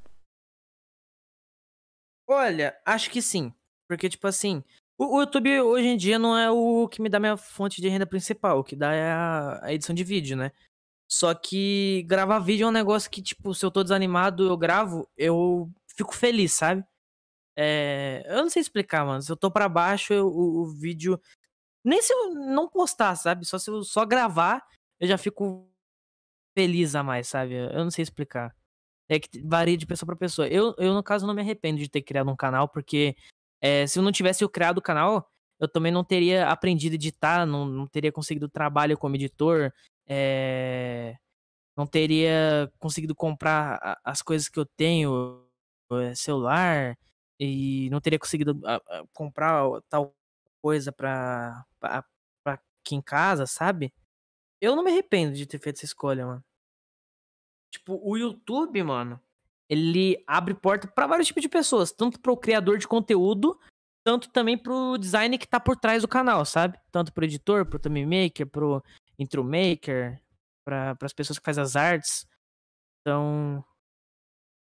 Olha, 2.28 2.78
acho 2.86 3.10
que 3.10 3.22
sim. 3.22 3.54
Porque, 3.88 4.08
tipo 4.10 4.26
assim, 4.28 4.64
o, 4.98 5.18
o 5.18 5.22
YouTube 5.22 5.62
hoje 5.62 5.88
em 5.88 5.98
dia 5.98 6.18
não 6.18 6.38
é 6.38 6.50
o 6.50 6.88
que 6.88 7.02
me 7.02 7.10
dá 7.10 7.20
minha 7.20 7.36
fonte 7.38 7.82
de 7.82 7.90
renda 7.90 8.06
principal. 8.06 8.60
O 8.60 8.64
que 8.64 8.76
dá 8.76 8.94
é 8.94 9.12
a, 9.12 9.66
a 9.66 9.74
edição 9.74 9.94
de 9.94 10.04
vídeo, 10.04 10.38
né? 10.38 10.52
Só 11.10 11.34
que 11.36 12.04
gravar 12.08 12.40
vídeo 12.40 12.66
é 12.66 12.68
um 12.68 12.72
negócio 12.72 13.12
que, 13.12 13.22
tipo, 13.22 13.54
se 13.54 13.66
eu 13.66 13.72
tô 13.72 13.84
desanimado, 13.84 14.48
eu 14.48 14.58
gravo, 14.58 15.10
eu 15.18 15.70
fico 15.98 16.16
feliz, 16.16 16.54
sabe? 16.54 16.86
É, 17.58 18.24
eu 18.28 18.38
não 18.44 18.50
sei 18.50 18.62
explicar, 18.62 19.06
mano. 19.06 19.22
Se 19.22 19.32
eu 19.32 19.38
tô 19.38 19.52
pra 19.52 19.70
baixo, 19.70 20.14
eu- 20.14 20.28
o, 20.28 20.64
o 20.64 20.68
vídeo. 20.68 21.20
Nem 21.86 22.02
se 22.02 22.14
eu 22.14 22.34
não 22.36 22.70
postar, 22.70 23.16
sabe? 23.16 23.46
Só 23.46 23.60
se 23.60 23.70
eu 23.72 23.84
só 23.84 24.06
gravar, 24.06 24.66
eu 25.00 25.08
já 25.08 25.18
fico 25.18 25.70
feliz 26.58 26.96
a 26.96 27.04
mais, 27.04 27.28
sabe? 27.28 27.56
Eu 27.56 27.84
não 27.84 27.92
sei 27.92 28.04
explicar. 28.04 28.56
É 29.12 29.20
que 29.20 29.42
varia 29.44 29.76
de 29.78 29.86
pessoa 29.86 30.08
pra 30.08 30.16
pessoa. 30.16 30.48
Eu, 30.48 30.74
eu, 30.78 30.94
no 30.94 31.04
caso, 31.04 31.28
não 31.28 31.34
me 31.34 31.42
arrependo 31.42 31.80
de 31.80 31.90
ter 31.90 32.02
criado 32.02 32.32
um 32.32 32.36
canal, 32.36 32.70
porque 32.70 33.14
é, 33.62 33.86
se 33.86 34.00
eu 34.00 34.04
não 34.04 34.12
tivesse 34.12 34.42
eu 34.44 34.50
criado 34.50 34.78
o 34.78 34.82
canal, 34.82 35.30
eu 35.60 35.68
também 35.68 35.92
não 35.92 36.02
teria 36.04 36.48
aprendido 36.48 36.94
a 36.94 36.96
editar, 36.96 37.46
não, 37.46 37.66
não 37.66 37.86
teria 37.88 38.12
conseguido 38.12 38.48
trabalho 38.48 38.98
como 38.98 39.16
editor, 39.16 39.74
é, 40.08 41.18
não 41.78 41.88
teria 41.88 42.72
conseguido 42.80 43.16
comprar 43.16 44.00
as 44.04 44.22
coisas 44.22 44.50
que 44.50 44.60
eu 44.60 44.66
tenho, 44.66 45.46
é, 45.92 46.16
celular, 46.16 46.98
e 47.40 47.90
não 47.92 48.00
teria 48.02 48.20
conseguido 48.20 48.60
a- 48.66 48.76
a- 48.78 49.04
comprar 49.14 49.64
tal 49.90 50.16
coisa 50.62 50.92
pra, 50.94 51.66
pra, 51.82 52.06
pra 52.44 52.54
aqui 52.56 52.96
em 52.96 53.02
casa, 53.02 53.46
sabe? 53.48 53.94
Eu 54.62 54.76
não 54.76 54.84
me 54.84 54.92
arrependo 54.92 55.36
de 55.36 55.46
ter 55.48 55.60
feito 55.60 55.78
essa 55.78 55.86
escolha, 55.86 56.26
mano. 56.28 56.44
Tipo, 57.72 58.00
o 58.04 58.18
YouTube, 58.18 58.84
mano, 58.84 59.20
ele 59.70 60.22
abre 60.28 60.54
porta 60.54 60.88
pra 60.88 61.08
vários 61.08 61.28
tipos 61.28 61.42
de 61.42 61.50
pessoas, 61.50 61.92
tanto 61.92 62.20
pro 62.20 62.36
criador 62.36 62.78
de 62.78 62.88
conteúdo, 62.88 63.58
tanto 64.04 64.30
também 64.30 64.58
pro 64.58 64.98
design 64.98 65.38
que 65.38 65.48
tá 65.48 65.60
por 65.60 65.78
trás 65.78 66.02
do 66.02 66.08
canal, 66.08 66.46
sabe? 66.46 66.78
Tanto 66.92 67.14
pro 67.14 67.24
editor, 67.24 67.66
pro 67.66 67.80
thumb 67.80 68.06
maker, 68.06 68.48
pro 68.48 68.84
intro 69.18 69.44
maker, 69.44 70.22
para 70.66 70.98
as 71.02 71.14
pessoas 71.14 71.40
que 71.40 71.46
fazem 71.46 71.64
as 71.64 71.76
artes. 71.76 72.28
Então, 73.02 73.64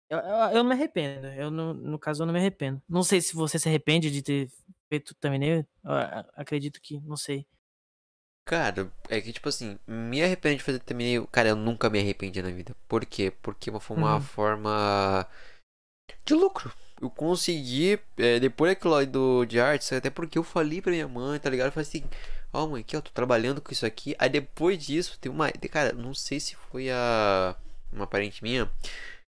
eu, 0.09 0.19
eu, 0.19 0.37
eu 0.37 0.55
não 0.57 0.65
me 0.65 0.73
arrependo. 0.73 1.27
Eu 1.29 1.51
no, 1.51 1.75
no 1.75 1.99
caso 1.99 2.23
eu 2.23 2.27
não 2.27 2.33
me 2.33 2.41
arrependo. 2.41 2.83
Não 2.89 3.03
sei 3.03 3.21
se 3.21 3.35
você 3.35 3.59
se 3.59 3.69
arrepende 3.69 4.11
de 4.11 4.23
ter 4.23 4.51
feito 4.89 5.15
thumbnail. 5.15 5.67
Eu, 5.85 5.93
acredito 6.35 6.81
que, 6.81 7.01
não 7.01 7.17
sei. 7.17 7.47
Cara, 8.49 8.91
é 9.09 9.21
que 9.21 9.33
tipo 9.33 9.49
assim, 9.49 9.77
me 9.89 10.23
arrependo 10.23 10.57
de 10.59 10.63
fazer 10.63 10.79
terminei. 10.79 11.25
Cara, 11.33 11.49
eu 11.49 11.57
nunca 11.57 11.91
me 11.91 11.99
arrependi 11.99 12.41
na 12.41 12.51
vida. 12.51 12.77
Por 12.89 13.05
quê? 13.05 13.33
Porque 13.43 13.71
foi 13.81 13.97
uma 13.97 14.15
Uhum. 14.15 14.21
forma 14.21 15.29
de 16.25 16.35
lucro. 16.35 16.73
Eu 17.01 17.11
consegui, 17.11 17.99
é, 18.17 18.39
depois 18.41 18.71
daquilo 18.71 18.95
lá 18.95 19.05
do, 19.05 19.45
de 19.45 19.61
artes, 19.61 19.93
até 19.93 20.09
porque 20.11 20.39
eu 20.39 20.43
falei 20.45 20.81
pra 20.81 20.93
minha 20.93 21.07
mãe, 21.09 21.39
tá 21.39 21.51
ligado? 21.51 21.67
Eu 21.67 21.73
falei 21.73 21.87
assim, 21.89 22.05
ó 22.53 22.67
mãe, 22.67 22.81
aqui 22.81 22.97
eu 22.97 23.03
tô 23.03 23.11
trabalhando 23.11 23.61
com 23.61 23.73
isso 23.73 23.85
aqui. 23.85 24.15
Aí 24.19 24.29
depois 24.31 24.79
disso, 24.85 25.19
tem 25.21 25.31
uma. 25.31 25.51
Cara, 25.71 25.93
não 25.93 26.15
sei 26.15 26.39
se 26.41 26.55
foi 26.57 26.89
a. 26.91 27.57
Uma 27.93 28.07
parente 28.07 28.43
minha. 28.43 28.71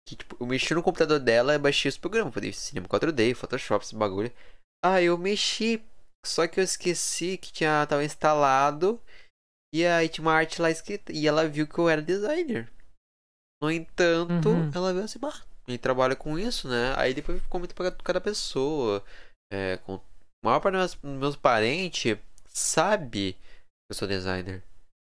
Que 0.07 0.15
tipo, 0.15 0.35
eu 0.39 0.47
mexi 0.47 0.73
no 0.73 0.81
computador 0.83 1.19
dela 1.19 1.53
e 1.53 1.59
baixei 1.59 1.89
os 1.89 1.97
programas. 1.97 2.33
Falei, 2.33 2.51
Cinema 2.53 2.87
4D, 2.87 3.35
Photoshop, 3.35 3.83
esse 3.85 3.95
bagulho. 3.95 4.31
Aí 4.83 5.05
eu 5.05 5.17
mexi. 5.17 5.83
Só 6.25 6.47
que 6.47 6.59
eu 6.59 6.63
esqueci 6.63 7.37
que 7.37 7.51
tinha, 7.51 7.85
tava 7.87 8.03
instalado. 8.03 9.01
E 9.73 9.85
aí 9.85 10.09
tinha 10.09 10.25
uma 10.25 10.33
arte 10.33 10.61
lá 10.61 10.69
escrita. 10.69 11.11
E 11.11 11.27
ela 11.27 11.47
viu 11.47 11.67
que 11.67 11.77
eu 11.79 11.89
era 11.89 12.01
designer. 12.01 12.71
No 13.61 13.71
entanto, 13.71 14.49
Uhum. 14.49 14.71
ela 14.73 14.93
viu 14.93 15.03
assim, 15.03 15.19
bah, 15.19 15.41
ele 15.67 15.77
trabalha 15.77 16.15
com 16.15 16.37
isso, 16.37 16.67
né? 16.67 16.93
Aí 16.97 17.13
depois 17.13 17.41
ficou 17.41 17.59
muito 17.59 17.75
pra 17.75 17.91
cada 17.91 18.19
pessoa. 18.19 19.03
É, 19.51 19.77
com... 19.77 19.95
A 20.43 20.47
maior 20.47 20.59
parte 20.59 20.77
dos 20.77 20.95
meus, 21.03 21.19
meus 21.19 21.35
parentes 21.35 22.17
sabe 22.47 23.33
que 23.33 23.91
eu 23.91 23.95
sou 23.95 24.07
designer. 24.07 24.63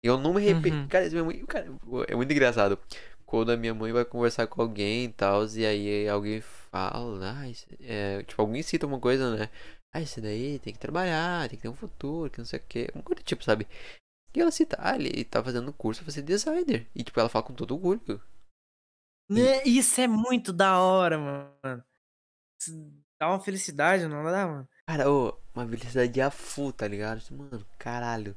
E 0.05 0.09
eu 0.09 0.19
não 0.19 0.35
me 0.35 0.41
arrependo. 0.41 0.77
Uhum. 0.77 0.89
Cara, 0.89 1.09
minha 1.09 1.25
mãe, 1.25 1.47
cara, 1.47 1.67
é 2.09 2.15
muito 2.17 2.33
engraçado. 2.33 2.79
Quando 3.25 3.53
a 3.53 3.57
minha 3.57 3.73
mãe 3.73 3.93
vai 3.93 4.05
conversar 4.05 4.47
com 4.49 4.61
alguém 4.61 5.05
e 5.05 5.13
tal, 5.13 5.47
e 5.47 5.65
aí 5.65 6.09
alguém 6.09 6.41
fala, 6.41 7.33
ah, 7.33 7.49
é, 7.81 8.23
tipo, 8.25 8.43
alguém 8.43 8.63
cita 8.63 8.87
uma 8.87 8.99
coisa, 9.01 9.35
né? 9.37 9.49
Ah, 9.95 10.01
isso 10.01 10.21
daí 10.21 10.59
tem 10.59 10.73
que 10.73 10.79
trabalhar, 10.79 11.49
tem 11.49 11.57
que 11.59 11.63
ter 11.63 11.69
um 11.69 11.75
futuro, 11.77 12.31
que 12.31 12.39
não 12.39 12.45
sei 12.47 12.59
o 12.59 12.63
que. 12.63 12.89
Uma 12.95 13.03
coisa 13.03 13.23
tipo, 13.23 13.45
sabe? 13.45 13.67
E 14.35 14.41
ela 14.41 14.51
cita, 14.51 14.77
ah, 14.81 14.97
ele 14.97 15.25
tá 15.25 15.43
fazendo 15.45 15.73
curso 15.73 16.03
pra 16.03 16.13
ser 16.13 16.23
designer. 16.23 16.89
E 16.95 17.05
tipo, 17.05 17.21
ela 17.21 17.29
fala 17.29 17.45
com 17.45 17.55
todo 17.55 17.75
orgulho. 17.75 18.21
Né, 19.31 19.63
Isso 19.65 20.01
é 20.01 20.07
muito 20.07 20.53
da 20.53 20.81
hora, 20.81 21.19
mano. 21.19 21.85
Isso 22.61 22.73
dá 23.21 23.29
uma 23.29 23.41
felicidade, 23.41 24.07
não 24.07 24.25
dá, 24.25 24.47
mano? 24.47 24.69
Cara, 24.87 25.11
ô, 25.11 25.39
uma 25.55 25.67
felicidade 25.69 26.21
a 26.21 26.31
full, 26.31 26.73
tá 26.73 26.89
ligado? 26.89 27.23
Mano, 27.35 27.67
caralho. 27.79 28.37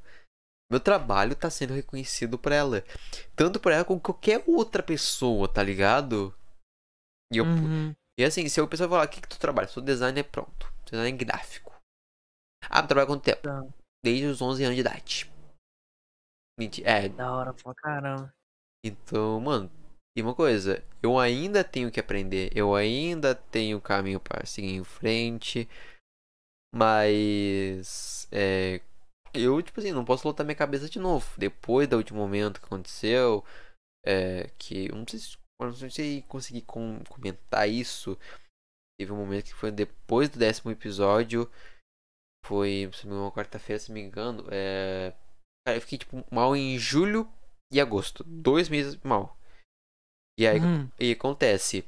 Meu 0.69 0.80
trabalho 0.80 1.36
tá 1.36 1.49
sendo 1.49 1.73
reconhecido 1.73 2.38
por 2.40 2.52
ela. 2.52 2.84
Tanto 3.36 3.60
por 3.60 3.72
ela 3.72 3.86
como 3.86 3.99
qualquer 4.02 4.44
outra 4.48 4.82
pessoa, 4.84 5.48
tá 5.48 5.64
ligado? 5.64 6.34
E, 7.32 7.38
eu, 7.38 7.45
Uhum. 7.45 7.95
e 8.19 8.23
assim, 8.23 8.48
se 8.49 8.60
o 8.61 8.68
pessoal 8.68 8.90
falar, 8.90 9.06
o 9.06 9.10
que, 9.10 9.22
que 9.22 9.27
tu 9.30 9.40
trabalha? 9.40 9.68
Sou 9.68 9.82
designer 9.84 10.23
pronto. 10.23 10.75
Designer 10.86 11.18
gráfico. 11.18 11.74
Ah, 12.70 12.84
trabalha 12.84 13.06
há 13.06 13.07
quanto 13.07 13.24
tempo? 13.24 13.41
Tá. 13.41 13.62
Desde 14.03 14.26
os 14.26 14.41
11 14.41 14.64
anos 14.64 14.76
de 14.76 14.82
idade. 14.82 15.32
Mentira. 16.60 16.90
É, 16.90 17.10
Da 17.10 17.32
hora 17.36 17.53
pra 17.53 17.74
caramba. 17.76 18.34
então, 18.86 19.40
mano, 19.41 19.70
e 20.18 20.22
uma 20.22 20.34
coisa, 20.34 20.84
eu 21.03 21.20
ainda 21.20 21.64
tenho 21.64 21.91
que 21.91 21.99
aprender, 21.99 22.49
eu 22.56 22.74
ainda 22.76 23.36
tenho 23.36 23.82
caminho 23.82 24.20
para 24.20 24.45
seguir 24.45 24.74
em 24.74 24.84
frente, 24.84 25.68
mas 26.74 28.28
é, 28.32 28.82
eu, 29.34 29.62
tipo 29.62 29.80
assim, 29.80 29.91
não 29.91 30.06
posso 30.06 30.28
lotar 30.28 30.45
minha 30.45 30.56
cabeça 30.56 30.90
de 30.90 30.99
novo. 30.99 31.28
Depois 31.38 31.88
do 31.88 31.98
último 31.98 32.20
momento 32.20 32.60
que 32.60 32.66
aconteceu, 32.68 33.44
é, 34.06 34.49
que 34.57 34.88
eu 34.90 34.95
não 34.95 35.06
sei 35.07 35.20
se, 35.20 35.38
eu 35.62 35.68
não 35.68 35.74
sei 35.76 35.90
se 35.91 36.22
consegui 36.28 36.62
com- 36.62 37.03
comentar 37.10 37.70
isso. 37.70 38.18
Teve 39.00 39.12
um 39.12 39.18
momento 39.18 39.46
que 39.46 39.54
foi 39.54 39.72
depois 39.72 40.30
do 40.30 40.40
décimo 40.40 40.72
episódio, 40.72 41.52
foi 42.46 42.90
uma 43.04 43.32
quarta-feira, 43.32 43.80
se 43.80 43.90
não 43.90 43.96
me 43.96 44.02
engano, 44.02 44.46
é, 44.52 45.14
cara, 45.66 45.78
eu 45.78 45.82
fiquei 45.82 45.98
tipo 45.98 46.24
mal 46.32 46.56
em 46.56 46.78
julho 46.78 47.30
e 47.74 47.82
agosto. 47.82 48.24
Dois 48.24 48.70
meses 48.70 48.96
mal. 49.04 49.38
E 50.40 50.48
aí, 50.48 50.60
Uhum. 50.60 50.90
e 51.00 51.12
acontece. 51.12 51.88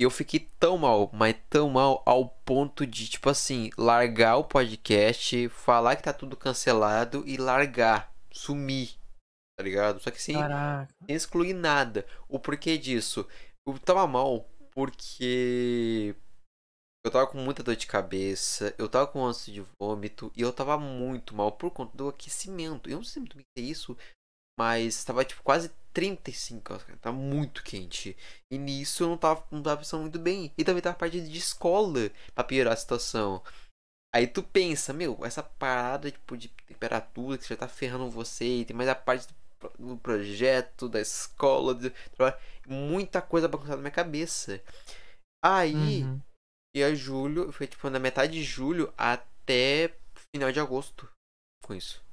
Eu 0.00 0.10
fiquei 0.10 0.40
tão 0.58 0.78
mal, 0.78 1.10
mas 1.12 1.36
tão 1.48 1.68
mal 1.70 2.02
ao 2.06 2.28
ponto 2.28 2.86
de, 2.86 3.08
tipo 3.08 3.28
assim, 3.30 3.70
largar 3.76 4.36
o 4.36 4.44
podcast, 4.44 5.48
falar 5.50 5.96
que 5.96 6.02
tá 6.02 6.12
tudo 6.12 6.36
cancelado 6.36 7.22
e 7.26 7.36
largar, 7.36 8.12
sumir, 8.32 8.96
tá 9.56 9.62
ligado? 9.62 10.00
Só 10.00 10.10
que 10.10 10.20
sem, 10.20 10.34
Caraca. 10.34 10.92
sem 11.06 11.14
excluir 11.14 11.52
nada. 11.52 12.06
O 12.28 12.38
porquê 12.38 12.76
disso? 12.78 13.28
Eu 13.66 13.78
tava 13.78 14.04
mal 14.08 14.48
porque 14.74 16.14
eu 17.04 17.10
tava 17.10 17.26
com 17.26 17.38
muita 17.38 17.62
dor 17.62 17.76
de 17.76 17.86
cabeça, 17.86 18.74
eu 18.78 18.88
tava 18.88 19.06
com 19.06 19.24
ânsia 19.24 19.52
de 19.52 19.64
vômito 19.78 20.32
e 20.36 20.42
eu 20.42 20.52
tava 20.52 20.78
muito 20.78 21.34
mal 21.34 21.52
por 21.52 21.70
conta 21.70 21.96
do 21.96 22.08
aquecimento. 22.08 22.88
Eu 22.88 22.98
não 22.98 23.04
sei 23.04 23.20
muito 23.20 23.36
bem 23.36 23.44
que 23.56 23.62
é 23.62 23.66
isso, 23.66 23.96
mas 24.58 25.04
tava 25.04 25.24
tipo 25.24 25.42
quase 25.42 25.70
35 25.92 26.62
graus, 26.62 26.82
cara. 26.84 26.98
Tava 26.98 27.16
muito 27.16 27.62
quente. 27.62 28.16
E 28.50 28.58
nisso 28.58 29.02
eu 29.02 29.08
não 29.08 29.18
tava, 29.18 29.46
não 29.50 29.62
tava 29.62 29.78
pensando 29.78 30.02
muito 30.02 30.18
bem. 30.18 30.52
E 30.56 30.64
também 30.64 30.82
tava 30.82 30.96
parte 30.96 31.20
de 31.20 31.38
escola 31.38 32.10
pra 32.34 32.44
piorar 32.44 32.72
a 32.72 32.76
situação. 32.76 33.42
Aí 34.14 34.26
tu 34.26 34.42
pensa, 34.42 34.92
meu, 34.92 35.18
essa 35.24 35.42
parada 35.42 36.10
tipo, 36.10 36.36
de 36.36 36.48
temperatura 36.66 37.38
que 37.38 37.48
já 37.48 37.56
tá 37.56 37.66
ferrando 37.66 38.10
você, 38.10 38.44
e 38.44 38.64
tem 38.64 38.76
mais 38.76 38.88
a 38.88 38.94
parte 38.94 39.26
do, 39.26 39.34
do 39.78 39.96
projeto, 39.98 40.88
da 40.88 41.00
escola, 41.00 41.74
do 41.74 41.90
trabalho, 42.16 42.40
muita 42.66 43.20
coisa 43.22 43.48
bagunçada 43.48 43.76
na 43.76 43.82
minha 43.82 43.90
cabeça. 43.92 44.62
Aí, 45.44 46.04
Uhum. 46.04 46.20
e 46.76 46.82
a 46.82 46.94
julho, 46.94 47.52
foi 47.52 47.66
tipo 47.66 47.88
na 47.90 47.98
metade 47.98 48.32
de 48.34 48.42
julho 48.42 48.92
até 48.96 49.96
final 50.34 50.52
de 50.52 50.60
agosto 50.60 51.08
com 51.64 51.74
isso. 51.74 52.04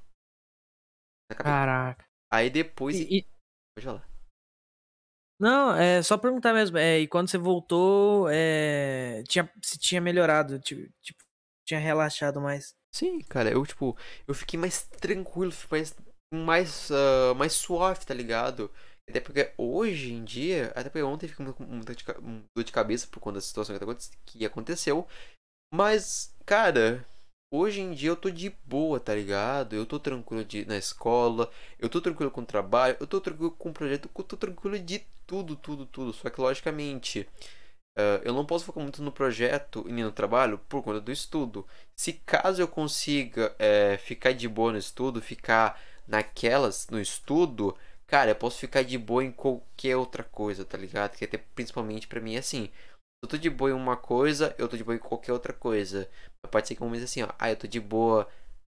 Caraca. 1.35 2.05
Aí 2.31 2.49
depois. 2.49 2.95
E- 2.99 3.19
e- 3.19 3.27
Pode 3.75 3.85
falar. 3.85 4.09
Não, 5.39 5.73
é 5.73 6.01
só 6.03 6.17
perguntar 6.17 6.53
mesmo. 6.53 6.77
É, 6.77 6.99
e 6.99 7.07
quando 7.07 7.29
você 7.29 7.37
voltou, 7.37 8.27
é, 8.29 9.23
tinha, 9.27 9.49
se 9.63 9.77
tinha 9.77 10.01
melhorado, 10.01 10.59
tipo, 10.59 10.91
tipo, 11.01 11.23
tinha 11.65 11.79
relaxado 11.79 12.41
mais. 12.41 12.75
Sim, 12.93 13.21
cara, 13.21 13.49
eu 13.51 13.65
tipo, 13.65 13.95
eu 14.27 14.33
fiquei 14.33 14.59
mais 14.59 14.83
tranquilo, 14.83 15.53
mais 15.71 15.95
mais, 16.33 16.89
ah, 16.91 17.33
mais 17.35 17.53
suave, 17.53 18.05
tá 18.05 18.13
ligado? 18.13 18.71
Até 19.09 19.19
porque 19.19 19.51
hoje 19.57 20.13
em 20.13 20.23
dia, 20.23 20.67
até 20.75 20.83
porque 20.89 21.01
ontem 21.03 21.27
fiquei 21.27 21.45
com 21.53 21.63
muita 21.65 21.93
dor 22.55 22.63
de 22.63 22.71
cabeça 22.71 23.07
por 23.07 23.19
conta 23.19 23.35
da 23.35 23.41
situação 23.41 23.75
que 23.77 23.83
aconte- 23.83 24.09
que 24.25 24.45
aconteceu. 24.45 25.07
Mas, 25.73 26.35
cara, 26.45 27.05
hoje 27.51 27.81
em 27.81 27.93
dia 27.93 28.09
eu 28.09 28.15
tô 28.15 28.29
de 28.29 28.49
boa, 28.65 28.99
tá 28.99 29.15
ligado? 29.15 29.75
Eu 29.75 29.85
tô 29.85 29.99
tranquilo 29.99 30.43
de, 30.45 30.65
na 30.65 30.77
escola, 30.77 31.51
eu 31.79 31.89
tô 31.89 32.01
tranquilo 32.01 32.31
com 32.31 32.41
o 32.41 32.45
trabalho, 32.45 32.97
eu 32.99 33.07
tô 33.07 33.21
tranquilo 33.21 33.51
com 33.51 33.69
o 33.69 33.73
projeto, 33.73 34.09
eu 34.17 34.23
tô 34.23 34.37
tranquilo 34.37 34.79
de 34.79 34.99
tudo, 35.27 35.55
tudo, 35.55 35.85
tudo. 35.85 36.13
Só 36.13 36.29
que, 36.29 36.41
logicamente, 36.41 37.27
ah, 37.97 38.21
eu 38.23 38.33
não 38.33 38.45
posso 38.45 38.65
focar 38.65 38.81
muito 38.83 39.01
no 39.01 39.11
projeto 39.11 39.85
e 39.87 39.91
nem 39.91 40.03
no 40.03 40.11
trabalho 40.11 40.57
por 40.69 40.83
conta 40.83 40.99
do 41.01 41.11
estudo. 41.11 41.65
Se 41.95 42.13
caso 42.13 42.61
eu 42.61 42.67
consiga 42.67 43.55
eh, 43.59 43.97
ficar 43.97 44.33
de 44.33 44.47
boa 44.47 44.71
no 44.71 44.77
estudo, 44.77 45.21
ficar 45.21 45.79
naquelas 46.09 46.87
no 46.89 46.99
estudo, 47.01 47.77
cara, 48.07 48.31
eu 48.31 48.35
posso 48.35 48.59
ficar 48.59 48.83
de 48.83 48.97
boa 48.97 49.23
em 49.23 49.31
qualquer 49.31 49.95
outra 49.97 50.23
coisa, 50.23 50.65
tá 50.65 50.77
ligado? 50.77 51.17
Que 51.17 51.25
até 51.25 51.37
principalmente 51.37 52.07
pra 52.07 52.21
mim 52.21 52.35
é 52.35 52.39
assim. 52.39 52.69
Eu 53.23 53.29
tô 53.29 53.37
de 53.37 53.49
boa 53.49 53.71
em 53.71 53.73
uma 53.73 53.97
coisa, 53.97 54.55
eu 54.57 54.67
tô 54.69 54.77
de 54.77 54.83
boa 54.83 54.95
em 54.95 54.99
qualquer 54.99 55.33
outra 55.33 55.53
coisa. 55.53 56.09
Pode 56.51 56.67
ser 56.67 56.75
que 56.75 56.83
um 56.83 56.87
momento 56.87 57.03
assim, 57.05 57.23
ó, 57.23 57.29
ah, 57.39 57.49
eu 57.51 57.57
tô 57.57 57.67
de 57.67 57.79
boa 57.79 58.27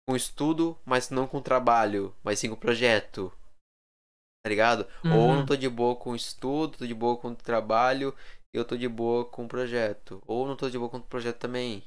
com 0.07 0.15
estudo, 0.15 0.77
mas 0.85 1.09
não 1.11 1.27
com 1.27 1.41
trabalho, 1.41 2.15
mas 2.23 2.39
sim 2.39 2.49
com 2.49 2.55
projeto. 2.55 3.33
Tá 4.43 4.49
ligado? 4.49 4.87
Ou 5.09 5.35
Uhum. 5.35 5.35
não 5.35 5.43
tô 5.43 5.55
de 5.55 5.67
boa 5.67 5.95
com 5.95 6.15
estudo, 6.15 6.77
tô 6.77 6.85
de 6.85 6.93
boa 6.93 7.17
com 7.17 7.33
trabalho, 7.33 8.13
eu 8.53 8.63
tô 8.63 8.77
de 8.77 8.87
boa 8.87 9.25
com 9.25 9.47
projeto. 9.47 10.21
Ou 10.27 10.47
não 10.47 10.55
tô 10.55 10.69
de 10.69 10.77
boa 10.77 10.89
com 10.89 11.01
projeto 11.01 11.37
também. 11.39 11.83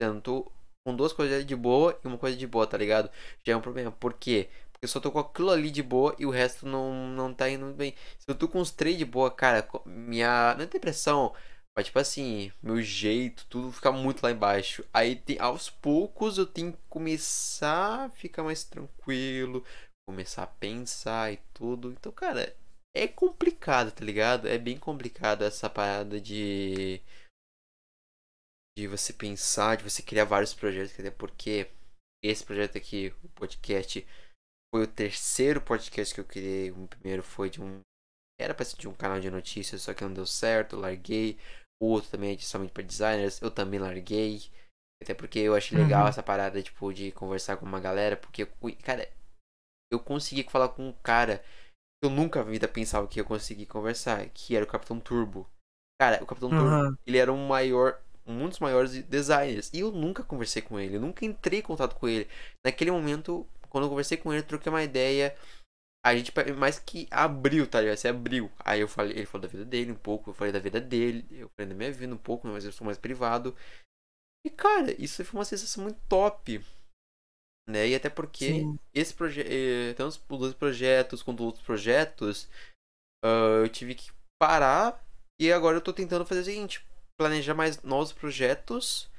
Eu 0.00 0.14
não 0.14 0.20
tô 0.20 0.50
com 0.86 0.96
duas 0.96 1.12
coisas 1.12 1.46
de 1.46 1.56
boa 1.56 1.98
e 2.04 2.08
uma 2.08 2.18
coisa 2.18 2.36
de 2.36 2.46
boa, 2.46 2.66
tá 2.66 2.78
ligado? 2.78 3.10
Já 3.44 3.54
é 3.54 3.56
um 3.56 3.62
problema. 3.62 3.92
Por 3.92 4.14
quê? 4.14 4.50
Eu 4.84 4.88
só 4.88 5.00
tô 5.00 5.10
com 5.10 5.18
aquilo 5.18 5.50
ali 5.50 5.70
de 5.70 5.82
boa 5.82 6.14
e 6.18 6.26
o 6.26 6.30
resto 6.30 6.66
não, 6.66 7.08
não 7.08 7.32
tá 7.32 7.48
indo 7.48 7.72
bem. 7.72 7.94
Se 8.18 8.28
eu 8.28 8.34
tô 8.34 8.46
com 8.48 8.60
os 8.60 8.70
três 8.70 8.98
de 8.98 9.04
boa, 9.04 9.30
cara, 9.30 9.66
minha. 9.86 10.54
Não 10.54 10.64
é 10.64 10.66
depressão. 10.66 11.34
Mas 11.76 11.86
tipo 11.86 11.98
assim, 11.98 12.52
meu 12.62 12.80
jeito, 12.82 13.46
tudo 13.48 13.72
fica 13.72 13.90
muito 13.90 14.22
lá 14.22 14.30
embaixo. 14.30 14.84
Aí 14.92 15.16
tem, 15.16 15.38
aos 15.40 15.70
poucos 15.70 16.38
eu 16.38 16.46
tenho 16.46 16.72
que 16.72 16.78
começar 16.88 18.04
a 18.04 18.10
ficar 18.10 18.44
mais 18.44 18.62
tranquilo, 18.64 19.64
começar 20.08 20.44
a 20.44 20.46
pensar 20.46 21.32
e 21.32 21.38
tudo. 21.52 21.90
Então, 21.92 22.12
cara, 22.12 22.54
é 22.94 23.08
complicado, 23.08 23.90
tá 23.90 24.04
ligado? 24.04 24.46
É 24.46 24.58
bem 24.58 24.78
complicado 24.78 25.42
essa 25.42 25.68
parada 25.70 26.20
de. 26.20 27.00
De 28.78 28.86
você 28.88 29.12
pensar, 29.12 29.76
de 29.76 29.84
você 29.84 30.02
criar 30.02 30.24
vários 30.24 30.52
projetos, 30.52 30.92
porque 31.16 31.70
esse 32.22 32.44
projeto 32.44 32.76
aqui, 32.76 33.12
o 33.22 33.28
podcast, 33.30 34.06
foi 34.74 34.82
o 34.82 34.88
terceiro 34.88 35.60
podcast 35.60 36.12
que 36.12 36.20
eu 36.20 36.24
criei. 36.24 36.72
O 36.72 36.88
primeiro 36.88 37.22
foi 37.22 37.48
de 37.48 37.62
um. 37.62 37.78
Era 38.40 38.52
pra 38.52 38.64
ser 38.64 38.76
de 38.76 38.88
um 38.88 38.92
canal 38.92 39.20
de 39.20 39.30
notícias, 39.30 39.82
só 39.82 39.94
que 39.94 40.02
não 40.02 40.12
deu 40.12 40.26
certo, 40.26 40.76
larguei. 40.76 41.38
O 41.80 41.86
outro 41.86 42.10
também 42.10 42.32
é 42.32 42.34
de 42.34 42.44
somente 42.44 42.72
para 42.72 42.82
designers, 42.82 43.40
eu 43.40 43.52
também 43.52 43.78
larguei. 43.78 44.42
Até 45.00 45.14
porque 45.14 45.38
eu 45.38 45.54
achei 45.54 45.78
legal 45.78 46.08
Uhum. 46.08 46.08
essa 46.08 46.24
parada, 46.24 46.60
tipo, 46.60 46.92
de 46.92 47.12
conversar 47.12 47.56
com 47.56 47.64
uma 47.64 47.78
galera, 47.78 48.16
porque, 48.16 48.46
cara, 48.82 49.08
eu 49.92 50.00
consegui 50.00 50.44
falar 50.50 50.70
com 50.70 50.88
um 50.88 50.92
cara 50.92 51.38
que 52.02 52.06
eu 52.06 52.10
nunca 52.10 52.44
na 52.44 52.50
vida 52.50 52.68
pensava 52.68 53.08
que 53.08 53.20
eu 53.20 53.24
consegui 53.24 53.66
conversar, 53.66 54.28
que 54.30 54.56
era 54.56 54.64
o 54.64 54.68
Capitão 54.68 55.00
Turbo. 55.00 55.48
Cara, 56.00 56.22
o 56.22 56.26
Capitão 56.26 56.52
Turbo, 56.52 56.76
Aham. 56.76 56.96
ele 57.06 57.18
era 57.18 57.32
um 57.32 57.46
maior, 57.46 58.00
um 58.26 58.48
dos 58.48 58.58
maiores 58.60 58.92
designers, 59.04 59.70
e 59.72 59.80
eu 59.80 59.92
nunca 59.92 60.24
conversei 60.24 60.62
com 60.62 60.80
ele, 60.80 60.96
eu 60.96 61.00
nunca 61.00 61.24
entrei 61.24 61.60
em 61.60 61.62
contato 61.62 61.96
com 61.96 62.08
ele. 62.08 62.28
Naquele 62.64 62.90
momento, 62.90 63.46
quando 63.74 63.84
eu 63.84 63.90
conversei 63.90 64.16
com 64.16 64.32
ele, 64.32 64.44
troquei 64.44 64.70
uma 64.70 64.84
ideia, 64.84 65.36
a 66.06 66.14
gente 66.14 66.32
mais 66.56 66.78
que 66.78 67.08
abriu, 67.10 67.66
tá 67.66 67.80
ligado? 67.80 67.96
Você 67.96 68.06
abriu. 68.06 68.48
Aí 68.60 68.80
eu 68.80 68.86
falei, 68.86 69.16
ele 69.16 69.26
falou 69.26 69.42
da 69.42 69.48
vida 69.48 69.64
dele 69.64 69.90
um 69.90 69.96
pouco, 69.96 70.30
eu 70.30 70.34
falei 70.34 70.52
da 70.52 70.60
vida 70.60 70.80
dele, 70.80 71.26
eu 71.32 71.48
falei 71.48 71.68
da 71.68 71.74
minha 71.74 71.90
vida 71.90 72.14
um 72.14 72.18
pouco, 72.18 72.46
mas 72.46 72.64
eu 72.64 72.70
sou 72.70 72.84
mais 72.84 72.96
privado. 72.96 73.52
E 74.46 74.50
cara, 74.50 74.92
isso 75.02 75.24
foi 75.24 75.40
uma 75.40 75.44
sensação 75.44 75.82
muito 75.82 75.98
top. 76.08 76.64
Né? 77.68 77.88
E 77.88 77.94
até 77.96 78.08
porque 78.08 78.46
Sim. 78.46 78.78
esse 78.94 79.12
projeto, 79.12 79.48
tanto 79.96 80.10
os 80.10 80.38
dois 80.38 80.54
projetos 80.54 81.20
quanto 81.20 81.42
outros 81.42 81.64
projetos, 81.64 82.48
ah, 83.24 83.58
eu 83.64 83.68
tive 83.68 83.96
que 83.96 84.12
parar 84.40 85.04
e 85.40 85.50
agora 85.50 85.78
eu 85.78 85.82
tô 85.82 85.92
tentando 85.92 86.24
fazer 86.24 86.42
o 86.42 86.44
seguinte, 86.44 86.86
planejar 87.18 87.54
mais 87.54 87.82
novos 87.82 88.12
projetos 88.12 89.10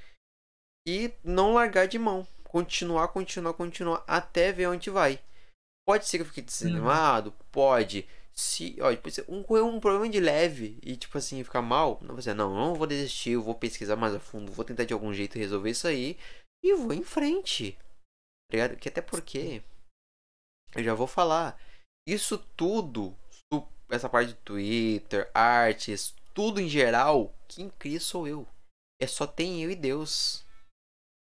e 0.88 1.12
não 1.26 1.56
largar 1.56 1.88
de 1.90 2.00
mão. 2.00 2.26
Continuar, 2.56 3.10
continuar, 3.10 3.54
continuar 3.54 4.02
até 4.08 4.54
ver 4.54 4.68
onde 4.68 4.90
vai. 4.90 5.20
Pode 5.86 6.08
ser 6.08 6.18
que 6.20 6.22
eu 6.22 6.26
fique 6.26 6.42
desanimado, 6.42 7.34
pode. 7.52 8.08
Se, 8.34 8.78
ó, 8.80 8.96
tipo, 8.96 9.12
se 9.12 9.26
um, 9.28 9.44
um 9.66 9.80
problema 9.82 10.08
de 10.08 10.22
leve 10.22 10.80
e 10.82 10.96
tipo 10.96 11.18
assim, 11.18 11.44
ficar 11.44 11.62
mal, 11.62 12.00
não 12.02 12.16
dizer, 12.16 12.34
não, 12.34 12.56
não 12.56 12.74
vou 12.74 12.88
desistir, 12.88 13.32
eu 13.32 13.42
vou 13.42 13.56
pesquisar 13.56 13.98
mais 13.98 14.16
a 14.16 14.22
fundo, 14.22 14.54
vou 14.54 14.64
tentar 14.64 14.86
de 14.86 14.94
algum 14.94 15.14
jeito 15.14 15.38
resolver 15.38 15.70
isso 15.70 15.86
aí 15.86 16.18
e 16.64 16.74
vou 16.76 16.94
em 16.94 17.04
frente. 17.04 17.74
Tá 18.50 18.54
ligado? 18.54 18.78
Que 18.78 18.88
até 18.88 19.02
porque 19.02 19.62
eu 20.74 20.82
já 20.82 20.94
vou 20.94 21.08
falar. 21.08 21.60
Isso 22.08 22.38
tudo, 22.56 23.14
essa 23.90 24.08
parte 24.08 24.32
do 24.32 24.40
Twitter, 24.46 25.30
artes, 25.34 26.16
tudo 26.34 26.62
em 26.62 26.70
geral, 26.70 27.36
quem 27.50 27.70
cria 27.70 28.00
sou 28.00 28.26
eu. 28.26 28.48
É 29.02 29.08
só 29.08 29.28
tem 29.28 29.62
eu 29.62 29.70
e 29.70 29.76
Deus. 29.76 30.45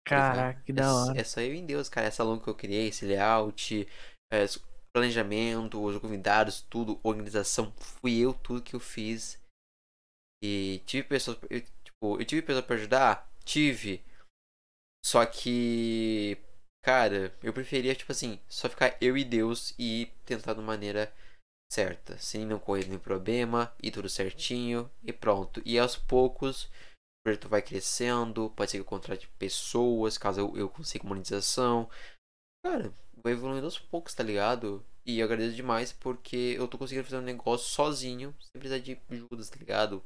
Caraca, 0.07 0.63
que 0.65 0.73
É 0.77 0.81
da 0.81 0.83
s- 0.83 1.11
hora. 1.11 1.15
É 1.15 1.25
só 1.25 1.41
eu 1.41 1.55
e 1.55 1.63
Deus, 1.63 1.89
cara. 1.89 2.07
Essa 2.07 2.23
longa 2.25 2.43
que 2.45 2.49
eu 2.51 2.55
criei, 2.55 2.89
esse 2.89 3.05
layout, 3.05 3.87
é, 4.33 4.45
planejamento, 4.93 5.83
os 5.83 5.99
convidados, 5.99 6.63
tudo, 6.63 6.99
organização. 7.03 7.73
Fui 7.79 8.19
eu 8.19 8.33
tudo 8.35 8.63
que 8.63 8.75
eu 8.75 8.81
fiz. 8.81 9.39
E 10.43 10.83
tive 10.87 11.07
pessoas. 11.09 11.39
Eu, 11.51 11.61
tipo, 11.61 12.21
eu 12.21 12.25
tive 12.25 12.43
pessoas 12.43 12.65
pra 12.65 12.77
ajudar? 12.77 13.31
Tive. 13.45 14.03
Só 15.05 15.25
que. 15.27 16.37
Cara, 16.83 17.35
eu 17.43 17.53
preferia, 17.53 17.95
tipo 17.97 18.13
assim, 18.13 18.39
só 18.49 18.69
ficar 18.69 18.97
eu 19.01 19.17
e 19.17 19.25
Deus 19.25 19.75
e 19.79 20.09
tentar 20.25 20.55
de 20.55 20.61
maneira 20.61 21.13
certa. 21.73 22.19
Sem 22.19 22.47
não 22.47 22.59
correr 22.59 22.87
nenhum 22.87 22.99
problema, 23.01 23.75
e 23.83 23.91
tudo 23.91 24.09
certinho, 24.09 24.91
e 25.03 25.13
pronto. 25.13 25.63
E 25.67 25.79
aos 25.79 25.97
poucos, 25.97 26.71
projeto 27.27 27.49
vai 27.49 27.61
crescendo, 27.61 28.51
pode 28.51 28.71
ser 28.71 28.77
que 28.77 28.83
eu 28.83 28.85
contrate 28.85 29.29
pessoas, 29.37 30.17
caso 30.17 30.41
eu, 30.41 30.57
eu 30.57 30.69
consiga 30.69 31.07
monetização. 31.07 31.91
Cara, 32.65 32.95
vai 33.21 33.33
evoluindo 33.33 33.67
aos 33.67 33.81
poucos, 33.81 34.15
tá 34.15 34.23
ligado? 34.23 34.85
E 35.05 35.19
eu 35.19 35.25
agradeço 35.25 35.57
demais 35.57 35.93
porque 35.93 36.55
eu 36.57 36.69
tô 36.69 36.79
conseguindo 36.79 37.05
fazer 37.05 37.19
um 37.19 37.25
negócio 37.25 37.67
sozinho, 37.69 38.33
sem 38.41 38.61
precisar 38.61 38.79
de 38.79 39.01
ajudas, 39.11 39.51
tá 39.51 39.57
ligado? 39.57 40.05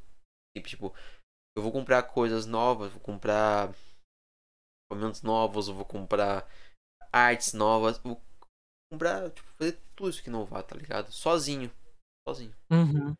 Tipo, 0.56 0.68
tipo, 0.68 0.94
eu 1.54 1.62
vou 1.62 1.70
comprar 1.70 2.02
coisas 2.04 2.46
novas, 2.46 2.90
vou 2.90 3.00
comprar 3.00 3.74
equipamentos 4.84 5.20
novos, 5.20 5.68
vou 5.68 5.84
comprar 5.84 6.48
artes 7.12 7.52
novas, 7.52 7.98
vou 7.98 8.18
comprar, 8.90 9.30
tipo, 9.30 9.48
fazer 9.58 9.78
tudo 9.94 10.08
isso 10.08 10.22
que 10.22 10.30
não 10.30 10.46
vá, 10.46 10.62
tá 10.62 10.74
ligado? 10.74 11.12
Sozinho. 11.12 11.70
Sozinho. 12.26 12.54
Uhum. 12.70 13.14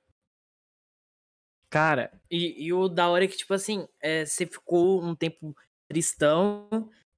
Cara, 1.70 2.10
e, 2.30 2.66
e 2.66 2.72
o 2.72 2.88
da 2.88 3.08
hora 3.08 3.24
é 3.24 3.28
que, 3.28 3.36
tipo 3.36 3.54
assim, 3.54 3.86
é, 4.02 4.26
você 4.26 4.44
ficou 4.44 5.02
um 5.02 5.14
tempo 5.14 5.54
tristão, 5.88 6.68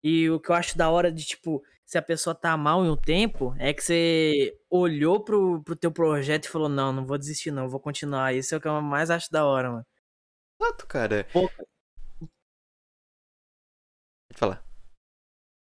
e 0.04 0.28
o 0.30 0.38
que 0.38 0.50
eu 0.50 0.54
acho 0.54 0.76
da 0.76 0.90
hora 0.90 1.10
de, 1.10 1.24
tipo, 1.24 1.62
se 1.86 1.96
a 1.96 2.02
pessoa 2.02 2.34
tá 2.34 2.56
mal 2.56 2.84
em 2.84 2.90
um 2.90 2.96
tempo, 2.96 3.54
é 3.58 3.72
que 3.72 3.82
você 3.82 4.58
olhou 4.70 5.24
pro, 5.24 5.62
pro 5.62 5.76
teu 5.76 5.90
projeto 5.90 6.44
e 6.44 6.48
falou, 6.48 6.68
não, 6.68 6.92
não 6.92 7.06
vou 7.06 7.18
desistir 7.18 7.50
não, 7.50 7.68
vou 7.68 7.80
continuar. 7.80 8.34
Isso 8.34 8.54
é 8.54 8.58
o 8.58 8.60
que 8.60 8.68
eu 8.68 8.80
mais 8.82 9.10
acho 9.10 9.30
da 9.30 9.44
hora, 9.44 9.70
mano. 9.70 9.86
Exato, 10.60 10.86
cara. 10.86 11.26
Pô, 11.32 11.50
Pode 14.32 14.38
falar. 14.38 14.64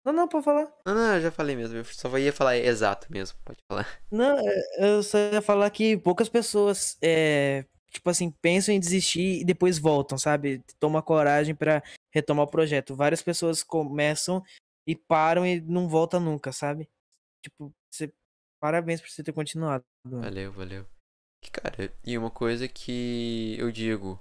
Não, 0.04 0.12
não, 0.12 0.28
pode 0.28 0.44
falar. 0.44 0.72
Não, 0.86 0.94
não, 0.94 1.14
eu 1.14 1.20
já 1.20 1.30
falei 1.30 1.56
mesmo. 1.56 1.76
Eu 1.78 1.84
só 1.84 2.16
ia 2.18 2.32
falar 2.32 2.56
exato 2.56 3.06
mesmo. 3.10 3.38
Pode 3.44 3.59
falar. 3.68 3.86
Não, 4.10 4.38
é, 4.38 4.62
eu 4.78 5.02
só 5.02 5.18
ia 5.18 5.42
falar 5.42 5.68
que 5.70 5.96
poucas 5.96 6.28
pessoas, 6.28 6.96
é, 7.02 7.64
tipo 7.93 8.09
assim, 8.10 8.31
pensam 8.31 8.74
em 8.74 8.81
desistir 8.81 9.40
e 9.40 9.44
depois 9.44 9.78
voltam, 9.78 10.16
sabe? 10.16 10.62
Toma 10.81 11.02
coragem 11.02 11.55
pra 11.55 11.82
retomar 12.12 12.44
o 12.47 12.51
projeto. 12.51 12.97
Várias 12.97 13.23
pessoas 13.23 13.62
começam 13.62 14.43
e 14.86 14.97
param 14.97 15.47
e 15.47 15.60
não 15.60 15.89
voltam 15.89 16.19
nunca, 16.19 16.52
sabe? 16.52 16.89
Tipo, 17.44 17.73
você... 17.93 18.12
parabéns 18.60 19.01
por 19.01 19.09
você 19.10 19.23
ter 19.23 19.32
continuado. 19.32 19.85
mano. 20.05 20.23
Valeu, 20.23 20.52
valeu. 20.52 20.86
Cara, 21.52 21.93
e 22.05 22.16
uma 22.16 22.31
coisa 22.31 22.66
que 22.69 23.56
eu 23.59 23.70
digo. 23.70 24.19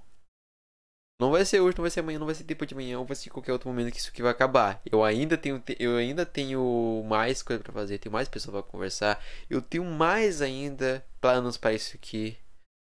Não 1.20 1.30
vai 1.30 1.44
ser 1.44 1.60
hoje, 1.60 1.76
não 1.76 1.82
vai 1.82 1.90
ser 1.90 2.00
amanhã, 2.00 2.18
não 2.18 2.26
vai 2.26 2.34
ser 2.34 2.42
depois 2.42 2.66
de 2.66 2.74
amanhã, 2.74 2.98
ou 2.98 3.06
vai 3.06 3.14
ser 3.14 3.30
qualquer 3.30 3.52
outro 3.52 3.68
momento 3.68 3.92
que 3.92 3.98
isso 4.00 4.10
aqui 4.10 4.20
vai 4.22 4.32
acabar. 4.32 4.82
Eu 4.84 5.04
ainda 5.04 5.38
tenho, 5.38 5.60
te- 5.60 5.76
eu 5.78 5.96
ainda 5.96 6.26
tenho 6.26 7.04
mais 7.08 7.42
coisa 7.44 7.62
pra 7.62 7.72
fazer, 7.72 7.98
tenho 7.98 8.12
mais 8.12 8.28
pessoas 8.28 8.52
pra 8.60 8.62
conversar. 8.70 9.22
Eu 9.48 9.62
tenho 9.62 9.84
mais 9.84 10.42
ainda 10.42 11.06
planos 11.20 11.56
pra 11.56 11.72
isso 11.72 11.96
aqui, 11.96 12.36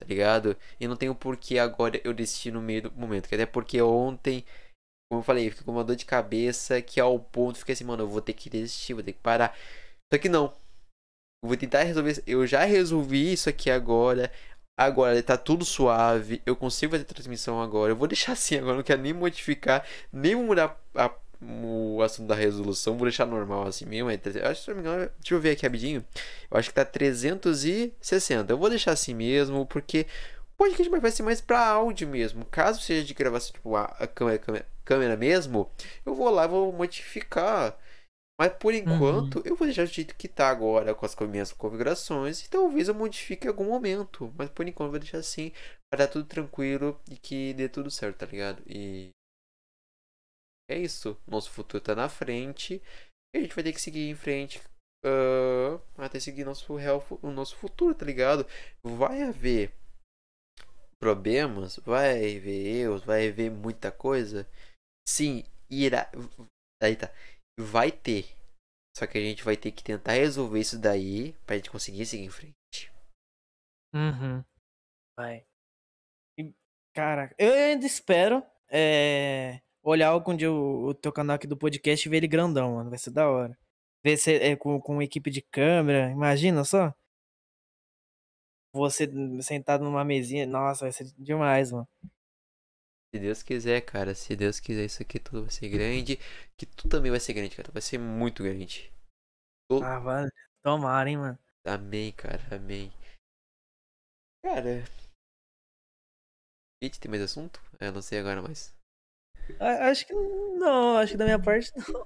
tá 0.02 0.08
ligado? 0.08 0.58
E 0.80 0.88
não 0.88 0.96
tenho 0.98 1.16
por 1.16 1.38
que 1.38 1.60
agora 1.60 2.02
eu 2.04 2.14
desistir 2.14 2.52
no 2.52 2.62
meio 2.62 2.84
do 2.84 2.92
momento. 2.94 3.26
Até 3.26 3.46
porque 3.46 3.82
ontem, 3.82 4.44
como 5.12 5.22
eu 5.22 5.26
falei, 5.26 5.48
eu 5.48 5.52
fiquei 5.52 5.66
com 5.66 5.72
uma 5.74 5.84
dor 5.84 5.96
de 5.96 6.06
cabeça 6.06 6.82
que 6.82 7.00
ao 7.00 7.20
ponto 7.20 7.60
fiquei 7.60 7.74
assim, 7.74 7.84
mano, 7.86 8.04
eu 8.04 8.10
vou 8.10 8.22
ter 8.22 8.34
que 8.34 8.50
desistir, 8.50 8.94
vou 8.96 9.04
ter 9.04 9.14
que 9.14 9.20
parar. 9.20 9.58
Só 10.14 10.20
que 10.20 10.30
não. 10.30 10.54
Eu 11.44 11.50
vou 11.50 11.58
tentar 11.58 11.84
resolver. 11.84 12.22
Eu 12.28 12.46
já 12.48 12.64
resolvi 12.66 13.34
isso 13.34 13.50
aqui 13.50 13.70
agora. 13.72 14.32
Agora 14.80 15.22
tá 15.24 15.38
tudo 15.38 15.66
suave. 15.66 16.42
Eu 16.46 16.56
consigo 16.56 16.92
fazer 16.94 17.06
transmissão 17.06 17.62
agora. 17.62 17.92
Eu 17.92 17.96
vou 17.96 18.08
deixar 18.08 18.34
assim 18.34 18.58
agora. 18.58 18.78
Não 18.78 18.84
quero 18.84 19.02
nem 19.02 19.14
modificar. 19.14 19.86
Nem 20.12 20.36
mudar 20.36 20.80
a- 20.96 21.14
o 21.42 22.02
assunto 22.02 22.28
da 22.28 22.36
resolução. 22.36 22.98
Vou 22.98 23.08
deixar 23.08 23.26
normal 23.26 23.68
assim 23.68 23.86
mesmo. 23.86 24.10
É 24.10 24.20
Acho, 24.44 24.64
se 24.64 24.68
não 24.70 24.76
me 24.76 24.82
engano, 24.82 25.10
deixa 25.20 25.34
eu 25.34 25.40
ver 25.40 25.52
aqui 25.52 25.66
rapidinho. 25.66 26.06
Eu 26.50 26.58
acho 26.58 26.70
que 26.70 26.76
tá 26.76 26.86
360. 26.86 28.54
Eu 28.54 28.58
vou 28.58 28.70
deixar 28.70 28.92
assim 28.92 29.14
mesmo. 29.14 29.66
Porque 29.66 30.06
o 30.54 30.58
podcast 30.58 30.90
vai 30.90 31.12
ser 31.12 31.24
mais 31.24 31.42
pra 31.42 31.68
áudio 31.68 32.08
mesmo. 32.08 32.46
Caso 32.46 32.82
seja 32.82 33.04
de 33.06 33.14
gravação, 33.14 33.54
tipo, 33.54 33.76
a, 33.76 33.86
a 33.86 34.08
câmera, 34.08 34.38
câmera, 34.38 34.66
câmera 34.86 35.18
mesmo, 35.18 35.70
eu 36.06 36.14
vou 36.14 36.30
lá 36.30 36.46
e 36.46 36.50
vou 36.50 36.72
modificar. 36.72 37.78
Mas 38.40 38.54
por 38.54 38.74
enquanto, 38.74 39.42
eu 39.46 39.56
vou 39.56 39.68
deixar 39.68 39.86
do 39.86 39.94
jeito 39.94 40.16
que 40.16 40.28
tá 40.28 40.50
agora, 40.50 40.96
com 40.96 41.06
as 41.06 41.16
minhas 41.28 41.52
configurações. 41.52 42.44
E 42.44 42.50
talvez 42.50 42.88
eu 42.88 42.96
modifique 42.96 43.46
em 43.46 43.50
algum 43.50 43.66
momento. 43.66 44.34
Mas 44.36 44.50
por 44.50 44.68
enquanto 44.68 44.88
eu 44.88 44.92
vou 44.92 45.00
deixar 45.00 45.20
assim, 45.20 45.52
para 45.92 46.06
dar 46.06 46.12
tudo 46.12 46.26
tranquilo 46.26 47.00
e 47.10 47.18
que 47.18 47.54
dê 47.54 47.70
tudo 47.70 47.92
certo, 47.92 48.18
tá 48.18 48.26
ligado? 48.26 48.64
E. 48.66 49.10
É 50.72 50.78
isso. 50.78 51.22
Nosso 51.28 51.52
futuro 51.52 51.84
tá 51.84 51.94
na 51.94 52.08
frente. 52.08 52.82
E 53.36 53.38
a 53.38 53.42
gente 53.42 53.54
vai 53.54 53.62
ter 53.62 53.74
que 53.74 53.82
seguir 53.82 54.10
em 54.10 54.16
frente. 54.16 54.62
ah, 55.04 56.06
até 56.06 56.18
seguir 56.18 56.46
nosso 56.46 56.74
real, 56.76 57.06
o 57.22 57.30
nosso 57.30 57.58
futuro, 57.58 57.94
tá 57.94 58.06
ligado? 58.06 58.46
Vai 58.82 59.22
haver 59.24 59.74
problemas, 60.98 61.76
vai 61.78 62.38
haver 62.38 62.84
erros, 62.84 63.04
vai 63.04 63.28
haver 63.28 63.52
muita 63.52 63.92
coisa. 63.92 64.48
Sim, 65.06 65.44
irá. 65.70 66.10
Aí 66.82 66.96
tá 66.96 67.12
vai 67.60 67.92
ter. 67.92 68.34
Só 68.96 69.06
que 69.06 69.18
a 69.18 69.22
gente 69.22 69.44
vai 69.44 69.58
ter 69.58 69.74
que 69.74 69.84
tentar 69.84 70.14
resolver 70.14 70.60
isso 70.60 70.80
daí 70.80 71.34
pra 71.46 71.58
gente 71.58 71.70
conseguir 71.70 72.06
seguir 72.06 72.24
em 72.24 72.30
frente. 72.30 72.92
Uhum. 73.94 74.44
Vai. 75.20 75.46
Cara, 76.96 77.34
eu 77.38 77.54
ainda 77.54 77.86
espero 77.86 78.44
é, 78.70 79.62
olhar 79.84 80.10
algum 80.10 80.36
dia 80.36 80.52
o, 80.52 80.88
o 80.90 80.94
teu 80.94 81.12
canal 81.12 81.36
aqui 81.36 81.48
do 81.48 81.58
podcast 81.58 82.08
e 82.08 82.10
ver 82.10 82.18
ele 82.18 82.28
grandão, 82.28 82.76
mano. 82.76 82.90
Vai 82.90 83.00
ser 83.00 83.12
da 83.12 83.30
hora. 83.30 83.58
Ver 84.04 84.18
se 84.18 84.34
é 84.36 84.56
com, 84.56 84.80
com 84.82 85.02
equipe 85.02 85.30
de 85.30 85.42
câmera, 85.42 86.10
imagina 86.12 86.64
só. 86.64 86.94
Você 88.74 89.06
sentado 89.42 89.84
numa 89.84 90.04
mesinha, 90.04 90.46
nossa, 90.46 90.86
vai 90.86 90.92
ser 90.92 91.06
demais, 91.18 91.72
mano. 91.72 91.88
Se 93.14 93.20
Deus 93.20 93.44
quiser, 93.44 93.82
cara, 93.82 94.16
se 94.16 94.36
Deus 94.36 94.60
quiser, 94.62 94.86
isso 94.86 95.02
aqui 95.04 95.20
tudo 95.20 95.42
vai 95.42 95.52
ser 95.52 95.68
grande. 95.68 96.16
Que 96.58 96.66
tu 96.66 96.88
também 96.88 97.12
vai 97.12 97.20
ser 97.20 97.34
grande, 97.34 97.56
cara. 97.56 97.70
Vai 97.72 97.82
ser 97.82 97.98
muito 97.98 98.42
grande. 98.42 98.90
Tô- 99.70 99.84
Ah, 99.84 100.00
vale. 100.00 100.32
Tomara, 100.64 101.10
hein, 101.10 101.18
mano. 101.18 101.40
Amém, 101.68 102.12
cara, 102.14 102.56
amém. 102.56 102.90
Cara. 104.44 104.84
Gente, 106.82 107.00
tem 107.00 107.10
mais 107.12 107.22
assunto? 107.22 107.60
É, 107.80 107.88
Eu 107.88 107.92
não 107.92 108.02
sei 108.02 108.20
agora 108.20 108.42
mais. 108.42 108.74
Acho 109.60 110.06
que 110.08 110.14
não, 110.14 110.98
acho 110.98 111.12
que 111.14 111.18
da 111.18 111.26
minha 111.26 111.40
parte 111.40 111.72
não. 111.76 112.04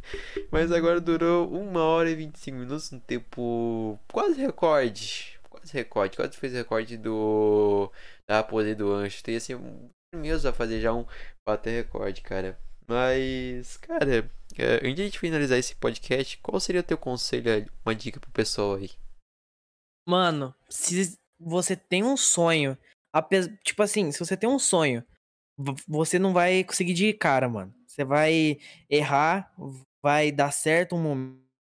Mas 0.50 0.72
agora 0.72 1.00
durou 1.00 1.52
1 1.52 1.76
hora 1.76 2.10
e 2.10 2.14
25 2.14 2.56
minutos, 2.56 2.92
um 2.92 2.98
tempo 2.98 3.98
quase 4.12 4.40
recorde. 4.40 5.38
Quase 5.48 5.72
recorde, 5.72 6.16
quase 6.16 6.36
fez 6.36 6.52
recorde 6.52 6.96
do 6.96 7.90
da 8.28 8.42
poder 8.42 8.74
do 8.74 8.92
Ancho. 8.92 9.22
Tem 9.22 9.36
assim, 9.36 9.54
um 9.54 9.88
mesmo 10.14 10.48
a 10.48 10.52
fazer 10.52 10.80
já 10.80 10.92
um 10.92 11.06
bater 11.46 11.84
recorde, 11.84 12.22
cara. 12.22 12.58
Mas, 12.88 13.76
cara, 13.78 14.30
é, 14.56 14.76
antes 14.76 14.94
de 14.94 15.02
a 15.02 15.04
gente 15.04 15.18
finalizar 15.18 15.58
esse 15.58 15.74
podcast, 15.74 16.38
qual 16.38 16.58
seria 16.60 16.80
o 16.80 16.84
teu 16.84 16.96
conselho, 16.96 17.68
uma 17.84 17.94
dica 17.94 18.20
pro 18.20 18.30
pessoal 18.30 18.76
aí? 18.76 18.90
Mano, 20.08 20.54
se 20.68 21.18
você 21.38 21.74
tem 21.74 22.04
um 22.04 22.16
sonho, 22.16 22.78
tipo 23.64 23.82
assim, 23.82 24.12
se 24.12 24.18
você 24.20 24.36
tem 24.36 24.48
um 24.48 24.58
sonho, 24.58 25.04
você 25.86 26.18
não 26.18 26.32
vai 26.32 26.64
conseguir 26.64 26.94
de 26.94 27.12
cara, 27.12 27.48
mano. 27.48 27.74
Você 27.86 28.04
vai 28.04 28.58
errar, 28.90 29.52
vai 30.02 30.30
dar 30.30 30.52
certo 30.52 30.94
um 30.96 31.02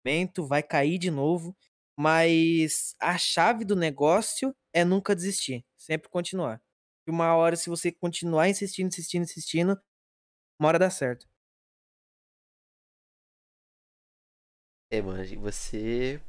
momento, 0.05 0.47
vai 0.47 0.63
cair 0.63 0.99
de 0.99 1.11
novo, 1.11 1.57
mas 1.97 2.95
a 3.01 3.17
chave 3.17 3.65
do 3.65 3.77
negócio 3.77 4.55
é 4.73 4.85
nunca 4.85 5.15
desistir, 5.15 5.65
sempre 5.77 6.09
continuar. 6.11 6.61
E 7.07 7.11
uma 7.11 7.35
hora, 7.37 7.55
se 7.57 7.71
você 7.71 7.93
continuar 7.93 8.49
insistindo, 8.49 8.89
insistindo, 8.89 9.23
insistindo, 9.23 9.81
uma 10.59 10.69
hora 10.69 10.79
dá 10.79 10.91
certo. 10.91 11.27
É, 14.91 15.01
mano, 15.03 15.25
você. 15.41 16.21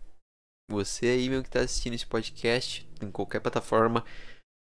Você 0.70 1.08
aí 1.08 1.30
mesmo 1.30 1.44
que 1.44 1.50
tá 1.52 1.62
assistindo 1.62 1.94
esse 1.94 2.08
podcast, 2.08 2.88
em 3.02 3.12
qualquer 3.12 3.40
plataforma, 3.40 4.04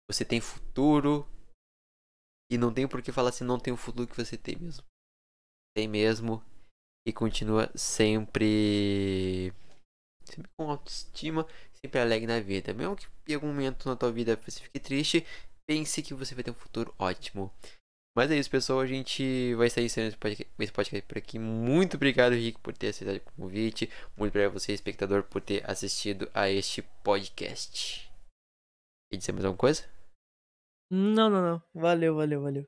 você 0.09 0.25
tem 0.25 0.41
futuro. 0.41 1.25
E 2.53 2.57
não 2.57 2.71
tem 2.71 2.87
por 2.87 3.01
que 3.01 3.11
falar 3.11 3.29
assim, 3.29 3.43
não 3.43 3.57
tem 3.57 3.73
o 3.73 3.77
futuro 3.77 4.07
que 4.07 4.15
você 4.15 4.37
tem 4.37 4.55
mesmo. 4.55 4.83
Tem 5.75 5.87
mesmo. 5.87 6.39
E 7.03 7.11
continua 7.11 7.67
sempre. 7.73 9.51
Sempre 10.23 10.51
com 10.55 10.69
autoestima, 10.69 11.47
sempre 11.81 11.99
alegre 11.99 12.27
na 12.27 12.39
vida. 12.39 12.71
Mesmo 12.71 12.95
que 12.95 13.07
em 13.27 13.33
algum 13.33 13.47
momento 13.47 13.89
na 13.89 13.95
tua 13.95 14.11
vida 14.11 14.35
você 14.35 14.61
fique 14.61 14.79
triste, 14.79 15.25
pense 15.67 16.03
que 16.03 16.13
você 16.13 16.35
vai 16.35 16.43
ter 16.43 16.51
um 16.51 16.53
futuro 16.53 16.93
ótimo. 16.99 17.51
Mas 18.15 18.29
é 18.29 18.37
isso, 18.37 18.51
pessoal. 18.51 18.81
A 18.81 18.85
gente 18.85 19.55
vai 19.55 19.65
estar 19.65 19.81
encerrando 19.81 20.15
esse 20.59 20.71
podcast, 20.71 21.07
por 21.07 21.17
aqui. 21.17 21.39
Muito 21.39 21.97
obrigado, 21.97 22.33
Rico, 22.33 22.61
por 22.61 22.77
ter 22.77 22.89
aceitado 22.89 23.17
o 23.17 23.31
convite. 23.31 23.89
Muito 24.15 24.31
obrigado 24.31 24.51
a 24.51 24.59
você, 24.59 24.73
espectador, 24.73 25.23
por 25.23 25.41
ter 25.41 25.67
assistido 25.67 26.29
a 26.35 26.51
este 26.51 26.83
podcast. 27.03 28.07
Quer 29.11 29.17
dizer 29.17 29.31
mais 29.31 29.43
alguma 29.43 29.57
coisa? 29.57 29.92
Não, 30.91 31.29
não, 31.29 31.41
não. 31.41 31.63
Valeu, 31.73 32.15
valeu, 32.15 32.41
valeu. 32.41 32.65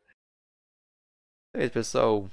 É 1.55 1.63
isso, 1.63 1.73
pessoal. 1.73 2.27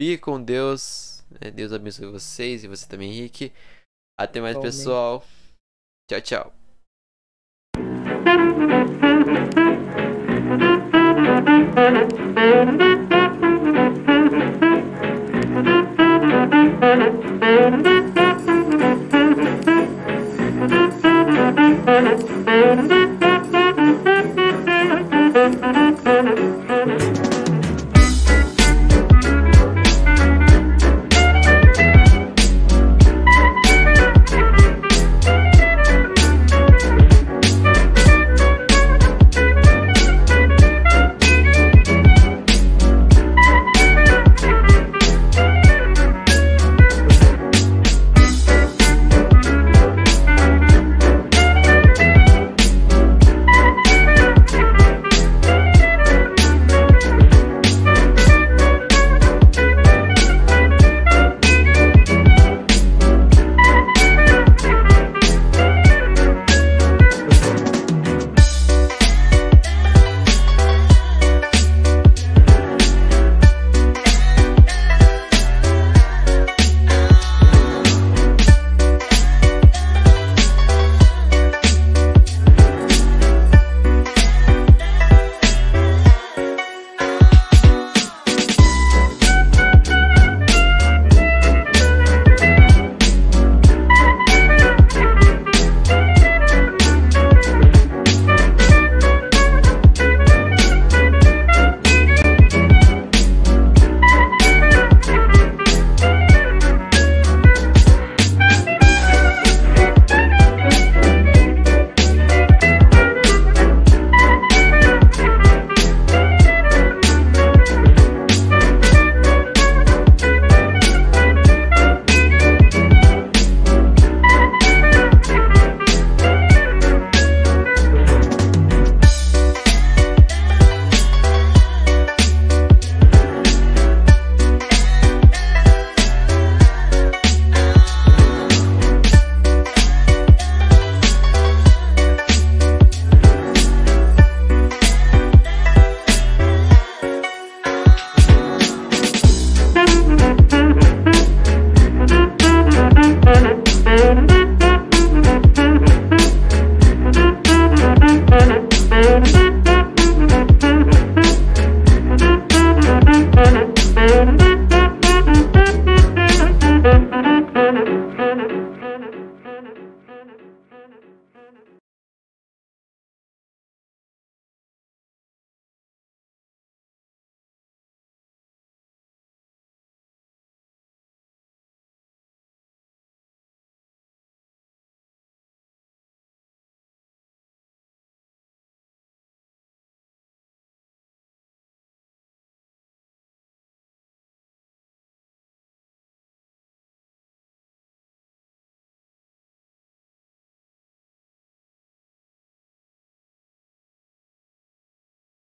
Fique 0.00 0.18
com 0.22 0.42
Deus. 0.42 1.24
né? 1.30 1.50
Deus 1.50 1.72
abençoe 1.72 2.06
vocês 2.06 2.64
e 2.64 2.68
você 2.68 2.88
também, 2.88 3.10
Rick. 3.12 3.52
Até 4.18 4.40
mais, 4.40 4.56
Igualmente. 4.56 4.76
pessoal. 4.76 5.24
Tchau, 6.08 6.20
tchau. 6.20 6.58